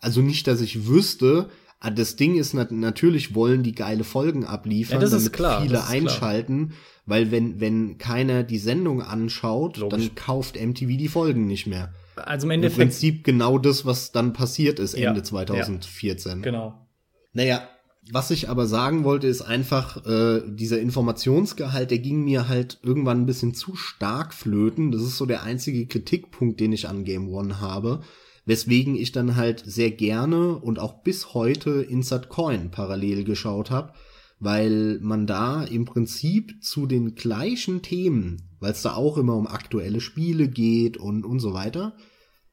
also 0.00 0.20
nicht, 0.20 0.46
dass 0.46 0.60
ich 0.60 0.86
wüsste, 0.86 1.48
ah, 1.80 1.90
das 1.90 2.16
Ding 2.16 2.36
ist 2.36 2.54
natürlich 2.54 3.34
wollen 3.34 3.62
die 3.62 3.74
geile 3.74 4.04
Folgen 4.04 4.44
abliefern, 4.44 4.96
Ja, 4.96 5.00
das 5.00 5.12
ist 5.12 5.24
damit 5.26 5.32
klar, 5.34 5.62
viele 5.62 5.86
einschalten, 5.86 6.72
weil 7.06 7.30
wenn 7.30 7.60
wenn 7.60 7.98
keiner 7.98 8.42
die 8.42 8.58
Sendung 8.58 9.00
anschaut, 9.02 9.76
Logisch. 9.76 10.06
dann 10.06 10.14
kauft 10.16 10.56
MTV 10.60 10.96
die 10.96 11.08
Folgen 11.08 11.46
nicht 11.46 11.66
mehr. 11.66 11.92
Also 12.16 12.46
im 12.46 12.50
Im 12.50 12.54
Endeffekt, 12.56 12.78
Prinzip 12.78 13.24
genau 13.24 13.58
das, 13.58 13.86
was 13.86 14.10
dann 14.10 14.32
passiert 14.32 14.80
ist 14.80 14.96
Ja, 14.98 15.08
Ende 15.08 15.20
ja. 15.20 15.24
2014. 15.24 16.42
genau. 16.42 16.86
Naja, 17.32 17.68
was 18.10 18.30
ich 18.30 18.48
aber 18.48 18.66
sagen 18.66 19.04
wollte, 19.04 19.26
ist 19.26 19.42
einfach, 19.42 20.04
äh, 20.06 20.42
dieser 20.46 20.80
Informationsgehalt, 20.80 21.90
der 21.90 21.98
ging 21.98 22.24
mir 22.24 22.48
halt 22.48 22.78
irgendwann 22.82 23.22
ein 23.22 23.26
bisschen 23.26 23.54
zu 23.54 23.76
stark 23.76 24.32
flöten. 24.32 24.92
Das 24.92 25.02
ist 25.02 25.16
so 25.16 25.26
der 25.26 25.42
einzige 25.42 25.86
Kritikpunkt, 25.86 26.60
den 26.60 26.72
ich 26.72 26.88
an 26.88 27.04
Game 27.04 27.28
One 27.28 27.60
habe. 27.60 28.00
Weswegen 28.46 28.96
ich 28.96 29.12
dann 29.12 29.36
halt 29.36 29.62
sehr 29.66 29.90
gerne 29.90 30.56
und 30.56 30.78
auch 30.78 31.02
bis 31.02 31.34
heute 31.34 31.82
Insert 31.82 32.30
Coin 32.30 32.70
parallel 32.70 33.24
geschaut 33.24 33.70
habe, 33.70 33.92
weil 34.40 34.98
man 35.02 35.26
da 35.26 35.64
im 35.64 35.84
Prinzip 35.84 36.62
zu 36.62 36.86
den 36.86 37.14
gleichen 37.14 37.82
Themen, 37.82 38.48
weil 38.58 38.72
es 38.72 38.80
da 38.80 38.94
auch 38.94 39.18
immer 39.18 39.36
um 39.36 39.46
aktuelle 39.46 40.00
Spiele 40.00 40.48
geht 40.48 40.96
und, 40.96 41.26
und 41.26 41.40
so 41.40 41.52
weiter, 41.52 41.94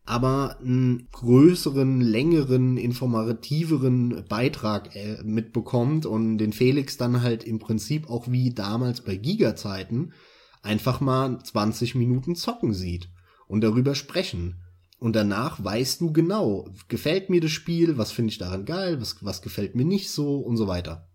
aber 0.06 0.58
einen 0.60 1.08
größeren, 1.12 2.00
längeren, 2.00 2.78
informativeren 2.78 4.24
Beitrag 4.30 4.96
äh, 4.96 5.24
mitbekommt 5.24 6.06
und 6.06 6.38
den 6.38 6.54
Felix 6.54 6.98
dann 6.98 7.24
halt 7.24 7.44
im 7.44 7.58
Prinzip 7.58 8.10
auch 8.10 8.30
wie 8.30 8.54
damals 8.54 9.02
bei 9.02 9.16
Giga-Zeiten 9.16 10.14
einfach 10.62 11.02
mal 11.02 11.40
20 11.44 11.96
Minuten 11.96 12.36
zocken 12.36 12.74
sieht 12.74 13.10
und 13.48 13.62
darüber 13.62 13.96
sprechen. 13.96 14.62
Und 15.00 15.16
danach 15.16 15.64
weißt 15.64 16.02
du 16.02 16.14
genau, 16.14 16.70
gefällt 16.88 17.30
mir 17.30 17.42
das 17.42 17.52
Spiel, 17.52 17.98
was 17.98 18.12
finde 18.12 18.32
ich 18.32 18.38
daran 18.38 18.66
geil, 18.66 19.02
was, 19.02 19.24
was 19.26 19.42
gefällt 19.42 19.76
mir 19.76 19.86
nicht 19.86 20.10
so 20.12 20.38
und 20.38 20.58
so 20.58 20.68
weiter. 20.68 21.10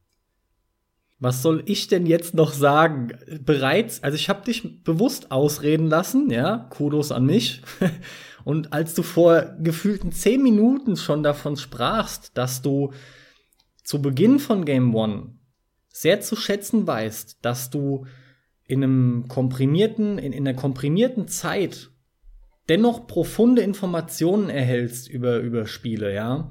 Was 1.19 1.43
soll 1.43 1.63
ich 1.67 1.87
denn 1.87 2.07
jetzt 2.07 2.35
noch 2.35 2.53
sagen? 2.53 3.13
Bereits, 3.45 4.03
also 4.03 4.17
ich 4.17 4.29
habe 4.31 4.45
dich 4.45 4.83
bewusst 4.83 5.31
ausreden 5.31 5.87
lassen, 5.87 6.31
ja, 6.31 6.69
Kudos 6.71 7.13
an 7.13 7.27
mich. 7.27 7.63
Und 8.45 8.73
als 8.73 8.95
du 8.95 9.03
vor 9.03 9.55
gefühlten 9.61 10.13
zehn 10.13 10.43
Minuten 10.43 10.97
schon 10.97 11.23
davon 11.23 11.57
sprachst, 11.57 12.37
dass 12.37 12.63
du 12.63 12.93
zu 13.85 14.01
Beginn 14.01 14.39
von 14.39 14.65
Game 14.65 14.95
One 14.95 15.35
sehr 15.89 16.21
zu 16.21 16.37
schätzen 16.37 16.87
weißt, 16.87 17.39
dass 17.43 17.71
du 17.71 18.07
in 18.67 18.85
einem 18.85 19.27
komprimierten, 19.29 20.19
in, 20.19 20.33
in 20.33 20.47
einer 20.47 20.57
komprimierten 20.57 21.27
Zeit 21.29 21.91
dennoch 22.69 23.09
profunde 23.09 23.63
Informationen 23.63 24.49
erhältst 24.49 25.09
über, 25.09 25.39
über 25.39 25.67
Spiele, 25.67 26.15
ja. 26.15 26.51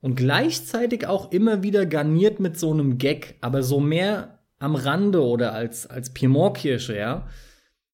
Und 0.00 0.16
gleichzeitig 0.16 1.06
auch 1.06 1.30
immer 1.30 1.62
wieder 1.62 1.86
garniert 1.86 2.40
mit 2.40 2.58
so 2.58 2.72
einem 2.72 2.98
Gag, 2.98 3.36
aber 3.40 3.62
so 3.62 3.78
mehr 3.78 4.40
am 4.58 4.74
Rande 4.74 5.22
oder 5.22 5.52
als, 5.52 5.86
als 5.86 6.12
Piemont-Kirsche, 6.12 6.96
ja. 6.96 7.28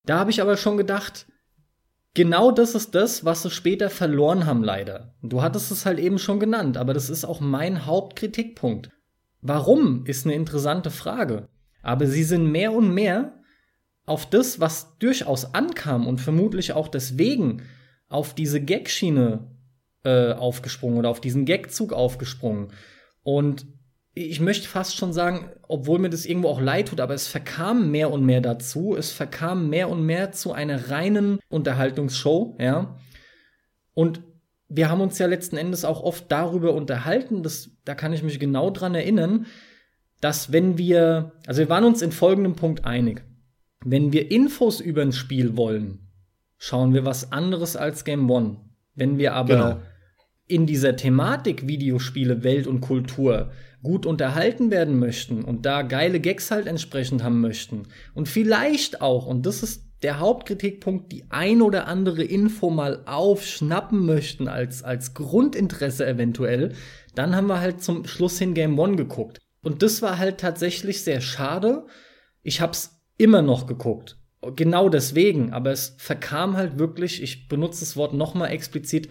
Da 0.06 0.18
habe 0.18 0.30
ich 0.30 0.40
aber 0.40 0.56
schon 0.56 0.78
gedacht, 0.78 1.26
genau 2.14 2.50
das 2.50 2.74
ist 2.74 2.94
das, 2.94 3.24
was 3.24 3.42
sie 3.42 3.50
später 3.50 3.90
verloren 3.90 4.46
haben, 4.46 4.64
leider. 4.64 5.14
Du 5.22 5.42
hattest 5.42 5.70
es 5.70 5.86
halt 5.86 5.98
eben 5.98 6.18
schon 6.18 6.40
genannt, 6.40 6.76
aber 6.76 6.94
das 6.94 7.10
ist 7.10 7.24
auch 7.24 7.40
mein 7.40 7.86
Hauptkritikpunkt. 7.86 8.90
Warum 9.40 10.04
ist 10.06 10.26
eine 10.26 10.34
interessante 10.34 10.90
Frage. 10.90 11.48
Aber 11.82 12.06
sie 12.06 12.24
sind 12.24 12.50
mehr 12.50 12.72
und 12.72 12.92
mehr 12.92 13.34
auf 14.04 14.28
das, 14.28 14.58
was 14.58 14.98
durchaus 14.98 15.54
ankam 15.54 16.06
und 16.06 16.20
vermutlich 16.20 16.72
auch 16.72 16.88
deswegen 16.88 17.62
auf 18.08 18.34
diese 18.34 18.60
Gag-Schiene 18.60 19.50
äh, 20.04 20.32
aufgesprungen 20.32 20.98
oder 20.98 21.10
auf 21.10 21.20
diesen 21.20 21.44
Gagzug 21.44 21.92
aufgesprungen. 21.92 22.72
Und 23.22 23.66
ich 24.26 24.40
möchte 24.40 24.68
fast 24.68 24.96
schon 24.96 25.12
sagen, 25.12 25.50
obwohl 25.68 25.98
mir 25.98 26.10
das 26.10 26.26
irgendwo 26.26 26.48
auch 26.48 26.60
leid 26.60 26.88
tut, 26.88 27.00
aber 27.00 27.14
es 27.14 27.28
verkam 27.28 27.90
mehr 27.90 28.10
und 28.10 28.24
mehr 28.24 28.40
dazu. 28.40 28.96
Es 28.96 29.12
verkam 29.12 29.68
mehr 29.68 29.88
und 29.88 30.04
mehr 30.04 30.32
zu 30.32 30.52
einer 30.52 30.90
reinen 30.90 31.38
Unterhaltungsshow, 31.48 32.56
ja. 32.60 32.98
Und 33.94 34.22
wir 34.68 34.90
haben 34.90 35.00
uns 35.00 35.18
ja 35.18 35.26
letzten 35.26 35.56
Endes 35.56 35.84
auch 35.84 36.02
oft 36.02 36.30
darüber 36.30 36.74
unterhalten, 36.74 37.42
das, 37.42 37.70
da 37.84 37.94
kann 37.94 38.12
ich 38.12 38.22
mich 38.22 38.38
genau 38.38 38.70
dran 38.70 38.94
erinnern, 38.94 39.46
dass 40.20 40.52
wenn 40.52 40.78
wir, 40.78 41.32
also 41.46 41.60
wir 41.60 41.68
waren 41.68 41.84
uns 41.84 42.02
in 42.02 42.12
folgendem 42.12 42.54
Punkt 42.54 42.84
einig. 42.84 43.24
Wenn 43.84 44.12
wir 44.12 44.30
Infos 44.30 44.80
über 44.80 45.02
ein 45.02 45.12
Spiel 45.12 45.56
wollen, 45.56 46.10
schauen 46.58 46.92
wir 46.92 47.04
was 47.04 47.32
anderes 47.32 47.76
als 47.76 48.04
Game 48.04 48.28
One. 48.30 48.56
Wenn 48.94 49.16
wir 49.16 49.34
aber 49.34 49.54
Genau. 49.54 49.82
In 50.48 50.66
dieser 50.66 50.96
Thematik 50.96 51.68
Videospiele, 51.68 52.42
Welt 52.42 52.66
und 52.66 52.80
Kultur 52.80 53.52
gut 53.82 54.06
unterhalten 54.06 54.70
werden 54.70 54.98
möchten 54.98 55.44
und 55.44 55.64
da 55.64 55.82
geile 55.82 56.18
Gags 56.18 56.50
halt 56.50 56.66
entsprechend 56.66 57.22
haben 57.22 57.40
möchten 57.40 57.84
und 58.14 58.28
vielleicht 58.28 59.00
auch, 59.00 59.26
und 59.26 59.46
das 59.46 59.62
ist 59.62 59.84
der 60.02 60.20
Hauptkritikpunkt, 60.20 61.10
die 61.10 61.24
ein 61.28 61.60
oder 61.60 61.88
andere 61.88 62.22
Info 62.22 62.70
mal 62.70 63.02
aufschnappen 63.06 64.06
möchten 64.06 64.48
als, 64.48 64.82
als 64.82 65.14
Grundinteresse 65.14 66.06
eventuell, 66.06 66.72
dann 67.14 67.34
haben 67.34 67.48
wir 67.48 67.60
halt 67.60 67.82
zum 67.82 68.06
Schluss 68.06 68.38
hin 68.38 68.54
Game 68.54 68.78
One 68.78 68.96
geguckt. 68.96 69.38
Und 69.62 69.82
das 69.82 70.02
war 70.02 70.18
halt 70.18 70.38
tatsächlich 70.38 71.02
sehr 71.02 71.20
schade. 71.20 71.86
Ich 72.42 72.60
hab's 72.60 73.00
immer 73.16 73.42
noch 73.42 73.66
geguckt. 73.66 74.16
Genau 74.54 74.88
deswegen, 74.88 75.52
aber 75.52 75.72
es 75.72 75.96
verkam 75.98 76.56
halt 76.56 76.78
wirklich, 76.78 77.20
ich 77.20 77.48
benutze 77.48 77.80
das 77.80 77.96
Wort 77.96 78.14
nochmal 78.14 78.52
explizit, 78.52 79.08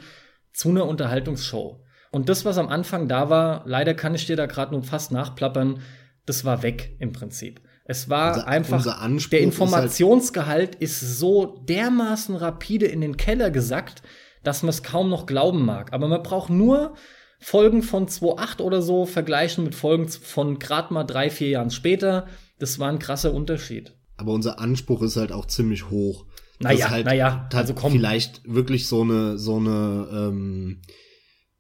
zu 0.54 0.70
einer 0.70 0.86
Unterhaltungsshow. 0.86 1.84
Und 2.12 2.30
das, 2.30 2.46
was 2.46 2.58
am 2.58 2.70
Anfang 2.70 3.08
da 3.08 3.30
war, 3.30 3.64
leider 3.66 3.94
kann 3.94 4.16
ich 4.16 4.26
dir 4.26 4.36
da 4.36 4.46
gerade 4.46 4.72
nur 4.74 4.84
fast 4.84 5.12
nachplappern, 5.12 5.82
das 6.26 6.46
war 6.46 6.64
weg 6.64 6.96
im 7.00 7.12
Prinzip. 7.12 7.62
Es 7.86 8.10
war 8.10 8.34
Unser- 8.36 8.48
einfach, 8.48 8.78
unser 8.78 8.92
der 9.00 9.10
ist 9.18 9.32
halt- 9.32 9.44
Informationsgehalt 9.44 10.76
ist, 10.76 11.00
so 11.00 11.64
dermaßen 11.68 12.36
rapide 12.36 12.86
in 12.86 13.02
den 13.02 13.18
Keller 13.18 13.50
gesackt, 13.52 14.02
dass 14.44 14.62
man 14.64 14.70
es 14.70 14.84
kaum 14.84 15.10
noch 15.10 15.26
glauben 15.26 15.66
mag. 15.66 15.94
Aber 15.94 16.08
man 16.08 16.24
braucht 16.24 16.50
nur 16.50 16.96
Folgen 17.40 17.84
von 17.84 18.08
2.8 18.08 18.62
oder 18.62 18.82
so 18.82 19.06
vergleichen 19.06 19.64
mit 19.64 19.76
Folgen 19.76 20.08
von 20.10 20.60
gerade 20.60 20.94
mal 20.94 21.04
drei, 21.04 21.30
vier 21.30 21.50
Jahren 21.50 21.70
später. 21.72 22.28
Das 22.60 22.80
war 22.80 22.90
ein 22.90 23.00
krasser 23.00 23.34
Unterschied. 23.34 23.94
Aber 24.18 24.32
unser 24.34 24.60
Anspruch 24.60 25.02
ist 25.04 25.16
halt 25.18 25.32
auch 25.32 25.46
ziemlich 25.46 25.90
hoch. 25.90 26.26
Naja, 26.60 26.90
halt 26.90 27.06
naja, 27.06 27.48
also 27.54 27.74
komm. 27.74 27.92
vielleicht 27.92 28.42
wirklich 28.46 28.88
so 28.88 29.04
eine, 29.04 29.38
so 29.38 29.58
eine, 29.58 30.08
ähm, 30.12 30.82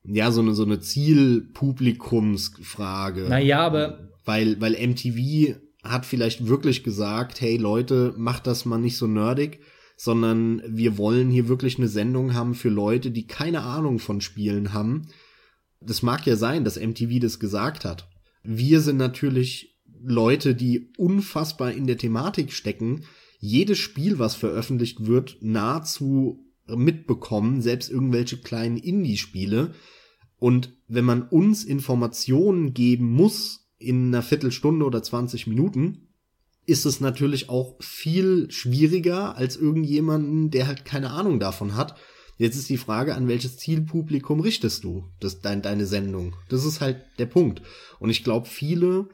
ja, 0.03 0.31
so 0.31 0.41
eine, 0.41 0.53
so 0.53 0.63
eine 0.63 0.79
Zielpublikumsfrage. 0.79 3.27
Naja, 3.29 3.59
aber 3.59 4.09
Weil, 4.25 4.59
weil 4.59 4.73
MTV 4.73 5.59
hat 5.83 6.05
vielleicht 6.05 6.47
wirklich 6.47 6.83
gesagt, 6.83 7.41
hey 7.41 7.57
Leute, 7.57 8.13
macht 8.17 8.47
das 8.47 8.65
mal 8.65 8.79
nicht 8.79 8.97
so 8.97 9.05
nerdig, 9.07 9.59
sondern 9.95 10.61
wir 10.67 10.97
wollen 10.97 11.29
hier 11.29 11.47
wirklich 11.47 11.77
eine 11.77 11.87
Sendung 11.87 12.33
haben 12.33 12.55
für 12.55 12.69
Leute, 12.69 13.11
die 13.11 13.27
keine 13.27 13.61
Ahnung 13.61 13.99
von 13.99 14.21
Spielen 14.21 14.73
haben. 14.73 15.09
Das 15.81 16.01
mag 16.01 16.25
ja 16.25 16.35
sein, 16.35 16.63
dass 16.63 16.79
MTV 16.79 17.19
das 17.19 17.39
gesagt 17.39 17.85
hat. 17.85 18.09
Wir 18.43 18.81
sind 18.81 18.97
natürlich 18.97 19.77
Leute, 20.03 20.55
die 20.55 20.91
unfassbar 20.97 21.71
in 21.71 21.87
der 21.87 21.97
Thematik 21.97 22.53
stecken, 22.53 23.05
jedes 23.39 23.77
Spiel, 23.77 24.19
was 24.19 24.35
veröffentlicht 24.35 25.05
wird, 25.05 25.37
nahezu 25.41 26.43
mitbekommen, 26.67 27.61
selbst 27.61 27.89
irgendwelche 27.89 28.37
kleinen 28.37 28.77
Indie-Spiele. 28.77 29.73
Und 30.37 30.73
wenn 30.87 31.05
man 31.05 31.23
uns 31.23 31.63
Informationen 31.63 32.73
geben 32.73 33.11
muss 33.11 33.71
in 33.77 34.07
einer 34.07 34.23
Viertelstunde 34.23 34.85
oder 34.85 35.01
20 35.01 35.47
Minuten, 35.47 36.07
ist 36.65 36.85
es 36.85 36.99
natürlich 36.99 37.49
auch 37.49 37.81
viel 37.81 38.51
schwieriger 38.51 39.37
als 39.37 39.55
irgendjemanden, 39.55 40.51
der 40.51 40.67
halt 40.67 40.83
keine 40.83 41.11
Ahnung 41.11 41.39
davon 41.39 41.75
hat. 41.75 41.95
Jetzt 42.37 42.57
ist 42.57 42.69
die 42.69 42.77
Frage, 42.77 43.15
an 43.15 43.27
welches 43.27 43.57
Zielpublikum 43.57 44.41
richtest 44.41 44.83
du 44.83 45.05
das, 45.19 45.41
dein, 45.41 45.61
deine 45.61 45.85
Sendung? 45.85 46.35
Das 46.49 46.65
ist 46.65 46.81
halt 46.81 47.03
der 47.17 47.25
Punkt. 47.25 47.61
Und 47.99 48.09
ich 48.09 48.23
glaube, 48.23 48.47
viele 48.47 49.07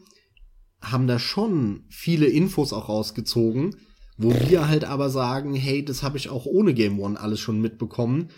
haben 0.82 1.08
da 1.08 1.20
schon 1.20 1.86
viele 1.90 2.26
Infos 2.26 2.74
auch 2.74 2.90
rausgezogen, 2.90 3.78
wo 4.18 4.34
wir 4.47 4.68
halt 4.68 4.84
aber 4.86 5.09
sagen, 5.09 5.53
hey, 5.55 5.84
das 5.84 6.03
habe 6.03 6.18
ich 6.18 6.30
auch 6.30 6.45
ohne 6.45 6.74
Game 6.74 6.99
One 6.99 7.20
alles 7.20 7.39
schon 7.39 7.59
mitbekommen, 7.61 8.30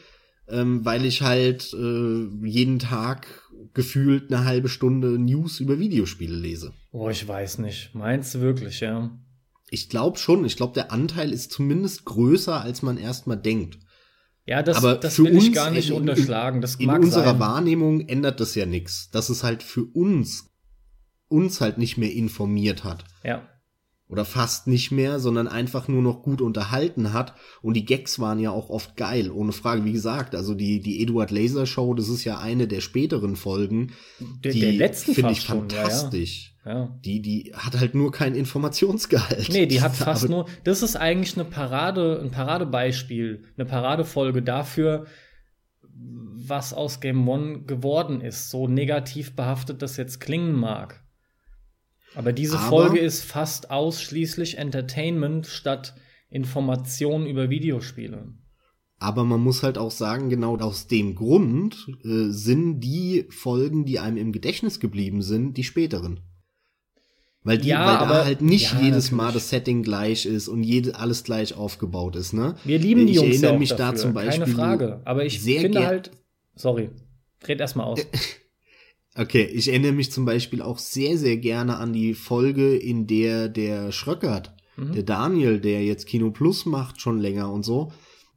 ähm, 0.47 0.85
weil 0.85 1.05
ich 1.05 1.21
halt 1.21 1.73
äh, 1.73 2.25
jeden 2.45 2.79
Tag 2.79 3.27
gefühlt 3.73 4.31
eine 4.31 4.45
halbe 4.45 4.69
Stunde 4.69 5.17
News 5.19 5.59
über 5.59 5.79
Videospiele 5.79 6.35
lese. 6.35 6.73
oh, 6.91 7.09
ich 7.09 7.27
weiß 7.27 7.57
nicht. 7.59 7.93
Meinst 7.93 8.35
du 8.35 8.41
wirklich, 8.41 8.79
ja? 8.79 9.11
Ich 9.71 9.89
glaube 9.89 10.17
schon, 10.19 10.45
ich 10.45 10.55
glaube, 10.55 10.73
der 10.73 10.91
Anteil 10.91 11.33
ist 11.33 11.51
zumindest 11.51 12.05
größer, 12.05 12.61
als 12.61 12.81
man 12.83 12.97
erstmal 12.97 13.37
denkt. 13.37 13.79
Ja, 14.45 14.61
das, 14.61 14.77
Aber 14.77 14.93
das 14.95 15.17
will 15.17 15.35
ich 15.35 15.51
gar 15.53 15.71
nicht 15.71 15.89
in- 15.89 15.95
unterschlagen. 15.95 16.61
Das 16.61 16.75
In 16.75 16.85
mag 16.85 17.01
unserer 17.01 17.31
sein. 17.31 17.39
Wahrnehmung 17.39 18.01
ändert 18.07 18.39
das 18.39 18.53
ja 18.53 18.67
nichts. 18.67 19.09
Dass 19.09 19.29
es 19.29 19.43
halt 19.43 19.63
für 19.63 19.83
uns 19.83 20.51
uns 21.27 21.59
halt 21.61 21.79
nicht 21.79 21.97
mehr 21.97 22.13
informiert 22.13 22.83
hat. 22.83 23.03
Ja. 23.23 23.49
Oder 24.07 24.23
fast 24.23 24.67
nicht 24.67 24.91
mehr, 24.91 25.19
sondern 25.19 25.47
einfach 25.47 25.87
nur 25.87 26.01
noch 26.01 26.21
gut 26.21 26.41
unterhalten 26.41 27.11
hat. 27.11 27.33
Und 27.61 27.73
die 27.73 27.85
Gags 27.85 28.19
waren 28.19 28.39
ja 28.39 28.51
auch 28.51 28.69
oft 28.69 28.95
geil, 28.95 29.31
ohne 29.31 29.51
Frage. 29.51 29.83
Wie 29.83 29.93
gesagt, 29.93 30.35
also 30.35 30.53
die, 30.53 30.79
die 30.79 31.01
Eduard 31.01 31.31
Laser 31.31 31.65
Show, 31.65 31.93
das 31.95 32.09
ist 32.09 32.23
ja 32.23 32.39
eine 32.39 32.67
der 32.67 32.81
späteren 32.81 33.35
Folgen. 33.35 33.93
Der, 34.43 34.51
die 34.51 34.59
der 34.59 34.73
letzten 34.73 35.15
finde 35.15 35.31
ich 35.31 35.41
schon, 35.41 35.69
fantastisch. 35.69 36.53
Ja, 36.65 36.71
ja. 36.71 36.99
Die, 37.03 37.21
die 37.21 37.51
hat 37.55 37.79
halt 37.79 37.95
nur 37.95 38.11
keinen 38.11 38.35
Informationsgehalt. 38.35 39.49
Nee, 39.49 39.65
die 39.65 39.81
hat 39.81 39.95
fast 39.95 40.25
Aber 40.25 40.33
nur. 40.33 40.45
Das 40.63 40.83
ist 40.83 40.95
eigentlich 40.95 41.35
eine 41.35 41.45
Parade, 41.45 42.21
ein 42.23 42.29
Paradebeispiel, 42.29 43.43
eine 43.57 43.65
Paradefolge 43.65 44.43
dafür, 44.43 45.07
was 45.81 46.73
aus 46.73 46.99
Game 46.99 47.27
One 47.27 47.61
geworden 47.61 48.21
ist. 48.21 48.51
So 48.51 48.67
negativ 48.67 49.35
behaftet 49.35 49.81
das 49.81 49.97
jetzt 49.97 50.19
klingen 50.19 50.53
mag. 50.53 51.04
Aber 52.15 52.33
diese 52.33 52.57
Aber- 52.57 52.67
Folge 52.69 52.99
ist 52.99 53.23
fast 53.23 53.71
ausschließlich 53.71 54.57
Entertainment 54.57 55.47
statt 55.47 55.95
Information 56.29 57.25
über 57.27 57.49
Videospiele. 57.49 58.33
Aber 58.97 59.23
man 59.25 59.41
muss 59.41 59.61
halt 59.63 59.77
auch 59.77 59.91
sagen, 59.91 60.29
genau 60.29 60.57
aus 60.57 60.87
dem 60.87 61.15
Grund 61.15 61.75
äh, 62.05 62.29
sind 62.29 62.79
die 62.79 63.25
Folgen, 63.29 63.85
die 63.85 63.99
einem 63.99 64.17
im 64.17 64.31
Gedächtnis 64.31 64.79
geblieben 64.79 65.21
sind, 65.21 65.57
die 65.57 65.63
späteren. 65.65 66.21
Weil 67.43 67.57
die, 67.59 67.67
Ja, 67.67 67.85
weil 67.85 67.95
aber- 67.97 68.13
da 68.15 68.25
halt 68.25 68.41
nicht 68.41 68.71
ja, 68.73 68.81
jedes 68.81 69.11
Mal 69.11 69.25
natürlich. 69.25 69.43
das 69.43 69.49
Setting 69.49 69.83
gleich 69.83 70.25
ist 70.25 70.47
und 70.47 70.63
jede, 70.63 70.95
alles 70.95 71.23
gleich 71.23 71.53
aufgebaut 71.55 72.15
ist, 72.15 72.33
ne? 72.33 72.55
Wir 72.63 72.79
lieben 72.79 73.05
die 73.05 73.11
ich 73.11 73.17
Jungs 73.17 73.29
erinnere 73.35 73.53
ja 73.53 73.59
mich 73.59 73.69
dafür, 73.69 73.85
da 73.85 73.95
zum 73.95 74.13
Beispiel 74.13 74.39
keine 74.45 74.55
Frage. 74.55 75.01
Aber 75.05 75.25
ich 75.25 75.41
finde 75.41 75.85
halt, 75.85 76.11
sorry, 76.55 76.89
red 77.47 77.59
erst 77.59 77.75
mal 77.75 77.83
aus. 77.83 77.99
Okay, 79.17 79.43
ich 79.45 79.69
erinnere 79.69 79.93
mich 79.93 80.11
zum 80.11 80.25
Beispiel 80.25 80.61
auch 80.61 80.77
sehr, 80.77 81.17
sehr 81.17 81.37
gerne 81.37 81.77
an 81.77 81.93
die 81.93 82.13
Folge, 82.13 82.75
in 82.75 83.07
der 83.07 83.47
der 83.49 83.91
Schröckert, 83.91 84.53
Mhm. 84.77 84.91
der 84.93 85.03
Daniel, 85.03 85.59
der 85.61 85.83
jetzt 85.85 86.05
Kino 86.05 86.31
Plus 86.31 86.65
macht, 86.65 86.99
schon 86.99 87.19
länger 87.19 87.49
und 87.51 87.63
so, 87.63 87.93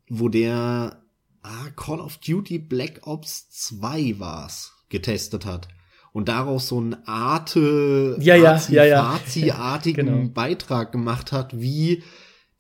wo 0.09 0.29
der 0.29 1.03
ah, 1.43 1.71
Call 1.77 2.01
of 2.01 2.19
Duty 2.19 2.59
Black 2.59 3.01
Ops 3.07 3.49
2 3.51 4.15
war's, 4.19 4.73
getestet 4.89 5.45
hat. 5.47 5.67
Und 6.13 6.29
daraus 6.29 6.69
so 6.69 6.79
einen 6.79 6.97
Arte, 7.07 8.17
Ja, 8.21 8.35
ja, 8.37 8.55
Azi- 8.55 8.73
ja, 8.75 8.85
ja. 8.85 9.03
Fazi-artigen 9.13 10.07
Genau. 10.07 10.29
Beitrag 10.29 10.93
gemacht 10.93 11.33
hat, 11.33 11.61
wie 11.61 12.03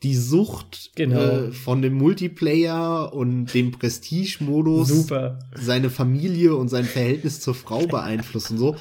die 0.02 0.14
Sucht 0.14 0.92
Genau. 0.94 1.20
äh, 1.20 1.52
von 1.52 1.82
dem 1.82 1.94
Multiplayer 1.94 3.12
und 3.12 3.52
dem 3.52 3.72
Prestige-Modus 3.72 5.06
seine 5.54 5.90
Familie 5.90 6.54
und 6.54 6.68
sein 6.68 6.84
Verhältnis 6.84 7.40
zur 7.40 7.54
Frau 7.54 7.86
beeinflussen. 7.86 8.58
So, 8.58 8.76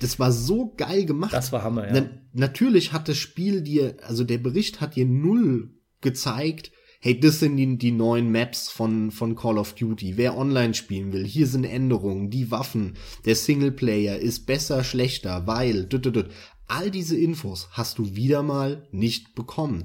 das 0.00 0.18
war 0.18 0.30
so 0.32 0.74
geil 0.76 1.06
gemacht. 1.06 1.32
Das 1.32 1.52
war 1.52 1.62
Hammer, 1.62 1.86
ja. 1.86 2.00
Na, 2.00 2.10
natürlich 2.32 2.92
hat 2.92 3.08
das 3.08 3.16
Spiel 3.16 3.62
dir, 3.62 3.96
also 4.06 4.24
der 4.24 4.38
Bericht 4.38 4.80
hat 4.80 4.96
dir 4.96 5.06
null 5.06 5.70
gezeigt, 6.00 6.70
hey, 7.00 7.18
das 7.18 7.40
sind 7.40 7.56
die, 7.56 7.78
die 7.78 7.92
neuen 7.92 8.30
Maps 8.30 8.68
von, 8.68 9.10
von 9.10 9.36
Call 9.36 9.56
of 9.58 9.74
Duty. 9.74 10.16
Wer 10.16 10.36
online 10.36 10.74
spielen 10.74 11.12
will, 11.12 11.24
hier 11.24 11.46
sind 11.46 11.64
Änderungen, 11.64 12.28
die 12.30 12.50
Waffen, 12.50 12.94
der 13.24 13.36
Singleplayer 13.36 14.18
ist 14.18 14.46
besser, 14.46 14.84
schlechter, 14.84 15.46
weil, 15.46 15.84
düt, 15.86 16.04
düt, 16.04 16.16
düt. 16.16 16.26
all 16.66 16.90
diese 16.90 17.16
Infos 17.16 17.68
hast 17.72 17.98
du 17.98 18.14
wieder 18.16 18.42
mal 18.42 18.86
nicht 18.92 19.34
bekommen. 19.34 19.84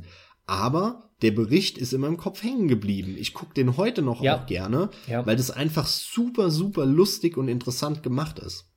Aber 0.53 1.09
der 1.23 1.31
Bericht 1.31 1.79
ist 1.79 1.93
in 1.93 2.01
meinem 2.01 2.17
Kopf 2.17 2.43
hängen 2.43 2.67
geblieben. 2.67 3.15
Ich 3.17 3.33
gucke 3.33 3.55
den 3.55 3.75
heute 3.75 4.03
noch 4.03 4.21
Ja. 4.21 4.37
auch 4.37 4.45
gerne, 4.45 4.89
Ja. 5.07 5.25
weil 5.25 5.35
das 5.35 5.49
einfach 5.49 5.87
super, 5.87 6.51
super 6.51 6.85
lustig 6.85 7.37
und 7.37 7.47
interessant 7.47 8.03
gemacht 8.03 8.37
ist. 8.37 8.69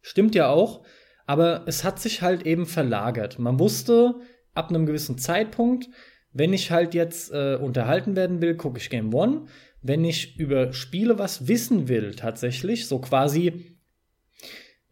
Stimmt 0.00 0.36
ja 0.36 0.48
auch, 0.48 0.84
aber 1.26 1.64
es 1.66 1.82
hat 1.82 1.98
sich 1.98 2.22
halt 2.22 2.46
eben 2.46 2.66
verlagert. 2.66 3.38
Man 3.40 3.58
wusste 3.58 4.14
ab 4.54 4.68
einem 4.68 4.86
gewissen 4.86 5.18
Zeitpunkt, 5.18 5.88
wenn 6.32 6.52
ich 6.52 6.70
halt 6.70 6.94
jetzt 6.94 7.32
äh, 7.32 7.56
unterhalten 7.60 8.14
werden 8.14 8.40
will, 8.40 8.56
gucke 8.56 8.78
ich 8.78 8.90
Game 8.90 9.12
One. 9.12 9.46
Wenn 9.82 10.04
ich 10.04 10.38
über 10.38 10.72
Spiele 10.72 11.18
was 11.18 11.48
wissen 11.48 11.88
will, 11.88 12.14
tatsächlich, 12.14 12.86
so 12.86 13.00
quasi 13.00 13.76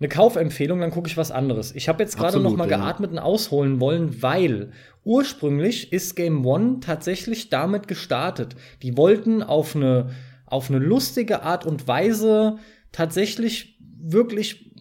eine 0.01 0.09
Kaufempfehlung, 0.09 0.80
dann 0.80 0.90
gucke 0.90 1.09
ich 1.09 1.16
was 1.16 1.30
anderes. 1.30 1.72
Ich 1.74 1.88
habe 1.88 2.03
jetzt 2.03 2.16
gerade 2.16 2.40
noch 2.40 2.57
mal 2.57 2.66
geatmet 2.66 3.12
und 3.12 3.18
ausholen 3.20 3.78
wollen, 3.80 4.20
weil 4.22 4.72
ursprünglich 5.05 5.92
ist 5.92 6.16
Game 6.16 6.44
One 6.46 6.80
tatsächlich 6.80 7.48
damit 7.48 7.88
gestartet. 7.88 8.57
Die 8.82 8.96
wollten 8.96 9.42
auf 9.42 9.74
eine 9.76 10.11
auf 10.46 10.68
eine 10.68 10.80
lustige 10.80 11.42
Art 11.42 11.64
und 11.64 11.88
Weise 11.88 12.59
tatsächlich 12.92 13.78
wirklich 13.98 14.72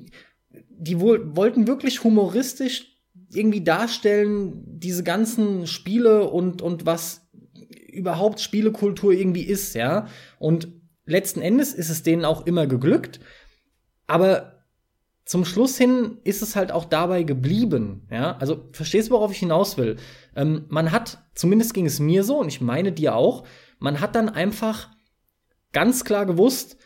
die 0.82 1.00
wohl, 1.00 1.36
wollten 1.36 1.68
wirklich 1.68 2.04
humoristisch 2.04 2.88
irgendwie 3.34 3.64
darstellen, 3.64 4.64
diese 4.66 5.04
ganzen 5.04 5.68
Spiele 5.68 6.30
und, 6.30 6.62
und 6.62 6.86
was 6.86 7.30
überhaupt 7.88 8.40
Spielekultur 8.40 9.14
irgendwie 9.14 9.44
ist, 9.44 9.76
ja. 9.76 10.08
Und 10.40 10.70
letzten 11.06 11.42
Endes 11.42 11.74
ist 11.74 11.90
es 11.90 12.04
denen 12.04 12.26
auch 12.26 12.46
immer 12.46 12.68
geglückt. 12.68 13.20
Aber 14.08 14.61
zum 15.26 15.46
Schluss 15.46 15.78
hin 15.78 16.18
ist 16.24 16.42
es 16.42 16.56
halt 16.56 16.72
auch 16.72 16.86
dabei 16.86 17.24
geblieben, 17.24 18.08
ja. 18.12 18.38
Also, 18.38 18.70
verstehst 18.72 19.10
du, 19.10 19.14
worauf 19.14 19.32
ich 19.32 19.40
hinaus 19.40 19.78
will? 19.78 19.98
Ähm, 20.36 20.66
man 20.70 20.92
hat, 20.92 21.20
zumindest 21.36 21.74
ging 21.74 21.86
es 21.86 22.00
mir 22.00 22.24
so, 22.24 22.40
und 22.40 22.48
ich 22.48 22.62
meine 22.62 22.92
dir 22.92 23.16
auch, 23.16 23.46
man 23.80 24.00
hat 24.02 24.16
dann 24.16 24.30
einfach 24.30 24.90
ganz 25.72 26.04
klar 26.04 26.26
gewusst, 26.26 26.78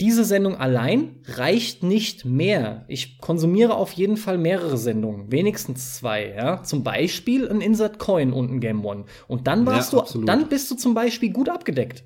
diese 0.00 0.24
Sendung 0.24 0.54
allein 0.54 1.22
reicht 1.26 1.82
nicht 1.82 2.24
mehr. 2.24 2.84
Ich 2.86 3.18
konsumiere 3.18 3.74
auf 3.74 3.90
jeden 3.92 4.16
Fall 4.16 4.38
mehrere 4.38 4.78
Sendungen, 4.78 5.32
wenigstens 5.32 5.96
zwei, 5.96 6.28
ja. 6.36 6.62
Zum 6.62 6.84
Beispiel 6.84 7.48
ein 7.48 7.60
Insert 7.60 7.98
Coin 7.98 8.32
und 8.32 8.48
ein 8.50 8.60
Game 8.60 8.84
One. 8.84 9.06
Und 9.26 9.48
dann 9.48 9.66
warst 9.66 9.92
Ja, 9.92 9.98
du, 9.98 10.02
absolut. 10.02 10.28
dann 10.28 10.48
bist 10.48 10.70
du 10.70 10.76
zum 10.76 10.94
Beispiel 10.94 11.32
gut 11.32 11.48
abgedeckt. 11.48 12.04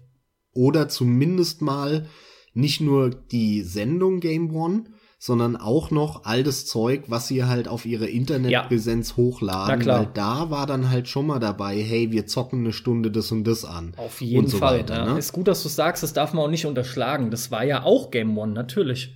Oder 0.55 0.89
zumindest 0.89 1.61
mal 1.61 2.07
nicht 2.55 2.81
nur 2.81 3.11
die 3.11 3.61
Sendung 3.63 4.21
Game 4.21 4.55
One, 4.55 4.85
sondern 5.25 5.55
auch 5.55 5.93
noch 5.93 6.25
all 6.25 6.43
das 6.43 6.67
Zeug, 6.67 7.05
was 7.07 7.29
sie 7.29 7.45
halt 7.45 7.69
auf 7.69 7.87
ihre 7.87 8.09
Internetpräsenz 8.09 9.11
Na 9.11 9.17
hochladen. 9.19 9.79
klar. 9.79 10.01
Weil 10.01 10.11
da 10.15 10.51
war 10.51 10.67
dann 10.67 10.91
halt 10.91 11.07
schon 11.07 11.29
mal 11.29 11.39
dabei, 11.39 11.81
hey, 11.81 12.11
wir 12.11 12.27
zocken 12.27 12.59
eine 12.59 12.73
Stunde 12.73 13.13
das 13.13 13.31
und 13.31 13.45
das 13.45 13.65
an. 13.65 13.93
Auf 13.99 14.21
jeden 14.21 14.49
so 14.49 14.59
Fall. 14.59 14.81
Weiter, 14.81 14.97
ja. 14.97 15.13
ne? 15.13 15.21
Ist 15.21 15.33
gut, 15.33 15.47
dass 15.47 15.63
du 15.63 15.69
sagst, 15.69 16.03
das 16.03 16.13
darf 16.13 16.33
man 16.33 16.43
auch 16.45 16.51
nicht 16.51 16.67
unterschlagen. 16.67 17.31
Das 17.31 17.53
war 17.53 17.63
ja 17.63 17.85
auch 17.85 18.11
Game 18.11 18.37
One, 18.37 18.53
natürlich. 18.53 19.15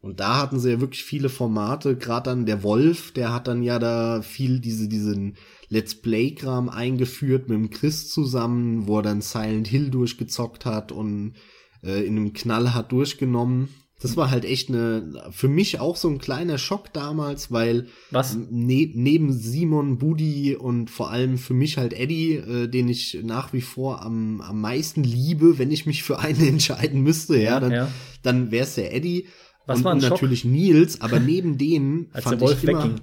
Und 0.00 0.20
da 0.20 0.38
hatten 0.38 0.60
sie 0.60 0.70
ja 0.70 0.80
wirklich 0.80 1.02
viele 1.02 1.28
Formate, 1.28 1.96
gerade 1.96 2.30
dann 2.30 2.46
der 2.46 2.62
Wolf, 2.62 3.10
der 3.10 3.34
hat 3.34 3.48
dann 3.48 3.64
ja 3.64 3.80
da 3.80 4.22
viel 4.22 4.60
diese, 4.60 4.86
diesen 4.86 5.34
Let's 5.68 5.96
Play-Kram 5.96 6.68
eingeführt 6.68 7.48
mit 7.48 7.58
dem 7.58 7.70
Chris 7.70 8.08
zusammen, 8.12 8.86
wo 8.86 8.98
er 8.98 9.02
dann 9.02 9.22
Silent 9.22 9.66
Hill 9.66 9.90
durchgezockt 9.90 10.66
hat 10.66 10.92
und 10.92 11.34
äh, 11.82 12.06
in 12.06 12.16
einem 12.16 12.32
Knall 12.32 12.74
hat 12.74 12.92
durchgenommen. 12.92 13.70
Das 14.02 14.16
war 14.16 14.30
halt 14.30 14.44
echt 14.44 14.68
eine, 14.68 15.30
für 15.30 15.48
mich 15.48 15.78
auch 15.80 15.96
so 15.96 16.08
ein 16.08 16.18
kleiner 16.18 16.58
Schock 16.58 16.92
damals, 16.92 17.50
weil 17.52 17.86
Was? 18.10 18.36
ne, 18.50 18.90
neben 18.94 19.32
Simon, 19.32 19.98
Budi 19.98 20.56
und 20.56 20.90
vor 20.90 21.10
allem 21.10 21.38
für 21.38 21.54
mich 21.54 21.78
halt 21.78 21.92
Eddie, 21.92 22.34
äh, 22.34 22.68
den 22.68 22.88
ich 22.88 23.18
nach 23.22 23.52
wie 23.52 23.60
vor 23.60 24.02
am, 24.02 24.40
am 24.40 24.60
meisten 24.60 25.02
liebe, 25.04 25.58
wenn 25.58 25.70
ich 25.70 25.86
mich 25.86 26.02
für 26.02 26.18
einen 26.18 26.40
entscheiden 26.48 27.02
müsste, 27.02 27.40
ja, 27.40 27.60
dann, 27.60 27.72
ja. 27.72 27.88
dann 28.22 28.50
wäre 28.50 28.64
es 28.64 28.74
der 28.74 28.94
Eddie 28.94 29.28
Was 29.66 29.78
und, 29.78 29.84
war 29.84 29.92
ein 29.92 29.96
und 29.96 30.02
Schock? 30.02 30.10
natürlich 30.12 30.44
Nils, 30.44 31.00
aber 31.00 31.20
neben 31.20 31.56
denen 31.58 32.10
fand 32.20 32.42
ich 32.42 32.64
immer, 32.64 32.82
wegging. 32.84 33.00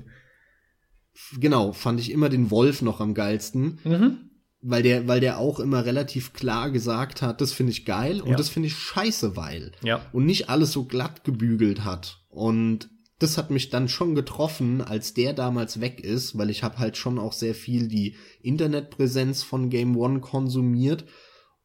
genau, 1.40 1.72
fand 1.74 2.00
ich 2.00 2.12
immer 2.12 2.30
den 2.30 2.52
Wolf 2.52 2.82
noch 2.82 3.00
am 3.00 3.14
geilsten, 3.14 3.80
Mhm. 3.84 4.29
Weil 4.62 4.84
der, 4.84 5.08
weil 5.08 5.20
der 5.22 5.38
auch 5.38 5.60
immer 5.60 5.86
relativ 5.86 6.34
klar 6.34 6.70
gesagt 6.72 7.22
hat, 7.22 7.40
das 7.42 7.54
finde 7.54 7.72
ich 7.72 7.86
geil 7.86 8.22
und 8.22 8.32
Ja. 8.32 8.36
das 8.36 8.50
finde 8.50 8.68
ich 8.68 8.76
scheiße, 8.76 9.36
weil 9.38 9.72
Ja. 9.84 10.02
und 10.12 10.26
nicht 10.26 10.50
alles 10.50 10.72
so 10.72 10.84
glatt 10.86 11.24
gebügelt 11.24 11.86
hat 11.86 12.20
und 12.30 12.90
das 13.20 13.38
hat 13.38 13.52
mich 13.52 13.70
dann 13.70 13.90
schon 13.90 14.16
getroffen, 14.16 14.82
als 14.82 15.14
der 15.14 15.34
damals 15.34 15.82
weg 15.82 16.02
ist, 16.02 16.38
weil 16.38 16.50
ich 16.50 16.64
habe 16.64 16.78
halt 16.78 16.96
schon 16.96 17.20
auch 17.20 17.34
sehr 17.34 17.54
viel 17.54 17.90
die 17.90 18.16
Internetpräsenz 18.42 19.44
von 19.44 19.70
Game 19.70 19.96
One 19.98 20.20
konsumiert 20.22 21.06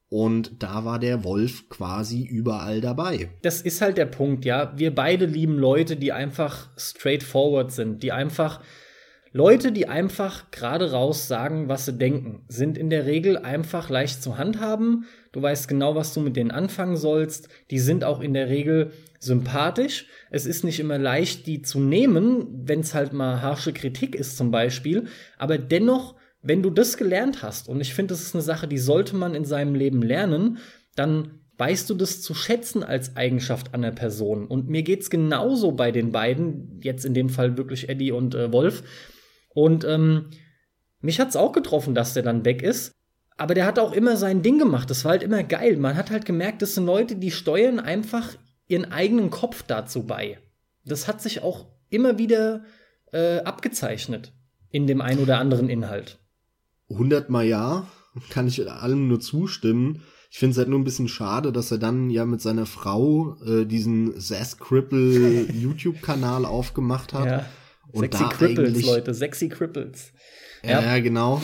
und 0.08 0.62
da 0.62 0.84
war 0.84 0.98
der 1.00 1.24
Wolf 1.24 1.68
quasi 1.68 2.22
überall 2.24 2.80
dabei. 2.80 3.30
Das 3.42 3.60
ist 3.60 3.80
halt 3.80 3.96
der 3.98 4.06
Punkt, 4.06 4.44
ja. 4.44 4.72
Wir 4.76 4.94
beide 4.94 5.26
lieben 5.26 5.58
Leute, 5.58 5.96
die 5.96 6.12
einfach 6.12 6.70
straightforward 6.76 7.72
sind, 7.72 8.02
die 8.02 8.12
einfach 8.12 8.60
Leute, 9.36 9.72
die 9.72 9.88
einfach 9.88 10.52
gerade 10.52 10.92
raus 10.92 11.26
sagen, 11.26 11.68
was 11.68 11.86
sie 11.86 11.92
denken, 11.94 12.44
sind 12.46 12.78
in 12.78 12.88
der 12.88 13.04
Regel 13.04 13.36
einfach 13.36 13.90
leicht 13.90 14.22
zu 14.22 14.38
handhaben. 14.38 15.06
Du 15.32 15.42
weißt 15.42 15.66
genau, 15.66 15.96
was 15.96 16.14
du 16.14 16.20
mit 16.20 16.36
denen 16.36 16.52
anfangen 16.52 16.96
sollst. 16.96 17.48
Die 17.72 17.80
sind 17.80 18.04
auch 18.04 18.20
in 18.20 18.32
der 18.32 18.48
Regel 18.48 18.92
sympathisch. 19.18 20.06
Es 20.30 20.46
ist 20.46 20.62
nicht 20.62 20.78
immer 20.78 20.98
leicht, 20.98 21.48
die 21.48 21.62
zu 21.62 21.80
nehmen, 21.80 22.46
wenn 22.62 22.78
es 22.78 22.94
halt 22.94 23.12
mal 23.12 23.42
harsche 23.42 23.72
Kritik 23.72 24.14
ist 24.14 24.36
zum 24.36 24.52
Beispiel. 24.52 25.08
Aber 25.36 25.58
dennoch, 25.58 26.14
wenn 26.40 26.62
du 26.62 26.70
das 26.70 26.96
gelernt 26.96 27.42
hast, 27.42 27.68
und 27.68 27.80
ich 27.80 27.92
finde, 27.92 28.14
das 28.14 28.22
ist 28.22 28.36
eine 28.36 28.42
Sache, 28.42 28.68
die 28.68 28.78
sollte 28.78 29.16
man 29.16 29.34
in 29.34 29.44
seinem 29.44 29.74
Leben 29.74 30.02
lernen, 30.02 30.58
dann 30.94 31.40
weißt 31.58 31.90
du 31.90 31.94
das 31.94 32.22
zu 32.22 32.34
schätzen 32.34 32.84
als 32.84 33.16
Eigenschaft 33.16 33.72
der 33.76 33.90
Person. 33.90 34.46
Und 34.46 34.68
mir 34.68 34.84
geht's 34.84 35.10
genauso 35.10 35.72
bei 35.72 35.90
den 35.90 36.12
beiden, 36.12 36.78
jetzt 36.84 37.04
in 37.04 37.14
dem 37.14 37.30
Fall 37.30 37.56
wirklich 37.56 37.88
Eddie 37.88 38.12
und 38.12 38.36
äh, 38.36 38.52
Wolf. 38.52 38.84
Und 39.54 39.84
ähm, 39.84 40.30
Mich 41.00 41.20
hat's 41.20 41.36
auch 41.36 41.52
getroffen, 41.52 41.94
dass 41.94 42.14
der 42.14 42.22
dann 42.22 42.44
weg 42.44 42.62
ist. 42.62 42.92
Aber 43.36 43.54
der 43.54 43.66
hat 43.66 43.78
auch 43.78 43.92
immer 43.92 44.16
sein 44.16 44.42
Ding 44.42 44.58
gemacht. 44.58 44.90
Das 44.90 45.04
war 45.04 45.12
halt 45.12 45.22
immer 45.22 45.42
geil. 45.42 45.76
Man 45.76 45.96
hat 45.96 46.10
halt 46.10 46.24
gemerkt, 46.24 46.62
das 46.62 46.74
sind 46.74 46.86
Leute, 46.86 47.16
die 47.16 47.30
steuern 47.30 47.80
einfach 47.80 48.34
ihren 48.66 48.92
eigenen 48.92 49.30
Kopf 49.30 49.62
dazu 49.62 50.04
bei. 50.06 50.38
Das 50.84 51.08
hat 51.08 51.20
sich 51.20 51.42
auch 51.42 51.66
immer 51.90 52.18
wieder 52.18 52.64
äh, 53.12 53.38
abgezeichnet 53.40 54.32
in 54.70 54.86
dem 54.86 55.00
ein 55.00 55.18
oder 55.18 55.38
anderen 55.38 55.68
Inhalt. 55.68 56.18
Hundertmal 56.88 57.46
ja, 57.46 57.86
kann 58.30 58.46
ich 58.46 58.68
allem 58.68 59.08
nur 59.08 59.20
zustimmen. 59.20 60.02
Ich 60.30 60.38
finde 60.38 60.52
es 60.52 60.58
halt 60.58 60.68
nur 60.68 60.80
ein 60.80 60.84
bisschen 60.84 61.08
schade, 61.08 61.52
dass 61.52 61.70
er 61.70 61.78
dann 61.78 62.10
ja 62.10 62.24
mit 62.24 62.40
seiner 62.40 62.66
Frau 62.66 63.36
äh, 63.46 63.66
diesen 63.66 64.20
Sass 64.20 64.58
Cripple 64.58 65.42
YouTube-Kanal 65.52 66.44
aufgemacht 66.44 67.12
hat. 67.12 67.26
Ja. 67.26 67.46
Und 67.94 68.12
Sexy 68.12 68.24
Cripples, 68.28 68.82
Leute, 68.82 69.14
Sexy 69.14 69.48
Cripples. 69.48 70.12
Ja. 70.62 70.82
ja, 70.82 70.98
genau. 70.98 71.40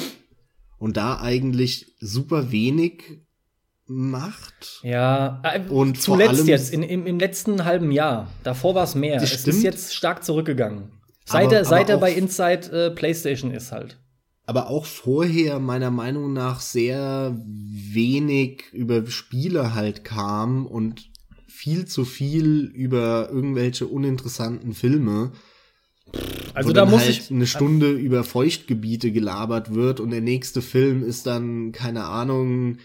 Und 0.79 0.97
da 0.97 1.21
eigentlich 1.21 1.95
super 2.01 2.51
wenig 2.51 3.03
macht. 3.87 4.81
Ja, 4.83 5.41
äh, 5.43 5.61
und 5.69 6.01
zuletzt 6.01 6.47
jetzt, 6.47 6.73
in, 6.73 6.83
im, 6.83 7.07
im 7.07 7.19
letzten 7.19 7.65
halben 7.65 7.91
Jahr. 7.91 8.31
Davor 8.43 8.75
war 8.75 8.85
es 8.85 8.95
mehr. 8.95 9.21
Es 9.21 9.29
stimmt. 9.29 9.57
ist 9.57 9.63
jetzt 9.63 9.95
stark 9.95 10.25
zurückgegangen. 10.25 10.91
Seit 11.25 11.47
aber, 11.47 11.57
er, 11.57 11.65
seit 11.65 11.89
er 11.91 11.99
bei 11.99 12.13
Inside 12.13 12.87
äh, 12.87 12.91
PlayStation 12.91 13.53
ist 13.53 13.73
halt. 13.73 13.99
Aber 14.47 14.69
auch 14.69 14.85
vorher 14.85 15.61
meiner 15.61 15.91
Meinung 15.91 16.33
nach 16.33 16.61
sehr 16.61 17.37
wenig 17.47 18.65
über 18.73 19.07
Spiele 19.07 19.75
halt 19.75 20.03
kam 20.03 20.67
und 20.67 21.11
viel 21.47 21.85
zu 21.85 22.05
viel 22.05 22.65
über 22.75 23.29
irgendwelche 23.31 23.87
uninteressanten 23.87 24.73
Filme. 24.73 25.33
Also 26.55 26.73
da 26.73 26.85
muss 26.85 27.03
halt 27.03 27.11
ich 27.11 27.31
eine 27.31 27.47
Stunde 27.47 27.91
über 27.91 28.25
Feuchtgebiete 28.25 29.13
gelabert 29.13 29.75
wird 29.75 30.01
und 30.01 30.11
der 30.11 30.21
nächste 30.21 30.63
Film 30.63 31.03
ist 31.03 31.27
dann 31.27 31.73
keine 31.73 32.05
Ahnung 32.05 32.79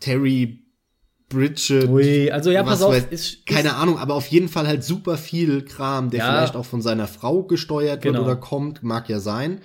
Terry 0.00 0.64
Bridget. 1.28 1.88
Ui, 1.88 2.30
also 2.30 2.50
ja, 2.50 2.62
pass 2.62 2.82
auf, 2.82 2.94
weiß, 2.94 3.06
ist, 3.10 3.46
keine 3.46 3.68
ist, 3.68 3.74
Ahnung, 3.74 3.98
aber 3.98 4.14
auf 4.14 4.26
jeden 4.28 4.48
Fall 4.48 4.66
halt 4.66 4.82
super 4.82 5.18
viel 5.18 5.62
Kram, 5.62 6.10
der 6.10 6.20
ja, 6.20 6.30
vielleicht 6.30 6.56
auch 6.56 6.64
von 6.64 6.80
seiner 6.80 7.06
Frau 7.06 7.42
gesteuert 7.42 8.02
genau. 8.02 8.20
wird 8.20 8.24
oder 8.24 8.36
kommt, 8.36 8.82
mag 8.82 9.08
ja 9.08 9.20
sein, 9.20 9.60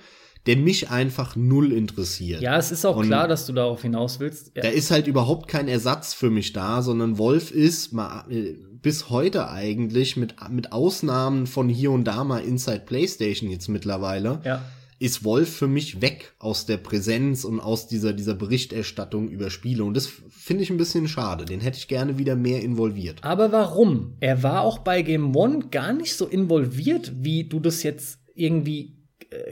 der 0.46 0.56
mich 0.56 0.90
einfach 0.90 1.36
null 1.36 1.72
interessiert. 1.72 2.42
Ja, 2.42 2.58
es 2.58 2.70
ist 2.70 2.84
auch 2.84 2.96
Und 2.96 3.06
klar, 3.06 3.28
dass 3.28 3.46
du 3.46 3.54
darauf 3.54 3.80
hinaus 3.80 4.20
willst. 4.20 4.52
Ja. 4.54 4.62
Da 4.62 4.68
ist 4.68 4.90
halt 4.90 5.06
überhaupt 5.06 5.48
kein 5.48 5.68
Ersatz 5.68 6.12
für 6.12 6.28
mich 6.28 6.52
da, 6.52 6.82
sondern 6.82 7.16
Wolf 7.16 7.50
ist 7.50 7.94
mal, 7.94 8.26
äh, 8.30 8.56
bis 8.84 9.10
heute 9.10 9.50
eigentlich 9.50 10.16
mit 10.16 10.36
mit 10.50 10.70
Ausnahmen 10.70 11.48
von 11.48 11.68
hier 11.68 11.90
und 11.90 12.04
da 12.04 12.22
mal 12.22 12.44
Inside 12.44 12.82
PlayStation 12.86 13.50
jetzt 13.50 13.68
mittlerweile. 13.68 14.40
Ja 14.44 14.62
ist 15.00 15.24
Wolf 15.24 15.54
für 15.54 15.66
mich 15.66 16.00
weg 16.00 16.34
aus 16.38 16.66
der 16.66 16.76
Präsenz 16.76 17.44
und 17.44 17.60
aus 17.60 17.88
dieser, 17.88 18.12
dieser 18.12 18.34
Berichterstattung 18.34 19.28
über 19.28 19.50
Spiele. 19.50 19.84
Und 19.84 19.94
das 19.94 20.06
finde 20.30 20.62
ich 20.62 20.70
ein 20.70 20.78
bisschen 20.78 21.08
schade. 21.08 21.44
Den 21.44 21.60
hätte 21.60 21.76
ich 21.76 21.88
gerne 21.88 22.16
wieder 22.16 22.36
mehr 22.36 22.62
involviert. 22.62 23.22
Aber 23.22 23.52
warum? 23.52 24.14
Er 24.20 24.42
war 24.42 24.62
auch 24.62 24.78
bei 24.78 25.02
Game 25.02 25.34
One 25.34 25.66
gar 25.70 25.92
nicht 25.92 26.14
so 26.14 26.26
involviert, 26.26 27.12
wie 27.16 27.44
du 27.44 27.60
das 27.60 27.82
jetzt 27.82 28.20
irgendwie 28.34 29.03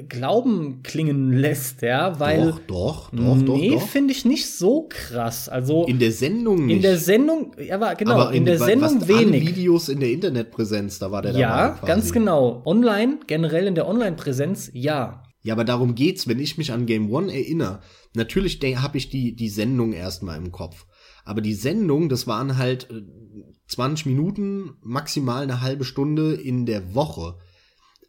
Glauben 0.08 0.82
klingen 0.82 1.32
lässt, 1.32 1.82
ja, 1.82 2.18
weil. 2.20 2.52
Doch, 2.66 3.10
doch, 3.10 3.10
doch, 3.10 3.56
nee, 3.56 3.78
finde 3.78 4.12
ich 4.12 4.24
nicht 4.24 4.50
so 4.50 4.88
krass. 4.88 5.48
Also. 5.48 5.86
In 5.86 5.98
der 5.98 6.12
Sendung 6.12 6.66
nicht. 6.66 6.76
In 6.76 6.82
der 6.82 6.98
Sendung, 6.98 7.52
ja, 7.58 7.80
war, 7.80 7.94
genau, 7.94 8.12
aber 8.12 8.30
in, 8.30 8.38
in 8.38 8.44
der 8.46 8.58
Sendung 8.58 9.08
wenig. 9.08 9.48
Videos 9.48 9.88
in 9.88 10.00
der 10.00 10.10
Internetpräsenz, 10.10 10.98
da 10.98 11.10
war 11.10 11.22
der 11.22 11.32
Ja, 11.32 11.68
dabei 11.68 11.86
ganz 11.86 12.12
genau. 12.12 12.62
Online, 12.64 13.18
generell 13.26 13.66
in 13.66 13.74
der 13.74 13.88
Online-Präsenz, 13.88 14.70
ja. 14.72 15.22
Ja, 15.42 15.54
aber 15.54 15.64
darum 15.64 15.94
geht's, 15.94 16.28
wenn 16.28 16.38
ich 16.38 16.56
mich 16.56 16.72
an 16.72 16.86
Game 16.86 17.10
One 17.10 17.32
erinnere. 17.32 17.80
Natürlich 18.14 18.60
habe 18.76 18.98
ich 18.98 19.10
die, 19.10 19.34
die 19.34 19.48
Sendung 19.48 19.92
erstmal 19.92 20.38
im 20.38 20.52
Kopf. 20.52 20.86
Aber 21.24 21.40
die 21.40 21.54
Sendung, 21.54 22.08
das 22.08 22.26
waren 22.26 22.58
halt 22.58 22.88
20 23.68 24.06
äh, 24.06 24.08
Minuten, 24.08 24.74
maximal 24.82 25.42
eine 25.42 25.60
halbe 25.60 25.84
Stunde 25.84 26.34
in 26.34 26.66
der 26.66 26.94
Woche. 26.94 27.36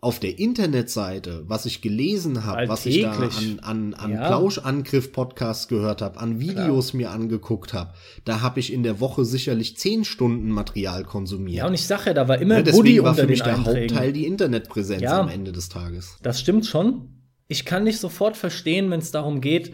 Auf 0.04 0.20
der 0.20 0.38
Internetseite, 0.38 1.44
was 1.48 1.66
ich 1.66 1.82
gelesen 1.82 2.46
habe, 2.46 2.68
was 2.68 2.86
ich 2.86 3.02
da 3.02 3.12
an, 3.12 3.60
an, 3.62 3.94
an 3.94 4.12
ja. 4.12 4.28
Plauschangriff-Podcasts 4.28 5.68
gehört 5.68 6.02
habe, 6.02 6.20
an 6.20 6.40
Videos 6.40 6.90
Klar. 6.90 6.98
mir 6.98 7.12
angeguckt 7.12 7.74
habe, 7.74 7.94
da 8.26 8.42
habe 8.42 8.60
ich 8.60 8.74
in 8.74 8.84
der 8.84 9.00
Woche 9.00 9.26
sicherlich 9.26 9.78
10 9.78 10.04
Stunden 10.04 10.50
Material 10.50 11.04
konsumiert. 11.06 11.58
Ja, 11.58 11.68
und 11.68 11.74
ich 11.74 11.88
sage 11.88 12.08
ja, 12.08 12.14
da 12.14 12.28
war 12.28 12.40
immer 12.40 12.60
ja, 12.60 12.72
Buddy 12.72 13.02
war 13.02 13.16
für 13.16 13.28
mich 13.28 13.42
der 13.42 13.56
Einträgen. 13.56 13.92
Hauptteil 13.92 14.14
die 14.14 14.26
Internetpräsenz 14.26 15.02
ja, 15.02 15.20
am 15.20 15.30
Ende 15.30 15.52
des 15.52 15.70
Tages. 15.70 16.18
Das 16.22 16.40
stimmt 16.40 16.66
schon 16.66 17.10
ich 17.48 17.66
kann 17.66 17.84
nicht 17.84 18.00
sofort 18.00 18.38
verstehen, 18.38 18.90
wenn 18.90 19.00
es 19.00 19.12
darum 19.12 19.42
geht, 19.42 19.74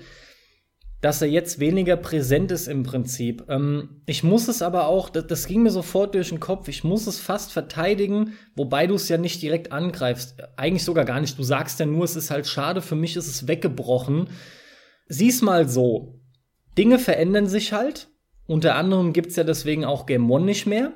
dass 1.01 1.21
er 1.21 1.29
jetzt 1.29 1.59
weniger 1.59 1.95
präsent 1.95 2.51
ist 2.51 2.67
im 2.67 2.83
Prinzip. 2.83 3.45
Ähm, 3.47 4.01
ich 4.05 4.23
muss 4.23 4.47
es 4.47 4.61
aber 4.61 4.87
auch, 4.87 5.09
das, 5.09 5.27
das, 5.27 5.47
ging 5.47 5.63
mir 5.63 5.71
sofort 5.71 6.13
durch 6.13 6.29
den 6.29 6.39
Kopf, 6.41 6.67
ich 6.67 6.83
muss 6.83 7.07
es 7.07 7.19
fast 7.19 7.53
verteidigen, 7.53 8.33
wobei 8.55 8.85
du 8.85 8.95
es 8.95 9.07
ja 9.07 9.17
nicht 9.17 9.41
direkt 9.41 9.71
angreifst. 9.71 10.35
Eigentlich 10.57 10.83
sogar 10.83 11.05
gar 11.05 11.21
nicht. 11.21 11.37
Du 11.37 11.43
sagst 11.43 11.79
ja 11.79 11.85
nur, 11.85 12.03
es 12.03 12.15
ist 12.15 12.31
halt 12.31 12.47
schade, 12.47 12.81
für 12.81 12.95
mich 12.95 13.15
ist 13.15 13.27
es 13.27 13.47
weggebrochen. 13.47 14.27
Sieh's 15.07 15.41
mal 15.41 15.69
so. 15.69 16.19
Dinge 16.77 16.99
verändern 16.99 17.47
sich 17.47 17.71
halt. 17.71 18.09
Unter 18.45 18.75
anderem 18.75 19.13
gibt's 19.13 19.35
ja 19.35 19.43
deswegen 19.43 19.85
auch 19.85 20.05
Game 20.05 20.29
One 20.29 20.45
nicht 20.45 20.65
mehr. 20.65 20.93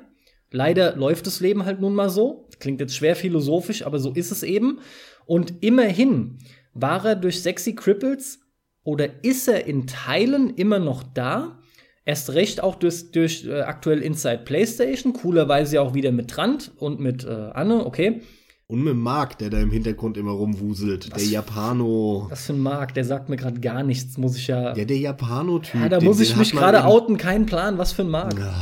Leider 0.50 0.96
läuft 0.96 1.26
das 1.26 1.40
Leben 1.40 1.64
halt 1.64 1.80
nun 1.80 1.94
mal 1.94 2.10
so. 2.10 2.48
Klingt 2.60 2.80
jetzt 2.80 2.94
schwer 2.94 3.16
philosophisch, 3.16 3.84
aber 3.84 3.98
so 3.98 4.12
ist 4.12 4.30
es 4.30 4.42
eben. 4.42 4.80
Und 5.26 5.62
immerhin 5.62 6.38
war 6.74 7.04
er 7.04 7.16
durch 7.16 7.42
Sexy 7.42 7.74
Cripples 7.74 8.43
oder 8.84 9.24
ist 9.24 9.48
er 9.48 9.66
in 9.66 9.86
Teilen 9.86 10.50
immer 10.50 10.78
noch 10.78 11.02
da? 11.02 11.58
Erst 12.06 12.34
recht 12.34 12.62
auch 12.62 12.74
durch, 12.74 13.10
durch 13.12 13.46
äh, 13.46 13.62
aktuell 13.62 14.00
Inside 14.00 14.42
PlayStation, 14.44 15.14
coolerweise 15.14 15.80
auch 15.80 15.94
wieder 15.94 16.12
mit 16.12 16.28
Trant 16.30 16.70
und 16.78 17.00
mit 17.00 17.24
äh, 17.24 17.50
Anne, 17.54 17.86
okay. 17.86 18.20
Und 18.66 18.82
mit 18.82 18.94
Mark, 18.96 19.38
der 19.38 19.50
da 19.50 19.58
im 19.58 19.70
Hintergrund 19.70 20.16
immer 20.16 20.32
rumwuselt. 20.32 21.10
Was 21.10 21.22
der 21.22 21.30
Japano. 21.30 22.26
Was 22.30 22.46
für 22.46 22.52
ein 22.52 22.60
Mark, 22.60 22.94
der 22.94 23.04
sagt 23.04 23.28
mir 23.28 23.36
gerade 23.36 23.60
gar 23.60 23.82
nichts, 23.82 24.18
muss 24.18 24.36
ich 24.36 24.46
ja. 24.46 24.74
Ja, 24.74 24.84
der 24.84 24.96
Japano-Typ. 24.96 25.80
Ja, 25.80 25.88
da 25.88 25.98
den, 25.98 26.06
muss 26.06 26.20
ich 26.20 26.36
mich 26.36 26.52
gerade 26.52 26.84
outen, 26.84 27.16
keinen 27.16 27.46
Plan, 27.46 27.78
was 27.78 27.92
für 27.92 28.02
ein 28.02 28.10
Mark. 28.10 28.38
Ja. 28.38 28.54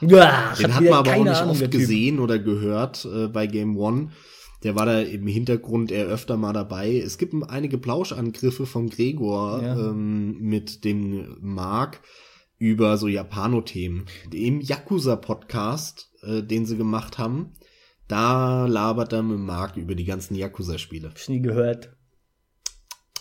Ja, 0.00 0.54
den 0.56 0.74
hat 0.74 0.84
man 0.84 0.92
aber 0.92 1.12
auch 1.12 1.24
nicht 1.24 1.36
Ahnung, 1.36 1.50
oft 1.50 1.70
gesehen 1.72 2.20
oder 2.20 2.38
gehört 2.38 3.04
äh, 3.04 3.26
bei 3.26 3.48
Game 3.48 3.76
One. 3.76 4.10
Der 4.62 4.74
war 4.74 4.86
da 4.86 5.00
im 5.00 5.26
Hintergrund 5.26 5.92
eher 5.92 6.06
öfter 6.06 6.36
mal 6.36 6.52
dabei. 6.52 6.96
Es 6.96 7.18
gibt 7.18 7.34
einige 7.48 7.78
Plauschangriffe 7.78 8.66
von 8.66 8.90
Gregor 8.90 9.62
ja. 9.62 9.90
ähm, 9.90 10.38
mit 10.40 10.84
dem 10.84 11.36
Mark 11.40 12.00
über 12.58 12.96
so 12.96 13.06
Japano-Themen. 13.06 14.06
Im 14.32 14.60
Yakuza-Podcast, 14.60 16.10
äh, 16.22 16.42
den 16.42 16.66
sie 16.66 16.76
gemacht 16.76 17.18
haben, 17.18 17.52
da 18.08 18.66
labert 18.66 19.12
er 19.12 19.22
mit 19.22 19.38
Mark 19.38 19.76
über 19.76 19.94
die 19.94 20.04
ganzen 20.04 20.34
Yakuza-Spiele. 20.34 21.08
Hab 21.08 21.18
ich 21.18 21.28
nie 21.28 21.42
gehört. 21.42 21.90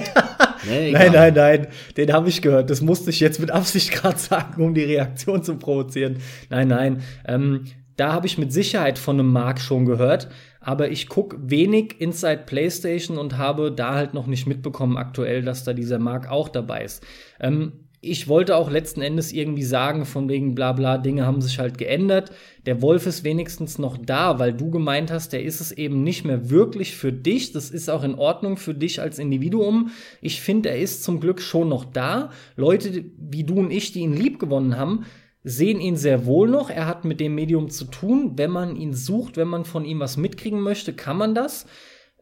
nee, 0.67 0.93
nein, 0.93 1.13
nein, 1.13 1.35
nein, 1.35 1.67
den 1.97 2.13
habe 2.13 2.31
ich 2.31 2.41
gehört. 2.41 2.71
Das 2.71 2.81
musste 2.81 3.11
ich 3.11 3.21
jetzt 3.21 3.39
mit 3.39 3.51
Absicht 3.51 3.93
gerade 3.93 4.19
sagen, 4.19 4.63
um 4.63 4.75
die 4.75 4.85
Reaktion 4.85 5.45
zu 5.45 5.57
provozieren. 5.57 6.19
Nein, 6.49 6.69
nein. 6.69 7.03
Ähm, 7.27 7.67
da 7.97 8.13
habe 8.13 8.27
ich 8.27 8.39
mit 8.39 8.53
Sicherheit 8.53 8.99
von 8.99 9.19
einem 9.19 9.31
Mark 9.31 9.61
schon 9.61 9.85
gehört, 9.85 10.29
aber 10.69 10.91
ich 10.91 11.09
gucke 11.09 11.39
wenig 11.41 11.99
Inside 11.99 12.43
PlayStation 12.45 13.17
und 13.17 13.39
habe 13.39 13.73
da 13.73 13.95
halt 13.95 14.13
noch 14.13 14.27
nicht 14.27 14.47
mitbekommen 14.47 14.99
aktuell, 14.99 15.41
dass 15.41 15.65
da 15.65 15.73
dieser 15.73 15.99
Mark 15.99 16.31
auch 16.31 16.51
dabei 16.51 16.85
ist. 16.85 17.03
Ähm, 17.41 17.73
ich 18.03 18.29
wollte 18.29 18.55
auch 18.55 18.71
letzten 18.71 19.01
Endes 19.01 19.33
irgendwie 19.33 19.63
sagen, 19.63 20.05
von 20.05 20.29
wegen 20.29 20.55
bla 20.55 20.75
bla, 20.75 20.99
Dinge 20.99 21.25
haben 21.25 21.41
sich 21.41 21.59
halt 21.59 21.79
geändert. 21.79 22.33
Der 22.67 22.83
Wolf 22.83 23.07
ist 23.07 23.25
wenigstens 23.25 23.79
noch 23.79 23.97
da, 23.97 24.39
weil 24.39 24.53
du 24.53 24.71
gemeint 24.71 25.11
hast, 25.11 25.33
der 25.33 25.43
ist 25.43 25.63
es 25.63 25.73
eben 25.73 26.03
nicht 26.03 26.27
mehr 26.27 26.51
wirklich 26.51 26.95
für 26.95 27.15
dich. 27.15 27.53
Das 27.53 27.71
ist 27.71 27.89
auch 27.89 28.05
in 28.05 28.17
Ordnung 28.17 28.59
für 28.59 28.75
dich 28.75 29.01
als 29.01 29.19
Individuum. 29.19 29.93
Ich 30.21 30.43
finde, 30.43 30.69
er 30.69 30.79
ist 30.79 31.03
zum 31.03 31.19
Glück 31.19 31.41
schon 31.41 31.71
noch 31.71 31.87
da. 31.87 32.31
Leute 32.57 33.07
wie 33.17 33.45
du 33.45 33.55
und 33.55 33.71
ich, 33.71 33.93
die 33.93 34.01
ihn 34.01 34.13
lieb 34.13 34.39
gewonnen 34.39 34.77
haben, 34.77 35.07
sehen 35.45 35.81
ihn 35.81 35.97
sehr 35.97 36.27
wohl 36.27 36.49
noch. 36.49 36.71
Er 36.71 36.87
hat 36.87 37.05
mit 37.05 37.21
dem 37.21 37.35
Medium 37.35 37.71
zu 37.71 37.85
tun. 37.85 38.33
Wenn 38.37 38.51
man 38.51 38.77
ihn 38.77 38.95
sucht, 38.95 39.37
wenn 39.37 39.49
man 39.49 39.65
von 39.65 39.85
ihm 39.85 40.01
was 40.01 40.17
mitkriegen 40.17 40.61
möchte, 40.61 40.93
kann 40.93 41.17
man 41.17 41.35
das. 41.35 41.67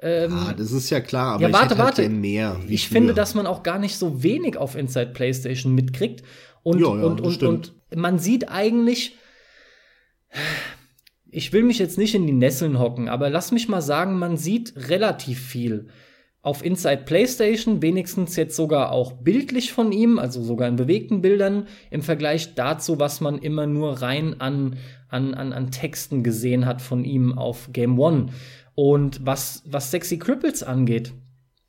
Ähm, 0.03 0.33
ah, 0.33 0.55
das 0.57 0.73
ist 0.73 0.91
ja 0.91 1.01
klar, 1.01 1.35
aber 1.35 1.49
ja, 1.49 1.53
warte, 1.53 1.75
ich 1.75 1.81
warte. 1.81 2.03
Halt 2.03 2.13
mehr. 2.13 2.61
ich 2.69 2.89
früher. 2.89 2.99
finde, 2.99 3.15
dass 3.15 3.35
man 3.35 3.47
auch 3.47 3.63
gar 3.63 3.79
nicht 3.79 3.97
so 3.97 4.23
wenig 4.23 4.59
auf 4.59 4.77
Inside 4.77 5.13
PlayStation 5.15 5.75
mitkriegt. 5.75 6.23
Und, 6.63 6.81
ja, 6.81 6.95
ja, 6.95 7.05
und, 7.05 7.21
und, 7.21 7.43
und 7.43 7.75
man 7.95 8.19
sieht 8.19 8.51
eigentlich, 8.51 9.17
ich 11.31 11.53
will 11.53 11.63
mich 11.63 11.79
jetzt 11.79 11.97
nicht 11.97 12.15
in 12.15 12.27
die 12.27 12.33
Nesseln 12.33 12.79
hocken, 12.79 13.09
aber 13.09 13.31
lass 13.31 13.53
mich 13.53 13.69
mal 13.69 13.81
sagen, 13.81 14.19
man 14.19 14.37
sieht 14.37 14.75
relativ 14.89 15.41
viel 15.41 15.89
auf 16.47 16.64
Inside 16.64 17.02
PlayStation, 17.06 17.82
wenigstens 17.82 18.36
jetzt 18.36 18.55
sogar 18.55 18.93
auch 18.93 19.14
bildlich 19.14 19.73
von 19.73 19.90
ihm, 19.90 20.20
also 20.20 20.40
sogar 20.44 20.68
in 20.68 20.77
bewegten 20.77 21.20
Bildern, 21.20 21.66
im 21.90 22.02
Vergleich 22.02 22.55
dazu, 22.55 23.01
was 23.01 23.20
man 23.20 23.39
immer 23.39 23.66
nur 23.66 24.01
rein 24.01 24.40
an, 24.40 24.77
an, 25.09 25.35
an, 25.35 25.52
an 25.52 25.73
Texten 25.73 26.23
gesehen 26.23 26.64
hat 26.64 26.81
von 26.81 27.05
ihm 27.05 27.36
auf 27.36 27.70
Game 27.73 27.98
One. 27.98 28.27
Und 28.77 29.27
was, 29.27 29.64
was 29.66 29.90
Sexy 29.90 30.20
Cripples 30.20 30.62
angeht, 30.62 31.12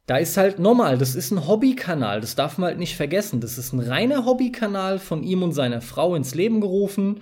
da 0.05 0.17
ist 0.17 0.37
halt 0.37 0.59
normal, 0.59 0.99
das 0.99 1.15
ist 1.15 1.31
ein 1.31 1.47
Hobbykanal, 1.47 2.21
das 2.21 2.35
darf 2.35 2.59
man 2.59 2.67
halt 2.67 2.79
nicht 2.79 2.95
vergessen. 2.95 3.41
Das 3.41 3.57
ist 3.57 3.73
ein 3.73 3.79
reiner 3.79 4.27
Hobbykanal 4.27 4.99
von 4.99 5.23
ihm 5.23 5.41
und 5.41 5.53
seiner 5.53 5.81
Frau 5.81 6.13
ins 6.13 6.35
Leben 6.35 6.61
gerufen. 6.61 7.21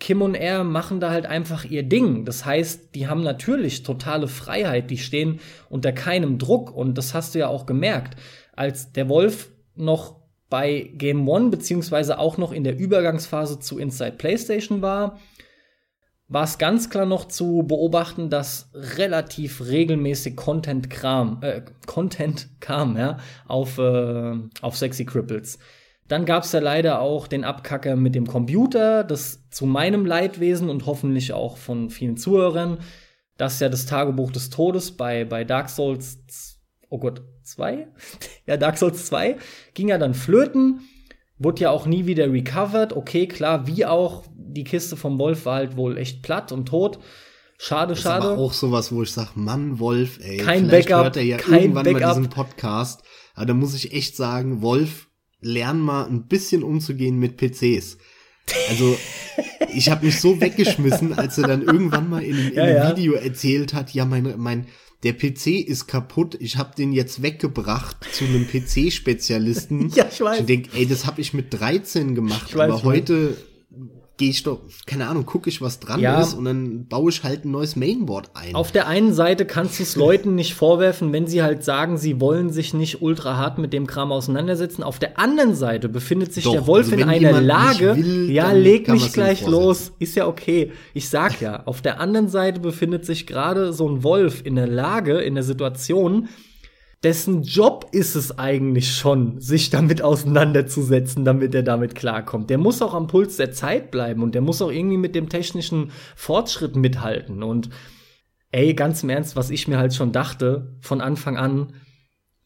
Kim 0.00 0.22
und 0.22 0.34
er 0.34 0.62
machen 0.62 1.00
da 1.00 1.10
halt 1.10 1.26
einfach 1.26 1.64
ihr 1.64 1.82
Ding. 1.82 2.24
Das 2.24 2.44
heißt, 2.44 2.94
die 2.94 3.08
haben 3.08 3.22
natürlich 3.22 3.82
totale 3.82 4.28
Freiheit, 4.28 4.90
die 4.90 4.98
stehen 4.98 5.40
unter 5.68 5.92
keinem 5.92 6.38
Druck 6.38 6.74
und 6.74 6.96
das 6.96 7.14
hast 7.14 7.34
du 7.34 7.40
ja 7.40 7.48
auch 7.48 7.66
gemerkt. 7.66 8.16
Als 8.54 8.92
der 8.92 9.08
Wolf 9.08 9.50
noch 9.74 10.16
bei 10.50 10.90
Game 10.94 11.28
One 11.28 11.50
beziehungsweise 11.50 12.18
auch 12.18 12.38
noch 12.38 12.52
in 12.52 12.64
der 12.64 12.78
Übergangsphase 12.78 13.58
zu 13.58 13.78
Inside 13.78 14.12
PlayStation 14.12 14.82
war, 14.82 15.18
war 16.28 16.44
es 16.44 16.58
ganz 16.58 16.90
klar 16.90 17.06
noch 17.06 17.26
zu 17.26 17.64
beobachten, 17.66 18.28
dass 18.30 18.70
relativ 18.74 19.64
regelmäßig 19.66 20.36
Content 20.36 20.90
kam, 20.90 21.38
äh, 21.42 21.62
Content 21.86 22.48
kam, 22.60 22.96
ja, 22.96 23.18
auf, 23.46 23.78
äh, 23.78 24.34
auf 24.60 24.76
Sexy 24.76 25.06
Cripples. 25.06 25.58
Dann 26.08 26.24
gab 26.24 26.44
es 26.44 26.52
ja 26.52 26.60
leider 26.60 27.00
auch 27.00 27.26
den 27.26 27.44
Abkacker 27.44 27.96
mit 27.96 28.14
dem 28.14 28.26
Computer, 28.26 29.04
das 29.04 29.48
zu 29.50 29.66
meinem 29.66 30.06
Leidwesen 30.06 30.70
und 30.70 30.86
hoffentlich 30.86 31.32
auch 31.32 31.56
von 31.58 31.90
vielen 31.90 32.16
Zuhörern, 32.16 32.78
dass 33.36 33.60
ja 33.60 33.68
das 33.68 33.86
Tagebuch 33.86 34.32
des 34.32 34.50
Todes 34.50 34.92
bei, 34.92 35.24
bei 35.24 35.44
Dark 35.44 35.68
Souls, 35.68 36.58
oh 36.88 36.98
Gott, 36.98 37.22
2? 37.42 37.88
ja, 38.46 38.56
Dark 38.56 38.78
Souls 38.78 39.06
2 39.06 39.36
ging 39.74 39.88
ja 39.88 39.98
dann 39.98 40.14
flöten 40.14 40.80
Wurde 41.38 41.62
ja 41.62 41.70
auch 41.70 41.86
nie 41.86 42.06
wieder 42.06 42.32
recovered. 42.32 42.92
Okay, 42.92 43.28
klar, 43.28 43.66
wie 43.66 43.86
auch. 43.86 44.24
Die 44.34 44.64
Kiste 44.64 44.96
vom 44.96 45.18
Wolf 45.18 45.44
war 45.44 45.56
halt 45.56 45.76
wohl 45.76 45.98
echt 45.98 46.22
platt 46.22 46.50
und 46.50 46.66
tot. 46.66 46.98
Schade, 47.58 47.94
das 47.94 48.00
schade. 48.02 48.26
Ist 48.26 48.32
aber 48.32 48.40
auch 48.40 48.52
sowas, 48.52 48.90
wo 48.92 49.02
ich 49.02 49.12
sag, 49.12 49.36
Mann, 49.36 49.78
Wolf, 49.78 50.18
ey. 50.20 50.38
Kein 50.38 50.68
Backup, 50.68 51.04
hört 51.04 51.16
er 51.16 51.22
ja 51.22 51.36
kein 51.36 51.60
irgendwann 51.60 51.84
Backup. 51.84 52.00
mal 52.00 52.08
diesen 52.08 52.28
Podcast. 52.28 53.02
Aber 53.34 53.46
da 53.46 53.54
muss 53.54 53.74
ich 53.74 53.92
echt 53.92 54.16
sagen, 54.16 54.62
Wolf, 54.62 55.07
lern 55.40 55.80
mal 55.80 56.06
ein 56.06 56.26
bisschen 56.26 56.62
umzugehen 56.62 57.18
mit 57.18 57.36
PCs. 57.36 57.98
Also, 58.70 58.96
ich 59.74 59.90
habe 59.90 60.06
mich 60.06 60.20
so 60.20 60.40
weggeschmissen, 60.40 61.12
als 61.12 61.38
er 61.38 61.48
dann 61.48 61.62
irgendwann 61.62 62.08
mal 62.08 62.22
in, 62.22 62.36
in 62.48 62.54
Ja, 62.54 62.62
einem 62.64 62.76
ja. 62.76 62.90
Video 62.96 63.12
erzählt 63.12 63.74
hat, 63.74 63.92
ja, 63.92 64.04
mein, 64.06 64.34
mein, 64.38 64.66
der 65.02 65.12
PC 65.12 65.46
ist 65.66 65.86
kaputt, 65.86 66.36
ich 66.40 66.56
habe 66.56 66.74
den 66.76 66.92
jetzt 66.92 67.22
weggebracht 67.22 67.96
zu 68.12 68.24
einem 68.24 68.46
PC-Spezialisten. 68.48 69.90
Ja, 69.94 70.06
ich 70.10 70.20
weiß. 70.20 70.40
Ich 70.40 70.46
denk, 70.46 70.68
ey, 70.74 70.86
das 70.86 71.06
habe 71.06 71.20
ich 71.20 71.34
mit 71.34 71.52
13 71.52 72.14
gemacht, 72.14 72.46
Ich 72.48 72.56
weiß, 72.56 72.72
aber 72.72 72.82
heute 72.82 73.36
gehe 74.18 74.30
ich 74.30 74.42
doch, 74.42 74.58
keine 74.84 75.06
Ahnung, 75.08 75.24
gucke 75.24 75.48
ich, 75.48 75.62
was 75.62 75.80
dran 75.80 76.00
Ja. 76.00 76.20
ist 76.20 76.34
und 76.34 76.44
dann 76.44 76.86
baue 76.88 77.10
ich 77.10 77.22
halt 77.24 77.44
ein 77.44 77.52
neues 77.52 77.76
Mainboard 77.76 78.30
ein. 78.34 78.54
Auf 78.54 78.72
der 78.72 78.86
einen 78.88 79.14
Seite 79.14 79.46
kannst 79.46 79.78
du 79.78 79.84
es 79.84 79.96
Leuten 79.96 80.34
nicht 80.34 80.54
vorwerfen, 80.54 81.12
wenn 81.12 81.26
sie 81.26 81.42
halt 81.42 81.64
sagen, 81.64 81.96
sie 81.96 82.20
wollen 82.20 82.50
sich 82.50 82.74
nicht 82.74 83.00
ultra 83.00 83.36
hart 83.36 83.58
mit 83.58 83.72
dem 83.72 83.86
Kram 83.86 84.12
auseinandersetzen. 84.12 84.82
Auf 84.82 84.98
der 84.98 85.18
anderen 85.18 85.54
Seite 85.54 85.88
befindet 85.88 86.32
sich 86.34 86.44
Doch, 86.44 86.52
der 86.52 86.66
Wolf 86.66 86.92
also 86.92 86.96
in 87.02 87.08
einer 87.08 87.40
Lage. 87.40 87.96
will, 87.96 88.30
ja, 88.30 88.52
leg 88.52 88.88
mich 88.88 89.12
gleich 89.12 89.46
los. 89.46 89.92
Ist 89.98 90.16
ja 90.16 90.26
okay. 90.26 90.72
Ich 90.94 91.08
sag 91.08 91.40
ja, 91.40 91.62
auf 91.64 91.80
der 91.80 92.00
anderen 92.00 92.28
Seite 92.28 92.60
befindet 92.60 93.06
sich 93.06 93.26
gerade 93.26 93.72
so 93.72 93.88
ein 93.88 94.02
Wolf 94.02 94.42
in 94.44 94.56
der 94.56 94.66
Lage, 94.66 95.18
in 95.18 95.34
der 95.36 95.44
Situation, 95.44 96.28
dessen 97.02 97.42
Job 97.42 97.88
ist 97.92 98.14
es 98.16 98.38
eigentlich 98.38 98.94
schon, 98.94 99.40
sich 99.40 99.70
damit 99.70 100.02
auseinanderzusetzen, 100.02 101.24
damit 101.24 101.54
er 101.54 101.62
damit 101.62 101.94
klarkommt. 101.94 102.50
Der 102.50 102.58
muss 102.58 102.82
auch 102.82 102.94
am 102.94 103.06
Puls 103.06 103.36
der 103.36 103.52
Zeit 103.52 103.90
bleiben 103.90 104.22
und 104.22 104.34
der 104.34 104.42
muss 104.42 104.60
auch 104.60 104.70
irgendwie 104.70 104.96
mit 104.96 105.14
dem 105.14 105.28
technischen 105.28 105.92
Fortschritt 106.16 106.74
mithalten. 106.76 107.42
Und 107.42 107.70
ey, 108.50 108.74
ganz 108.74 109.02
im 109.02 109.10
Ernst, 109.10 109.36
was 109.36 109.50
ich 109.50 109.68
mir 109.68 109.78
halt 109.78 109.94
schon 109.94 110.12
dachte 110.12 110.76
von 110.80 111.00
Anfang 111.00 111.36
an, 111.36 111.74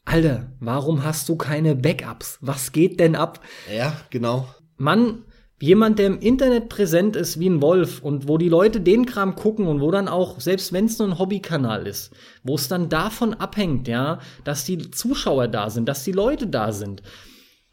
Alter, 0.04 0.52
warum 0.58 1.04
hast 1.04 1.28
du 1.28 1.36
keine 1.36 1.76
Backups? 1.76 2.38
Was 2.40 2.72
geht 2.72 2.98
denn 2.98 3.14
ab? 3.14 3.40
ja, 3.72 3.96
genau. 4.10 4.48
Mann, 4.76 5.24
jemand, 5.62 6.00
der 6.00 6.08
im 6.08 6.18
Internet 6.18 6.68
präsent 6.68 7.14
ist 7.14 7.38
wie 7.38 7.48
ein 7.48 7.62
Wolf 7.62 8.02
und 8.02 8.26
wo 8.26 8.36
die 8.36 8.48
Leute 8.48 8.80
den 8.80 9.06
Kram 9.06 9.36
gucken 9.36 9.68
und 9.68 9.80
wo 9.80 9.92
dann 9.92 10.08
auch, 10.08 10.40
selbst 10.40 10.72
wenn 10.72 10.86
es 10.86 10.98
nur 10.98 11.06
ein 11.06 11.20
Hobbykanal 11.20 11.86
ist, 11.86 12.10
wo 12.42 12.56
es 12.56 12.66
dann 12.66 12.88
davon 12.88 13.32
abhängt, 13.32 13.86
ja, 13.86 14.18
dass 14.42 14.64
die 14.64 14.90
Zuschauer 14.90 15.46
da 15.46 15.70
sind, 15.70 15.88
dass 15.88 16.02
die 16.02 16.10
Leute 16.10 16.48
da 16.48 16.72
sind. 16.72 17.02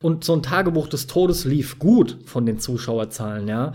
Und 0.03 0.23
so 0.23 0.33
ein 0.33 0.43
Tagebuch 0.43 0.87
des 0.87 1.07
Todes 1.07 1.45
lief 1.45 1.79
gut 1.79 2.19
von 2.25 2.45
den 2.45 2.59
Zuschauerzahlen, 2.59 3.47
ja. 3.47 3.73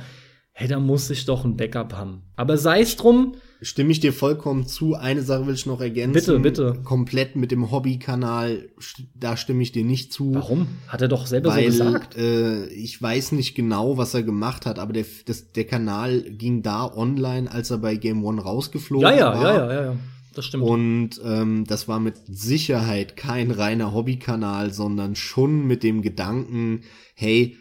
Hey, 0.52 0.68
da 0.68 0.78
muss 0.78 1.10
ich 1.10 1.24
doch 1.24 1.44
ein 1.44 1.56
Backup 1.56 1.92
haben. 1.94 2.22
Aber 2.36 2.56
sei 2.56 2.82
es 2.82 2.94
drum, 2.94 3.34
Stimme 3.64 3.92
ich 3.92 4.00
dir 4.00 4.12
vollkommen 4.12 4.66
zu. 4.66 4.94
Eine 4.94 5.22
Sache 5.22 5.46
will 5.46 5.54
ich 5.54 5.64
noch 5.64 5.80
ergänzen. 5.80 6.12
Bitte, 6.12 6.38
bitte. 6.38 6.80
Komplett 6.84 7.34
mit 7.34 7.50
dem 7.50 7.70
Hobbykanal, 7.70 8.68
da 9.14 9.36
stimme 9.38 9.62
ich 9.62 9.72
dir 9.72 9.84
nicht 9.84 10.12
zu. 10.12 10.34
warum? 10.34 10.68
Hat 10.86 11.00
er 11.00 11.08
doch 11.08 11.26
selber 11.26 11.48
Weil 11.50 11.72
so 11.72 11.84
gesagt. 11.84 12.16
äh, 12.16 12.66
ich 12.66 13.00
weiß 13.00 13.32
nicht 13.32 13.54
genau, 13.54 13.96
was 13.96 14.12
er 14.14 14.22
gemacht 14.22 14.66
hat, 14.66 14.78
aber 14.78 14.92
der, 14.92 15.06
das, 15.26 15.52
der 15.52 15.64
Kanal 15.64 16.20
ging 16.22 16.62
da 16.62 16.84
online, 16.94 17.50
als 17.50 17.70
er 17.70 17.78
bei 17.78 17.96
Game 17.96 18.22
One 18.24 18.42
rausgeflogen 18.42 19.08
Ja, 19.08 19.16
ja, 19.16 19.34
war. 19.34 19.42
ja, 19.42 19.54
ja, 19.56 19.72
ja, 19.72 19.84
ja. 19.92 19.96
Das 20.34 20.44
stimmt. 20.46 20.64
Und 20.64 21.10
ähm, 21.24 21.64
das 21.66 21.88
war 21.88 22.00
mit 22.00 22.16
Sicherheit 22.26 23.16
kein 23.16 23.50
reiner 23.50 23.94
Hobbykanal, 23.94 24.72
sondern 24.72 25.14
schon 25.16 25.66
mit 25.66 25.82
dem 25.82 26.02
Gedanken, 26.02 26.80
hey, 27.14 27.56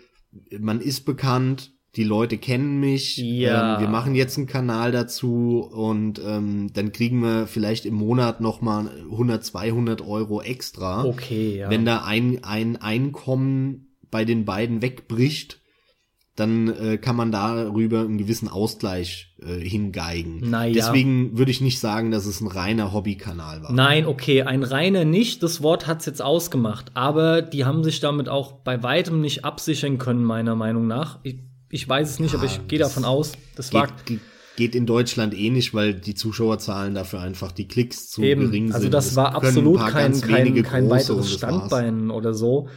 man 0.60 0.82
ist 0.82 1.06
bekannt, 1.06 1.73
die 1.96 2.04
Leute 2.04 2.38
kennen 2.38 2.80
mich, 2.80 3.18
Ja. 3.18 3.76
ähm, 3.76 3.82
wir 3.82 3.88
machen 3.88 4.16
jetzt 4.16 4.38
einen 4.38 4.48
Kanal 4.48 4.92
dazu 4.92 5.60
und 5.72 6.20
ähm, 6.26 6.72
dann 6.74 6.92
kriegen 6.92 7.20
wir 7.22 7.46
vielleicht 7.48 7.86
im 7.86 7.94
Monat 7.96 8.42
noch 8.42 8.62
mal 8.62 8.90
100, 9.12 9.44
200 9.46 10.02
Euro 10.02 10.42
extra. 10.42 11.04
okay, 11.06 11.58
ja. 11.60 11.70
Wenn 11.70 11.86
da 11.86 12.04
ein, 12.04 12.44
ein 12.44 12.78
Einkommen 12.78 13.96
bei 14.10 14.26
den 14.26 14.44
beiden 14.46 14.82
wegbricht, 14.82 15.60
dann 16.36 16.68
äh, 16.70 16.98
kann 16.98 17.16
man 17.16 17.32
darüber 17.32 18.00
einen 18.00 18.18
gewissen 18.18 18.48
Ausgleich 18.48 19.36
äh, 19.40 19.60
hingeigen. 19.60 20.42
Na 20.46 20.66
ja. 20.66 20.74
Deswegen 20.74 21.38
würde 21.38 21.52
ich 21.52 21.62
nicht 21.62 21.80
sagen, 21.80 22.10
dass 22.10 22.26
es 22.26 22.42
ein 22.42 22.48
reiner 22.48 22.92
Hobbykanal 22.92 23.62
war. 23.62 23.72
Nein, 23.72 24.08
okay, 24.08 24.42
ein 24.42 24.64
reiner 24.64 25.06
nicht. 25.06 25.44
Das 25.44 25.62
Wort 25.62 25.86
hat's 25.86 26.08
jetzt 26.08 26.24
ausgemacht. 26.24 26.90
Aber 26.96 27.44
die 27.44 27.66
haben 27.66 27.84
sich 27.84 28.00
damit 28.00 28.30
auch 28.30 28.54
bei 28.54 28.82
weitem 28.82 29.22
nicht 29.22 29.46
absichern 29.46 30.00
können, 30.00 30.24
meiner 30.24 30.56
Meinung 30.56 30.88
nach. 30.88 31.20
Ich, 31.22 31.36
ich 31.74 31.88
weiß 31.90 32.10
es 32.10 32.20
nicht, 32.20 32.34
Ja, 32.34 32.40
aber 32.40 32.46
ich 32.48 32.68
gehe 32.68 32.80
davon 32.80 33.04
aus. 33.06 33.34
Das 33.56 33.74
war 33.74 33.88
Geht, 33.88 34.06
ge- 34.06 34.20
geht 34.56 34.76
in 34.76 34.86
Deutschland 34.86 35.34
eh 35.34 35.50
nicht, 35.50 35.74
weil 35.74 35.94
die 35.94 36.14
Zuschauerzahlen 36.16 36.94
dafür 36.96 37.22
einfach 37.22 37.52
die 37.52 37.68
Klicks 37.68 38.10
zu 38.10 38.22
eben. 38.22 38.42
gering 38.42 38.68
sind. 38.68 38.76
Also 38.76 38.90
das 38.90 39.08
Es 39.08 39.16
war 39.16 39.36
absolut 39.36 39.80
kein, 39.80 40.20
kein, 40.22 40.64
kein 40.64 40.90
weiteres 40.90 41.08
das 41.08 41.18
war's. 41.18 41.32
Standbein 41.34 42.12
oder 42.12 42.34
so. 42.34 42.70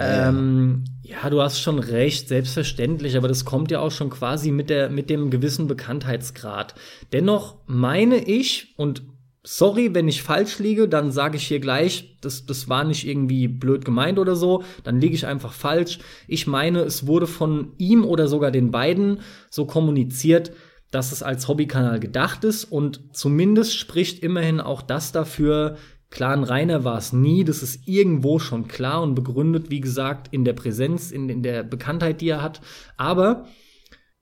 Ja, 0.00 0.28
ähm, 0.28 0.84
ja, 1.02 1.28
du 1.28 1.42
hast 1.42 1.60
schon 1.60 1.80
recht, 1.80 2.28
selbstverständlich, 2.28 3.16
aber 3.16 3.26
das 3.26 3.44
kommt 3.44 3.72
ja 3.72 3.80
auch 3.80 3.90
schon 3.90 4.10
quasi 4.10 4.52
mit, 4.52 4.70
der, 4.70 4.90
mit 4.90 5.10
dem 5.10 5.28
gewissen 5.30 5.66
Bekanntheitsgrad. 5.66 6.76
Dennoch 7.12 7.56
meine 7.66 8.18
ich, 8.18 8.74
und 8.76 9.02
sorry, 9.42 9.94
wenn 9.94 10.08
ich 10.08 10.22
falsch 10.22 10.58
liege, 10.58 10.88
dann 10.88 11.10
sage 11.10 11.36
ich 11.36 11.46
hier 11.46 11.60
gleich, 11.60 12.18
das, 12.20 12.46
das 12.46 12.68
war 12.68 12.84
nicht 12.84 13.06
irgendwie 13.06 13.48
blöd 13.48 13.84
gemeint 13.84 14.18
oder 14.18 14.36
so, 14.36 14.62
dann 14.84 15.00
liege 15.00 15.14
ich 15.14 15.26
einfach 15.26 15.52
falsch. 15.52 15.98
Ich 16.26 16.46
meine, 16.46 16.80
es 16.80 17.06
wurde 17.06 17.26
von 17.26 17.72
ihm 17.78 18.04
oder 18.04 18.28
sogar 18.28 18.50
den 18.50 18.70
beiden 18.70 19.20
so 19.50 19.66
kommuniziert, 19.66 20.52
dass 20.90 21.12
es 21.12 21.22
als 21.22 21.48
Hobbykanal 21.48 22.00
gedacht 22.00 22.44
ist 22.44 22.64
und 22.64 23.14
zumindest 23.14 23.76
spricht 23.76 24.22
immerhin 24.22 24.60
auch 24.60 24.82
das 24.82 25.12
dafür, 25.12 25.76
Klar, 26.10 26.32
ein 26.32 26.44
Reiner 26.44 26.84
war 26.84 26.96
es 26.96 27.12
nie, 27.12 27.44
das 27.44 27.62
ist 27.62 27.86
irgendwo 27.86 28.38
schon 28.38 28.66
klar 28.66 29.02
und 29.02 29.14
begründet, 29.14 29.70
wie 29.70 29.80
gesagt, 29.80 30.28
in 30.30 30.44
der 30.44 30.54
Präsenz, 30.54 31.10
in, 31.10 31.28
in 31.28 31.42
der 31.42 31.62
Bekanntheit, 31.62 32.22
die 32.22 32.30
er 32.30 32.42
hat. 32.42 32.62
Aber 32.96 33.46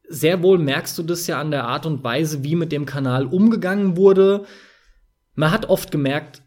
sehr 0.09 0.43
wohl 0.43 0.59
merkst 0.59 0.99
du 0.99 1.05
das 1.05 1.27
ja 1.29 1.41
an 1.41 1.53
der 1.53 1.65
Art 1.65 1.87
und 1.87 2.03
Weise, 2.03 2.43
wie 2.43 2.57
mit 2.57 2.73
dem 2.73 2.87
Kanal 2.87 3.27
umgegangen 3.27 3.97
wurde. 3.97 4.47
Man 5.37 5.53
hat 5.53 5.69
oft 5.69 5.91
gemerkt, 5.93 6.43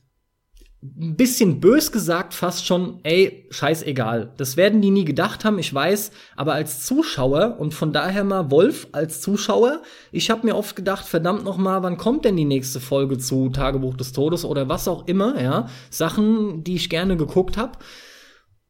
ein 0.82 1.18
bisschen 1.18 1.60
bös 1.60 1.92
gesagt 1.92 2.34
fast 2.34 2.66
schon, 2.66 3.00
ey, 3.04 3.48
scheißegal. 3.50 4.34
Das 4.38 4.56
werden 4.56 4.82
die 4.82 4.92
nie 4.92 5.04
gedacht 5.04 5.44
haben, 5.44 5.60
ich 5.60 5.74
weiß, 5.74 6.12
aber 6.38 6.54
als 6.54 6.86
Zuschauer 6.86 7.58
und 7.60 7.74
von 7.74 7.92
daher 7.92 8.24
mal 8.24 8.50
Wolf 8.50 8.88
als 8.94 9.20
Zuschauer, 9.20 9.82
ich 10.14 10.30
habe 10.30 10.48
mir 10.48 10.56
oft 10.56 10.78
gedacht, 10.78 11.06
verdammt 11.06 11.44
noch 11.44 11.58
mal, 11.58 11.84
wann 11.84 11.98
kommt 11.98 12.24
denn 12.24 12.38
die 12.38 12.46
nächste 12.46 12.80
Folge 12.80 13.18
zu 13.18 13.50
Tagebuch 13.50 13.98
des 13.98 14.14
Todes 14.14 14.46
oder 14.46 14.70
was 14.70 14.88
auch 14.88 15.06
immer, 15.08 15.42
ja? 15.42 15.68
Sachen, 15.90 16.64
die 16.64 16.76
ich 16.76 16.90
gerne 16.90 17.18
geguckt 17.18 17.58
habe. 17.58 17.78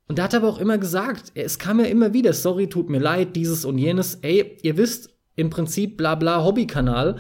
Und 0.08 0.18
da 0.18 0.24
hat 0.24 0.34
er 0.34 0.40
aber 0.40 0.50
auch 0.50 0.60
immer 0.60 0.80
gesagt, 0.80 1.32
es 1.36 1.60
kam 1.60 1.80
ja 1.80 1.86
immer 1.86 2.14
wieder, 2.14 2.34
sorry, 2.34 2.68
tut 2.68 2.90
mir 2.90 3.00
leid, 3.00 3.36
dieses 3.36 3.66
und 3.66 3.78
jenes. 3.78 4.16
Ey, 4.16 4.58
ihr 4.64 4.78
wisst, 4.78 5.12
im 5.36 5.52
Prinzip 5.52 5.96
bla 5.96 6.16
bla 6.16 6.44
Hobbykanal. 6.44 7.18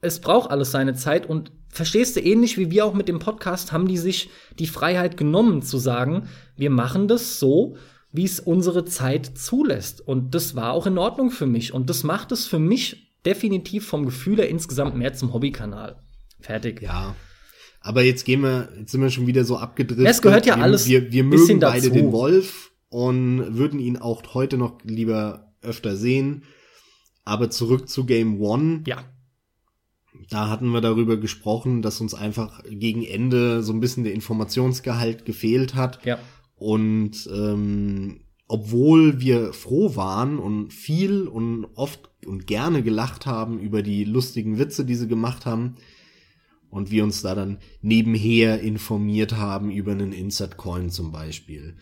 Es 0.00 0.20
braucht 0.20 0.52
alles 0.52 0.70
seine 0.70 0.94
Zeit 0.94 1.26
und 1.26 1.50
verstehst 1.70 2.16
du, 2.16 2.20
ähnlich 2.20 2.58
wie 2.58 2.70
wir 2.70 2.84
auch 2.84 2.94
mit 2.94 3.08
dem 3.08 3.18
Podcast, 3.18 3.72
haben 3.72 3.88
die 3.88 3.98
sich 3.98 4.30
die 4.58 4.66
Freiheit 4.66 5.16
genommen 5.16 5.62
zu 5.62 5.78
sagen, 5.78 6.28
wir 6.56 6.70
machen 6.70 7.08
das 7.08 7.38
so, 7.38 7.76
wie 8.12 8.24
es 8.24 8.40
unsere 8.40 8.84
Zeit 8.84 9.38
zulässt. 9.38 10.00
Und 10.06 10.34
das 10.34 10.56
war 10.56 10.72
auch 10.72 10.86
in 10.86 10.98
Ordnung 10.98 11.30
für 11.30 11.46
mich. 11.46 11.72
Und 11.72 11.88
das 11.88 12.02
macht 12.02 12.32
es 12.32 12.46
für 12.46 12.58
mich 12.58 13.14
definitiv 13.24 13.86
vom 13.86 14.04
Gefühl 14.04 14.38
her 14.38 14.48
insgesamt 14.48 14.96
mehr 14.96 15.14
zum 15.14 15.32
Hobbykanal. 15.32 16.02
Fertig. 16.40 16.82
Ja. 16.82 17.14
Aber 17.80 18.02
jetzt 18.02 18.24
gehen 18.24 18.42
wir, 18.42 18.68
jetzt 18.78 18.92
sind 18.92 19.00
wir 19.00 19.10
schon 19.10 19.26
wieder 19.26 19.44
so 19.44 19.56
abgedriftet. 19.56 20.06
Es 20.06 20.20
gehört 20.22 20.46
ja 20.46 20.56
wir, 20.56 20.62
alles 20.62 20.86
Wir, 20.86 21.12
wir 21.12 21.24
mögen 21.24 21.60
beide 21.60 21.88
dazu. 21.88 21.94
den 21.94 22.12
Wolf 22.12 22.72
und 22.88 23.56
würden 23.56 23.78
ihn 23.78 23.96
auch 23.96 24.22
heute 24.34 24.58
noch 24.58 24.78
lieber 24.84 25.52
öfter 25.62 25.96
sehen. 25.96 26.42
Aber 27.24 27.50
zurück 27.50 27.88
zu 27.88 28.04
Game 28.04 28.40
One. 28.40 28.82
Ja. 28.86 29.04
Da 30.28 30.48
hatten 30.48 30.70
wir 30.70 30.80
darüber 30.80 31.16
gesprochen, 31.16 31.82
dass 31.82 32.00
uns 32.00 32.14
einfach 32.14 32.62
gegen 32.68 33.04
Ende 33.04 33.62
so 33.62 33.72
ein 33.72 33.80
bisschen 33.80 34.04
der 34.04 34.14
Informationsgehalt 34.14 35.24
gefehlt 35.24 35.74
hat. 35.74 36.04
Ja. 36.04 36.18
Und 36.56 37.28
ähm, 37.32 38.20
obwohl 38.48 39.20
wir 39.20 39.52
froh 39.52 39.94
waren 39.94 40.38
und 40.38 40.72
viel 40.72 41.28
und 41.28 41.66
oft 41.76 42.10
und 42.26 42.46
gerne 42.46 42.82
gelacht 42.82 43.24
haben 43.26 43.60
über 43.60 43.82
die 43.82 44.04
lustigen 44.04 44.58
Witze, 44.58 44.84
die 44.84 44.96
sie 44.96 45.08
gemacht 45.08 45.46
haben, 45.46 45.76
und 46.70 46.90
wir 46.90 47.04
uns 47.04 47.22
da 47.22 47.34
dann 47.34 47.58
nebenher 47.82 48.60
informiert 48.60 49.36
haben 49.36 49.70
über 49.70 49.92
einen 49.92 50.12
Insert 50.12 50.56
Coin 50.56 50.90
zum 50.90 51.12
Beispiel. 51.12 51.76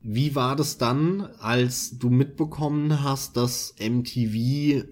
Wie 0.00 0.34
war 0.36 0.54
das 0.54 0.78
dann, 0.78 1.22
als 1.40 1.98
du 1.98 2.10
mitbekommen 2.10 3.02
hast, 3.02 3.36
dass 3.36 3.74
MTV 3.80 4.84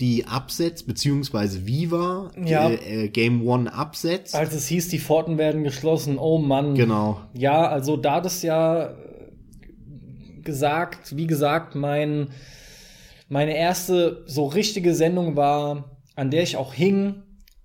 die 0.00 0.26
absetzt, 0.26 0.86
beziehungsweise 0.86 1.66
Viva 1.66 2.30
Ja. 2.42 2.70
äh, 2.70 3.04
äh, 3.04 3.08
Game 3.08 3.46
One 3.46 3.72
absetzt? 3.72 4.34
Als 4.34 4.54
es 4.54 4.66
hieß, 4.66 4.88
die 4.88 4.98
Pforten 4.98 5.36
werden 5.38 5.62
geschlossen, 5.62 6.18
oh 6.18 6.38
Mann. 6.38 6.74
Genau. 6.74 7.20
Ja, 7.34 7.68
also 7.68 7.96
da 7.96 8.20
das 8.20 8.42
ja 8.42 8.86
äh, 8.90 8.94
gesagt, 10.42 11.16
wie 11.16 11.26
gesagt, 11.26 11.74
mein, 11.74 12.30
meine 13.28 13.56
erste 13.56 14.24
so 14.26 14.46
richtige 14.46 14.94
Sendung 14.94 15.36
war, 15.36 15.96
an 16.16 16.30
der 16.30 16.42
ich 16.42 16.56
auch 16.56 16.72
hing, 16.72 17.22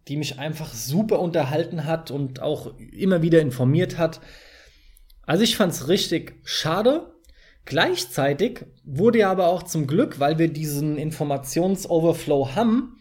die 0.07 0.17
mich 0.17 0.37
einfach 0.37 0.73
super 0.73 1.19
unterhalten 1.19 1.85
hat 1.85 2.11
und 2.11 2.41
auch 2.41 2.73
immer 2.77 3.21
wieder 3.21 3.41
informiert 3.41 3.97
hat. 3.97 4.21
Also 5.23 5.43
ich 5.43 5.57
fand's 5.57 5.87
richtig 5.87 6.35
schade. 6.43 7.14
Gleichzeitig 7.65 8.65
wurde 8.85 9.19
ja 9.19 9.31
aber 9.31 9.47
auch 9.47 9.63
zum 9.63 9.87
Glück, 9.87 10.19
weil 10.19 10.37
wir 10.37 10.47
diesen 10.47 10.97
Informationsoverflow 10.97 12.55
haben, 12.55 12.97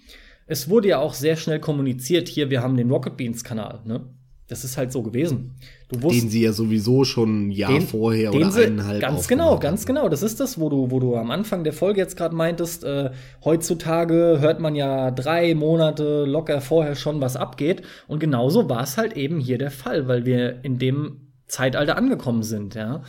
es 0.47 0.69
wurde 0.69 0.89
ja 0.89 0.99
auch 0.99 1.15
sehr 1.15 1.37
schnell 1.37 1.61
kommuniziert, 1.61 2.29
hier, 2.29 2.51
wir 2.51 2.63
haben 2.63 2.77
den 2.77 2.91
Rocket 2.91 3.17
Beans 3.17 3.45
Kanal, 3.45 3.81
ne? 3.85 4.07
Das 4.47 4.63
ist 4.63 4.77
halt 4.77 4.93
so 4.93 5.03
gewesen. 5.03 5.55
Du 5.89 5.99
Den 6.11 6.29
sie 6.29 6.43
ja 6.43 6.53
sowieso 6.53 7.05
schon 7.05 7.47
ein 7.47 7.51
Jahr 7.51 7.73
den- 7.73 7.81
vorher 7.87 8.31
den 8.31 8.43
oder 8.43 8.51
sie- 8.53 8.65
eineinhalb 8.65 9.01
Ganz 9.01 9.27
genau, 9.27 9.59
ganz 9.59 9.87
genau. 9.87 10.11
Das 10.11 10.23
ist 10.23 10.39
das, 10.39 10.61
wo 10.61 10.69
du, 10.69 10.91
wo 10.91 11.01
du 11.01 11.17
am 11.17 11.31
Anfang 11.31 11.65
der 11.65 11.73
Folge 11.73 12.01
jetzt 12.03 12.15
gerade 12.19 12.37
meintest, 12.37 12.85
äh, 12.85 13.11
heutzutage 13.43 14.37
hört 14.41 14.61
man 14.61 14.75
ja 14.75 15.11
drei 15.13 15.55
Monate 15.55 16.27
locker 16.27 16.61
vorher 16.61 16.95
schon, 16.95 17.23
was 17.23 17.37
abgeht. 17.37 17.83
Und 18.07 18.19
genauso 18.21 18.69
war 18.69 18.83
es 18.83 18.99
halt 18.99 19.17
eben 19.17 19.41
hier 19.41 19.57
der 19.57 19.71
Fall, 19.71 20.09
weil 20.09 20.27
wir 20.27 20.63
in 20.63 20.79
dem 20.79 21.33
Zeitalter 21.47 21.97
angekommen 21.97 22.43
sind, 22.43 22.75
ja. 22.75 23.03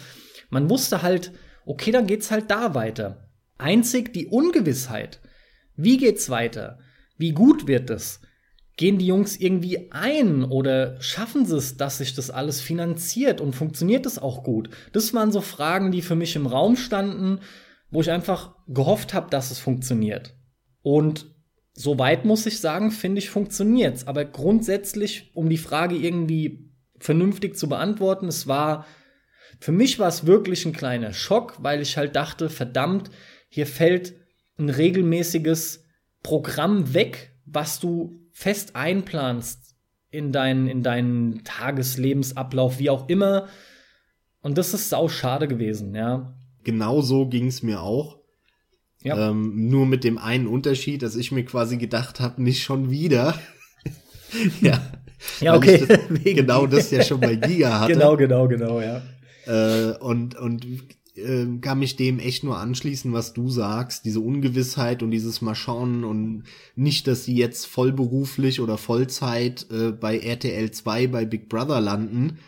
Man 0.50 0.70
wusste 0.70 1.02
halt, 1.02 1.34
okay, 1.66 1.92
dann 1.92 2.08
geht's 2.08 2.32
halt 2.32 2.50
da 2.50 2.74
weiter. 2.74 3.30
Einzig 3.58 4.14
die 4.14 4.28
Ungewissheit. 4.28 5.20
Wie 5.76 5.98
geht's 5.98 6.30
weiter? 6.30 6.80
Wie 7.18 7.32
gut 7.32 7.68
wird 7.68 7.90
es? 7.90 8.22
Gehen 8.78 8.98
die 8.98 9.08
Jungs 9.08 9.38
irgendwie 9.38 9.92
ein 9.92 10.44
oder 10.44 11.00
schaffen 11.02 11.46
sie 11.46 11.56
es, 11.56 11.78
dass 11.78 12.00
sich 12.00 12.14
das 12.14 12.30
alles 12.30 12.60
finanziert 12.60 13.40
und 13.40 13.56
funktioniert 13.56 14.06
es 14.06 14.20
auch 14.20 14.44
gut? 14.44 14.70
Das 14.92 15.14
waren 15.14 15.32
so 15.32 15.40
Fragen, 15.40 15.92
die 15.92 16.02
für 16.02 16.16
mich 16.16 16.36
im 16.36 16.46
Raum 16.46 16.76
standen, 16.76 17.40
wo 17.90 18.02
ich 18.02 18.12
einfach 18.12 18.56
gehofft 18.68 19.14
habe, 19.14 19.30
dass 19.30 19.52
es 19.52 19.60
funktioniert. 19.60 20.36
Und 20.82 21.28
soweit 21.74 22.26
muss 22.26 22.46
ich 22.46 22.60
sagen, 22.60 22.92
finde 22.92 23.20
ich, 23.20 23.30
funktioniert's. 23.30 24.08
Aber 24.08 24.26
grundsätzlich, 24.26 25.32
um 25.34 25.50
die 25.50 25.58
Frage 25.58 25.96
irgendwie 25.96 26.72
vernünftig 27.00 27.58
zu 27.58 27.70
beantworten, 27.70 28.28
es 28.28 28.46
war, 28.48 28.86
für 29.60 29.72
mich 29.72 30.00
war 30.00 30.08
es 30.08 30.26
wirklich 30.26 30.66
ein 30.66 30.74
kleiner 30.74 31.14
Schock, 31.14 31.58
weil 31.60 31.82
ich 31.82 31.98
halt 31.98 32.16
dachte, 32.16 32.50
verdammt, 32.50 33.10
hier 33.50 33.68
fällt 33.68 34.16
ein 34.58 34.70
regelmäßiges 34.70 35.84
Programm 36.24 36.94
weg, 36.94 37.34
was 37.46 37.80
du 37.80 38.20
fest 38.32 38.76
einplanst 38.76 39.76
in 40.10 40.32
deinen, 40.32 40.68
in 40.68 40.84
deinen 40.84 41.44
Tageslebensablauf, 41.44 42.80
wie 42.80 42.90
auch 42.90 43.08
immer. 43.10 43.48
Und 44.42 44.58
das 44.58 44.74
ist 44.74 44.90
sau 44.90 45.08
schade 45.08 45.48
gewesen, 45.48 45.96
ja. 45.96 46.38
Genau 46.64 47.02
so 47.02 47.28
ging's 47.28 47.64
mir 47.64 47.82
auch. 47.82 48.20
Ja. 49.02 49.30
Ähm, 49.30 49.70
nur 49.70 49.86
mit 49.86 50.04
dem 50.04 50.18
einen 50.18 50.48
Unterschied, 50.48 51.04
dass 51.04 51.16
ich 51.16 51.32
mir 51.32 51.46
quasi 51.46 51.78
gedacht 51.78 52.20
habe, 52.20 52.42
nicht 52.42 52.64
schon 52.64 52.90
wieder. 52.90 53.40
ja. 54.62 54.82
Ja, 55.42 55.56
okay. 55.56 55.86
Das, 55.88 56.00
genau 56.24 56.66
das 56.68 56.92
ja 56.92 57.04
schon 57.04 57.20
bei 57.20 57.36
Giga 57.36 57.80
hatte. 57.82 57.94
Genau, 57.94 58.18
genau, 58.18 58.48
genau, 58.48 58.82
ja. 58.82 59.02
Äh, 59.46 59.98
und 60.00 60.36
und 60.36 60.66
äh, 61.16 61.46
kann 61.62 61.80
mich 61.80 61.96
dem 61.96 62.20
echt 62.20 62.44
nur 62.44 62.58
anschließen, 62.58 63.14
was 63.14 63.34
du 63.34 63.50
sagst. 63.50 64.06
Diese 64.06 64.20
Ungewissheit 64.20 65.04
und 65.04 65.12
dieses 65.12 65.42
Mal 65.42 65.56
schauen 65.56 66.04
und 66.04 66.44
nicht, 66.76 67.08
dass 67.08 67.26
sie 67.26 67.36
jetzt 67.36 67.66
vollberuflich 67.68 68.60
oder 68.60 68.78
Vollzeit 68.78 69.68
äh, 69.72 69.92
bei 69.92 70.20
RTL 70.20 70.72
2 70.72 71.08
bei 71.08 71.26
Big 71.26 71.50
Brother 71.50 71.80
landen, 71.80 72.40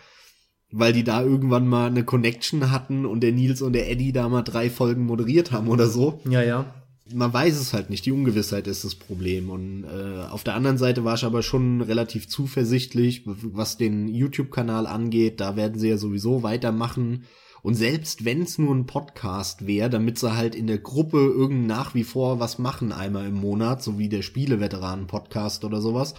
weil 0.71 0.93
die 0.93 1.03
da 1.03 1.23
irgendwann 1.23 1.67
mal 1.67 1.87
eine 1.87 2.03
Connection 2.03 2.71
hatten 2.71 3.05
und 3.05 3.21
der 3.21 3.31
Nils 3.31 3.61
und 3.61 3.73
der 3.73 3.89
Eddie 3.89 4.11
da 4.11 4.27
mal 4.27 4.43
drei 4.43 4.69
Folgen 4.69 5.05
moderiert 5.05 5.51
haben 5.51 5.69
oder 5.69 5.87
so. 5.87 6.21
Ja, 6.29 6.41
ja. 6.41 6.73
Man 7.13 7.33
weiß 7.33 7.59
es 7.59 7.73
halt 7.73 7.89
nicht. 7.89 8.05
Die 8.05 8.11
Ungewissheit 8.11 8.67
ist 8.67 8.83
das 8.83 8.95
Problem. 8.95 9.49
Und 9.49 9.83
äh, 9.85 10.25
auf 10.29 10.43
der 10.43 10.55
anderen 10.55 10.77
Seite 10.77 11.03
war 11.03 11.15
ich 11.15 11.23
aber 11.23 11.43
schon 11.43 11.81
relativ 11.81 12.27
zuversichtlich, 12.27 13.23
was 13.25 13.77
den 13.77 14.07
YouTube-Kanal 14.07 14.87
angeht. 14.87 15.39
Da 15.39 15.55
werden 15.55 15.79
sie 15.79 15.89
ja 15.89 15.97
sowieso 15.97 16.43
weitermachen. 16.43 17.25
Und 17.63 17.75
selbst 17.75 18.23
wenn 18.23 18.43
es 18.43 18.57
nur 18.57 18.73
ein 18.73 18.85
Podcast 18.85 19.67
wäre, 19.67 19.89
damit 19.89 20.19
sie 20.19 20.35
halt 20.35 20.55
in 20.55 20.67
der 20.67 20.77
Gruppe 20.77 21.17
irgend 21.17 21.67
nach 21.67 21.95
wie 21.95 22.03
vor 22.03 22.39
was 22.39 22.59
machen 22.59 22.91
einmal 22.91 23.27
im 23.27 23.35
Monat, 23.35 23.83
so 23.83 23.99
wie 23.99 24.09
der 24.09 24.21
Spieleveteranen-Podcast 24.21 25.65
oder 25.65 25.81
sowas, 25.81 26.13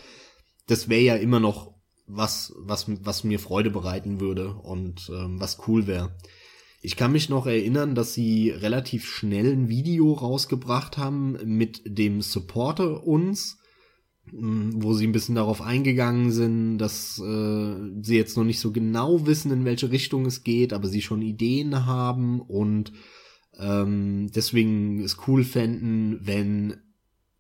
das 0.67 0.89
wäre 0.89 1.01
ja 1.01 1.15
immer 1.15 1.41
noch 1.41 1.75
was, 2.07 2.55
was, 2.59 2.87
was 3.05 3.25
mir 3.25 3.39
Freude 3.39 3.71
bereiten 3.71 4.21
würde 4.21 4.55
und 4.55 5.11
ähm, 5.11 5.41
was 5.41 5.59
cool 5.69 5.87
wäre. 5.87 6.15
Ich 6.81 6.97
kann 6.97 7.13
mich 7.13 7.29
noch 7.29 7.47
erinnern, 7.47 7.95
dass 7.95 8.15
sie 8.15 8.51
relativ 8.51 9.07
schnell 9.07 9.53
ein 9.53 9.69
Video 9.69 10.13
rausgebracht 10.13 10.97
haben 10.97 11.37
mit 11.45 11.83
dem 11.85 12.23
Supporter 12.23 13.05
uns, 13.05 13.59
mh, 14.31 14.75
wo 14.77 14.95
sie 14.95 15.07
ein 15.07 15.13
bisschen 15.13 15.35
darauf 15.35 15.61
eingegangen 15.61 16.31
sind, 16.31 16.79
dass 16.79 17.19
äh, 17.19 17.75
sie 18.01 18.17
jetzt 18.17 18.37
noch 18.37 18.45
nicht 18.45 18.61
so 18.61 18.71
genau 18.71 19.27
wissen, 19.27 19.51
in 19.51 19.65
welche 19.65 19.91
Richtung 19.91 20.25
es 20.27 20.45
geht, 20.45 20.73
aber 20.73 20.87
sie 20.87 21.03
schon 21.03 21.21
Ideen 21.21 21.87
haben 21.87 22.41
und 22.41 22.93
ähm, 23.59 24.31
deswegen 24.33 25.01
es 25.01 25.17
cool 25.27 25.43
fänden, 25.43 26.21
wenn 26.23 26.77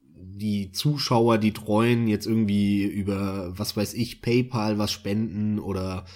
die 0.02 0.72
Zuschauer, 0.72 1.38
die 1.38 1.52
treuen, 1.52 2.08
jetzt 2.08 2.26
irgendwie 2.26 2.84
über, 2.84 3.56
was 3.56 3.76
weiß 3.76 3.94
ich, 3.94 4.20
PayPal 4.20 4.78
was 4.78 4.90
spenden 4.90 5.60
oder 5.60 6.06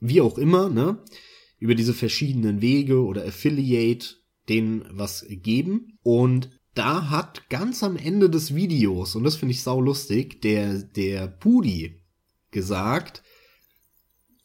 wie 0.00 0.22
auch 0.22 0.38
immer, 0.38 0.70
ne? 0.70 0.98
Über 1.60 1.76
diese 1.76 1.94
verschiedenen 1.94 2.60
Wege 2.60 3.04
oder 3.04 3.24
Affiliate 3.24 4.16
denen 4.48 4.84
was 4.90 5.24
geben. 5.28 5.98
Und 6.02 6.50
da 6.74 7.10
hat 7.10 7.48
ganz 7.48 7.82
am 7.82 7.96
Ende 7.96 8.28
des 8.28 8.54
Videos, 8.54 9.14
und 9.14 9.24
das 9.24 9.36
finde 9.36 9.52
ich 9.52 9.62
sau 9.62 9.80
lustig, 9.80 10.40
der, 10.42 10.82
der 10.82 11.28
Pudi 11.28 12.02
gesagt, 12.50 13.22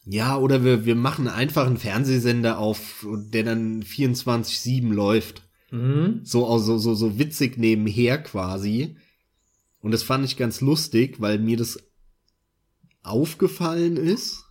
ja, 0.04 0.38
oder 0.38 0.64
wir, 0.64 0.86
wir 0.86 0.94
machen 0.94 1.26
einfach 1.26 1.66
einen 1.66 1.78
Fernsehsender 1.78 2.58
auf, 2.58 3.04
der 3.32 3.42
dann 3.42 3.82
24-7 3.82 4.92
läuft. 4.92 5.48
Mhm. 5.72 6.20
So, 6.22 6.58
so, 6.58 6.78
so, 6.78 6.94
so 6.94 7.18
witzig 7.18 7.58
nebenher 7.58 8.22
quasi. 8.22 8.96
Und 9.80 9.90
das 9.90 10.04
fand 10.04 10.24
ich 10.24 10.36
ganz 10.36 10.60
lustig, 10.60 11.20
weil 11.20 11.40
mir 11.40 11.56
das 11.56 11.82
aufgefallen 13.02 13.96
ist, 13.96 14.45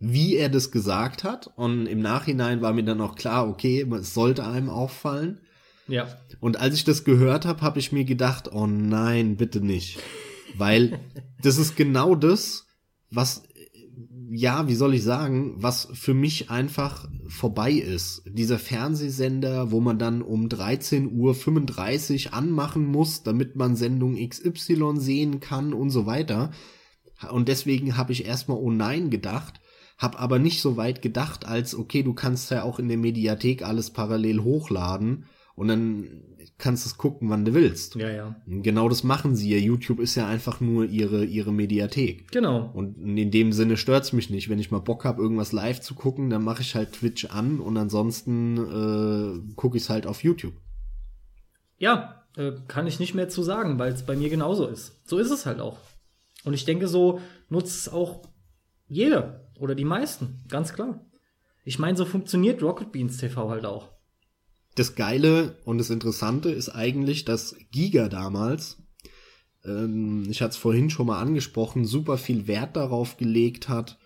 wie 0.00 0.36
er 0.36 0.48
das 0.48 0.70
gesagt 0.70 1.22
hat. 1.22 1.52
Und 1.56 1.86
im 1.86 2.00
Nachhinein 2.00 2.62
war 2.62 2.72
mir 2.72 2.84
dann 2.84 3.02
auch 3.02 3.14
klar, 3.14 3.48
okay, 3.48 3.86
es 4.00 4.14
sollte 4.14 4.46
einem 4.46 4.70
auffallen. 4.70 5.40
Ja. 5.86 6.08
Und 6.40 6.58
als 6.58 6.74
ich 6.74 6.84
das 6.84 7.04
gehört 7.04 7.44
habe, 7.44 7.60
habe 7.60 7.78
ich 7.78 7.92
mir 7.92 8.04
gedacht, 8.04 8.50
oh 8.52 8.66
nein, 8.66 9.36
bitte 9.36 9.60
nicht. 9.60 9.98
Weil 10.56 11.00
das 11.42 11.58
ist 11.58 11.76
genau 11.76 12.14
das, 12.14 12.66
was, 13.10 13.42
ja, 14.30 14.68
wie 14.68 14.74
soll 14.74 14.94
ich 14.94 15.02
sagen, 15.02 15.54
was 15.56 15.88
für 15.92 16.14
mich 16.14 16.48
einfach 16.48 17.06
vorbei 17.26 17.72
ist. 17.72 18.22
Dieser 18.26 18.58
Fernsehsender, 18.58 19.70
wo 19.70 19.80
man 19.80 19.98
dann 19.98 20.22
um 20.22 20.46
13.35 20.46 22.26
Uhr 22.26 22.34
anmachen 22.34 22.86
muss, 22.86 23.22
damit 23.22 23.54
man 23.56 23.76
Sendung 23.76 24.16
XY 24.16 24.94
sehen 24.94 25.40
kann 25.40 25.74
und 25.74 25.90
so 25.90 26.06
weiter. 26.06 26.52
Und 27.30 27.48
deswegen 27.48 27.98
habe 27.98 28.12
ich 28.12 28.24
erstmal 28.24 28.56
oh 28.56 28.70
nein 28.70 29.10
gedacht, 29.10 29.59
habe 30.00 30.18
aber 30.18 30.38
nicht 30.38 30.62
so 30.62 30.76
weit 30.78 31.02
gedacht, 31.02 31.46
als 31.46 31.74
okay, 31.74 32.02
du 32.02 32.14
kannst 32.14 32.50
ja 32.50 32.62
auch 32.62 32.78
in 32.78 32.88
der 32.88 32.96
Mediathek 32.96 33.62
alles 33.62 33.90
parallel 33.90 34.40
hochladen 34.40 35.26
und 35.54 35.68
dann 35.68 36.22
kannst 36.56 36.84
du 36.84 36.88
es 36.88 36.96
gucken, 36.96 37.28
wann 37.28 37.44
du 37.44 37.52
willst. 37.52 37.96
Ja, 37.96 38.10
ja. 38.10 38.36
Genau 38.46 38.88
das 38.88 39.04
machen 39.04 39.36
sie 39.36 39.50
ja. 39.50 39.58
YouTube 39.58 40.00
ist 40.00 40.14
ja 40.14 40.26
einfach 40.26 40.60
nur 40.60 40.86
ihre, 40.86 41.24
ihre 41.24 41.52
Mediathek. 41.52 42.30
Genau. 42.32 42.70
Und 42.72 42.96
in 42.98 43.30
dem 43.30 43.52
Sinne 43.52 43.76
stört's 43.76 44.12
mich 44.14 44.30
nicht. 44.30 44.48
Wenn 44.48 44.58
ich 44.58 44.70
mal 44.70 44.78
Bock 44.78 45.04
habe, 45.04 45.22
irgendwas 45.22 45.52
live 45.52 45.80
zu 45.80 45.94
gucken, 45.94 46.30
dann 46.30 46.44
mache 46.44 46.62
ich 46.62 46.74
halt 46.74 46.92
Twitch 46.92 47.26
an 47.26 47.60
und 47.60 47.76
ansonsten 47.76 48.56
äh, 48.56 49.54
gucke 49.54 49.76
ich 49.76 49.88
halt 49.90 50.06
auf 50.06 50.24
YouTube. 50.24 50.54
Ja, 51.76 52.24
äh, 52.36 52.52
kann 52.68 52.86
ich 52.86 53.00
nicht 53.00 53.14
mehr 53.14 53.28
zu 53.28 53.42
sagen, 53.42 53.78
weil 53.78 53.92
es 53.92 54.04
bei 54.04 54.16
mir 54.16 54.30
genauso 54.30 54.66
ist. 54.66 55.06
So 55.06 55.18
ist 55.18 55.30
es 55.30 55.44
halt 55.44 55.60
auch. 55.60 55.78
Und 56.44 56.54
ich 56.54 56.64
denke, 56.64 56.88
so 56.88 57.20
nutzt 57.50 57.76
es 57.76 57.92
auch 57.92 58.22
jeder 58.88 59.49
oder 59.60 59.74
die 59.74 59.84
meisten, 59.84 60.42
ganz 60.48 60.72
klar. 60.72 61.04
Ich 61.64 61.78
meine, 61.78 61.96
so 61.96 62.04
funktioniert 62.04 62.62
Rocket 62.62 62.92
Beans 62.92 63.18
TV 63.18 63.50
halt 63.50 63.66
auch. 63.66 63.90
Das 64.74 64.94
Geile 64.94 65.58
und 65.64 65.78
das 65.78 65.90
Interessante 65.90 66.50
ist 66.50 66.70
eigentlich, 66.70 67.24
dass 67.24 67.56
Giga 67.70 68.08
damals, 68.08 68.78
ähm, 69.64 70.26
ich 70.30 70.42
hatte 70.42 70.52
es 70.52 70.56
vorhin 70.56 70.90
schon 70.90 71.06
mal 71.06 71.20
angesprochen, 71.20 71.84
super 71.84 72.18
viel 72.18 72.46
Wert 72.46 72.76
darauf 72.76 73.16
gelegt 73.16 73.68
hat, 73.68 73.98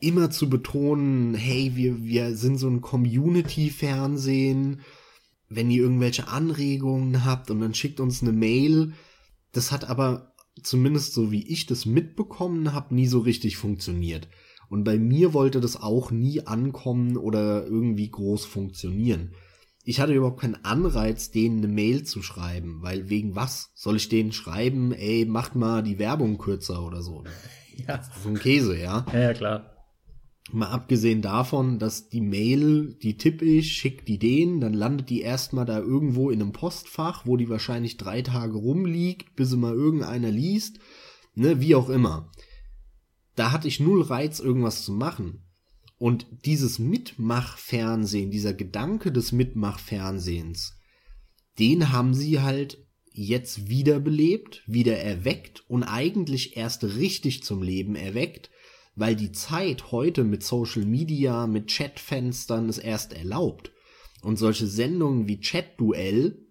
immer 0.00 0.30
zu 0.30 0.50
betonen, 0.50 1.34
hey, 1.34 1.72
wir, 1.74 2.04
wir 2.04 2.36
sind 2.36 2.58
so 2.58 2.68
ein 2.68 2.80
Community-Fernsehen, 2.80 4.80
wenn 5.48 5.70
ihr 5.70 5.82
irgendwelche 5.82 6.28
Anregungen 6.28 7.24
habt 7.24 7.50
und 7.50 7.60
dann 7.60 7.74
schickt 7.74 8.00
uns 8.00 8.22
eine 8.22 8.32
Mail. 8.32 8.92
Das 9.52 9.72
hat 9.72 9.88
aber, 9.88 10.34
zumindest 10.62 11.14
so 11.14 11.32
wie 11.32 11.46
ich 11.46 11.66
das 11.66 11.86
mitbekommen 11.86 12.72
habe, 12.72 12.94
nie 12.94 13.06
so 13.06 13.20
richtig 13.20 13.56
funktioniert. 13.56 14.28
Und 14.70 14.84
bei 14.84 14.98
mir 14.98 15.34
wollte 15.34 15.60
das 15.60 15.76
auch 15.76 16.10
nie 16.10 16.46
ankommen 16.46 17.18
oder 17.18 17.66
irgendwie 17.66 18.10
groß 18.10 18.46
funktionieren 18.46 19.32
ich 19.84 20.00
hatte 20.00 20.12
überhaupt 20.12 20.40
keinen 20.40 20.64
Anreiz, 20.64 21.30
denen 21.30 21.58
eine 21.58 21.72
Mail 21.72 22.04
zu 22.04 22.22
schreiben, 22.22 22.78
weil 22.82 23.08
wegen 23.08 23.34
was 23.34 23.72
soll 23.74 23.96
ich 23.96 24.08
denen 24.08 24.32
schreiben, 24.32 24.92
ey, 24.92 25.24
macht 25.24 25.54
mal 25.54 25.82
die 25.82 25.98
Werbung 25.98 26.38
kürzer 26.38 26.84
oder 26.84 27.02
so. 27.02 27.24
Ja. 27.88 27.98
So 28.22 28.28
ein 28.28 28.38
Käse, 28.38 28.78
ja. 28.78 29.06
Ja, 29.10 29.20
ja, 29.20 29.32
klar. 29.32 29.70
Mal 30.52 30.68
abgesehen 30.68 31.22
davon, 31.22 31.78
dass 31.78 32.10
die 32.10 32.20
Mail, 32.20 32.94
die 33.00 33.16
tippe 33.16 33.46
ich, 33.46 33.72
schick 33.72 34.04
die 34.04 34.18
denen, 34.18 34.60
dann 34.60 34.74
landet 34.74 35.08
die 35.08 35.22
erstmal 35.22 35.64
da 35.64 35.78
irgendwo 35.78 36.28
in 36.28 36.42
einem 36.42 36.52
Postfach, 36.52 37.24
wo 37.24 37.38
die 37.38 37.48
wahrscheinlich 37.48 37.96
drei 37.96 38.20
Tage 38.20 38.58
rumliegt, 38.58 39.34
bis 39.34 39.48
sie 39.48 39.56
mal 39.56 39.72
irgendeiner 39.72 40.30
liest, 40.30 40.78
ne, 41.34 41.62
wie 41.62 41.74
auch 41.74 41.88
immer. 41.88 42.30
Da 43.40 43.52
hatte 43.52 43.68
ich 43.68 43.80
null 43.80 44.02
Reiz, 44.02 44.38
irgendwas 44.38 44.84
zu 44.84 44.92
machen. 44.92 45.46
Und 45.96 46.26
dieses 46.44 46.78
Mitmachfernsehen, 46.78 48.30
dieser 48.30 48.52
Gedanke 48.52 49.12
des 49.12 49.32
Mitmachfernsehens, 49.32 50.78
den 51.58 51.90
haben 51.90 52.12
sie 52.12 52.42
halt 52.42 52.86
jetzt 53.10 53.70
wiederbelebt, 53.70 54.62
wieder 54.66 54.98
erweckt 54.98 55.64
und 55.70 55.84
eigentlich 55.84 56.58
erst 56.58 56.84
richtig 56.84 57.42
zum 57.42 57.62
Leben 57.62 57.94
erweckt, 57.94 58.50
weil 58.94 59.16
die 59.16 59.32
Zeit 59.32 59.90
heute 59.90 60.22
mit 60.22 60.42
Social 60.42 60.84
Media, 60.84 61.46
mit 61.46 61.68
Chatfenstern 61.74 62.68
es 62.68 62.76
erst 62.76 63.14
erlaubt. 63.14 63.72
Und 64.20 64.36
solche 64.36 64.66
Sendungen 64.66 65.28
wie 65.28 65.40
Chat-Duell, 65.40 66.32
die 66.32 66.49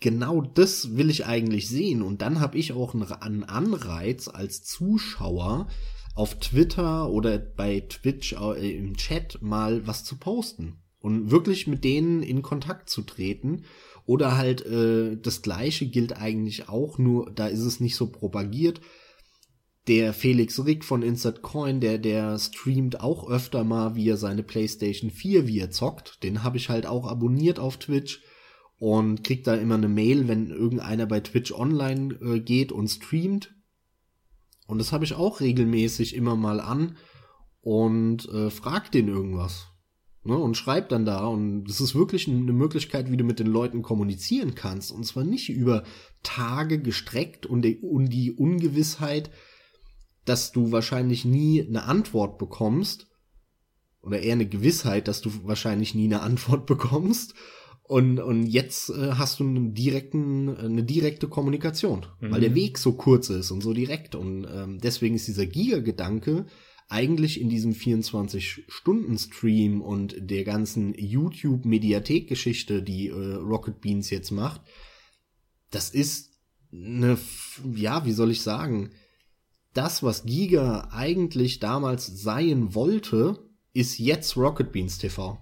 genau 0.00 0.40
das 0.40 0.96
will 0.96 1.10
ich 1.10 1.26
eigentlich 1.26 1.68
sehen. 1.68 2.02
Und 2.02 2.22
dann 2.22 2.40
habe 2.40 2.58
ich 2.58 2.72
auch 2.72 2.94
einen 2.94 3.44
Anreiz 3.44 4.28
als 4.28 4.62
Zuschauer, 4.62 5.68
auf 6.14 6.38
Twitter 6.38 7.08
oder 7.08 7.38
bei 7.38 7.80
Twitch 7.80 8.32
äh, 8.32 8.76
im 8.76 8.96
Chat 8.96 9.40
mal 9.40 9.86
was 9.86 10.04
zu 10.04 10.16
posten 10.18 10.76
und 10.98 11.30
wirklich 11.30 11.66
mit 11.66 11.84
denen 11.84 12.22
in 12.22 12.42
Kontakt 12.42 12.90
zu 12.90 13.02
treten. 13.02 13.64
Oder 14.06 14.36
halt 14.36 14.66
äh, 14.66 15.16
das 15.16 15.42
gleiche 15.42 15.86
gilt 15.86 16.16
eigentlich 16.16 16.68
auch, 16.68 16.98
nur 16.98 17.30
da 17.30 17.46
ist 17.46 17.60
es 17.60 17.80
nicht 17.80 17.96
so 17.96 18.10
propagiert. 18.10 18.80
Der 19.86 20.12
Felix 20.12 20.62
Rick 20.64 20.84
von 20.84 21.02
Insert 21.02 21.42
Coin, 21.42 21.80
der, 21.80 21.98
der 21.98 22.38
streamt 22.38 23.00
auch 23.00 23.30
öfter 23.30 23.64
mal, 23.64 23.94
wie 23.94 24.08
er 24.08 24.16
seine 24.16 24.42
PlayStation 24.42 25.10
4, 25.10 25.46
wie 25.46 25.60
er 25.60 25.70
zockt. 25.70 26.22
Den 26.22 26.42
habe 26.42 26.58
ich 26.58 26.68
halt 26.68 26.86
auch 26.86 27.06
abonniert 27.06 27.58
auf 27.58 27.78
Twitch 27.78 28.20
und 28.80 29.22
kriegt 29.22 29.46
da 29.46 29.54
immer 29.54 29.76
eine 29.76 29.88
Mail, 29.88 30.26
wenn 30.26 30.50
irgendeiner 30.50 31.06
bei 31.06 31.20
Twitch 31.20 31.52
online 31.52 32.14
äh, 32.20 32.40
geht 32.40 32.72
und 32.72 32.88
streamt 32.88 33.54
und 34.70 34.78
das 34.78 34.92
habe 34.92 35.04
ich 35.04 35.14
auch 35.14 35.40
regelmäßig 35.40 36.14
immer 36.14 36.36
mal 36.36 36.60
an 36.60 36.96
und 37.60 38.28
äh, 38.28 38.50
frag 38.50 38.92
den 38.92 39.08
irgendwas. 39.08 39.66
Ne, 40.22 40.36
und 40.36 40.56
schreib 40.56 40.90
dann 40.90 41.04
da. 41.04 41.26
Und 41.26 41.64
das 41.64 41.80
ist 41.80 41.96
wirklich 41.96 42.28
eine 42.28 42.52
Möglichkeit, 42.52 43.10
wie 43.10 43.16
du 43.16 43.24
mit 43.24 43.40
den 43.40 43.48
Leuten 43.48 43.82
kommunizieren 43.82 44.54
kannst. 44.54 44.92
Und 44.92 45.04
zwar 45.04 45.24
nicht 45.24 45.48
über 45.48 45.82
Tage 46.22 46.80
gestreckt 46.80 47.46
und 47.46 47.62
die, 47.62 47.80
und 47.80 48.10
die 48.10 48.30
Ungewissheit, 48.30 49.30
dass 50.24 50.52
du 50.52 50.70
wahrscheinlich 50.70 51.24
nie 51.24 51.66
eine 51.66 51.84
Antwort 51.84 52.38
bekommst. 52.38 53.08
Oder 54.02 54.20
eher 54.20 54.34
eine 54.34 54.46
Gewissheit, 54.46 55.08
dass 55.08 55.20
du 55.20 55.32
wahrscheinlich 55.42 55.96
nie 55.96 56.04
eine 56.04 56.20
Antwort 56.20 56.66
bekommst. 56.66 57.34
Und, 57.90 58.20
und 58.20 58.46
jetzt 58.46 58.90
äh, 58.90 59.14
hast 59.14 59.40
du 59.40 59.44
einen 59.44 59.74
direkten, 59.74 60.56
eine 60.56 60.84
direkte 60.84 61.26
Kommunikation, 61.26 62.06
mhm. 62.20 62.30
weil 62.30 62.40
der 62.40 62.54
Weg 62.54 62.78
so 62.78 62.92
kurz 62.92 63.30
ist 63.30 63.50
und 63.50 63.62
so 63.62 63.72
direkt. 63.72 64.14
Und 64.14 64.44
ähm, 64.44 64.78
deswegen 64.80 65.16
ist 65.16 65.26
dieser 65.26 65.46
Giga-Gedanke 65.46 66.46
eigentlich 66.88 67.40
in 67.40 67.48
diesem 67.48 67.72
24-Stunden-Stream 67.72 69.82
und 69.82 70.14
der 70.20 70.44
ganzen 70.44 70.94
YouTube-Mediathek-Geschichte, 70.94 72.84
die 72.84 73.08
äh, 73.08 73.34
Rocket 73.34 73.80
Beans 73.80 74.08
jetzt 74.10 74.30
macht, 74.30 74.60
das 75.72 75.90
ist 75.90 76.38
eine, 76.72 77.18
ja, 77.74 78.06
wie 78.06 78.12
soll 78.12 78.30
ich 78.30 78.42
sagen, 78.42 78.90
das, 79.74 80.04
was 80.04 80.24
Giga 80.24 80.90
eigentlich 80.92 81.58
damals 81.58 82.06
sein 82.06 82.72
wollte, 82.72 83.50
ist 83.72 83.98
jetzt 83.98 84.36
Rocket 84.36 84.70
Beans 84.70 84.98
TV. 84.98 85.40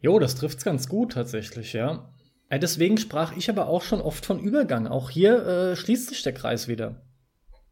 Jo, 0.00 0.18
das 0.18 0.36
trifft's 0.36 0.64
ganz 0.64 0.88
gut 0.88 1.12
tatsächlich, 1.12 1.72
ja. 1.72 2.12
ja. 2.50 2.58
Deswegen 2.58 2.98
sprach 2.98 3.36
ich 3.36 3.50
aber 3.50 3.68
auch 3.68 3.82
schon 3.82 4.00
oft 4.00 4.24
von 4.24 4.38
Übergang. 4.38 4.86
Auch 4.86 5.10
hier 5.10 5.44
äh, 5.46 5.76
schließt 5.76 6.08
sich 6.08 6.22
der 6.22 6.34
Kreis 6.34 6.68
wieder. 6.68 7.02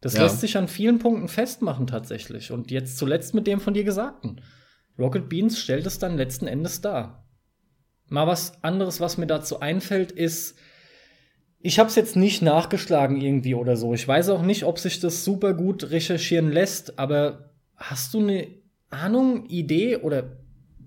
Das 0.01 0.15
ja. 0.15 0.23
lässt 0.23 0.41
sich 0.41 0.57
an 0.57 0.69
vielen 0.69 0.99
Punkten 0.99 1.29
festmachen 1.29 1.87
tatsächlich. 1.87 2.51
Und 2.51 2.71
jetzt 2.71 2.99
zuletzt 2.99 3.35
mit 3.35 3.47
dem 3.47 3.61
von 3.61 3.75
dir 3.75 3.85
Gesagten. 3.85 4.41
Rocket 4.99 5.29
Beans 5.29 5.59
stellt 5.59 5.87
es 5.87 5.99
dann 5.99 6.17
letzten 6.17 6.47
Endes 6.47 6.81
dar. 6.81 7.27
Mal 8.09 8.27
was 8.27 8.63
anderes, 8.63 9.01
was 9.01 9.19
mir 9.19 9.27
dazu 9.27 9.61
einfällt, 9.61 10.13
ist, 10.13 10.57
ich 11.59 11.79
habe 11.79 11.89
es 11.89 11.97
jetzt 11.97 12.17
nicht 12.17 12.43
nachgeschlagen 12.43 13.21
irgendwie 13.21 13.55
oder 13.55 13.77
so. 13.77 13.95
Ich 13.95 14.07
weiß 14.07 14.29
auch 14.29 14.43
nicht, 14.43 14.65
ob 14.65 14.79
sich 14.79 15.01
das 15.01 15.25
super 15.25 15.55
gut 15.55 15.91
recherchieren 15.91 16.53
lässt, 16.53 16.99
aber 16.99 17.51
hast 17.75 18.15
du 18.15 18.21
eine 18.21 18.47
Ahnung, 18.91 19.47
Idee 19.47 19.97
oder 19.97 20.39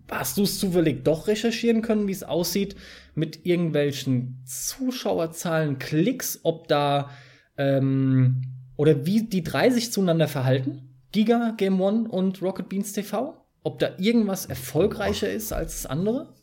Hast 0.10 0.38
du 0.38 0.44
es 0.44 0.60
zufällig 0.60 1.04
doch 1.04 1.28
recherchieren 1.28 1.82
können, 1.82 2.08
wie 2.08 2.12
es 2.12 2.24
aussieht 2.24 2.76
mit 3.16 3.46
irgendwelchen 3.46 4.44
Zuschauerzahlen, 4.46 5.78
Klicks, 5.80 6.40
ob 6.44 6.68
da 6.68 7.10
ähm, 7.58 8.42
oder 8.76 9.06
wie 9.06 9.24
die 9.24 9.44
drei 9.44 9.70
sich 9.70 9.92
zueinander 9.92 10.28
verhalten? 10.28 10.90
Giga, 11.12 11.54
Game 11.58 11.82
One 11.82 12.08
und 12.08 12.42
Rocket 12.42 12.70
Beans 12.70 12.94
TV? 12.94 13.36
Ob 13.64 13.80
da 13.80 13.90
irgendwas 13.98 14.46
erfolgreicher 14.46 15.30
ist 15.32 15.52
als 15.52 15.82
das 15.82 15.86
andere? 15.86 16.34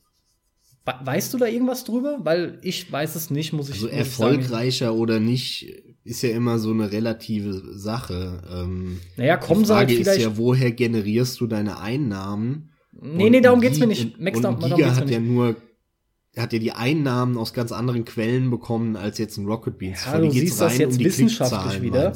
Weißt 0.85 1.35
du 1.35 1.39
da 1.39 1.47
irgendwas 1.47 1.83
drüber? 1.83 2.19
Weil 2.23 2.61
ich 2.63 2.93
weiß 2.93 3.17
es 3.17 3.31
nicht, 3.31 3.53
muss 3.53 3.71
ich 3.71 3.77
Also 3.77 3.89
erfolgreicher 3.89 4.87
sagen. 4.87 4.99
oder 4.99 5.19
nicht, 5.19 5.67
ist 6.05 6.23
ja 6.23 6.29
immer 6.29 6.59
so 6.61 6.71
eine 6.71 6.93
relative 6.93 7.77
Sache. 7.77 8.43
Ähm, 8.53 9.01
naja, 9.17 9.37
kommen 9.37 9.65
sie 9.65 9.75
halt 9.75 9.91
vielleicht. 9.91 10.19
ist 10.21 10.25
ja, 10.25 10.37
woher 10.37 10.71
generierst 10.71 11.41
du 11.41 11.49
deine 11.49 11.81
Einnahmen? 11.81 12.71
Nee, 13.01 13.31
nee, 13.31 13.41
darum 13.41 13.61
geht's 13.61 13.79
mir 13.79 13.87
nicht. 13.87 14.19
Max, 14.19 14.37
und 14.37 14.43
darum, 14.43 14.61
Giga 14.61 14.77
darum 14.77 14.97
hat 14.97 15.11
ja 15.11 15.21
nur 15.21 15.57
hat 16.37 16.53
ja 16.53 16.59
die 16.59 16.73
Einnahmen 16.73 17.39
aus 17.39 17.55
ganz 17.55 17.73
anderen 17.73 18.05
Quellen 18.05 18.51
bekommen 18.51 18.97
als 18.97 19.19
jetzt 19.19 19.39
ein 19.39 19.47
Rocket 19.47 19.79
Beans. 19.79 20.05
Ja, 20.05 20.19
du 20.19 20.31
siehst 20.31 20.61
das 20.61 20.77
jetzt 20.79 20.99
um 20.99 21.05
wissenschaftlich 21.05 21.81
wieder. 21.81 22.13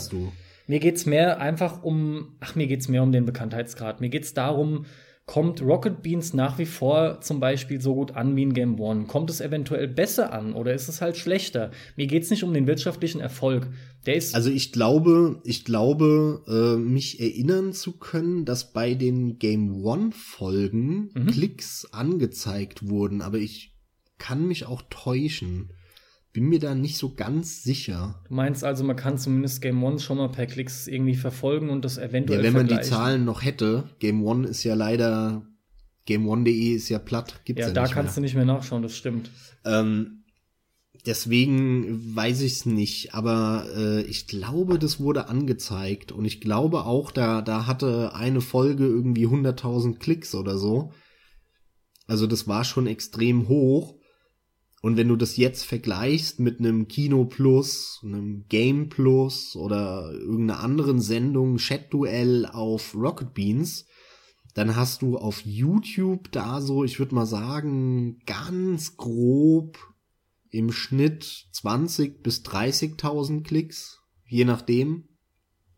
Mir 0.66 0.78
geht's 0.78 1.06
mehr 1.06 1.40
einfach 1.40 1.82
um, 1.82 2.36
ach, 2.38 2.54
mir 2.54 2.66
geht's 2.66 2.88
mehr 2.88 3.02
um 3.02 3.12
den 3.12 3.24
Bekanntheitsgrad. 3.24 4.00
Mir 4.00 4.08
geht's 4.08 4.34
darum, 4.34 4.84
Kommt 5.30 5.62
Rocket 5.62 6.02
Beans 6.02 6.34
nach 6.34 6.58
wie 6.58 6.66
vor 6.66 7.20
zum 7.20 7.38
Beispiel 7.38 7.80
so 7.80 7.94
gut 7.94 8.16
an 8.16 8.34
wie 8.34 8.42
in 8.42 8.52
Game 8.52 8.80
One? 8.80 9.04
Kommt 9.04 9.30
es 9.30 9.40
eventuell 9.40 9.86
besser 9.86 10.32
an 10.32 10.54
oder 10.54 10.74
ist 10.74 10.88
es 10.88 11.00
halt 11.00 11.16
schlechter? 11.16 11.70
Mir 11.94 12.08
geht 12.08 12.24
es 12.24 12.30
nicht 12.30 12.42
um 12.42 12.52
den 12.52 12.66
wirtschaftlichen 12.66 13.20
Erfolg. 13.20 13.68
Der 14.06 14.16
ist 14.16 14.34
also 14.34 14.50
ich 14.50 14.72
glaube, 14.72 15.40
ich 15.44 15.64
glaube, 15.64 16.42
äh, 16.48 16.76
mich 16.80 17.20
erinnern 17.20 17.72
zu 17.72 17.92
können, 17.92 18.44
dass 18.44 18.72
bei 18.72 18.94
den 18.94 19.38
Game 19.38 19.84
One 19.84 20.10
Folgen 20.10 21.10
mhm. 21.14 21.28
Klicks 21.28 21.86
angezeigt 21.92 22.88
wurden, 22.88 23.22
aber 23.22 23.38
ich 23.38 23.76
kann 24.18 24.48
mich 24.48 24.66
auch 24.66 24.82
täuschen 24.90 25.70
bin 26.32 26.44
mir 26.44 26.60
da 26.60 26.74
nicht 26.74 26.96
so 26.96 27.14
ganz 27.14 27.62
sicher. 27.62 28.22
Du 28.28 28.34
meinst 28.34 28.62
also, 28.64 28.84
man 28.84 28.96
kann 28.96 29.18
zumindest 29.18 29.62
Game 29.62 29.82
One 29.82 29.98
schon 29.98 30.18
mal 30.18 30.28
per 30.28 30.46
Klicks 30.46 30.86
irgendwie 30.86 31.16
verfolgen 31.16 31.70
und 31.70 31.84
das 31.84 31.98
eventuell 31.98 32.40
Ja, 32.40 32.44
wenn 32.44 32.52
man 32.52 32.68
die 32.68 32.80
Zahlen 32.80 33.24
noch 33.24 33.42
hätte. 33.42 33.84
Game 33.98 34.24
One 34.24 34.46
ist 34.46 34.62
ja 34.62 34.74
leider 34.74 35.46
GameOne.de 36.06 36.74
ist 36.74 36.88
ja 36.88 36.98
platt, 36.98 37.40
gibt's 37.44 37.60
ja, 37.60 37.68
ja 37.68 37.72
da 37.72 37.82
nicht 37.82 37.92
kannst 37.92 38.10
mehr. 38.10 38.14
du 38.16 38.20
nicht 38.22 38.34
mehr 38.34 38.44
nachschauen, 38.44 38.82
das 38.82 38.96
stimmt. 38.96 39.30
Ähm, 39.64 40.24
deswegen 41.06 42.16
weiß 42.16 42.40
ich 42.40 42.52
es 42.52 42.66
nicht, 42.66 43.14
aber 43.14 43.66
äh, 43.76 44.02
ich 44.02 44.26
glaube, 44.26 44.78
das 44.78 44.98
wurde 44.98 45.28
angezeigt 45.28 46.10
und 46.10 46.24
ich 46.24 46.40
glaube 46.40 46.84
auch, 46.84 47.12
da 47.12 47.42
da 47.42 47.66
hatte 47.66 48.14
eine 48.14 48.40
Folge 48.40 48.86
irgendwie 48.86 49.26
100.000 49.26 49.98
Klicks 49.98 50.34
oder 50.34 50.58
so. 50.58 50.92
Also 52.06 52.26
das 52.26 52.48
war 52.48 52.64
schon 52.64 52.88
extrem 52.88 53.46
hoch. 53.46 53.99
Und 54.82 54.96
wenn 54.96 55.08
du 55.08 55.16
das 55.16 55.36
jetzt 55.36 55.64
vergleichst 55.64 56.40
mit 56.40 56.58
einem 56.58 56.88
Kino 56.88 57.26
Plus, 57.26 58.00
einem 58.02 58.46
Game 58.48 58.88
Plus 58.88 59.54
oder 59.54 60.10
irgendeiner 60.12 60.60
anderen 60.60 61.00
Sendung, 61.00 61.58
Chat-Duell 61.58 62.46
auf 62.46 62.94
Rocket 62.94 63.34
Beans, 63.34 63.86
dann 64.54 64.76
hast 64.76 65.02
du 65.02 65.18
auf 65.18 65.42
YouTube 65.44 66.32
da 66.32 66.60
so, 66.60 66.82
ich 66.82 66.98
würde 66.98 67.14
mal 67.14 67.26
sagen, 67.26 68.20
ganz 68.24 68.96
grob 68.96 69.78
im 70.50 70.72
Schnitt 70.72 71.46
20 71.52 72.22
bis 72.22 72.42
30.000 72.42 73.42
Klicks, 73.42 74.00
je 74.26 74.44
nachdem. 74.44 75.04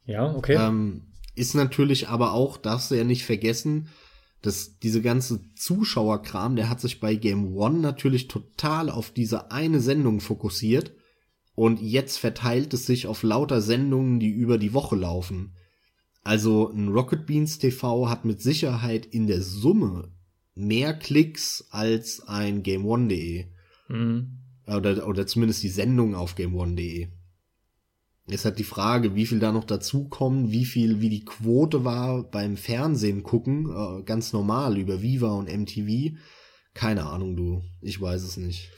Ja, 0.05 0.35
okay. 0.35 0.57
Ähm, 0.59 1.13
ist 1.35 1.55
natürlich 1.55 2.09
aber 2.09 2.33
auch, 2.33 2.57
darfst 2.57 2.91
du 2.91 2.95
ja 2.95 3.05
nicht 3.05 3.25
vergessen, 3.25 3.89
dass 4.43 4.79
diese 4.79 5.01
ganze 5.01 5.41
Zuschauerkram, 5.55 6.57
der 6.57 6.69
hat 6.69 6.81
sich 6.81 7.01
bei 7.01 7.15
Game 7.15 7.57
One 7.57 7.79
natürlich 7.79 8.29
total 8.29 8.91
auf 8.91 9.11
diese 9.11 9.51
eine 9.51 9.81
Sendung 9.81 10.21
fokussiert 10.21 10.93
und 11.55 11.81
jetzt 11.81 12.19
verteilt 12.19 12.75
es 12.75 12.87
sich 12.87 13.07
auf 13.07 13.23
lauter 13.23 13.61
Sendungen, 13.61 14.21
die 14.21 14.31
über 14.31 14.59
die 14.59 14.73
Woche 14.73 14.97
laufen. 14.97 15.55
Also 16.23 16.71
ein 16.71 16.89
Rocket 16.89 17.27
Beans 17.27 17.59
TV 17.59 18.09
hat 18.09 18.25
mit 18.25 18.41
Sicherheit 18.43 19.07
in 19.07 19.27
der 19.27 19.43
Summe 19.43 20.13
mehr 20.55 20.95
Klicks 20.95 21.67
als 21.71 22.21
ein 22.27 22.63
Game 22.63 22.85
One.de. 22.85 23.47
Mhm. 23.89 24.39
Oder, 24.67 25.07
oder 25.07 25.27
zumindest 25.27 25.63
die 25.63 25.69
Sendung 25.69 26.15
auf 26.15 26.35
GameOne.de. 26.37 27.09
Ist 28.33 28.45
halt 28.45 28.59
die 28.59 28.65
Frage, 28.65 29.15
wie 29.15 29.27
viel 29.27 29.39
da 29.39 29.53
noch 29.53 29.65
dazukommen, 29.65 30.51
wie 30.51 30.65
viel, 30.65 31.01
wie 31.01 31.11
die 31.11 31.25
Quote 31.25 31.85
war 31.85 32.23
beim 32.25 32.57
Fernsehen 32.57 33.23
gucken, 33.23 33.69
äh, 33.71 34.03
ganz 34.05 34.33
normal 34.33 34.79
über 34.79 35.03
Viva 35.03 35.31
und 35.33 35.49
MTV. 35.49 36.17
Keine 36.75 37.07
Ahnung, 37.07 37.37
du. 37.37 37.63
Ich 37.83 38.01
weiß 38.01 38.23
es 38.23 38.37
nicht. 38.37 38.71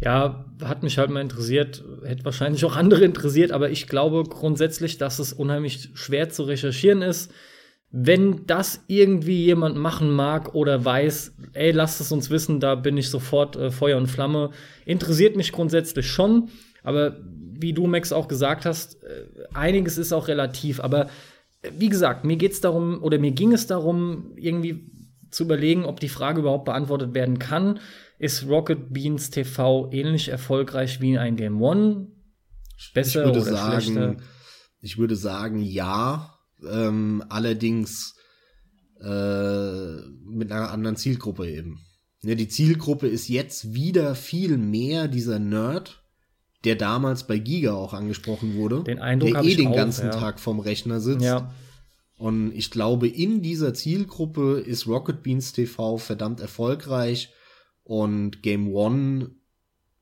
Ja, 0.00 0.46
hat 0.64 0.82
mich 0.82 0.98
halt 0.98 1.10
mal 1.10 1.20
interessiert, 1.20 1.84
hätte 2.04 2.24
wahrscheinlich 2.24 2.64
auch 2.64 2.74
andere 2.74 3.04
interessiert, 3.04 3.52
aber 3.52 3.70
ich 3.70 3.86
glaube 3.86 4.24
grundsätzlich, 4.24 4.98
dass 4.98 5.20
es 5.20 5.32
unheimlich 5.32 5.90
schwer 5.94 6.28
zu 6.28 6.42
recherchieren 6.42 7.02
ist. 7.02 7.30
Wenn 7.90 8.46
das 8.46 8.82
irgendwie 8.88 9.44
jemand 9.44 9.76
machen 9.76 10.10
mag 10.10 10.54
oder 10.54 10.84
weiß, 10.84 11.36
ey, 11.52 11.70
lasst 11.72 12.00
es 12.00 12.10
uns 12.10 12.30
wissen, 12.30 12.58
da 12.58 12.74
bin 12.74 12.96
ich 12.96 13.10
sofort 13.10 13.54
äh, 13.56 13.70
Feuer 13.70 13.98
und 13.98 14.08
Flamme. 14.08 14.50
Interessiert 14.86 15.36
mich 15.36 15.52
grundsätzlich 15.52 16.06
schon, 16.10 16.48
aber 16.82 17.16
wie 17.62 17.72
du, 17.72 17.86
Max, 17.86 18.12
auch 18.12 18.28
gesagt 18.28 18.66
hast, 18.66 19.02
äh, 19.04 19.26
einiges 19.54 19.98
ist 19.98 20.12
auch 20.12 20.28
relativ. 20.28 20.80
Aber 20.80 21.06
äh, 21.62 21.70
wie 21.78 21.88
gesagt, 21.88 22.24
mir 22.24 22.36
geht's 22.36 22.60
darum, 22.60 23.02
oder 23.02 23.18
mir 23.18 23.32
ging 23.32 23.52
es 23.52 23.66
darum, 23.66 24.32
irgendwie 24.36 24.90
zu 25.30 25.44
überlegen, 25.44 25.84
ob 25.84 26.00
die 26.00 26.08
Frage 26.08 26.40
überhaupt 26.40 26.66
beantwortet 26.66 27.14
werden 27.14 27.38
kann. 27.38 27.80
Ist 28.18 28.46
Rocket 28.46 28.92
Beans 28.92 29.30
TV 29.30 29.90
ähnlich 29.92 30.28
erfolgreich 30.28 31.00
wie 31.00 31.18
ein 31.18 31.36
Game 31.36 31.60
One? 31.60 32.08
Besser 32.94 33.20
ich 33.20 33.26
würde 33.26 33.40
oder 33.40 33.50
sagen, 33.50 33.80
schlechter? 33.80 34.16
Ich 34.80 34.98
würde 34.98 35.16
sagen, 35.16 35.60
ja. 35.60 36.28
Ähm, 36.68 37.24
allerdings 37.28 38.14
äh, 39.00 39.96
mit 40.24 40.52
einer 40.52 40.70
anderen 40.70 40.96
Zielgruppe 40.96 41.50
eben. 41.50 41.80
Ja, 42.22 42.36
die 42.36 42.48
Zielgruppe 42.48 43.08
ist 43.08 43.28
jetzt 43.28 43.74
wieder 43.74 44.14
viel 44.14 44.56
mehr 44.58 45.08
dieser 45.08 45.40
Nerd, 45.40 46.01
der 46.64 46.76
damals 46.76 47.26
bei 47.26 47.38
Giga 47.38 47.74
auch 47.74 47.92
angesprochen 47.92 48.54
wurde, 48.54 48.84
den 48.84 48.98
Eindruck 48.98 49.32
der 49.32 49.42
eh 49.42 49.54
den 49.54 49.68
auch, 49.68 49.76
ganzen 49.76 50.06
ja. 50.06 50.12
Tag 50.12 50.40
vorm 50.40 50.60
Rechner 50.60 51.00
sitzt. 51.00 51.24
Ja. 51.24 51.52
Und 52.16 52.52
ich 52.54 52.70
glaube, 52.70 53.08
in 53.08 53.42
dieser 53.42 53.74
Zielgruppe 53.74 54.60
ist 54.60 54.86
Rocket 54.86 55.22
Beans 55.22 55.52
TV 55.52 55.98
verdammt 55.98 56.40
erfolgreich 56.40 57.32
und 57.82 58.42
Game 58.42 58.72
One 58.72 59.32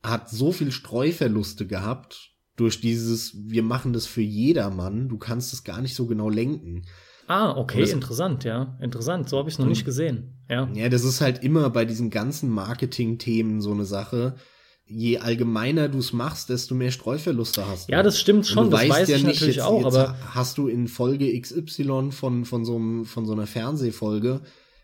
hat 0.03 0.29
so 0.29 0.53
viel 0.53 0.71
Streuverluste 0.71 1.67
gehabt 1.67 2.31
durch 2.57 2.81
dieses, 2.81 3.33
wir 3.49 3.63
machen 3.63 3.95
das 3.95 4.07
für 4.07 4.21
jedermann, 4.21 5.09
du 5.09 5.17
kannst 5.17 5.55
es 5.55 5.65
gar 5.65 5.81
nicht 5.81 5.95
so 5.95 6.07
genau 6.07 6.29
lenken. 6.29 6.83
Ah, 7.27 7.57
okay, 7.57 7.89
interessant, 7.89 8.45
ja. 8.45 8.77
Interessant, 8.83 9.29
so 9.29 9.39
habe 9.39 9.49
ich 9.49 9.55
es 9.55 9.59
noch 9.59 9.67
nicht 9.67 9.85
gesehen. 9.85 10.35
Ja. 10.51 10.69
ja, 10.75 10.89
das 10.89 11.05
ist 11.05 11.21
halt 11.21 11.43
immer 11.43 11.71
bei 11.71 11.85
diesen 11.85 12.11
ganzen 12.11 12.51
Marketing-Themen 12.51 13.61
so 13.61 13.71
eine 13.71 13.85
Sache 13.85 14.35
je 14.91 15.19
allgemeiner 15.19 15.89
du 15.89 15.99
es 15.99 16.13
machst, 16.13 16.49
desto 16.49 16.75
mehr 16.75 16.91
Streuverluste 16.91 17.67
hast 17.67 17.89
du. 17.89 17.93
Ja, 17.93 18.03
das 18.03 18.19
stimmt 18.19 18.47
schon, 18.47 18.71
das 18.71 18.89
weiß 18.89 19.09
ja 19.09 19.17
ich 19.17 19.23
natürlich 19.23 19.57
jetzt, 19.57 19.65
auch, 19.65 19.85
jetzt 19.85 19.97
aber 19.97 20.17
hast 20.35 20.59
du 20.59 20.67
in 20.67 20.89
Folge 20.89 21.41
XY 21.41 22.11
von 22.11 22.45
von 22.45 22.65
so 22.65 22.77
einem 22.77 23.05
von 23.05 23.25
so 23.25 23.33
einer 23.33 23.47
Fernsehfolge 23.47 24.41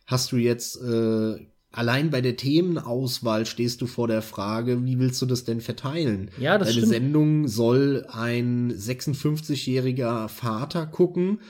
hast 0.07 0.33
du 0.33 0.37
jetzt 0.37 0.81
äh, 0.81 1.35
allein 1.73 2.11
bei 2.11 2.21
der 2.21 2.37
Themenauswahl 2.37 3.47
stehst 3.47 3.83
du 3.83 3.87
vor 3.87 4.09
der 4.09 4.23
Frage, 4.23 4.85
wie 4.85 4.99
willst 4.99 5.21
du 5.21 5.27
das 5.27 5.45
denn 5.45 5.61
verteilen? 5.61 6.31
Ja, 6.39 6.59
das 6.59 6.69
Deine 6.69 6.79
stimmt. 6.79 6.93
Sendung 6.93 7.49
soll 7.49 8.07
ein 8.09 8.73
56-jähriger 8.73 10.29
Vater 10.29 10.87
gucken, 10.87 11.41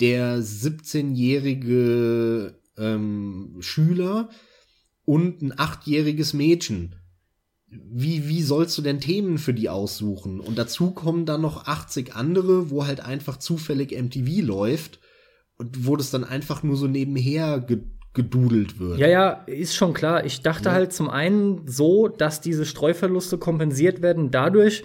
der 0.00 0.40
17-jährige 0.40 2.58
ähm, 2.76 3.56
Schüler 3.60 4.28
und 5.04 5.42
ein 5.42 5.52
achtjähriges 5.56 6.34
Mädchen 6.34 6.96
wie, 7.70 8.28
wie 8.28 8.42
sollst 8.42 8.76
du 8.76 8.82
denn 8.82 9.00
Themen 9.00 9.38
für 9.38 9.54
die 9.54 9.68
aussuchen? 9.68 10.40
Und 10.40 10.58
dazu 10.58 10.90
kommen 10.90 11.24
dann 11.24 11.40
noch 11.40 11.66
80 11.66 12.14
andere, 12.16 12.70
wo 12.70 12.86
halt 12.86 13.00
einfach 13.00 13.36
zufällig 13.36 13.92
MTV 13.92 14.44
läuft 14.44 14.98
und 15.56 15.86
wo 15.86 15.96
das 15.96 16.10
dann 16.10 16.24
einfach 16.24 16.62
nur 16.62 16.76
so 16.76 16.88
nebenher 16.88 17.64
gedudelt 18.12 18.80
wird. 18.80 18.98
Ja, 18.98 19.06
ja, 19.06 19.30
ist 19.46 19.76
schon 19.76 19.94
klar. 19.94 20.24
Ich 20.24 20.42
dachte 20.42 20.70
ja. 20.70 20.72
halt 20.72 20.92
zum 20.92 21.08
einen 21.08 21.68
so, 21.68 22.08
dass 22.08 22.40
diese 22.40 22.66
Streuverluste 22.66 23.38
kompensiert 23.38 24.02
werden 24.02 24.32
dadurch, 24.32 24.82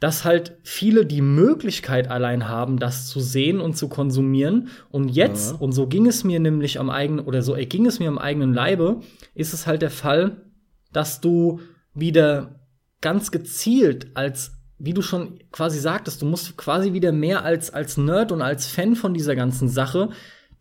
dass 0.00 0.24
halt 0.24 0.56
viele 0.62 1.04
die 1.04 1.20
Möglichkeit 1.20 2.08
allein 2.08 2.48
haben, 2.48 2.78
das 2.78 3.08
zu 3.08 3.20
sehen 3.20 3.60
und 3.60 3.76
zu 3.76 3.90
konsumieren. 3.90 4.68
Und 4.90 5.10
jetzt, 5.10 5.52
ja. 5.52 5.58
und 5.58 5.72
so 5.72 5.86
ging 5.86 6.06
es 6.06 6.24
mir 6.24 6.40
nämlich 6.40 6.80
am 6.80 6.88
eigenen, 6.88 7.26
oder 7.26 7.42
so 7.42 7.54
ging 7.54 7.84
es 7.84 7.98
mir 7.98 8.08
am 8.08 8.16
eigenen 8.16 8.54
Leibe, 8.54 9.00
ist 9.34 9.52
es 9.52 9.66
halt 9.66 9.82
der 9.82 9.90
Fall, 9.90 10.46
dass 10.94 11.20
du 11.20 11.60
wieder 11.94 12.60
ganz 13.00 13.30
gezielt 13.30 14.08
als 14.14 14.52
wie 14.80 14.94
du 14.94 15.02
schon 15.02 15.38
quasi 15.52 15.78
sagtest, 15.78 16.22
du 16.22 16.26
musst 16.26 16.56
quasi 16.56 16.94
wieder 16.94 17.12
mehr 17.12 17.44
als, 17.44 17.70
als 17.70 17.98
Nerd 17.98 18.32
und 18.32 18.40
als 18.40 18.66
Fan 18.66 18.96
von 18.96 19.12
dieser 19.12 19.36
ganzen 19.36 19.68
Sache 19.68 20.08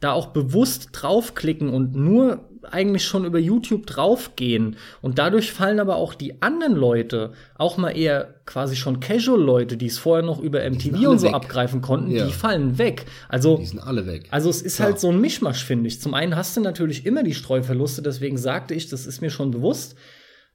da 0.02 0.12
auch 0.12 0.28
bewusst 0.28 0.90
draufklicken 0.92 1.70
und 1.70 1.96
nur 1.96 2.46
eigentlich 2.72 3.06
schon 3.06 3.26
über 3.26 3.40
YouTube 3.40 3.86
draufgehen. 3.86 4.76
Und 5.02 5.18
dadurch 5.18 5.52
fallen 5.52 5.80
aber 5.80 5.96
auch 5.96 6.14
die 6.14 6.42
anderen 6.42 6.76
Leute, 6.76 7.32
auch 7.58 7.78
mal 7.78 7.92
eher 7.92 8.36
quasi 8.46 8.76
schon 8.76 9.00
Casual-Leute, 9.00 9.78
die 9.78 9.88
es 9.88 9.98
vorher 9.98 10.26
noch 10.26 10.40
über 10.40 10.70
MTV 10.70 11.10
und 11.10 11.20
so 11.20 11.28
weg. 11.28 11.34
abgreifen 11.34 11.82
konnten, 11.82 12.12
ja. 12.12 12.26
die 12.26 12.34
fallen 12.34 12.78
weg. 12.78 13.06
Also, 13.30 13.58
die 13.58 13.66
sind 13.66 13.80
alle 13.80 14.06
weg. 14.06 14.28
Also 14.32 14.50
es 14.50 14.62
ist 14.62 14.78
Klar. 14.78 14.90
halt 14.90 15.00
so 15.00 15.10
ein 15.10 15.22
Mischmasch, 15.22 15.64
finde 15.64 15.88
ich. 15.88 16.02
Zum 16.02 16.14
einen 16.14 16.36
hast 16.36 16.56
du 16.58 16.62
natürlich 16.62 17.06
immer 17.06 17.24
die 17.24 17.34
Streuverluste, 17.34 18.02
deswegen 18.02 18.38
sagte 18.38 18.74
ich, 18.74 18.90
das 18.90 19.06
ist 19.06 19.22
mir 19.22 19.30
schon 19.30 19.52
bewusst. 19.52 19.96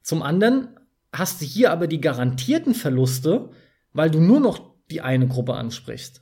Zum 0.05 0.21
anderen 0.21 0.67
hast 1.11 1.41
du 1.41 1.45
hier 1.45 1.71
aber 1.71 1.87
die 1.87 1.99
garantierten 1.99 2.75
Verluste, 2.75 3.49
weil 3.91 4.11
du 4.11 4.19
nur 4.19 4.39
noch 4.39 4.61
die 4.91 5.01
eine 5.01 5.27
Gruppe 5.27 5.55
ansprichst. 5.55 6.21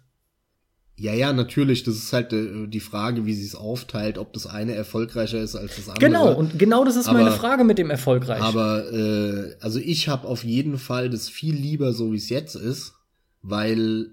Ja, 0.96 1.14
ja, 1.14 1.34
natürlich. 1.34 1.84
Das 1.84 1.96
ist 1.96 2.14
halt 2.14 2.32
äh, 2.32 2.68
die 2.68 2.80
Frage, 2.80 3.26
wie 3.26 3.34
sie 3.34 3.46
es 3.46 3.56
aufteilt, 3.56 4.18
ob 4.18 4.32
das 4.32 4.48
eine 4.48 4.74
erfolgreicher 4.74 5.42
ist 5.42 5.58
als 5.58 5.76
das 5.76 5.90
andere. 5.90 6.00
Genau, 6.00 6.34
und 6.34 6.58
genau 6.58 6.86
das 6.86 6.96
ist 6.96 7.10
aber, 7.10 7.20
meine 7.20 7.36
Frage 7.36 7.66
mit 7.66 7.78
dem 7.78 7.90
erfolgreich. 7.90 8.42
Aber 8.42 8.90
äh, 8.90 9.56
also 9.60 9.80
ich 9.80 10.08
habe 10.08 10.30
auf 10.30 10.46
jeden 10.46 10.78
Fall 10.78 11.10
das 11.10 11.28
viel 11.28 11.54
lieber 11.54 11.92
so, 11.92 12.14
wie 12.14 12.18
es 12.18 12.30
jetzt 12.30 12.56
ist, 12.56 12.94
weil 13.42 14.12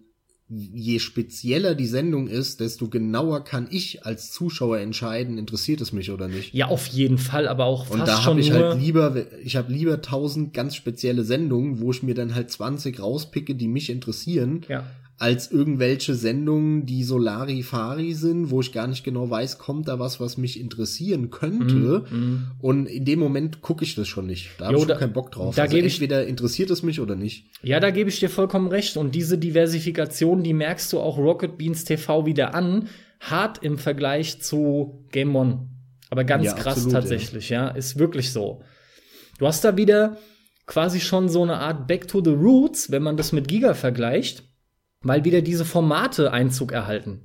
je 0.50 0.98
spezieller 0.98 1.76
die 1.76 1.86
Sendung 1.86 2.26
ist, 2.26 2.58
desto 2.58 2.88
genauer 2.88 3.44
kann 3.44 3.68
ich 3.70 4.04
als 4.04 4.32
Zuschauer 4.32 4.78
entscheiden, 4.78 5.38
interessiert 5.38 5.80
es 5.80 5.92
mich 5.92 6.10
oder 6.10 6.26
nicht. 6.26 6.52
Ja, 6.52 6.66
auf 6.66 6.86
jeden 6.88 7.18
Fall, 7.18 7.46
aber 7.46 7.66
auch 7.66 7.86
fast 7.86 8.00
Und 8.00 8.08
da 8.08 8.24
habe 8.24 8.40
ich 8.40 8.50
halt 8.50 8.80
lieber, 8.80 9.26
ich 9.44 9.56
habe 9.56 9.72
lieber 9.72 10.02
tausend 10.02 10.52
ganz 10.52 10.74
spezielle 10.74 11.22
Sendungen, 11.22 11.80
wo 11.80 11.92
ich 11.92 12.02
mir 12.02 12.14
dann 12.14 12.34
halt 12.34 12.50
20 12.50 13.00
rauspicke, 13.00 13.54
die 13.54 13.68
mich 13.68 13.90
interessieren, 13.90 14.62
ja 14.68 14.84
als 15.20 15.52
irgendwelche 15.52 16.14
Sendungen, 16.14 16.86
die 16.86 17.04
Solari-Fari 17.04 18.14
sind, 18.14 18.50
wo 18.50 18.62
ich 18.62 18.72
gar 18.72 18.86
nicht 18.86 19.04
genau 19.04 19.28
weiß, 19.28 19.58
kommt 19.58 19.86
da 19.86 19.98
was, 19.98 20.18
was 20.18 20.38
mich 20.38 20.58
interessieren 20.58 21.28
könnte. 21.28 22.06
Mm, 22.10 22.16
mm. 22.16 22.50
Und 22.58 22.86
in 22.86 23.04
dem 23.04 23.18
Moment 23.18 23.60
gucke 23.60 23.84
ich 23.84 23.94
das 23.94 24.08
schon 24.08 24.26
nicht. 24.26 24.52
Da 24.56 24.68
habe 24.68 24.78
ich 24.78 24.84
schon 24.84 24.96
keinen 24.96 25.12
Bock 25.12 25.30
drauf. 25.30 25.54
Da 25.54 25.64
also 25.64 25.76
entweder 25.76 26.26
interessiert 26.26 26.70
es 26.70 26.82
mich 26.82 27.00
oder 27.00 27.16
nicht. 27.16 27.44
Ja, 27.62 27.80
da 27.80 27.90
gebe 27.90 28.08
ich 28.08 28.18
dir 28.18 28.30
vollkommen 28.30 28.68
recht. 28.68 28.96
Und 28.96 29.14
diese 29.14 29.36
Diversifikation, 29.36 30.42
die 30.42 30.54
merkst 30.54 30.90
du 30.94 31.00
auch 31.00 31.18
Rocket 31.18 31.58
Beans 31.58 31.84
TV 31.84 32.24
wieder 32.24 32.54
an, 32.54 32.88
hart 33.20 33.62
im 33.62 33.76
Vergleich 33.76 34.40
zu 34.40 35.04
Game 35.12 35.36
One. 35.36 35.68
Aber 36.08 36.24
ganz 36.24 36.46
Ja, 36.46 36.54
krass 36.54 36.78
absolut, 36.78 36.94
tatsächlich, 36.94 37.50
ja. 37.50 37.68
Ist 37.68 37.98
wirklich 37.98 38.32
so. 38.32 38.62
Du 39.38 39.46
hast 39.46 39.62
da 39.66 39.76
wieder 39.76 40.16
quasi 40.64 40.98
schon 40.98 41.28
so 41.28 41.42
eine 41.42 41.58
Art 41.58 41.86
Back 41.86 42.08
to 42.08 42.24
the 42.24 42.30
Roots, 42.30 42.90
wenn 42.90 43.02
man 43.02 43.18
das 43.18 43.32
mit 43.32 43.48
Giga 43.48 43.74
vergleicht, 43.74 44.44
weil 45.02 45.24
wieder 45.24 45.42
diese 45.42 45.64
Formate 45.64 46.32
Einzug 46.32 46.72
erhalten. 46.72 47.20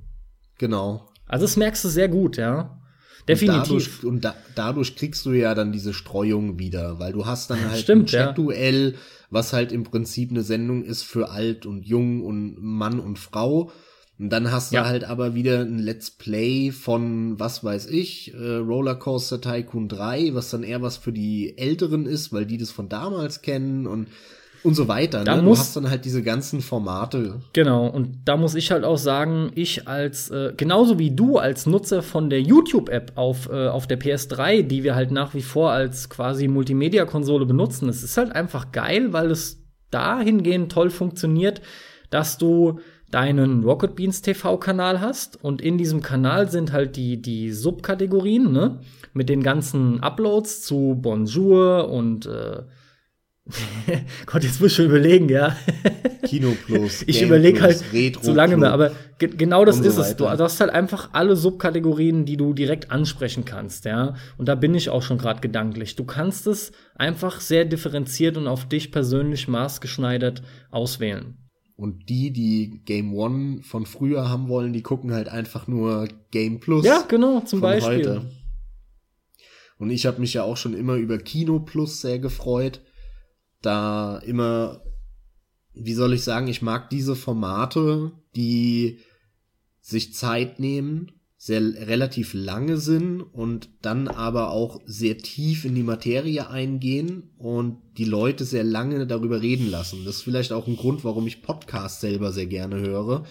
Genau. 0.58 1.10
Also 1.28 1.46
das 1.46 1.58
merkst 1.58 1.84
du 1.84 1.90
sehr 1.90 2.08
gut, 2.08 2.38
ja. 2.38 2.80
Definitiv. 3.28 3.64
Dadurch, 3.64 4.04
und 4.04 4.24
da, 4.24 4.36
dadurch 4.54 4.96
kriegst 4.96 5.26
du 5.26 5.32
ja 5.32 5.56
dann 5.56 5.72
diese 5.72 5.94
Streuung 5.94 6.60
wieder, 6.60 7.00
weil 7.00 7.12
du 7.12 7.26
hast 7.26 7.50
dann 7.50 7.60
halt 7.70 7.82
Stimmt, 7.82 8.10
ein 8.14 8.16
ja. 8.16 8.26
Chat-Duell, 8.28 8.96
was 9.30 9.52
halt 9.52 9.72
im 9.72 9.84
Prinzip 9.84 10.30
eine 10.30 10.44
Sendung 10.44 10.84
ist 10.84 11.04
für 11.04 11.30
alt 11.32 11.66
und 11.66 11.86
jung 11.86 12.24
und 12.24 12.58
Mann 12.62 13.00
und 13.00 13.18
Frau. 13.20 13.72
Und 14.18 14.30
dann 14.30 14.52
hast 14.52 14.72
du 14.72 14.76
Ja. 14.78 14.86
halt 14.86 15.04
aber 15.04 15.34
wieder 15.36 15.60
ein 15.62 15.80
Let's 15.80 16.12
Play 16.12 16.72
von, 16.72 17.38
was 17.38 17.64
weiß 17.66 17.88
ich, 17.88 18.34
äh, 18.34 18.56
Rollercoaster 18.58 19.42
Tycoon 19.42 19.90
3, 19.90 20.34
was 20.36 20.52
dann 20.52 20.64
eher 20.64 20.82
was 20.82 20.96
für 20.96 21.12
die 21.12 21.58
Älteren 21.58 22.06
ist, 22.06 22.32
weil 22.32 22.46
die 22.46 22.58
das 22.58 22.72
von 22.72 22.88
damals 22.88 23.42
kennen 23.42 23.88
und, 23.88 24.08
und 24.66 24.74
so 24.76 24.88
weiter. 24.88 25.24
Da 25.24 25.36
Ne? 25.38 25.44
muss- 25.44 25.58
du 25.60 25.62
hast 25.64 25.76
dann 25.78 25.90
halt 25.90 26.04
diese 26.06 26.24
ganzen 26.24 26.60
Formate. 26.62 27.36
Genau, 27.54 27.88
und 27.88 28.18
da 28.26 28.36
muss 28.36 28.56
ich 28.56 28.72
halt 28.72 28.84
auch 28.84 28.98
sagen, 28.98 29.52
ich 29.56 29.88
als, 29.88 30.30
äh, 30.32 30.54
genauso 30.58 31.00
wie 31.00 31.12
du 31.12 31.38
als 31.38 31.66
Nutzer 31.66 32.02
von 32.04 32.30
der 32.30 32.42
YouTube-App 32.42 33.14
auf, 33.16 33.50
äh, 33.50 33.68
auf 33.68 33.88
der 33.88 33.98
PS3, 34.00 34.64
die 34.64 34.84
wir 34.84 34.96
halt 34.96 35.12
nach 35.12 35.34
wie 35.34 35.42
vor 35.44 35.72
als 35.72 36.10
quasi 36.10 36.48
Multimedia-Konsole 36.48 37.46
benutzen, 37.46 37.88
es 37.90 38.04
ist 38.04 38.18
halt 38.18 38.32
einfach 38.34 38.72
geil, 38.72 39.14
weil 39.14 39.32
es 39.32 39.62
dahingehend 39.92 40.72
toll 40.72 40.90
funktioniert, 40.90 41.62
dass 42.10 42.38
du 42.38 42.80
deinen 43.12 43.64
Rocket 43.64 43.96
Beans 43.96 44.22
TV-Kanal 44.22 45.00
hast 45.00 45.42
und 45.44 45.62
in 45.62 45.78
diesem 45.78 46.02
Kanal 46.02 46.50
sind 46.50 46.74
halt 46.74 46.96
die, 46.98 47.22
die 47.22 47.52
Subkategorien, 47.52 48.52
ne? 48.52 48.80
Mit 49.14 49.30
den 49.30 49.42
ganzen 49.44 50.02
Uploads 50.02 50.64
zu 50.64 50.98
Bonjour 51.02 51.90
und 51.90 52.26
äh, 52.26 52.64
Gott, 54.26 54.44
jetzt 54.44 54.60
muss 54.60 54.72
ich 54.72 54.76
schon 54.76 54.86
überlegen, 54.86 55.30
ja. 55.30 55.56
Kino 56.26 56.56
Plus. 56.66 57.04
Ich 57.08 57.22
überlege 57.22 57.62
halt 57.62 57.84
Retro 57.94 58.22
zu 58.22 58.34
lange 58.34 58.58
mehr, 58.58 58.72
aber 58.72 58.92
ge 59.20 59.30
genau 59.30 59.66
das 59.66 59.78
so 59.78 59.84
ist 59.84 59.98
es. 59.98 60.16
Du, 60.16 60.28
hast 60.28 60.60
halt 60.60 60.72
einfach 60.72 61.10
alle 61.14 61.36
Subkategorien, 61.36 62.26
die 62.26 62.38
du 62.38 62.54
direkt 62.54 62.90
ansprechen 62.90 63.46
kannst, 63.46 63.86
ja. 63.86 64.16
Und 64.38 64.48
da 64.48 64.56
bin 64.56 64.74
ich 64.74 64.90
auch 64.90 65.04
schon 65.04 65.20
gerade 65.20 65.42
gedanklich. 65.42 65.96
Du 65.96 66.06
kannst 66.06 66.48
es 66.48 66.72
einfach 66.96 67.40
sehr 67.40 67.66
differenziert 67.66 68.36
und 68.38 68.48
auf 68.48 68.68
dich 68.68 68.92
persönlich 68.92 69.48
maßgeschneidert 69.48 70.42
auswählen. 70.72 71.38
Und 71.78 72.10
die, 72.10 72.32
die 72.32 72.82
Game 72.86 73.14
One 73.14 73.62
von 73.62 73.86
früher 73.86 74.30
haben 74.30 74.48
wollen, 74.48 74.74
die 74.74 74.82
gucken 74.82 75.12
halt 75.12 75.30
einfach 75.30 75.68
nur 75.68 76.08
Game 76.32 76.60
Plus. 76.60 76.84
Ja, 76.86 77.04
genau, 77.08 77.42
zum 77.42 77.62
Beispiel. 77.62 77.98
heute. 77.98 78.32
Und 79.78 79.90
ich 79.90 80.06
habe 80.06 80.22
mich 80.22 80.34
ja 80.34 80.44
auch 80.44 80.58
schon 80.58 80.74
immer 80.74 80.96
über 80.96 81.18
Kino 81.18 81.60
Plus 81.60 82.02
sehr 82.02 82.18
gefreut. 82.18 82.82
Da 83.66 84.20
immer, 84.20 84.82
wie 85.74 85.94
soll 85.96 86.14
ich 86.14 86.24
sagen, 86.24 86.48
ich 86.48 86.62
mag 86.62 86.90
diese 86.92 87.16
Formate, 87.16 88.12
die 88.36 89.00
sich 89.82 90.14
Zeit 90.14 90.60
nehmen, 90.60 91.12
sehr 91.38 91.62
relativ 91.62 92.34
lange 92.34 92.78
sind 92.78 93.22
und 93.22 93.70
dann 93.82 94.08
aber 94.08 94.52
auch 94.52 94.82
sehr 94.86 95.18
tief 95.18 95.66
in 95.66 95.76
die 95.76 95.84
Materie 95.84 96.48
eingehen 96.48 97.32
und 97.38 97.78
die 97.98 98.06
Leute 98.06 98.46
sehr 98.46 98.64
lange 98.64 99.06
darüber 99.08 99.42
reden 99.42 99.70
lassen. 99.70 100.06
Das 100.06 100.18
ist 100.18 100.22
vielleicht 100.22 100.52
auch 100.52 100.68
ein 100.68 100.78
Grund, 100.78 101.04
warum 101.04 101.26
ich 101.26 101.42
Podcasts 101.42 102.02
selber 102.02 102.32
sehr 102.32 102.48
gerne 102.48 102.80
höre, 102.80 103.26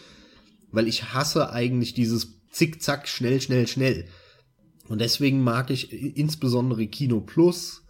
weil 0.70 0.89
ich 0.89 1.12
hasse 1.12 1.51
eigentlich 1.51 1.94
dieses 1.94 2.40
Zickzack, 2.51 3.09
schnell, 3.09 3.40
schnell, 3.40 3.66
schnell. 3.66 4.06
Und 4.89 5.01
deswegen 5.01 5.43
mag 5.43 5.70
ich 5.70 5.93
insbesondere 5.93 6.86
Kino 6.89 7.20
Plus 7.20 7.84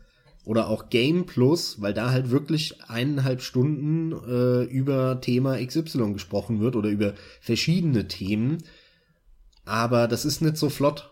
oder 0.45 0.69
auch 0.69 0.91
Game 0.91 1.27
Plus, 1.27 1.81
weil 1.81 1.95
da 1.95 2.11
halt 2.11 2.31
wirklich 2.31 2.83
eineinhalb 2.89 3.43
Stunden 3.43 4.12
äh, 4.12 4.65
über 4.65 5.21
Thema 5.21 5.57
XY 5.65 6.12
gesprochen 6.12 6.61
wird 6.61 6.77
oder 6.77 6.91
über 6.91 7.15
verschiedene 7.41 8.09
Themen. 8.09 8.59
Aber 9.65 10.09
das 10.09 10.25
ist 10.25 10.43
nicht 10.43 10.57
so 10.57 10.69
flott. 10.69 11.11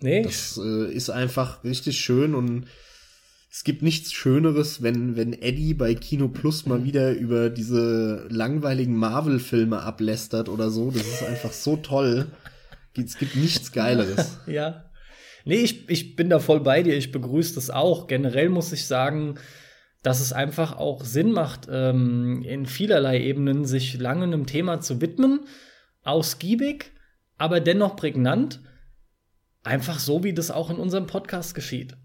Nee, 0.00 0.22
Das 0.22 0.58
äh, 0.62 0.92
ist 0.92 1.10
einfach 1.10 1.62
richtig 1.62 2.00
schön 2.00 2.34
und 2.34 2.66
es 3.52 3.64
gibt 3.64 3.82
nichts 3.82 4.12
Schöneres, 4.12 4.80
wenn, 4.80 5.16
wenn 5.16 5.32
Eddie 5.32 5.74
bei 5.74 5.94
Kino 5.94 6.28
Plus 6.28 6.66
mal 6.66 6.84
wieder 6.84 7.12
über 7.12 7.50
diese 7.50 8.26
langweiligen 8.30 8.94
Marvel-Filme 8.96 9.82
ablästert 9.82 10.48
oder 10.48 10.70
so. 10.70 10.90
Das 10.90 11.02
ist 11.06 11.24
einfach 11.24 11.52
so 11.52 11.76
toll. 11.76 12.28
Es 12.96 13.18
gibt 13.18 13.36
nichts 13.36 13.72
Geileres. 13.72 14.38
Ja. 14.46 14.84
Nee, 15.44 15.56
ich, 15.56 15.88
ich 15.88 16.16
bin 16.16 16.30
da 16.30 16.38
voll 16.38 16.60
bei 16.60 16.82
dir. 16.82 16.96
Ich 16.96 17.12
begrüße 17.12 17.54
das 17.54 17.70
auch. 17.70 18.06
Generell 18.06 18.48
muss 18.48 18.72
ich 18.72 18.86
sagen, 18.86 19.36
dass 20.02 20.20
es 20.20 20.32
einfach 20.32 20.76
auch 20.76 21.04
Sinn 21.04 21.32
macht, 21.32 21.68
ähm, 21.70 22.42
in 22.42 22.66
vielerlei 22.66 23.20
Ebenen 23.20 23.64
sich 23.64 23.98
lange 23.98 24.24
einem 24.24 24.46
Thema 24.46 24.80
zu 24.80 25.00
widmen. 25.00 25.40
Ausgiebig, 26.02 26.92
aber 27.36 27.60
dennoch 27.60 27.96
prägnant. 27.96 28.60
Einfach 29.62 29.98
so, 29.98 30.24
wie 30.24 30.32
das 30.32 30.50
auch 30.50 30.70
in 30.70 30.76
unserem 30.76 31.06
Podcast 31.06 31.54
geschieht. 31.54 31.96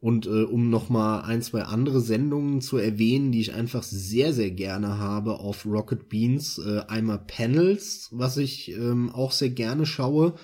Und 0.00 0.24
äh, 0.24 0.44
um 0.44 0.70
noch 0.70 0.88
mal 0.88 1.20
ein, 1.20 1.42
zwei 1.42 1.64
andere 1.64 2.00
Sendungen 2.00 2.62
zu 2.62 2.78
erwähnen, 2.78 3.32
die 3.32 3.40
ich 3.42 3.52
einfach 3.52 3.82
sehr, 3.82 4.32
sehr 4.32 4.50
gerne 4.50 4.96
habe 4.96 5.40
auf 5.40 5.66
Rocket 5.66 6.08
Beans. 6.08 6.58
Äh, 6.58 6.80
einmal 6.88 7.18
Panels, 7.18 8.08
was 8.10 8.38
ich 8.38 8.72
ähm, 8.72 9.10
auch 9.10 9.30
sehr 9.30 9.50
gerne 9.50 9.84
schaue, 9.84 10.36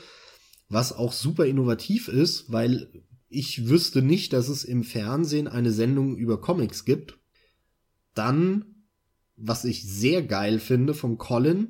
was 0.68 0.92
auch 0.92 1.12
super 1.12 1.46
innovativ 1.46 2.08
ist, 2.08 2.50
weil 2.52 2.88
ich 3.28 3.68
wüsste 3.68 4.02
nicht, 4.02 4.32
dass 4.32 4.48
es 4.48 4.64
im 4.64 4.84
Fernsehen 4.84 5.48
eine 5.48 5.70
Sendung 5.72 6.16
über 6.16 6.40
Comics 6.40 6.84
gibt. 6.84 7.18
Dann, 8.14 8.64
was 9.36 9.64
ich 9.64 9.82
sehr 9.84 10.22
geil 10.22 10.58
finde 10.58 10.94
vom 10.94 11.18
Colin, 11.18 11.68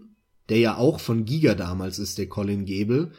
der 0.49 0.59
ja 0.59 0.77
auch 0.77 1.01
von 1.01 1.25
Giga 1.25 1.55
damals 1.55 1.99
ist, 1.99 2.19
der 2.19 2.29
Colin 2.29 2.65
Gebel. 2.65 3.13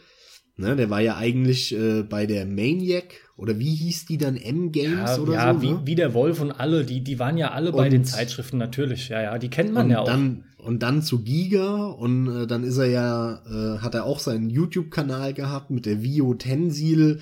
Ne, 0.59 0.75
der 0.75 0.89
war 0.89 1.01
ja 1.01 1.17
eigentlich 1.17 1.71
äh, 1.77 2.01
bei 2.01 2.25
der 2.25 2.47
Maniac 2.47 3.13
oder 3.35 3.59
wie 3.59 3.75
hieß 3.75 4.05
die 4.07 4.17
dann 4.17 4.35
M-Games 4.37 4.97
Ja, 5.11 5.19
oder 5.19 5.33
ja 5.33 5.53
so? 5.53 5.61
wie, 5.61 5.69
ne? 5.71 5.81
wie 5.85 5.93
der 5.93 6.15
Wolf 6.15 6.41
und 6.41 6.49
alle, 6.51 6.83
die, 6.83 7.03
die 7.03 7.19
waren 7.19 7.37
ja 7.37 7.51
alle 7.51 7.71
bei 7.71 7.85
Und- 7.85 7.91
den 7.93 8.05
Zeitschriften 8.05 8.57
natürlich. 8.57 9.09
Ja, 9.09 9.21
ja, 9.21 9.37
die 9.37 9.49
kennt 9.51 9.71
man 9.71 9.91
ja 9.91 9.99
auch. 9.99 10.05
dann 10.05 10.45
und 10.67 10.83
dann 10.83 11.01
zu 11.01 11.23
Giga 11.23 11.85
und 11.85 12.27
äh, 12.27 12.47
dann 12.47 12.63
ist 12.63 12.77
er 12.77 12.87
ja 12.87 13.41
äh, 13.45 13.79
hat 13.79 13.95
er 13.95 14.05
auch 14.05 14.19
seinen 14.19 14.49
YouTube 14.49 14.91
Kanal 14.91 15.33
gehabt 15.33 15.71
mit 15.71 15.85
der 15.85 16.03
Vio 16.03 16.33
Tensil 16.33 17.19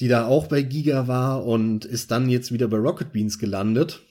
die 0.00 0.08
da 0.08 0.26
auch 0.26 0.48
bei 0.48 0.62
Giga 0.62 1.06
war 1.06 1.44
und 1.46 1.84
ist 1.84 2.10
dann 2.10 2.28
jetzt 2.28 2.52
wieder 2.52 2.66
bei 2.66 2.76
Rocket 2.76 3.12
Beans 3.12 3.38
gelandet. 3.38 4.02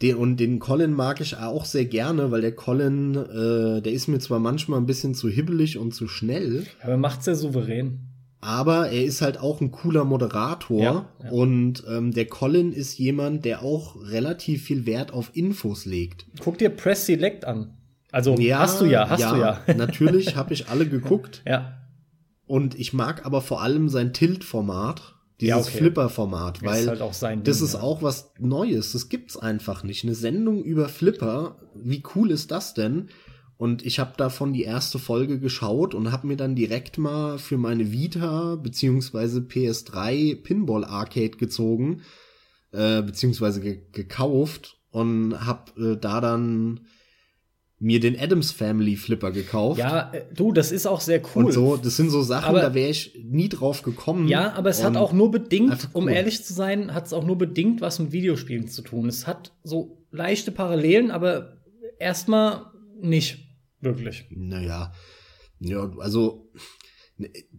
Den, 0.00 0.16
und 0.16 0.38
den 0.38 0.58
Colin 0.58 0.92
mag 0.92 1.20
ich 1.20 1.36
auch 1.36 1.64
sehr 1.64 1.84
gerne, 1.84 2.30
weil 2.30 2.40
der 2.40 2.54
Colin, 2.54 3.16
äh, 3.16 3.82
der 3.82 3.92
ist 3.92 4.08
mir 4.08 4.18
zwar 4.18 4.38
manchmal 4.38 4.78
ein 4.78 4.86
bisschen 4.86 5.14
zu 5.14 5.28
hibbelig 5.28 5.78
und 5.78 5.94
zu 5.94 6.08
schnell, 6.08 6.66
aber 6.82 6.96
macht's 6.96 7.24
sehr 7.24 7.36
souverän. 7.36 8.11
Aber 8.42 8.90
er 8.90 9.04
ist 9.04 9.22
halt 9.22 9.38
auch 9.38 9.60
ein 9.60 9.70
cooler 9.70 10.04
Moderator 10.04 10.82
Ja, 10.82 11.06
ja. 11.22 11.30
und 11.30 11.84
ähm, 11.88 12.12
der 12.12 12.26
Colin 12.26 12.72
ist 12.72 12.98
jemand, 12.98 13.44
der 13.44 13.62
auch 13.62 13.96
relativ 14.02 14.64
viel 14.64 14.84
Wert 14.84 15.12
auf 15.12 15.30
Infos 15.34 15.86
legt. 15.86 16.26
Guck 16.40 16.58
dir 16.58 16.68
Press 16.68 17.06
Select 17.06 17.44
an. 17.44 17.78
Also 18.10 18.32
hast 18.32 18.80
du 18.80 18.84
ja, 18.84 19.08
hast 19.08 19.30
du 19.30 19.36
ja. 19.36 19.60
natürlich 19.76 20.34
habe 20.34 20.52
ich 20.52 20.68
alle 20.68 20.86
geguckt 20.86 21.42
ja. 21.46 21.78
und 22.46 22.74
ich 22.78 22.92
mag 22.92 23.24
aber 23.24 23.42
vor 23.42 23.62
allem 23.62 23.88
sein 23.88 24.12
Tilt-Format, 24.12 25.14
dieses 25.40 25.48
Ja, 25.48 25.56
okay. 25.58 25.78
Flipper-Format, 25.78 26.58
Ist 26.58 26.64
weil 26.64 26.88
halt 26.88 27.00
auch 27.00 27.14
sein 27.14 27.44
das 27.44 27.58
Ding, 27.58 27.66
ist 27.66 27.74
ja. 27.74 27.80
auch 27.80 28.02
was 28.02 28.32
Neues. 28.40 28.92
Das 28.92 29.08
gibt's 29.08 29.36
einfach 29.36 29.84
nicht. 29.84 30.02
Eine 30.04 30.16
Sendung 30.16 30.64
über 30.64 30.88
Flipper, 30.88 31.56
wie 31.76 32.02
cool 32.16 32.32
ist 32.32 32.50
das 32.50 32.74
denn? 32.74 33.08
Und 33.62 33.86
ich 33.86 34.00
habe 34.00 34.14
davon 34.16 34.52
die 34.52 34.64
erste 34.64 34.98
Folge 34.98 35.38
geschaut 35.38 35.94
und 35.94 36.10
habe 36.10 36.26
mir 36.26 36.36
dann 36.36 36.56
direkt 36.56 36.98
mal 36.98 37.38
für 37.38 37.58
meine 37.58 37.92
Vita 37.92 38.56
beziehungsweise 38.56 39.38
PS3 39.38 40.34
Pinball 40.42 40.84
Arcade 40.84 41.36
gezogen, 41.36 42.00
äh, 42.72 43.02
beziehungsweise 43.02 43.60
ge 43.60 43.82
gekauft 43.92 44.78
und 44.90 45.46
habe 45.46 45.92
äh, 45.92 45.96
da 45.96 46.20
dann 46.20 46.80
mir 47.78 48.00
den 48.00 48.18
Adams 48.18 48.50
Family 48.50 48.96
Flipper 48.96 49.30
gekauft. 49.30 49.78
Ja, 49.78 50.12
äh, 50.12 50.24
du, 50.34 50.50
das 50.50 50.72
ist 50.72 50.88
auch 50.88 51.00
sehr 51.00 51.22
cool. 51.36 51.44
Und 51.44 51.52
so, 51.52 51.76
das 51.76 51.96
sind 51.96 52.10
so 52.10 52.22
Sachen, 52.22 52.48
Aber- 52.48 52.62
da 52.62 52.74
wäre 52.74 52.90
ich 52.90 53.16
nie 53.22 53.48
drauf 53.48 53.82
gekommen. 53.82 54.26
Ja, 54.26 54.54
aber 54.54 54.70
es 54.70 54.82
hat 54.82 54.96
auch 54.96 55.12
nur 55.12 55.30
bedingt, 55.30 55.70
einfach 55.70 55.90
um 55.92 56.06
cool. 56.06 56.10
ehrlich 56.10 56.42
zu 56.42 56.52
sein, 56.52 56.92
hat 56.94 57.06
es 57.06 57.12
auch 57.12 57.24
nur 57.24 57.38
bedingt 57.38 57.80
was 57.80 58.00
mit 58.00 58.10
Videospielen 58.10 58.66
zu 58.66 58.82
tun. 58.82 59.06
Es 59.06 59.28
hat 59.28 59.52
so 59.62 60.04
leichte 60.10 60.50
Parallelen, 60.50 61.12
aber 61.12 61.58
erstmal 62.00 62.66
nicht 63.00 63.51
wirklich. 63.82 64.26
Naja, 64.30 64.92
ja, 65.60 65.90
also 65.98 66.50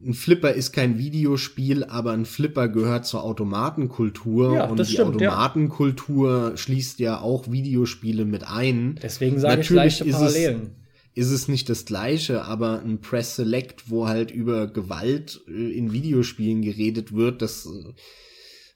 ein 0.06 0.14
Flipper 0.14 0.52
ist 0.54 0.74
kein 0.74 0.98
Videospiel, 0.98 1.84
aber 1.86 2.12
ein 2.12 2.26
Flipper 2.26 2.68
gehört 2.68 3.06
zur 3.06 3.24
Automatenkultur 3.24 4.56
Ja, 4.56 4.66
und 4.66 4.80
die 4.80 4.86
stimmt, 4.86 5.22
ja. 5.22 5.30
Automatenkultur 5.30 6.54
schließt 6.58 7.00
ja 7.00 7.22
auch 7.22 7.50
Videospiele 7.52 8.26
mit 8.26 8.44
ein. 8.48 9.00
Deswegen 9.02 9.40
sage 9.40 9.62
ich 9.62 9.70
Natürlich 9.70 10.00
leichte 10.00 10.04
ist 10.06 10.16
es- 10.16 10.20
Parallelen. 10.34 10.72
ist 11.14 11.30
es 11.32 11.48
nicht 11.48 11.70
das 11.70 11.86
gleiche, 11.86 12.44
aber 12.44 12.82
ein 12.82 13.00
Press 13.00 13.36
Select, 13.38 13.90
wo 13.90 14.08
halt 14.08 14.32
über 14.32 14.68
Gewalt 14.68 15.42
äh, 15.48 15.72
in 15.78 15.94
Videospielen 15.94 16.62
geredet 16.62 17.14
wird, 17.14 17.42
das 17.42 17.66
äh, 17.68 17.94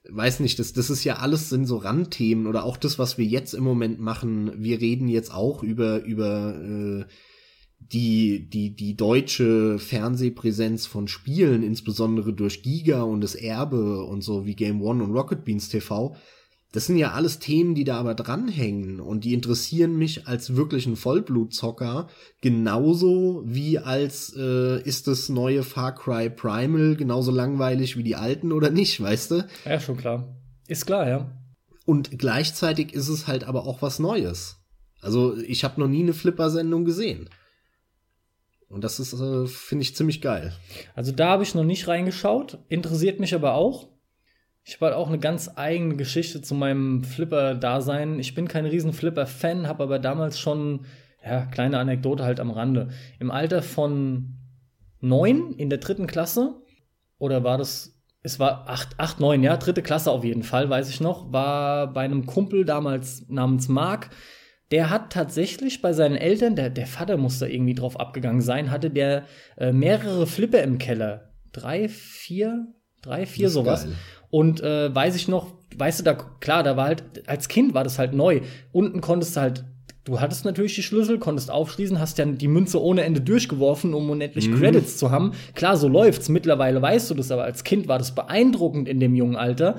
weiß 0.09 0.39
nicht, 0.39 0.57
das, 0.59 0.71
das 0.71 0.89
ist 0.89 1.03
ja 1.03 1.17
alles 1.17 1.49
sind 1.49 1.65
so 1.65 1.75
Randthemen 1.77 2.47
oder 2.47 2.63
auch 2.63 2.77
das, 2.77 2.97
was 2.97 3.17
wir 3.17 3.25
jetzt 3.25 3.53
im 3.53 3.63
Moment 3.65 3.99
machen. 3.99 4.51
Wir 4.55 4.79
reden 4.79 5.09
jetzt 5.09 5.33
auch 5.33 5.63
über, 5.63 6.03
über 6.05 6.55
äh, 6.55 7.11
die, 7.79 8.49
die, 8.49 8.75
die 8.75 8.95
deutsche 8.95 9.79
Fernsehpräsenz 9.79 10.85
von 10.85 11.07
Spielen, 11.07 11.63
insbesondere 11.63 12.33
durch 12.33 12.63
Giga 12.63 13.03
und 13.03 13.21
das 13.21 13.35
Erbe 13.35 14.03
und 14.03 14.21
so 14.21 14.45
wie 14.45 14.55
Game 14.55 14.81
One 14.81 15.03
und 15.03 15.11
Rocket 15.11 15.45
Beans 15.45 15.69
TV. 15.69 16.15
Das 16.73 16.85
sind 16.85 16.97
ja 16.97 17.11
alles 17.11 17.39
Themen, 17.39 17.75
die 17.75 17.85
da 17.85 17.97
aber 17.97 18.13
dranhängen 18.13 18.99
und 18.99 19.23
die 19.23 19.33
interessieren 19.33 19.97
mich 19.97 20.27
als 20.27 20.57
wirklichen 20.57 20.97
Vollblutzocker 20.97 22.07
genauso 22.41 23.41
wie 23.45 23.79
als 23.79 24.35
äh, 24.37 24.81
ist 24.81 25.07
das 25.07 25.29
neue 25.29 25.63
Far 25.63 25.95
Cry 25.95 26.29
Primal 26.29 26.97
genauso 26.97 27.31
langweilig 27.31 27.95
wie 27.95 28.03
die 28.03 28.17
alten 28.17 28.51
oder 28.51 28.69
nicht, 28.69 29.01
weißt 29.01 29.31
du? 29.31 29.47
Ja, 29.63 29.79
schon 29.79 29.95
klar. 29.95 30.35
Ist 30.67 30.85
klar, 30.85 31.07
ja. 31.07 31.31
Und 31.85 32.19
gleichzeitig 32.19 32.93
ist 32.93 33.07
es 33.07 33.27
halt 33.27 33.45
aber 33.45 33.65
auch 33.65 33.81
was 33.81 33.97
Neues. 33.99 34.57
Also 35.01 35.37
ich 35.37 35.63
habe 35.63 35.79
noch 35.79 35.87
nie 35.87 36.03
eine 36.03 36.13
Flipper-Sendung 36.13 36.83
gesehen. 36.83 37.29
Und 38.69 38.83
das 38.83 38.99
ist, 38.99 39.13
äh, 39.13 39.47
finde 39.47 39.83
ich, 39.83 39.95
ziemlich 39.95 40.21
geil. 40.21 40.53
Also 40.95 41.11
da 41.11 41.29
habe 41.29 41.43
ich 41.43 41.55
noch 41.55 41.63
nicht 41.63 41.87
reingeschaut, 41.87 42.59
interessiert 42.67 43.19
mich 43.19 43.33
aber 43.33 43.53
auch. 43.53 43.89
Ich 44.63 44.75
habe 44.75 44.87
halt 44.87 44.95
auch 44.95 45.07
eine 45.07 45.19
ganz 45.19 45.49
eigene 45.55 45.95
Geschichte 45.95 46.41
zu 46.41 46.53
meinem 46.53 47.05
Flipper-Dasein. 47.05 48.19
Ich 48.19 48.35
bin 48.35 48.49
kein 48.49 48.65
riesen 48.65 48.91
Flipper-Fan, 48.91 49.65
habe 49.67 49.83
aber 49.83 49.99
damals 49.99 50.37
schon, 50.37 50.85
ja, 51.23 51.45
kleine 51.45 51.79
Anekdote 51.79 52.25
halt 52.25 52.41
am 52.41 52.51
Rande. 52.51 52.89
Im 53.19 53.31
Alter 53.31 53.61
von 53.61 54.35
neun 54.99 55.53
in 55.53 55.69
der 55.69 55.79
dritten 55.79 56.07
Klasse, 56.07 56.55
oder 57.17 57.45
war 57.45 57.57
das, 57.57 57.97
es 58.23 58.39
war 58.39 58.67
acht, 58.67 58.99
acht, 58.99 59.21
neun, 59.21 59.41
ja, 59.41 59.55
dritte 59.55 59.81
Klasse 59.81 60.11
auf 60.11 60.25
jeden 60.25 60.43
Fall, 60.43 60.69
weiß 60.69 60.89
ich 60.89 60.99
noch, 60.99 61.31
war 61.31 61.93
bei 61.93 62.01
einem 62.01 62.25
Kumpel 62.25 62.65
damals 62.65 63.25
namens 63.29 63.69
Mark, 63.69 64.09
der 64.71 64.89
hat 64.89 65.13
tatsächlich 65.13 65.81
bei 65.81 65.93
seinen 65.93 66.15
Eltern, 66.15 66.55
der, 66.55 66.69
der 66.69 66.87
Vater 66.87 67.17
muss 67.17 67.39
da 67.39 67.45
irgendwie 67.45 67.75
drauf 67.75 67.99
abgegangen 67.99 68.41
sein, 68.41 68.71
hatte 68.71 68.89
der 68.89 69.23
äh, 69.57 69.71
mehrere 69.71 70.27
Flipper 70.27 70.61
im 70.61 70.77
Keller. 70.77 71.29
Drei, 71.53 71.87
vier, 71.87 72.67
drei, 73.01 73.25
vier 73.25 73.49
sowas. 73.49 73.85
Geil. 73.85 73.93
Und 74.29 74.61
äh, 74.61 74.93
weiß 74.93 75.15
ich 75.15 75.27
noch, 75.27 75.53
weißt 75.77 76.01
du, 76.01 76.03
da, 76.03 76.13
klar, 76.13 76.63
da 76.63 76.75
war 76.75 76.87
halt, 76.87 77.03
als 77.27 77.47
Kind 77.47 77.73
war 77.73 77.83
das 77.83 77.97
halt 77.97 78.13
neu. 78.13 78.41
Unten 78.73 78.99
konntest 78.99 79.37
du 79.37 79.39
halt, 79.41 79.63
du 80.03 80.19
hattest 80.19 80.43
natürlich 80.43 80.75
die 80.75 80.83
Schlüssel, 80.83 81.17
konntest 81.17 81.49
aufschließen, 81.49 81.99
hast 81.99 82.17
ja 82.17 82.25
die 82.25 82.47
Münze 82.49 82.81
ohne 82.81 83.03
Ende 83.03 83.21
durchgeworfen, 83.21 83.93
um 83.93 84.09
unendlich 84.09 84.49
mhm. 84.49 84.59
Credits 84.59 84.97
zu 84.97 85.11
haben. 85.11 85.31
Klar, 85.55 85.77
so 85.77 85.87
läuft's. 85.87 86.27
Mittlerweile 86.27 86.81
weißt 86.81 87.09
du 87.09 87.13
das, 87.13 87.31
aber 87.31 87.45
als 87.45 87.63
Kind 87.63 87.87
war 87.87 87.99
das 87.99 88.13
beeindruckend 88.13 88.89
in 88.89 88.99
dem 88.99 89.15
jungen 89.15 89.37
Alter. 89.37 89.77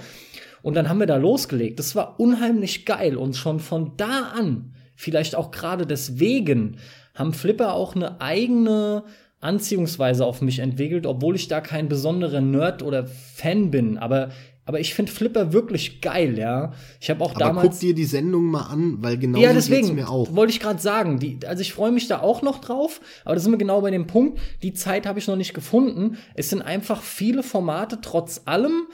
Und 0.62 0.74
dann 0.74 0.88
haben 0.88 0.98
wir 0.98 1.06
da 1.06 1.16
losgelegt. 1.16 1.78
Das 1.78 1.94
war 1.94 2.18
unheimlich 2.18 2.84
geil. 2.86 3.16
Und 3.16 3.36
schon 3.36 3.60
von 3.60 3.92
da 3.96 4.32
an, 4.34 4.74
vielleicht 4.98 5.36
auch 5.36 5.52
gerade 5.52 5.86
deswegen, 5.86 6.78
haben 7.14 7.32
Flipper 7.32 7.72
auch 7.74 7.94
eine 7.94 8.20
eigene 8.20 9.04
Anziehungsweise 9.40 10.26
auf 10.26 10.42
mich 10.42 10.58
entwickelt, 10.58 11.06
obwohl 11.06 11.36
ich 11.36 11.46
da 11.46 11.60
kein 11.60 11.88
besonderer 11.88 12.40
Nerd 12.40 12.82
oder 12.82 13.06
Fan 13.06 13.70
bin. 13.70 13.96
Aber, 13.96 14.30
aber 14.64 14.80
ich 14.80 14.94
finde 14.94 15.12
Flipper 15.12 15.52
wirklich 15.52 16.00
geil, 16.00 16.36
ja. 16.36 16.72
Ich 17.00 17.08
habe 17.10 17.24
auch 17.24 17.36
aber 17.36 17.44
damals. 17.44 17.68
Guck 17.68 17.78
dir 17.78 17.94
die 17.94 18.04
Sendung 18.04 18.46
mal 18.46 18.62
an, 18.62 18.96
weil 18.98 19.16
genau 19.16 19.38
ja, 19.38 19.52
deswegen 19.52 19.94
mir 19.94 20.10
auch. 20.10 20.34
Wollte 20.34 20.52
ich 20.52 20.58
gerade 20.58 20.80
sagen. 20.80 21.20
Die, 21.20 21.38
also 21.46 21.62
ich 21.62 21.72
freue 21.72 21.92
mich 21.92 22.08
da 22.08 22.18
auch 22.18 22.42
noch 22.42 22.60
drauf, 22.60 23.00
aber 23.24 23.36
da 23.36 23.40
sind 23.40 23.52
wir 23.52 23.58
genau 23.58 23.80
bei 23.80 23.92
dem 23.92 24.08
Punkt. 24.08 24.40
Die 24.62 24.72
Zeit 24.72 25.06
habe 25.06 25.20
ich 25.20 25.28
noch 25.28 25.36
nicht 25.36 25.54
gefunden. 25.54 26.18
Es 26.34 26.50
sind 26.50 26.62
einfach 26.62 27.02
viele 27.02 27.44
Formate, 27.44 28.00
trotz 28.02 28.42
allem 28.46 28.88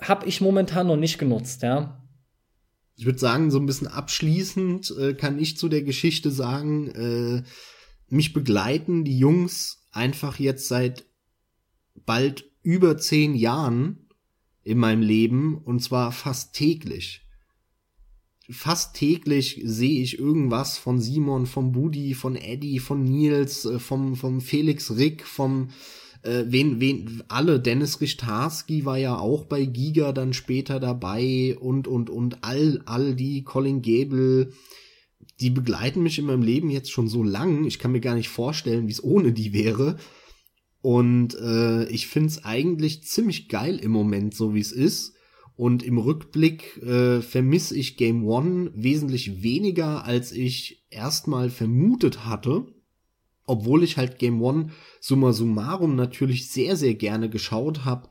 habe 0.00 0.26
ich 0.26 0.40
momentan 0.40 0.86
noch 0.86 0.96
nicht 0.96 1.18
genutzt, 1.18 1.62
ja. 1.62 1.99
Ich 3.00 3.06
würde 3.06 3.18
sagen, 3.18 3.50
so 3.50 3.58
ein 3.58 3.64
bisschen 3.64 3.86
abschließend 3.86 4.94
äh, 4.98 5.14
kann 5.14 5.38
ich 5.38 5.56
zu 5.56 5.70
der 5.70 5.80
Geschichte 5.80 6.30
sagen, 6.30 6.88
äh, 6.88 7.42
mich 8.10 8.34
begleiten 8.34 9.04
die 9.04 9.18
Jungs 9.18 9.86
einfach 9.90 10.38
jetzt 10.38 10.68
seit 10.68 11.06
bald 12.04 12.44
über 12.62 12.98
zehn 12.98 13.34
Jahren 13.34 14.06
in 14.64 14.76
meinem 14.76 15.00
Leben 15.00 15.56
und 15.56 15.82
zwar 15.82 16.12
fast 16.12 16.54
täglich. 16.54 17.26
Fast 18.50 18.96
täglich 18.96 19.62
sehe 19.64 20.02
ich 20.02 20.18
irgendwas 20.18 20.76
von 20.76 21.00
Simon, 21.00 21.46
vom 21.46 21.72
Budi, 21.72 22.12
von 22.12 22.36
Eddie, 22.36 22.80
von 22.80 23.02
Nils, 23.02 23.64
äh, 23.64 23.78
vom, 23.78 24.14
vom 24.14 24.42
Felix 24.42 24.94
Rick, 24.98 25.26
vom 25.26 25.70
äh, 26.22 26.44
wen, 26.46 26.80
wen, 26.80 27.22
alle, 27.28 27.60
Dennis 27.60 28.00
Richtarski 28.00 28.84
war 28.84 28.98
ja 28.98 29.18
auch 29.18 29.44
bei 29.44 29.64
Giga 29.64 30.12
dann 30.12 30.32
später 30.32 30.80
dabei 30.80 31.56
und, 31.58 31.88
und, 31.88 32.10
und 32.10 32.44
all, 32.44 32.82
all 32.84 33.14
die, 33.14 33.42
Colin 33.42 33.82
Gable, 33.82 34.52
die 35.40 35.50
begleiten 35.50 36.02
mich 36.02 36.18
in 36.18 36.26
meinem 36.26 36.42
Leben 36.42 36.70
jetzt 36.70 36.90
schon 36.90 37.08
so 37.08 37.22
lang. 37.22 37.64
Ich 37.64 37.78
kann 37.78 37.92
mir 37.92 38.00
gar 38.00 38.14
nicht 38.14 38.28
vorstellen, 38.28 38.86
wie 38.86 38.92
es 38.92 39.02
ohne 39.02 39.32
die 39.32 39.52
wäre. 39.52 39.96
Und 40.82 41.34
äh, 41.34 41.86
ich 41.88 42.06
find's 42.06 42.44
eigentlich 42.44 43.04
ziemlich 43.04 43.48
geil 43.48 43.78
im 43.78 43.90
Moment, 43.90 44.34
so 44.34 44.54
wie 44.54 44.60
es 44.60 44.72
ist. 44.72 45.14
Und 45.56 45.82
im 45.82 45.98
Rückblick 45.98 46.78
äh, 46.82 47.20
vermisse 47.20 47.76
ich 47.76 47.98
Game 47.98 48.26
One 48.26 48.70
wesentlich 48.74 49.42
weniger, 49.42 50.04
als 50.04 50.32
ich 50.32 50.86
erstmal 50.90 51.50
vermutet 51.50 52.24
hatte. 52.24 52.66
Obwohl 53.46 53.82
ich 53.82 53.96
halt 53.96 54.18
Game 54.18 54.40
One 54.40 54.70
summa 55.00 55.32
summarum 55.32 55.96
natürlich 55.96 56.48
sehr, 56.50 56.76
sehr 56.76 56.94
gerne 56.94 57.28
geschaut 57.28 57.84
habe 57.84 58.08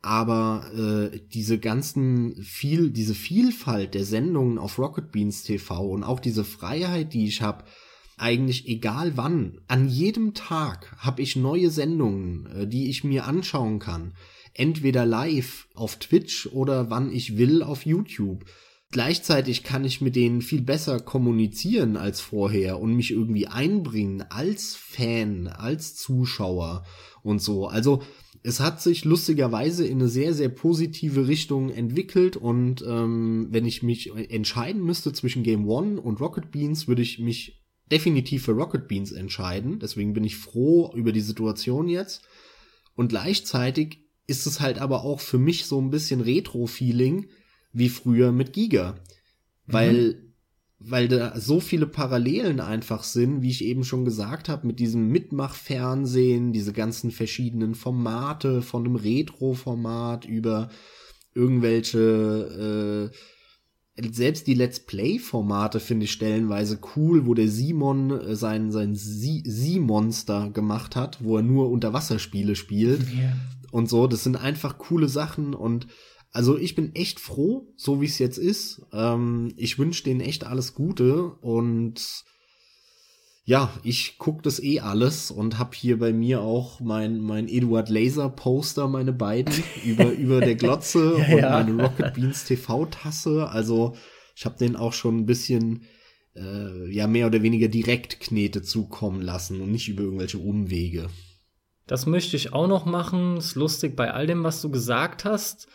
aber 0.00 0.70
äh, 1.12 1.20
diese 1.32 1.58
ganzen 1.58 2.36
viel 2.42 2.90
diese 2.90 3.14
Vielfalt 3.14 3.94
der 3.94 4.04
Sendungen 4.04 4.58
auf 4.58 4.78
Rocket 4.78 5.10
Beans 5.10 5.42
TV 5.42 5.88
und 5.88 6.04
auch 6.04 6.20
diese 6.20 6.44
Freiheit, 6.44 7.12
die 7.14 7.26
ich 7.26 7.42
habe, 7.42 7.64
eigentlich 8.16 8.68
egal 8.68 9.16
wann, 9.16 9.60
an 9.68 9.88
jedem 9.88 10.34
Tag 10.34 10.96
habe 10.98 11.22
ich 11.22 11.36
neue 11.36 11.70
Sendungen, 11.70 12.46
äh, 12.46 12.66
die 12.66 12.88
ich 12.90 13.04
mir 13.04 13.26
anschauen 13.26 13.80
kann, 13.80 14.14
entweder 14.54 15.04
live 15.04 15.68
auf 15.74 15.96
Twitch 15.96 16.46
oder 16.46 16.90
wann 16.90 17.12
ich 17.12 17.36
will 17.36 17.62
auf 17.62 17.84
YouTube. 17.84 18.44
Gleichzeitig 18.90 19.64
kann 19.64 19.84
ich 19.84 20.00
mit 20.00 20.16
denen 20.16 20.40
viel 20.40 20.62
besser 20.62 20.98
kommunizieren 20.98 21.98
als 21.98 22.22
vorher 22.22 22.80
und 22.80 22.94
mich 22.94 23.10
irgendwie 23.10 23.46
einbringen 23.46 24.24
als 24.30 24.76
Fan, 24.76 25.46
als 25.46 25.94
Zuschauer 25.94 26.84
und 27.22 27.42
so. 27.42 27.66
Also 27.66 28.02
es 28.42 28.60
hat 28.60 28.80
sich 28.80 29.04
lustigerweise 29.04 29.86
in 29.86 29.98
eine 29.98 30.08
sehr, 30.08 30.32
sehr 30.32 30.48
positive 30.48 31.28
Richtung 31.28 31.68
entwickelt 31.68 32.36
und 32.36 32.82
ähm, 32.86 33.48
wenn 33.50 33.66
ich 33.66 33.82
mich 33.82 34.10
entscheiden 34.14 34.82
müsste 34.82 35.12
zwischen 35.12 35.42
Game 35.42 35.68
One 35.68 36.00
und 36.00 36.20
Rocket 36.20 36.50
Beans, 36.50 36.88
würde 36.88 37.02
ich 37.02 37.18
mich 37.18 37.62
definitiv 37.90 38.44
für 38.44 38.52
Rocket 38.52 38.88
Beans 38.88 39.12
entscheiden. 39.12 39.80
Deswegen 39.80 40.14
bin 40.14 40.24
ich 40.24 40.36
froh 40.36 40.92
über 40.94 41.12
die 41.12 41.20
Situation 41.20 41.88
jetzt. 41.88 42.22
Und 42.94 43.08
gleichzeitig 43.08 44.04
ist 44.26 44.46
es 44.46 44.60
halt 44.60 44.78
aber 44.78 45.04
auch 45.04 45.20
für 45.20 45.38
mich 45.38 45.66
so 45.66 45.80
ein 45.80 45.90
bisschen 45.90 46.20
Retro-Feeling 46.20 47.28
wie 47.72 47.88
früher 47.88 48.32
mit 48.32 48.52
Giga. 48.52 48.96
Weil 49.66 50.14
mhm 50.14 50.28
weil 50.80 51.08
da 51.08 51.38
so 51.38 51.60
viele 51.60 51.86
Parallelen 51.86 52.60
einfach 52.60 53.02
sind, 53.02 53.42
wie 53.42 53.50
ich 53.50 53.64
eben 53.64 53.82
schon 53.84 54.04
gesagt 54.04 54.48
habe, 54.48 54.66
mit 54.66 54.78
diesem 54.78 55.08
Mitmachfernsehen, 55.08 56.52
diese 56.52 56.72
ganzen 56.72 57.10
verschiedenen 57.10 57.74
Formate, 57.74 58.62
von 58.62 58.84
einem 58.84 58.94
Retro-Format 58.94 60.24
über 60.24 60.68
irgendwelche, 61.34 63.10
äh, 63.96 64.08
selbst 64.12 64.46
die 64.46 64.54
Let's 64.54 64.78
Play-Formate 64.78 65.80
finde 65.80 66.04
ich 66.04 66.12
stellenweise 66.12 66.78
cool, 66.94 67.26
wo 67.26 67.34
der 67.34 67.48
Simon 67.48 68.12
äh, 68.12 68.36
sein, 68.36 68.70
sein 68.70 68.94
Sie-Monster 68.94 70.50
gemacht 70.50 70.94
hat, 70.94 71.24
wo 71.24 71.38
er 71.38 71.42
nur 71.42 71.70
Unterwasserspiele 71.70 72.54
spielt. 72.54 73.00
Yeah. 73.12 73.36
Und 73.72 73.88
so, 73.88 74.06
das 74.06 74.22
sind 74.22 74.36
einfach 74.36 74.78
coole 74.78 75.08
Sachen 75.08 75.54
und 75.54 75.88
also 76.32 76.58
ich 76.58 76.74
bin 76.74 76.94
echt 76.94 77.20
froh, 77.20 77.72
so 77.76 78.00
wie 78.00 78.06
es 78.06 78.18
jetzt 78.18 78.38
ist. 78.38 78.82
Ähm, 78.92 79.54
ich 79.56 79.78
wünsche 79.78 80.04
denen 80.04 80.20
echt 80.20 80.44
alles 80.44 80.74
Gute 80.74 81.30
und 81.40 82.24
ja, 83.44 83.72
ich 83.82 84.18
guck 84.18 84.42
das 84.42 84.62
eh 84.62 84.80
alles 84.80 85.30
und 85.30 85.58
hab 85.58 85.74
hier 85.74 85.98
bei 85.98 86.12
mir 86.12 86.42
auch 86.42 86.80
mein 86.80 87.18
mein 87.18 87.48
Eduard 87.48 87.88
Laser 87.88 88.28
Poster, 88.28 88.88
meine 88.88 89.14
beiden 89.14 89.54
über 89.84 90.10
über 90.10 90.40
der 90.40 90.54
Glotze 90.54 91.16
ja, 91.18 91.34
und 91.34 91.40
ja. 91.40 91.50
meine 91.50 91.82
Rocket 91.82 92.12
Beans 92.12 92.44
TV 92.44 92.84
Tasse. 92.86 93.48
Also 93.48 93.96
ich 94.36 94.44
habe 94.44 94.58
den 94.58 94.76
auch 94.76 94.92
schon 94.92 95.16
ein 95.16 95.26
bisschen 95.26 95.84
äh, 96.36 96.92
ja 96.92 97.06
mehr 97.06 97.26
oder 97.26 97.42
weniger 97.42 97.68
direkt 97.68 98.20
Knete 98.20 98.60
zukommen 98.60 99.22
lassen 99.22 99.62
und 99.62 99.72
nicht 99.72 99.88
über 99.88 100.02
irgendwelche 100.02 100.38
Umwege. 100.38 101.08
Das 101.86 102.04
möchte 102.04 102.36
ich 102.36 102.52
auch 102.52 102.68
noch 102.68 102.84
machen. 102.84 103.38
Ist 103.38 103.54
lustig 103.54 103.96
bei 103.96 104.12
all 104.12 104.26
dem, 104.26 104.44
was 104.44 104.60
du 104.60 104.70
gesagt 104.70 105.24
hast. 105.24 105.68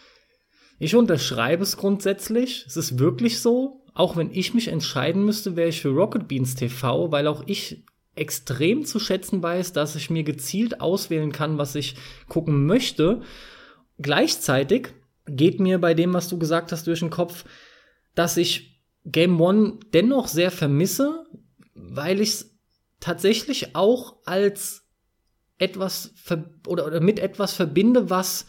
Ich 0.84 0.95
unterschreibe 0.95 1.64
es 1.64 1.77
grundsätzlich. 1.77 2.65
Es 2.68 2.76
ist 2.76 2.99
wirklich 2.99 3.39
so. 3.39 3.85
Auch 3.93 4.18
wenn 4.18 4.31
ich 4.34 4.53
mich 4.53 4.68
entscheiden 4.68 5.23
müsste, 5.23 5.55
wäre 5.55 5.69
ich 5.69 5.80
für 5.80 5.88
Rocket 5.88 6.27
Beans 6.27 6.55
TV, 6.55 7.10
weil 7.10 7.27
auch 7.27 7.43
ich 7.47 7.85
extrem 8.15 8.84
zu 8.84 8.99
schätzen 8.99 9.41
weiß, 9.41 9.72
dass 9.72 9.95
ich 9.95 10.10
mir 10.10 10.23
gezielt 10.23 10.81
auswählen 10.81 11.31
kann, 11.31 11.57
was 11.57 11.76
ich 11.76 11.95
gucken 12.27 12.65
möchte. 12.65 13.22
Gleichzeitig 13.97 14.89
geht 15.26 15.61
mir 15.61 15.80
bei 15.80 15.93
dem, 15.93 16.14
was 16.14 16.27
du 16.27 16.38
gesagt 16.38 16.73
hast, 16.73 16.85
durch 16.85 16.99
den 16.99 17.10
Kopf, 17.10 17.45
dass 18.14 18.35
ich 18.35 18.81
Game 19.05 19.39
One 19.39 19.80
dennoch 19.93 20.27
sehr 20.27 20.51
vermisse, 20.51 21.26
weil 21.76 22.19
ich 22.19 22.30
es 22.30 22.57
tatsächlich 22.99 23.73
auch 23.73 24.18
als 24.26 24.84
etwas 25.60 26.14
oder, 26.68 26.85
oder 26.85 26.99
mit 26.99 27.19
etwas 27.19 27.53
verbinde, 27.53 28.10
was 28.10 28.47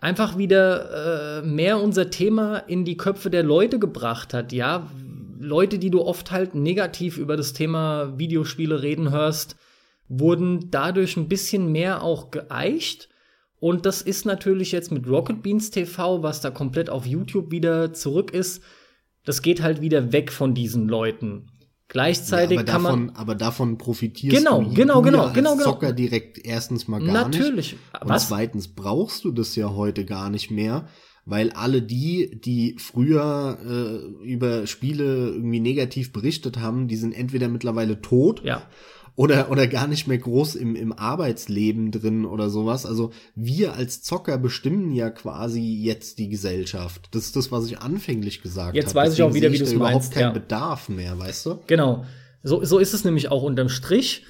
einfach 0.00 0.38
wieder 0.38 1.40
äh, 1.40 1.46
mehr 1.46 1.80
unser 1.80 2.10
Thema 2.10 2.58
in 2.58 2.84
die 2.84 2.96
Köpfe 2.96 3.30
der 3.30 3.42
Leute 3.42 3.78
gebracht 3.78 4.34
hat. 4.34 4.52
Ja, 4.52 4.90
Leute, 5.38 5.78
die 5.78 5.90
du 5.90 6.02
oft 6.02 6.30
halt 6.30 6.54
negativ 6.54 7.16
über 7.16 7.36
das 7.36 7.52
Thema 7.52 8.18
Videospiele 8.18 8.82
reden 8.82 9.10
hörst, 9.10 9.56
wurden 10.08 10.70
dadurch 10.70 11.16
ein 11.16 11.28
bisschen 11.28 11.70
mehr 11.72 12.02
auch 12.02 12.30
geeicht. 12.30 13.08
Und 13.58 13.86
das 13.86 14.02
ist 14.02 14.24
natürlich 14.24 14.72
jetzt 14.72 14.90
mit 14.90 15.06
Rocket 15.06 15.42
Beans 15.42 15.70
TV, 15.70 16.22
was 16.22 16.40
da 16.40 16.50
komplett 16.50 16.90
auf 16.90 17.06
YouTube 17.06 17.50
wieder 17.50 17.92
zurück 17.92 18.32
ist, 18.32 18.62
das 19.24 19.42
geht 19.42 19.62
halt 19.62 19.80
wieder 19.80 20.12
weg 20.12 20.32
von 20.32 20.54
diesen 20.54 20.88
Leuten. 20.88 21.46
Gleichzeitig 21.90 22.56
ja, 22.56 22.62
kann 22.62 22.84
davon, 22.84 23.06
man 23.06 23.16
aber 23.16 23.34
davon 23.34 23.76
profitierst 23.76 24.36
genau, 24.36 24.62
du, 24.62 24.72
genau, 24.74 25.02
genau, 25.02 25.24
als 25.24 25.34
genau, 25.34 25.56
genau. 25.56 25.64
Zocker 25.64 25.92
direkt 25.92 26.38
erstens 26.38 26.86
mal 26.86 27.02
gar 27.02 27.12
Natürlich. 27.12 27.72
nicht. 27.72 27.76
Und 28.00 28.08
Was? 28.08 28.28
zweitens 28.28 28.68
brauchst 28.68 29.24
du 29.24 29.32
das 29.32 29.56
ja 29.56 29.74
heute 29.74 30.04
gar 30.04 30.30
nicht 30.30 30.52
mehr, 30.52 30.86
weil 31.24 31.50
alle 31.50 31.82
die, 31.82 32.40
die 32.40 32.76
früher 32.78 33.58
äh, 33.66 34.24
über 34.24 34.68
Spiele 34.68 35.30
irgendwie 35.30 35.58
negativ 35.58 36.12
berichtet 36.12 36.60
haben, 36.60 36.86
die 36.86 36.96
sind 36.96 37.12
entweder 37.12 37.48
mittlerweile 37.48 38.00
tot 38.00 38.42
Ja. 38.44 38.62
Oder, 39.16 39.50
oder 39.50 39.66
gar 39.66 39.86
nicht 39.86 40.06
mehr 40.06 40.18
groß 40.18 40.54
im, 40.54 40.74
im 40.74 40.92
Arbeitsleben 40.92 41.90
drin 41.90 42.24
oder 42.24 42.50
sowas. 42.50 42.86
Also 42.86 43.12
wir 43.34 43.74
als 43.74 44.02
Zocker 44.02 44.38
bestimmen 44.38 44.92
ja 44.92 45.10
quasi 45.10 45.60
jetzt 45.60 46.18
die 46.18 46.28
Gesellschaft. 46.28 47.08
Das 47.12 47.24
ist 47.24 47.36
das, 47.36 47.52
was 47.52 47.66
ich 47.66 47.78
anfänglich 47.78 48.42
gesagt 48.42 48.68
habe. 48.68 48.76
Jetzt 48.76 48.94
weiß 48.94 49.14
ich 49.14 49.22
auch 49.22 49.34
wieder, 49.34 49.52
wie 49.52 49.58
da 49.58 49.64
überhaupt 49.64 49.94
meinst, 49.94 50.12
keinen 50.12 50.22
ja. 50.22 50.30
Bedarf 50.32 50.88
mehr, 50.88 51.18
weißt 51.18 51.46
du? 51.46 51.58
Genau. 51.66 52.04
So, 52.42 52.64
so 52.64 52.78
ist 52.78 52.94
es 52.94 53.04
nämlich 53.04 53.28
auch 53.30 53.42
unterm 53.42 53.68
Strich. 53.68 54.24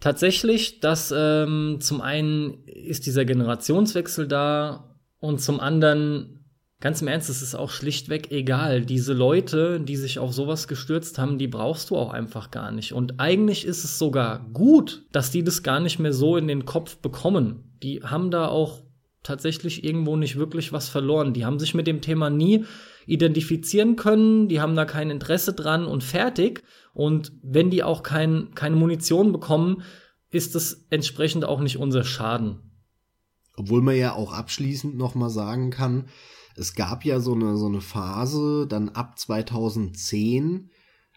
Tatsächlich, 0.00 0.80
dass 0.80 1.12
ähm, 1.14 1.78
zum 1.80 2.00
einen 2.00 2.64
ist 2.64 3.04
dieser 3.04 3.26
Generationswechsel 3.26 4.26
da 4.26 4.96
und 5.18 5.42
zum 5.42 5.60
anderen, 5.60 6.39
ganz 6.80 7.02
im 7.02 7.08
Ernst, 7.08 7.28
es 7.28 7.42
ist 7.42 7.54
auch 7.54 7.70
schlichtweg 7.70 8.30
egal. 8.30 8.84
Diese 8.84 9.12
Leute, 9.12 9.80
die 9.80 9.96
sich 9.96 10.18
auf 10.18 10.32
sowas 10.32 10.66
gestürzt 10.66 11.18
haben, 11.18 11.38
die 11.38 11.48
brauchst 11.48 11.90
du 11.90 11.96
auch 11.96 12.12
einfach 12.12 12.50
gar 12.50 12.72
nicht. 12.72 12.92
Und 12.92 13.20
eigentlich 13.20 13.64
ist 13.66 13.84
es 13.84 13.98
sogar 13.98 14.46
gut, 14.52 15.04
dass 15.12 15.30
die 15.30 15.44
das 15.44 15.62
gar 15.62 15.80
nicht 15.80 15.98
mehr 15.98 16.12
so 16.12 16.36
in 16.36 16.48
den 16.48 16.64
Kopf 16.64 16.96
bekommen. 16.96 17.74
Die 17.82 18.02
haben 18.02 18.30
da 18.30 18.48
auch 18.48 18.82
tatsächlich 19.22 19.84
irgendwo 19.84 20.16
nicht 20.16 20.36
wirklich 20.36 20.72
was 20.72 20.88
verloren. 20.88 21.34
Die 21.34 21.44
haben 21.44 21.58
sich 21.58 21.74
mit 21.74 21.86
dem 21.86 22.00
Thema 22.00 22.30
nie 22.30 22.64
identifizieren 23.06 23.96
können, 23.96 24.48
die 24.48 24.60
haben 24.60 24.76
da 24.76 24.84
kein 24.84 25.10
Interesse 25.10 25.52
dran 25.52 25.84
und 25.84 26.04
fertig. 26.04 26.62
Und 26.94 27.32
wenn 27.42 27.70
die 27.70 27.82
auch 27.82 28.02
kein, 28.02 28.54
keine 28.54 28.76
Munition 28.76 29.32
bekommen, 29.32 29.82
ist 30.30 30.54
es 30.54 30.86
entsprechend 30.90 31.44
auch 31.44 31.60
nicht 31.60 31.76
unser 31.76 32.04
Schaden. 32.04 32.60
Obwohl 33.56 33.82
man 33.82 33.96
ja 33.96 34.14
auch 34.14 34.32
abschließend 34.32 34.96
noch 34.96 35.14
mal 35.14 35.28
sagen 35.28 35.70
kann, 35.70 36.06
es 36.60 36.74
gab 36.74 37.06
ja 37.06 37.20
so 37.20 37.34
eine, 37.34 37.56
so 37.56 37.66
eine 37.66 37.80
Phase 37.80 38.66
dann 38.68 38.90
ab 38.90 39.18
2010, 39.18 40.68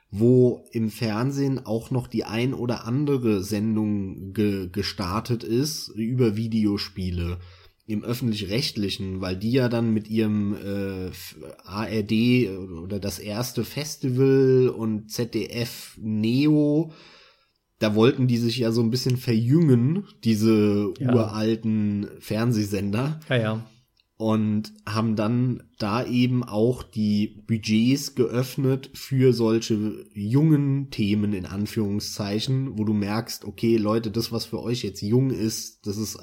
wo 0.10 0.64
im 0.72 0.90
Fernsehen 0.90 1.65
auch 1.65 1.91
noch 1.91 2.07
die 2.07 2.24
ein 2.24 2.53
oder 2.53 2.86
andere 2.86 3.44
Sendung 3.44 4.32
ge 4.32 4.70
gestartet 4.72 5.44
ist 5.44 5.90
über 5.90 6.38
Videospiele 6.38 7.40
im 7.86 8.06
öffentlich-rechtlichen, 8.06 9.20
weil 9.20 9.36
die 9.36 9.52
ja 9.52 9.68
dann 9.68 9.94
mit 9.94 10.07
ihrem 10.10 10.56
äh, 10.56 11.11
ARD 11.65 12.49
oder 12.82 12.99
das 12.99 13.20
erste 13.20 13.65
Festival 13.65 14.70
und 14.70 15.11
ZDF 15.11 15.98
Neo, 16.02 16.94
da 17.80 17.95
wollten 17.95 18.28
die 18.28 18.38
sich 18.38 18.60
ja 18.60 18.72
so 18.72 18.82
ein 18.82 18.91
bisschen 18.91 19.18
verjüngen, 19.18 20.06
diese 20.24 20.94
Ja. 20.99 21.14
uralten 21.14 22.07
Fernsehsender 22.20 23.20
Ja, 23.28 23.36
ja. 23.36 23.65
Und 24.24 24.72
haben 24.86 25.18
dann 25.18 25.64
da 25.80 26.06
eben 26.06 26.45
auch 26.45 26.82
die 26.82 27.44
Budgets 27.45 28.16
geöffnet 28.16 28.90
für 28.94 29.34
solche 29.34 30.06
jungen 30.14 30.90
Themen 30.91 31.34
in 31.34 31.45
Anführungszeichen, 31.45 32.78
wo 32.78 32.86
du 32.86 32.94
merkst, 32.94 33.44
okay, 33.44 33.76
Leute, 33.76 34.12
das, 34.12 34.32
was 34.32 34.45
für 34.45 34.64
euch 34.64 34.82
jetzt 34.82 35.02
jung 35.02 35.30
ist, 35.30 35.86
das 35.86 35.98
ist, 35.98 36.18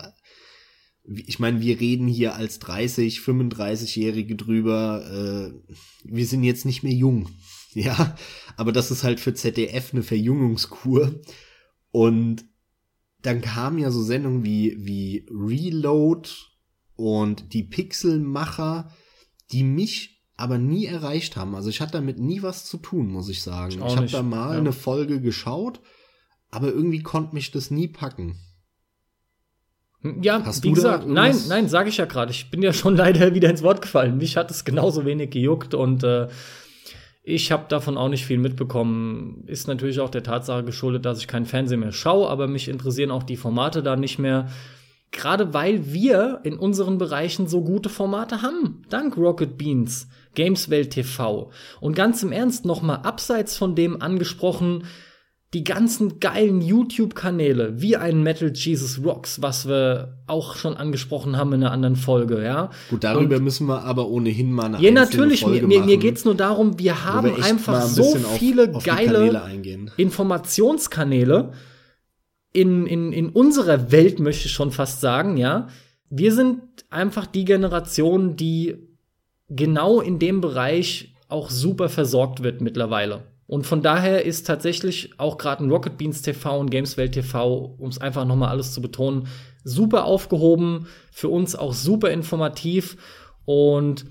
ich 1.04 1.38
meine, 1.40 1.60
wir 1.60 1.78
reden 1.78 2.08
hier 2.08 2.36
als 2.36 2.58
30, 2.60 3.18
35-Jährige 3.18 4.34
drüber, 4.34 5.04
äh, 5.04 5.74
wir 6.04 6.24
sind 6.24 6.42
jetzt 6.42 6.64
nicht 6.64 6.82
mehr 6.82 6.94
jung, 6.94 7.28
ja, 7.74 8.16
aber 8.56 8.72
das 8.72 8.90
ist 8.90 9.04
halt 9.04 9.20
für 9.20 9.34
ZDF 9.34 9.92
eine 9.92 10.02
Verjüngungskur. 10.02 11.20
Und 11.90 12.46
dann 13.20 13.42
kamen 13.42 13.78
ja 13.78 13.90
so 13.90 14.02
Sendungen 14.02 14.42
wie, 14.42 14.74
wie 14.78 15.26
Reload 15.30 16.30
und 17.00 17.54
die 17.54 17.62
Pixelmacher, 17.62 18.90
die 19.52 19.64
mich 19.64 20.22
aber 20.36 20.58
nie 20.58 20.84
erreicht 20.86 21.36
haben. 21.36 21.54
Also 21.54 21.70
ich 21.70 21.80
hatte 21.80 21.92
damit 21.92 22.18
nie 22.18 22.42
was 22.42 22.66
zu 22.66 22.76
tun, 22.76 23.08
muss 23.08 23.28
ich 23.28 23.42
sagen. 23.42 23.72
Ich 23.72 23.78
Ich, 23.78 23.96
habe 23.96 24.06
da 24.06 24.22
mal 24.22 24.52
ja. 24.52 24.58
eine 24.58 24.72
Folge 24.72 25.20
geschaut, 25.20 25.80
aber 26.50 26.68
irgendwie 26.68 27.02
konnte 27.02 27.34
mich 27.34 27.50
das 27.50 27.70
nie 27.70 27.88
packen. 27.88 28.38
Ja, 30.22 30.42
Hast 30.44 30.62
wie 30.62 30.72
gesagt, 30.72 31.06
nein, 31.06 31.36
nein, 31.48 31.68
sage 31.68 31.90
ich 31.90 31.98
ja 31.98 32.06
gerade. 32.06 32.32
Ich 32.32 32.50
bin 32.50 32.62
ja 32.62 32.72
schon 32.72 32.96
leider 32.98 33.34
wieder 33.34 33.50
ins 33.50 33.62
Wort 33.62 33.82
gefallen. 33.82 34.18
Mich 34.18 34.36
hat 34.36 34.50
es 34.50 34.64
genauso 34.64 35.04
wenig 35.04 35.30
gejuckt 35.30 35.74
und 35.74 36.04
äh, 36.04 36.28
ich 37.22 37.52
habe 37.52 37.66
davon 37.68 37.96
auch 37.96 38.08
nicht 38.08 38.24
viel 38.24 38.38
mitbekommen. 38.38 39.44
Ist 39.46 39.68
natürlich 39.68 40.00
auch 40.00 40.10
der 40.10 40.22
Tatsache 40.22 40.64
geschuldet, 40.64 41.04
dass 41.04 41.18
ich 41.18 41.28
kein 41.28 41.46
Fernsehen 41.46 41.80
mehr 41.80 41.92
schaue, 41.92 42.28
aber 42.28 42.46
mich 42.46 42.68
interessieren 42.68 43.10
auch 43.10 43.22
die 43.22 43.36
Formate 43.36 43.82
da 43.82 43.96
nicht 43.96 44.18
mehr. 44.18 44.48
Gerade 45.12 45.52
weil 45.52 45.92
wir 45.92 46.40
in 46.44 46.56
unseren 46.56 46.98
Bereichen 46.98 47.48
so 47.48 47.62
gute 47.62 47.88
Formate 47.88 48.42
haben. 48.42 48.82
Dank 48.90 49.16
Rocket 49.16 49.58
Beans, 49.58 50.06
Gameswelt 50.34 50.90
TV. 50.92 51.50
Und 51.80 51.96
ganz 51.96 52.22
im 52.22 52.30
Ernst 52.32 52.64
nochmal 52.64 53.00
abseits 53.02 53.56
von 53.56 53.74
dem 53.74 54.00
angesprochen, 54.00 54.84
die 55.52 55.64
ganzen 55.64 56.20
geilen 56.20 56.60
YouTube-Kanäle, 56.62 57.80
wie 57.82 57.96
ein 57.96 58.22
Metal 58.22 58.52
Jesus 58.54 59.00
Rocks, 59.04 59.42
was 59.42 59.66
wir 59.66 60.20
auch 60.28 60.54
schon 60.54 60.76
angesprochen 60.76 61.36
haben 61.36 61.52
in 61.54 61.64
einer 61.64 61.72
anderen 61.72 61.96
Folge, 61.96 62.44
ja. 62.44 62.70
Gut, 62.88 63.02
darüber 63.02 63.40
müssen 63.40 63.66
wir 63.66 63.82
aber 63.82 64.06
ohnehin 64.06 64.52
mal 64.52 64.66
eine 64.66 64.80
Ja, 64.80 64.92
natürlich, 64.92 65.40
Folge 65.40 65.62
mir, 65.62 65.66
mir, 65.66 65.80
mir 65.80 65.86
machen, 65.96 66.00
geht's 66.02 66.24
nur 66.24 66.36
darum, 66.36 66.78
wir 66.78 67.04
haben 67.04 67.34
einfach 67.42 67.82
ein 67.82 67.88
so 67.88 68.14
auf- 68.14 68.38
viele 68.38 68.72
auf 68.72 68.84
Kanäle 68.84 69.32
geile. 69.32 69.86
Informationskanäle 69.96 71.50
in, 72.52 72.86
in, 72.86 73.12
in 73.12 73.28
unserer 73.28 73.92
Welt, 73.92 74.18
möchte 74.20 74.46
ich 74.46 74.52
schon 74.52 74.72
fast 74.72 75.00
sagen, 75.00 75.36
ja. 75.36 75.68
Wir 76.08 76.34
sind 76.34 76.60
einfach 76.90 77.26
die 77.26 77.44
Generation, 77.44 78.34
die 78.36 78.76
genau 79.48 80.00
in 80.00 80.18
dem 80.18 80.40
Bereich 80.40 81.14
auch 81.28 81.50
super 81.50 81.88
versorgt 81.88 82.42
wird 82.42 82.60
mittlerweile. 82.60 83.22
Und 83.46 83.66
von 83.66 83.82
daher 83.82 84.24
ist 84.24 84.46
tatsächlich 84.46 85.10
auch 85.18 85.36
gerade 85.36 85.64
ein 85.64 85.70
Rocket 85.70 85.98
Beans 85.98 86.22
TV 86.22 86.58
und 86.58 86.70
Gameswelt 86.70 87.12
TV, 87.12 87.74
um 87.78 87.88
es 87.88 88.00
einfach 88.00 88.24
nochmal 88.24 88.50
alles 88.50 88.72
zu 88.72 88.80
betonen, 88.80 89.26
super 89.64 90.04
aufgehoben, 90.04 90.86
für 91.10 91.28
uns 91.28 91.56
auch 91.56 91.72
super 91.72 92.10
informativ 92.10 92.96
und 93.44 94.06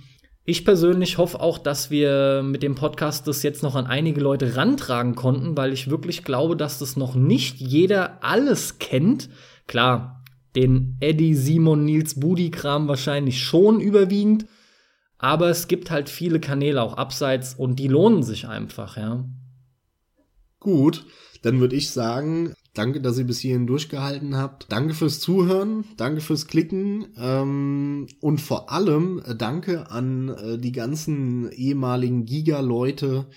ich 0.49 0.65
persönlich 0.65 1.19
hoffe 1.19 1.39
auch, 1.41 1.59
dass 1.59 1.91
wir 1.91 2.41
mit 2.43 2.63
dem 2.63 2.73
Podcast 2.73 3.27
das 3.27 3.43
jetzt 3.43 3.61
noch 3.61 3.76
an 3.76 3.85
einige 3.85 4.19
Leute 4.19 4.55
rantragen 4.55 5.13
konnten, 5.13 5.55
weil 5.55 5.73
ich 5.73 5.91
wirklich 5.91 6.23
glaube, 6.23 6.57
dass 6.57 6.80
das 6.80 6.97
noch 6.97 7.13
nicht 7.13 7.59
jeder 7.59 8.23
alles 8.23 8.80
kennt. 8.80 9.30
Klar, 9.67 10.23
den 10.55 10.97
Eddie, 11.01 11.35
Simon, 11.35 11.85
Nils, 11.85 12.19
Budi-Kram 12.19 12.88
wahrscheinlich 12.88 13.43
schon 13.43 13.80
überwiegend. 13.80 14.47
Aber 15.19 15.49
es 15.49 15.67
gibt 15.67 15.91
halt 15.91 16.09
viele 16.09 16.39
Kanäle 16.39 16.81
auch 16.81 16.95
abseits 16.95 17.53
und 17.53 17.77
die 17.77 17.88
lohnen 17.88 18.23
sich 18.23 18.47
einfach, 18.47 18.97
ja. 18.97 19.26
Gut, 20.59 21.05
dann 21.43 21.59
würde 21.59 21.76
ich 21.76 21.91
sagen, 21.91 22.55
danke, 22.80 23.01
dass 23.01 23.18
ihr 23.18 23.26
bis 23.26 23.39
hierhin 23.39 23.68
durchgehalten 23.68 24.38
habt. 24.38 24.72
Danke 24.72 24.93
fürs 24.93 25.19
Zuhören, 25.19 25.84
danke 25.97 26.22
fürs 26.22 26.47
Klicken 26.47 27.07
ähm, 27.18 28.07
und 28.22 28.39
vor 28.39 28.72
allem 28.72 29.22
äh, 29.26 29.35
danke 29.35 29.91
an 29.91 30.30
äh, 30.30 30.57
die 30.57 30.72
ganzen 30.72 31.51
ehemaligen 31.51 32.26
Giga-Leute 32.26 33.27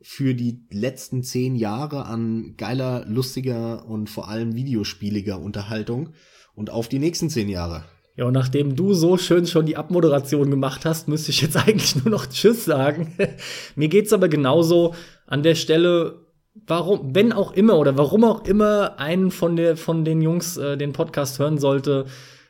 für 0.00 0.34
die 0.34 0.64
letzten 0.70 1.24
zehn 1.24 1.56
Jahre 1.56 2.06
an 2.06 2.54
geiler, 2.56 3.04
lustiger 3.08 3.86
und 3.86 4.08
vor 4.08 4.28
allem 4.28 4.54
videospieliger 4.54 5.40
Unterhaltung 5.40 6.10
und 6.54 6.70
auf 6.70 6.88
die 6.88 7.00
nächsten 7.00 7.30
zehn 7.30 7.48
Jahre. 7.48 7.84
Ja, 8.16 8.26
und 8.26 8.32
nachdem 8.32 8.76
du 8.76 8.94
so 8.94 9.16
schön 9.16 9.44
schon 9.44 9.66
die 9.66 9.76
Abmoderation 9.76 10.50
gemacht 10.50 10.84
hast, 10.84 11.08
müsste 11.08 11.32
ich 11.32 11.42
jetzt 11.42 11.56
eigentlich 11.66 11.96
nur 11.96 12.10
noch 12.10 12.26
Tschüss 12.26 12.64
sagen. 12.64 13.12
Mir 13.74 13.88
geht's 13.88 14.12
aber 14.12 14.28
genauso. 14.28 14.94
An 15.26 15.42
der 15.42 15.56
Stelle 15.56 16.23
warum, 16.54 17.14
wenn 17.14 17.32
auch 17.32 17.52
immer 17.52 17.78
oder 17.78 17.96
warum 17.96 18.24
auch 18.24 18.44
immer 18.44 18.98
einen 18.98 19.30
von, 19.30 19.56
der, 19.56 19.76
von 19.76 20.04
den 20.04 20.22
Jungs 20.22 20.56
äh, 20.56 20.76
den 20.76 20.92
Podcast 20.92 21.38
hören 21.38 21.58
sollte, 21.58 22.06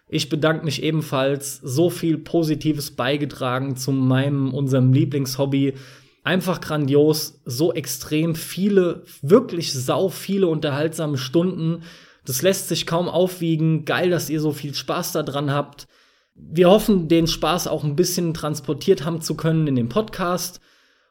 ich 0.08 0.28
bedanke 0.28 0.64
mich 0.64 0.82
ebenfalls. 0.82 1.60
So 1.62 1.90
viel 1.90 2.18
Positives 2.18 2.90
beigetragen 2.90 3.76
zu 3.76 3.90
meinem, 3.90 4.52
unserem 4.52 4.92
Lieblingshobby. 4.92 5.74
Einfach 6.22 6.60
grandios. 6.60 7.40
So 7.44 7.72
extrem 7.72 8.34
viele, 8.34 9.02
wirklich 9.22 9.72
sau 9.72 10.08
viele 10.08 10.46
unterhaltsame 10.46 11.18
Stunden. 11.18 11.82
Das 12.26 12.42
lässt 12.42 12.68
sich 12.68 12.86
kaum 12.86 13.08
aufwiegen. 13.08 13.84
Geil, 13.84 14.10
dass 14.10 14.30
ihr 14.30 14.40
so 14.40 14.52
viel 14.52 14.74
Spaß 14.74 15.12
daran 15.12 15.50
habt. 15.50 15.88
Wir 16.34 16.68
hoffen, 16.68 17.08
den 17.08 17.26
Spaß 17.26 17.66
auch 17.66 17.84
ein 17.84 17.96
bisschen 17.96 18.34
transportiert 18.34 19.04
haben 19.04 19.20
zu 19.20 19.34
können 19.34 19.66
in 19.66 19.76
dem 19.76 19.88
Podcast. 19.88 20.60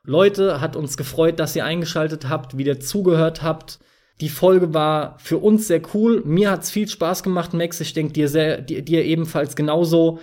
Leute, 0.06 0.60
hat 0.60 0.76
uns 0.76 0.98
gefreut, 0.98 1.40
dass 1.40 1.56
ihr 1.56 1.64
eingeschaltet 1.64 2.28
habt, 2.28 2.58
wieder 2.58 2.80
zugehört 2.80 3.42
habt. 3.42 3.80
Die 4.20 4.30
Folge 4.30 4.74
war 4.74 5.18
für 5.20 5.38
uns 5.38 5.68
sehr 5.68 5.82
cool. 5.94 6.22
Mir 6.26 6.52
hat's 6.52 6.72
viel 6.72 6.88
Spaß 6.88 7.24
gemacht, 7.24 7.54
Max. 7.54 7.80
Ich 7.80 7.94
denke 7.94 8.14
dir 8.14 8.28
sehr, 8.28 8.62
dir, 8.62 8.82
dir 8.82 9.06
ebenfalls 9.06 9.56
genauso. 9.56 10.20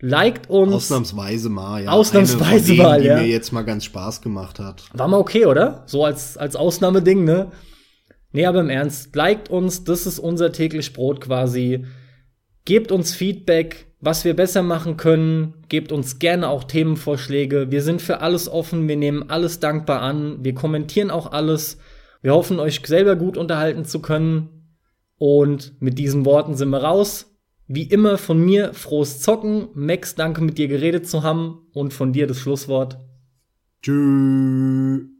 Liked 0.00 0.48
uns. 0.48 0.72
Ausnahmsweise 0.72 1.48
mal, 1.50 1.84
ja. 1.84 1.90
Ausnahmsweise 1.90 2.72
denen, 2.72 2.82
mal, 2.82 3.04
ja. 3.04 3.16
Die 3.16 3.22
mir 3.26 3.28
jetzt 3.28 3.52
mal 3.52 3.62
ganz 3.62 3.84
Spaß 3.84 4.22
gemacht 4.22 4.58
hat. 4.58 4.84
War 4.94 5.08
mal 5.08 5.18
okay, 5.18 5.44
oder? 5.44 5.82
So 5.86 6.04
als, 6.04 6.36
als 6.36 6.56
Ausnahmeding, 6.56 7.24
ne? 7.24 7.52
Nee, 8.32 8.46
aber 8.46 8.60
im 8.60 8.70
Ernst, 8.70 9.14
liked 9.14 9.50
uns, 9.50 9.84
das 9.84 10.06
ist 10.06 10.18
unser 10.18 10.52
täglich 10.52 10.92
Brot 10.92 11.20
quasi. 11.20 11.84
Gebt 12.68 12.92
uns 12.92 13.14
Feedback, 13.14 13.86
was 13.98 14.26
wir 14.26 14.36
besser 14.36 14.60
machen 14.60 14.98
können. 14.98 15.54
Gebt 15.70 15.90
uns 15.90 16.18
gerne 16.18 16.50
auch 16.50 16.64
Themenvorschläge. 16.64 17.70
Wir 17.70 17.80
sind 17.80 18.02
für 18.02 18.20
alles 18.20 18.46
offen, 18.46 18.86
wir 18.86 18.96
nehmen 18.98 19.30
alles 19.30 19.58
dankbar 19.58 20.02
an. 20.02 20.44
Wir 20.44 20.52
kommentieren 20.52 21.10
auch 21.10 21.32
alles. 21.32 21.78
Wir 22.20 22.34
hoffen, 22.34 22.60
euch 22.60 22.82
selber 22.84 23.16
gut 23.16 23.38
unterhalten 23.38 23.86
zu 23.86 24.02
können. 24.02 24.50
Und 25.16 25.80
mit 25.80 25.98
diesen 25.98 26.26
Worten 26.26 26.56
sind 26.56 26.68
wir 26.68 26.82
raus. 26.84 27.34
Wie 27.68 27.84
immer 27.84 28.18
von 28.18 28.38
mir 28.38 28.74
frohes 28.74 29.22
Zocken. 29.22 29.68
Max, 29.72 30.14
danke 30.14 30.42
mit 30.42 30.58
dir 30.58 30.68
geredet 30.68 31.08
zu 31.08 31.22
haben. 31.22 31.70
Und 31.72 31.94
von 31.94 32.12
dir 32.12 32.26
das 32.26 32.38
Schlusswort. 32.38 32.98
Tschüss. 33.80 35.17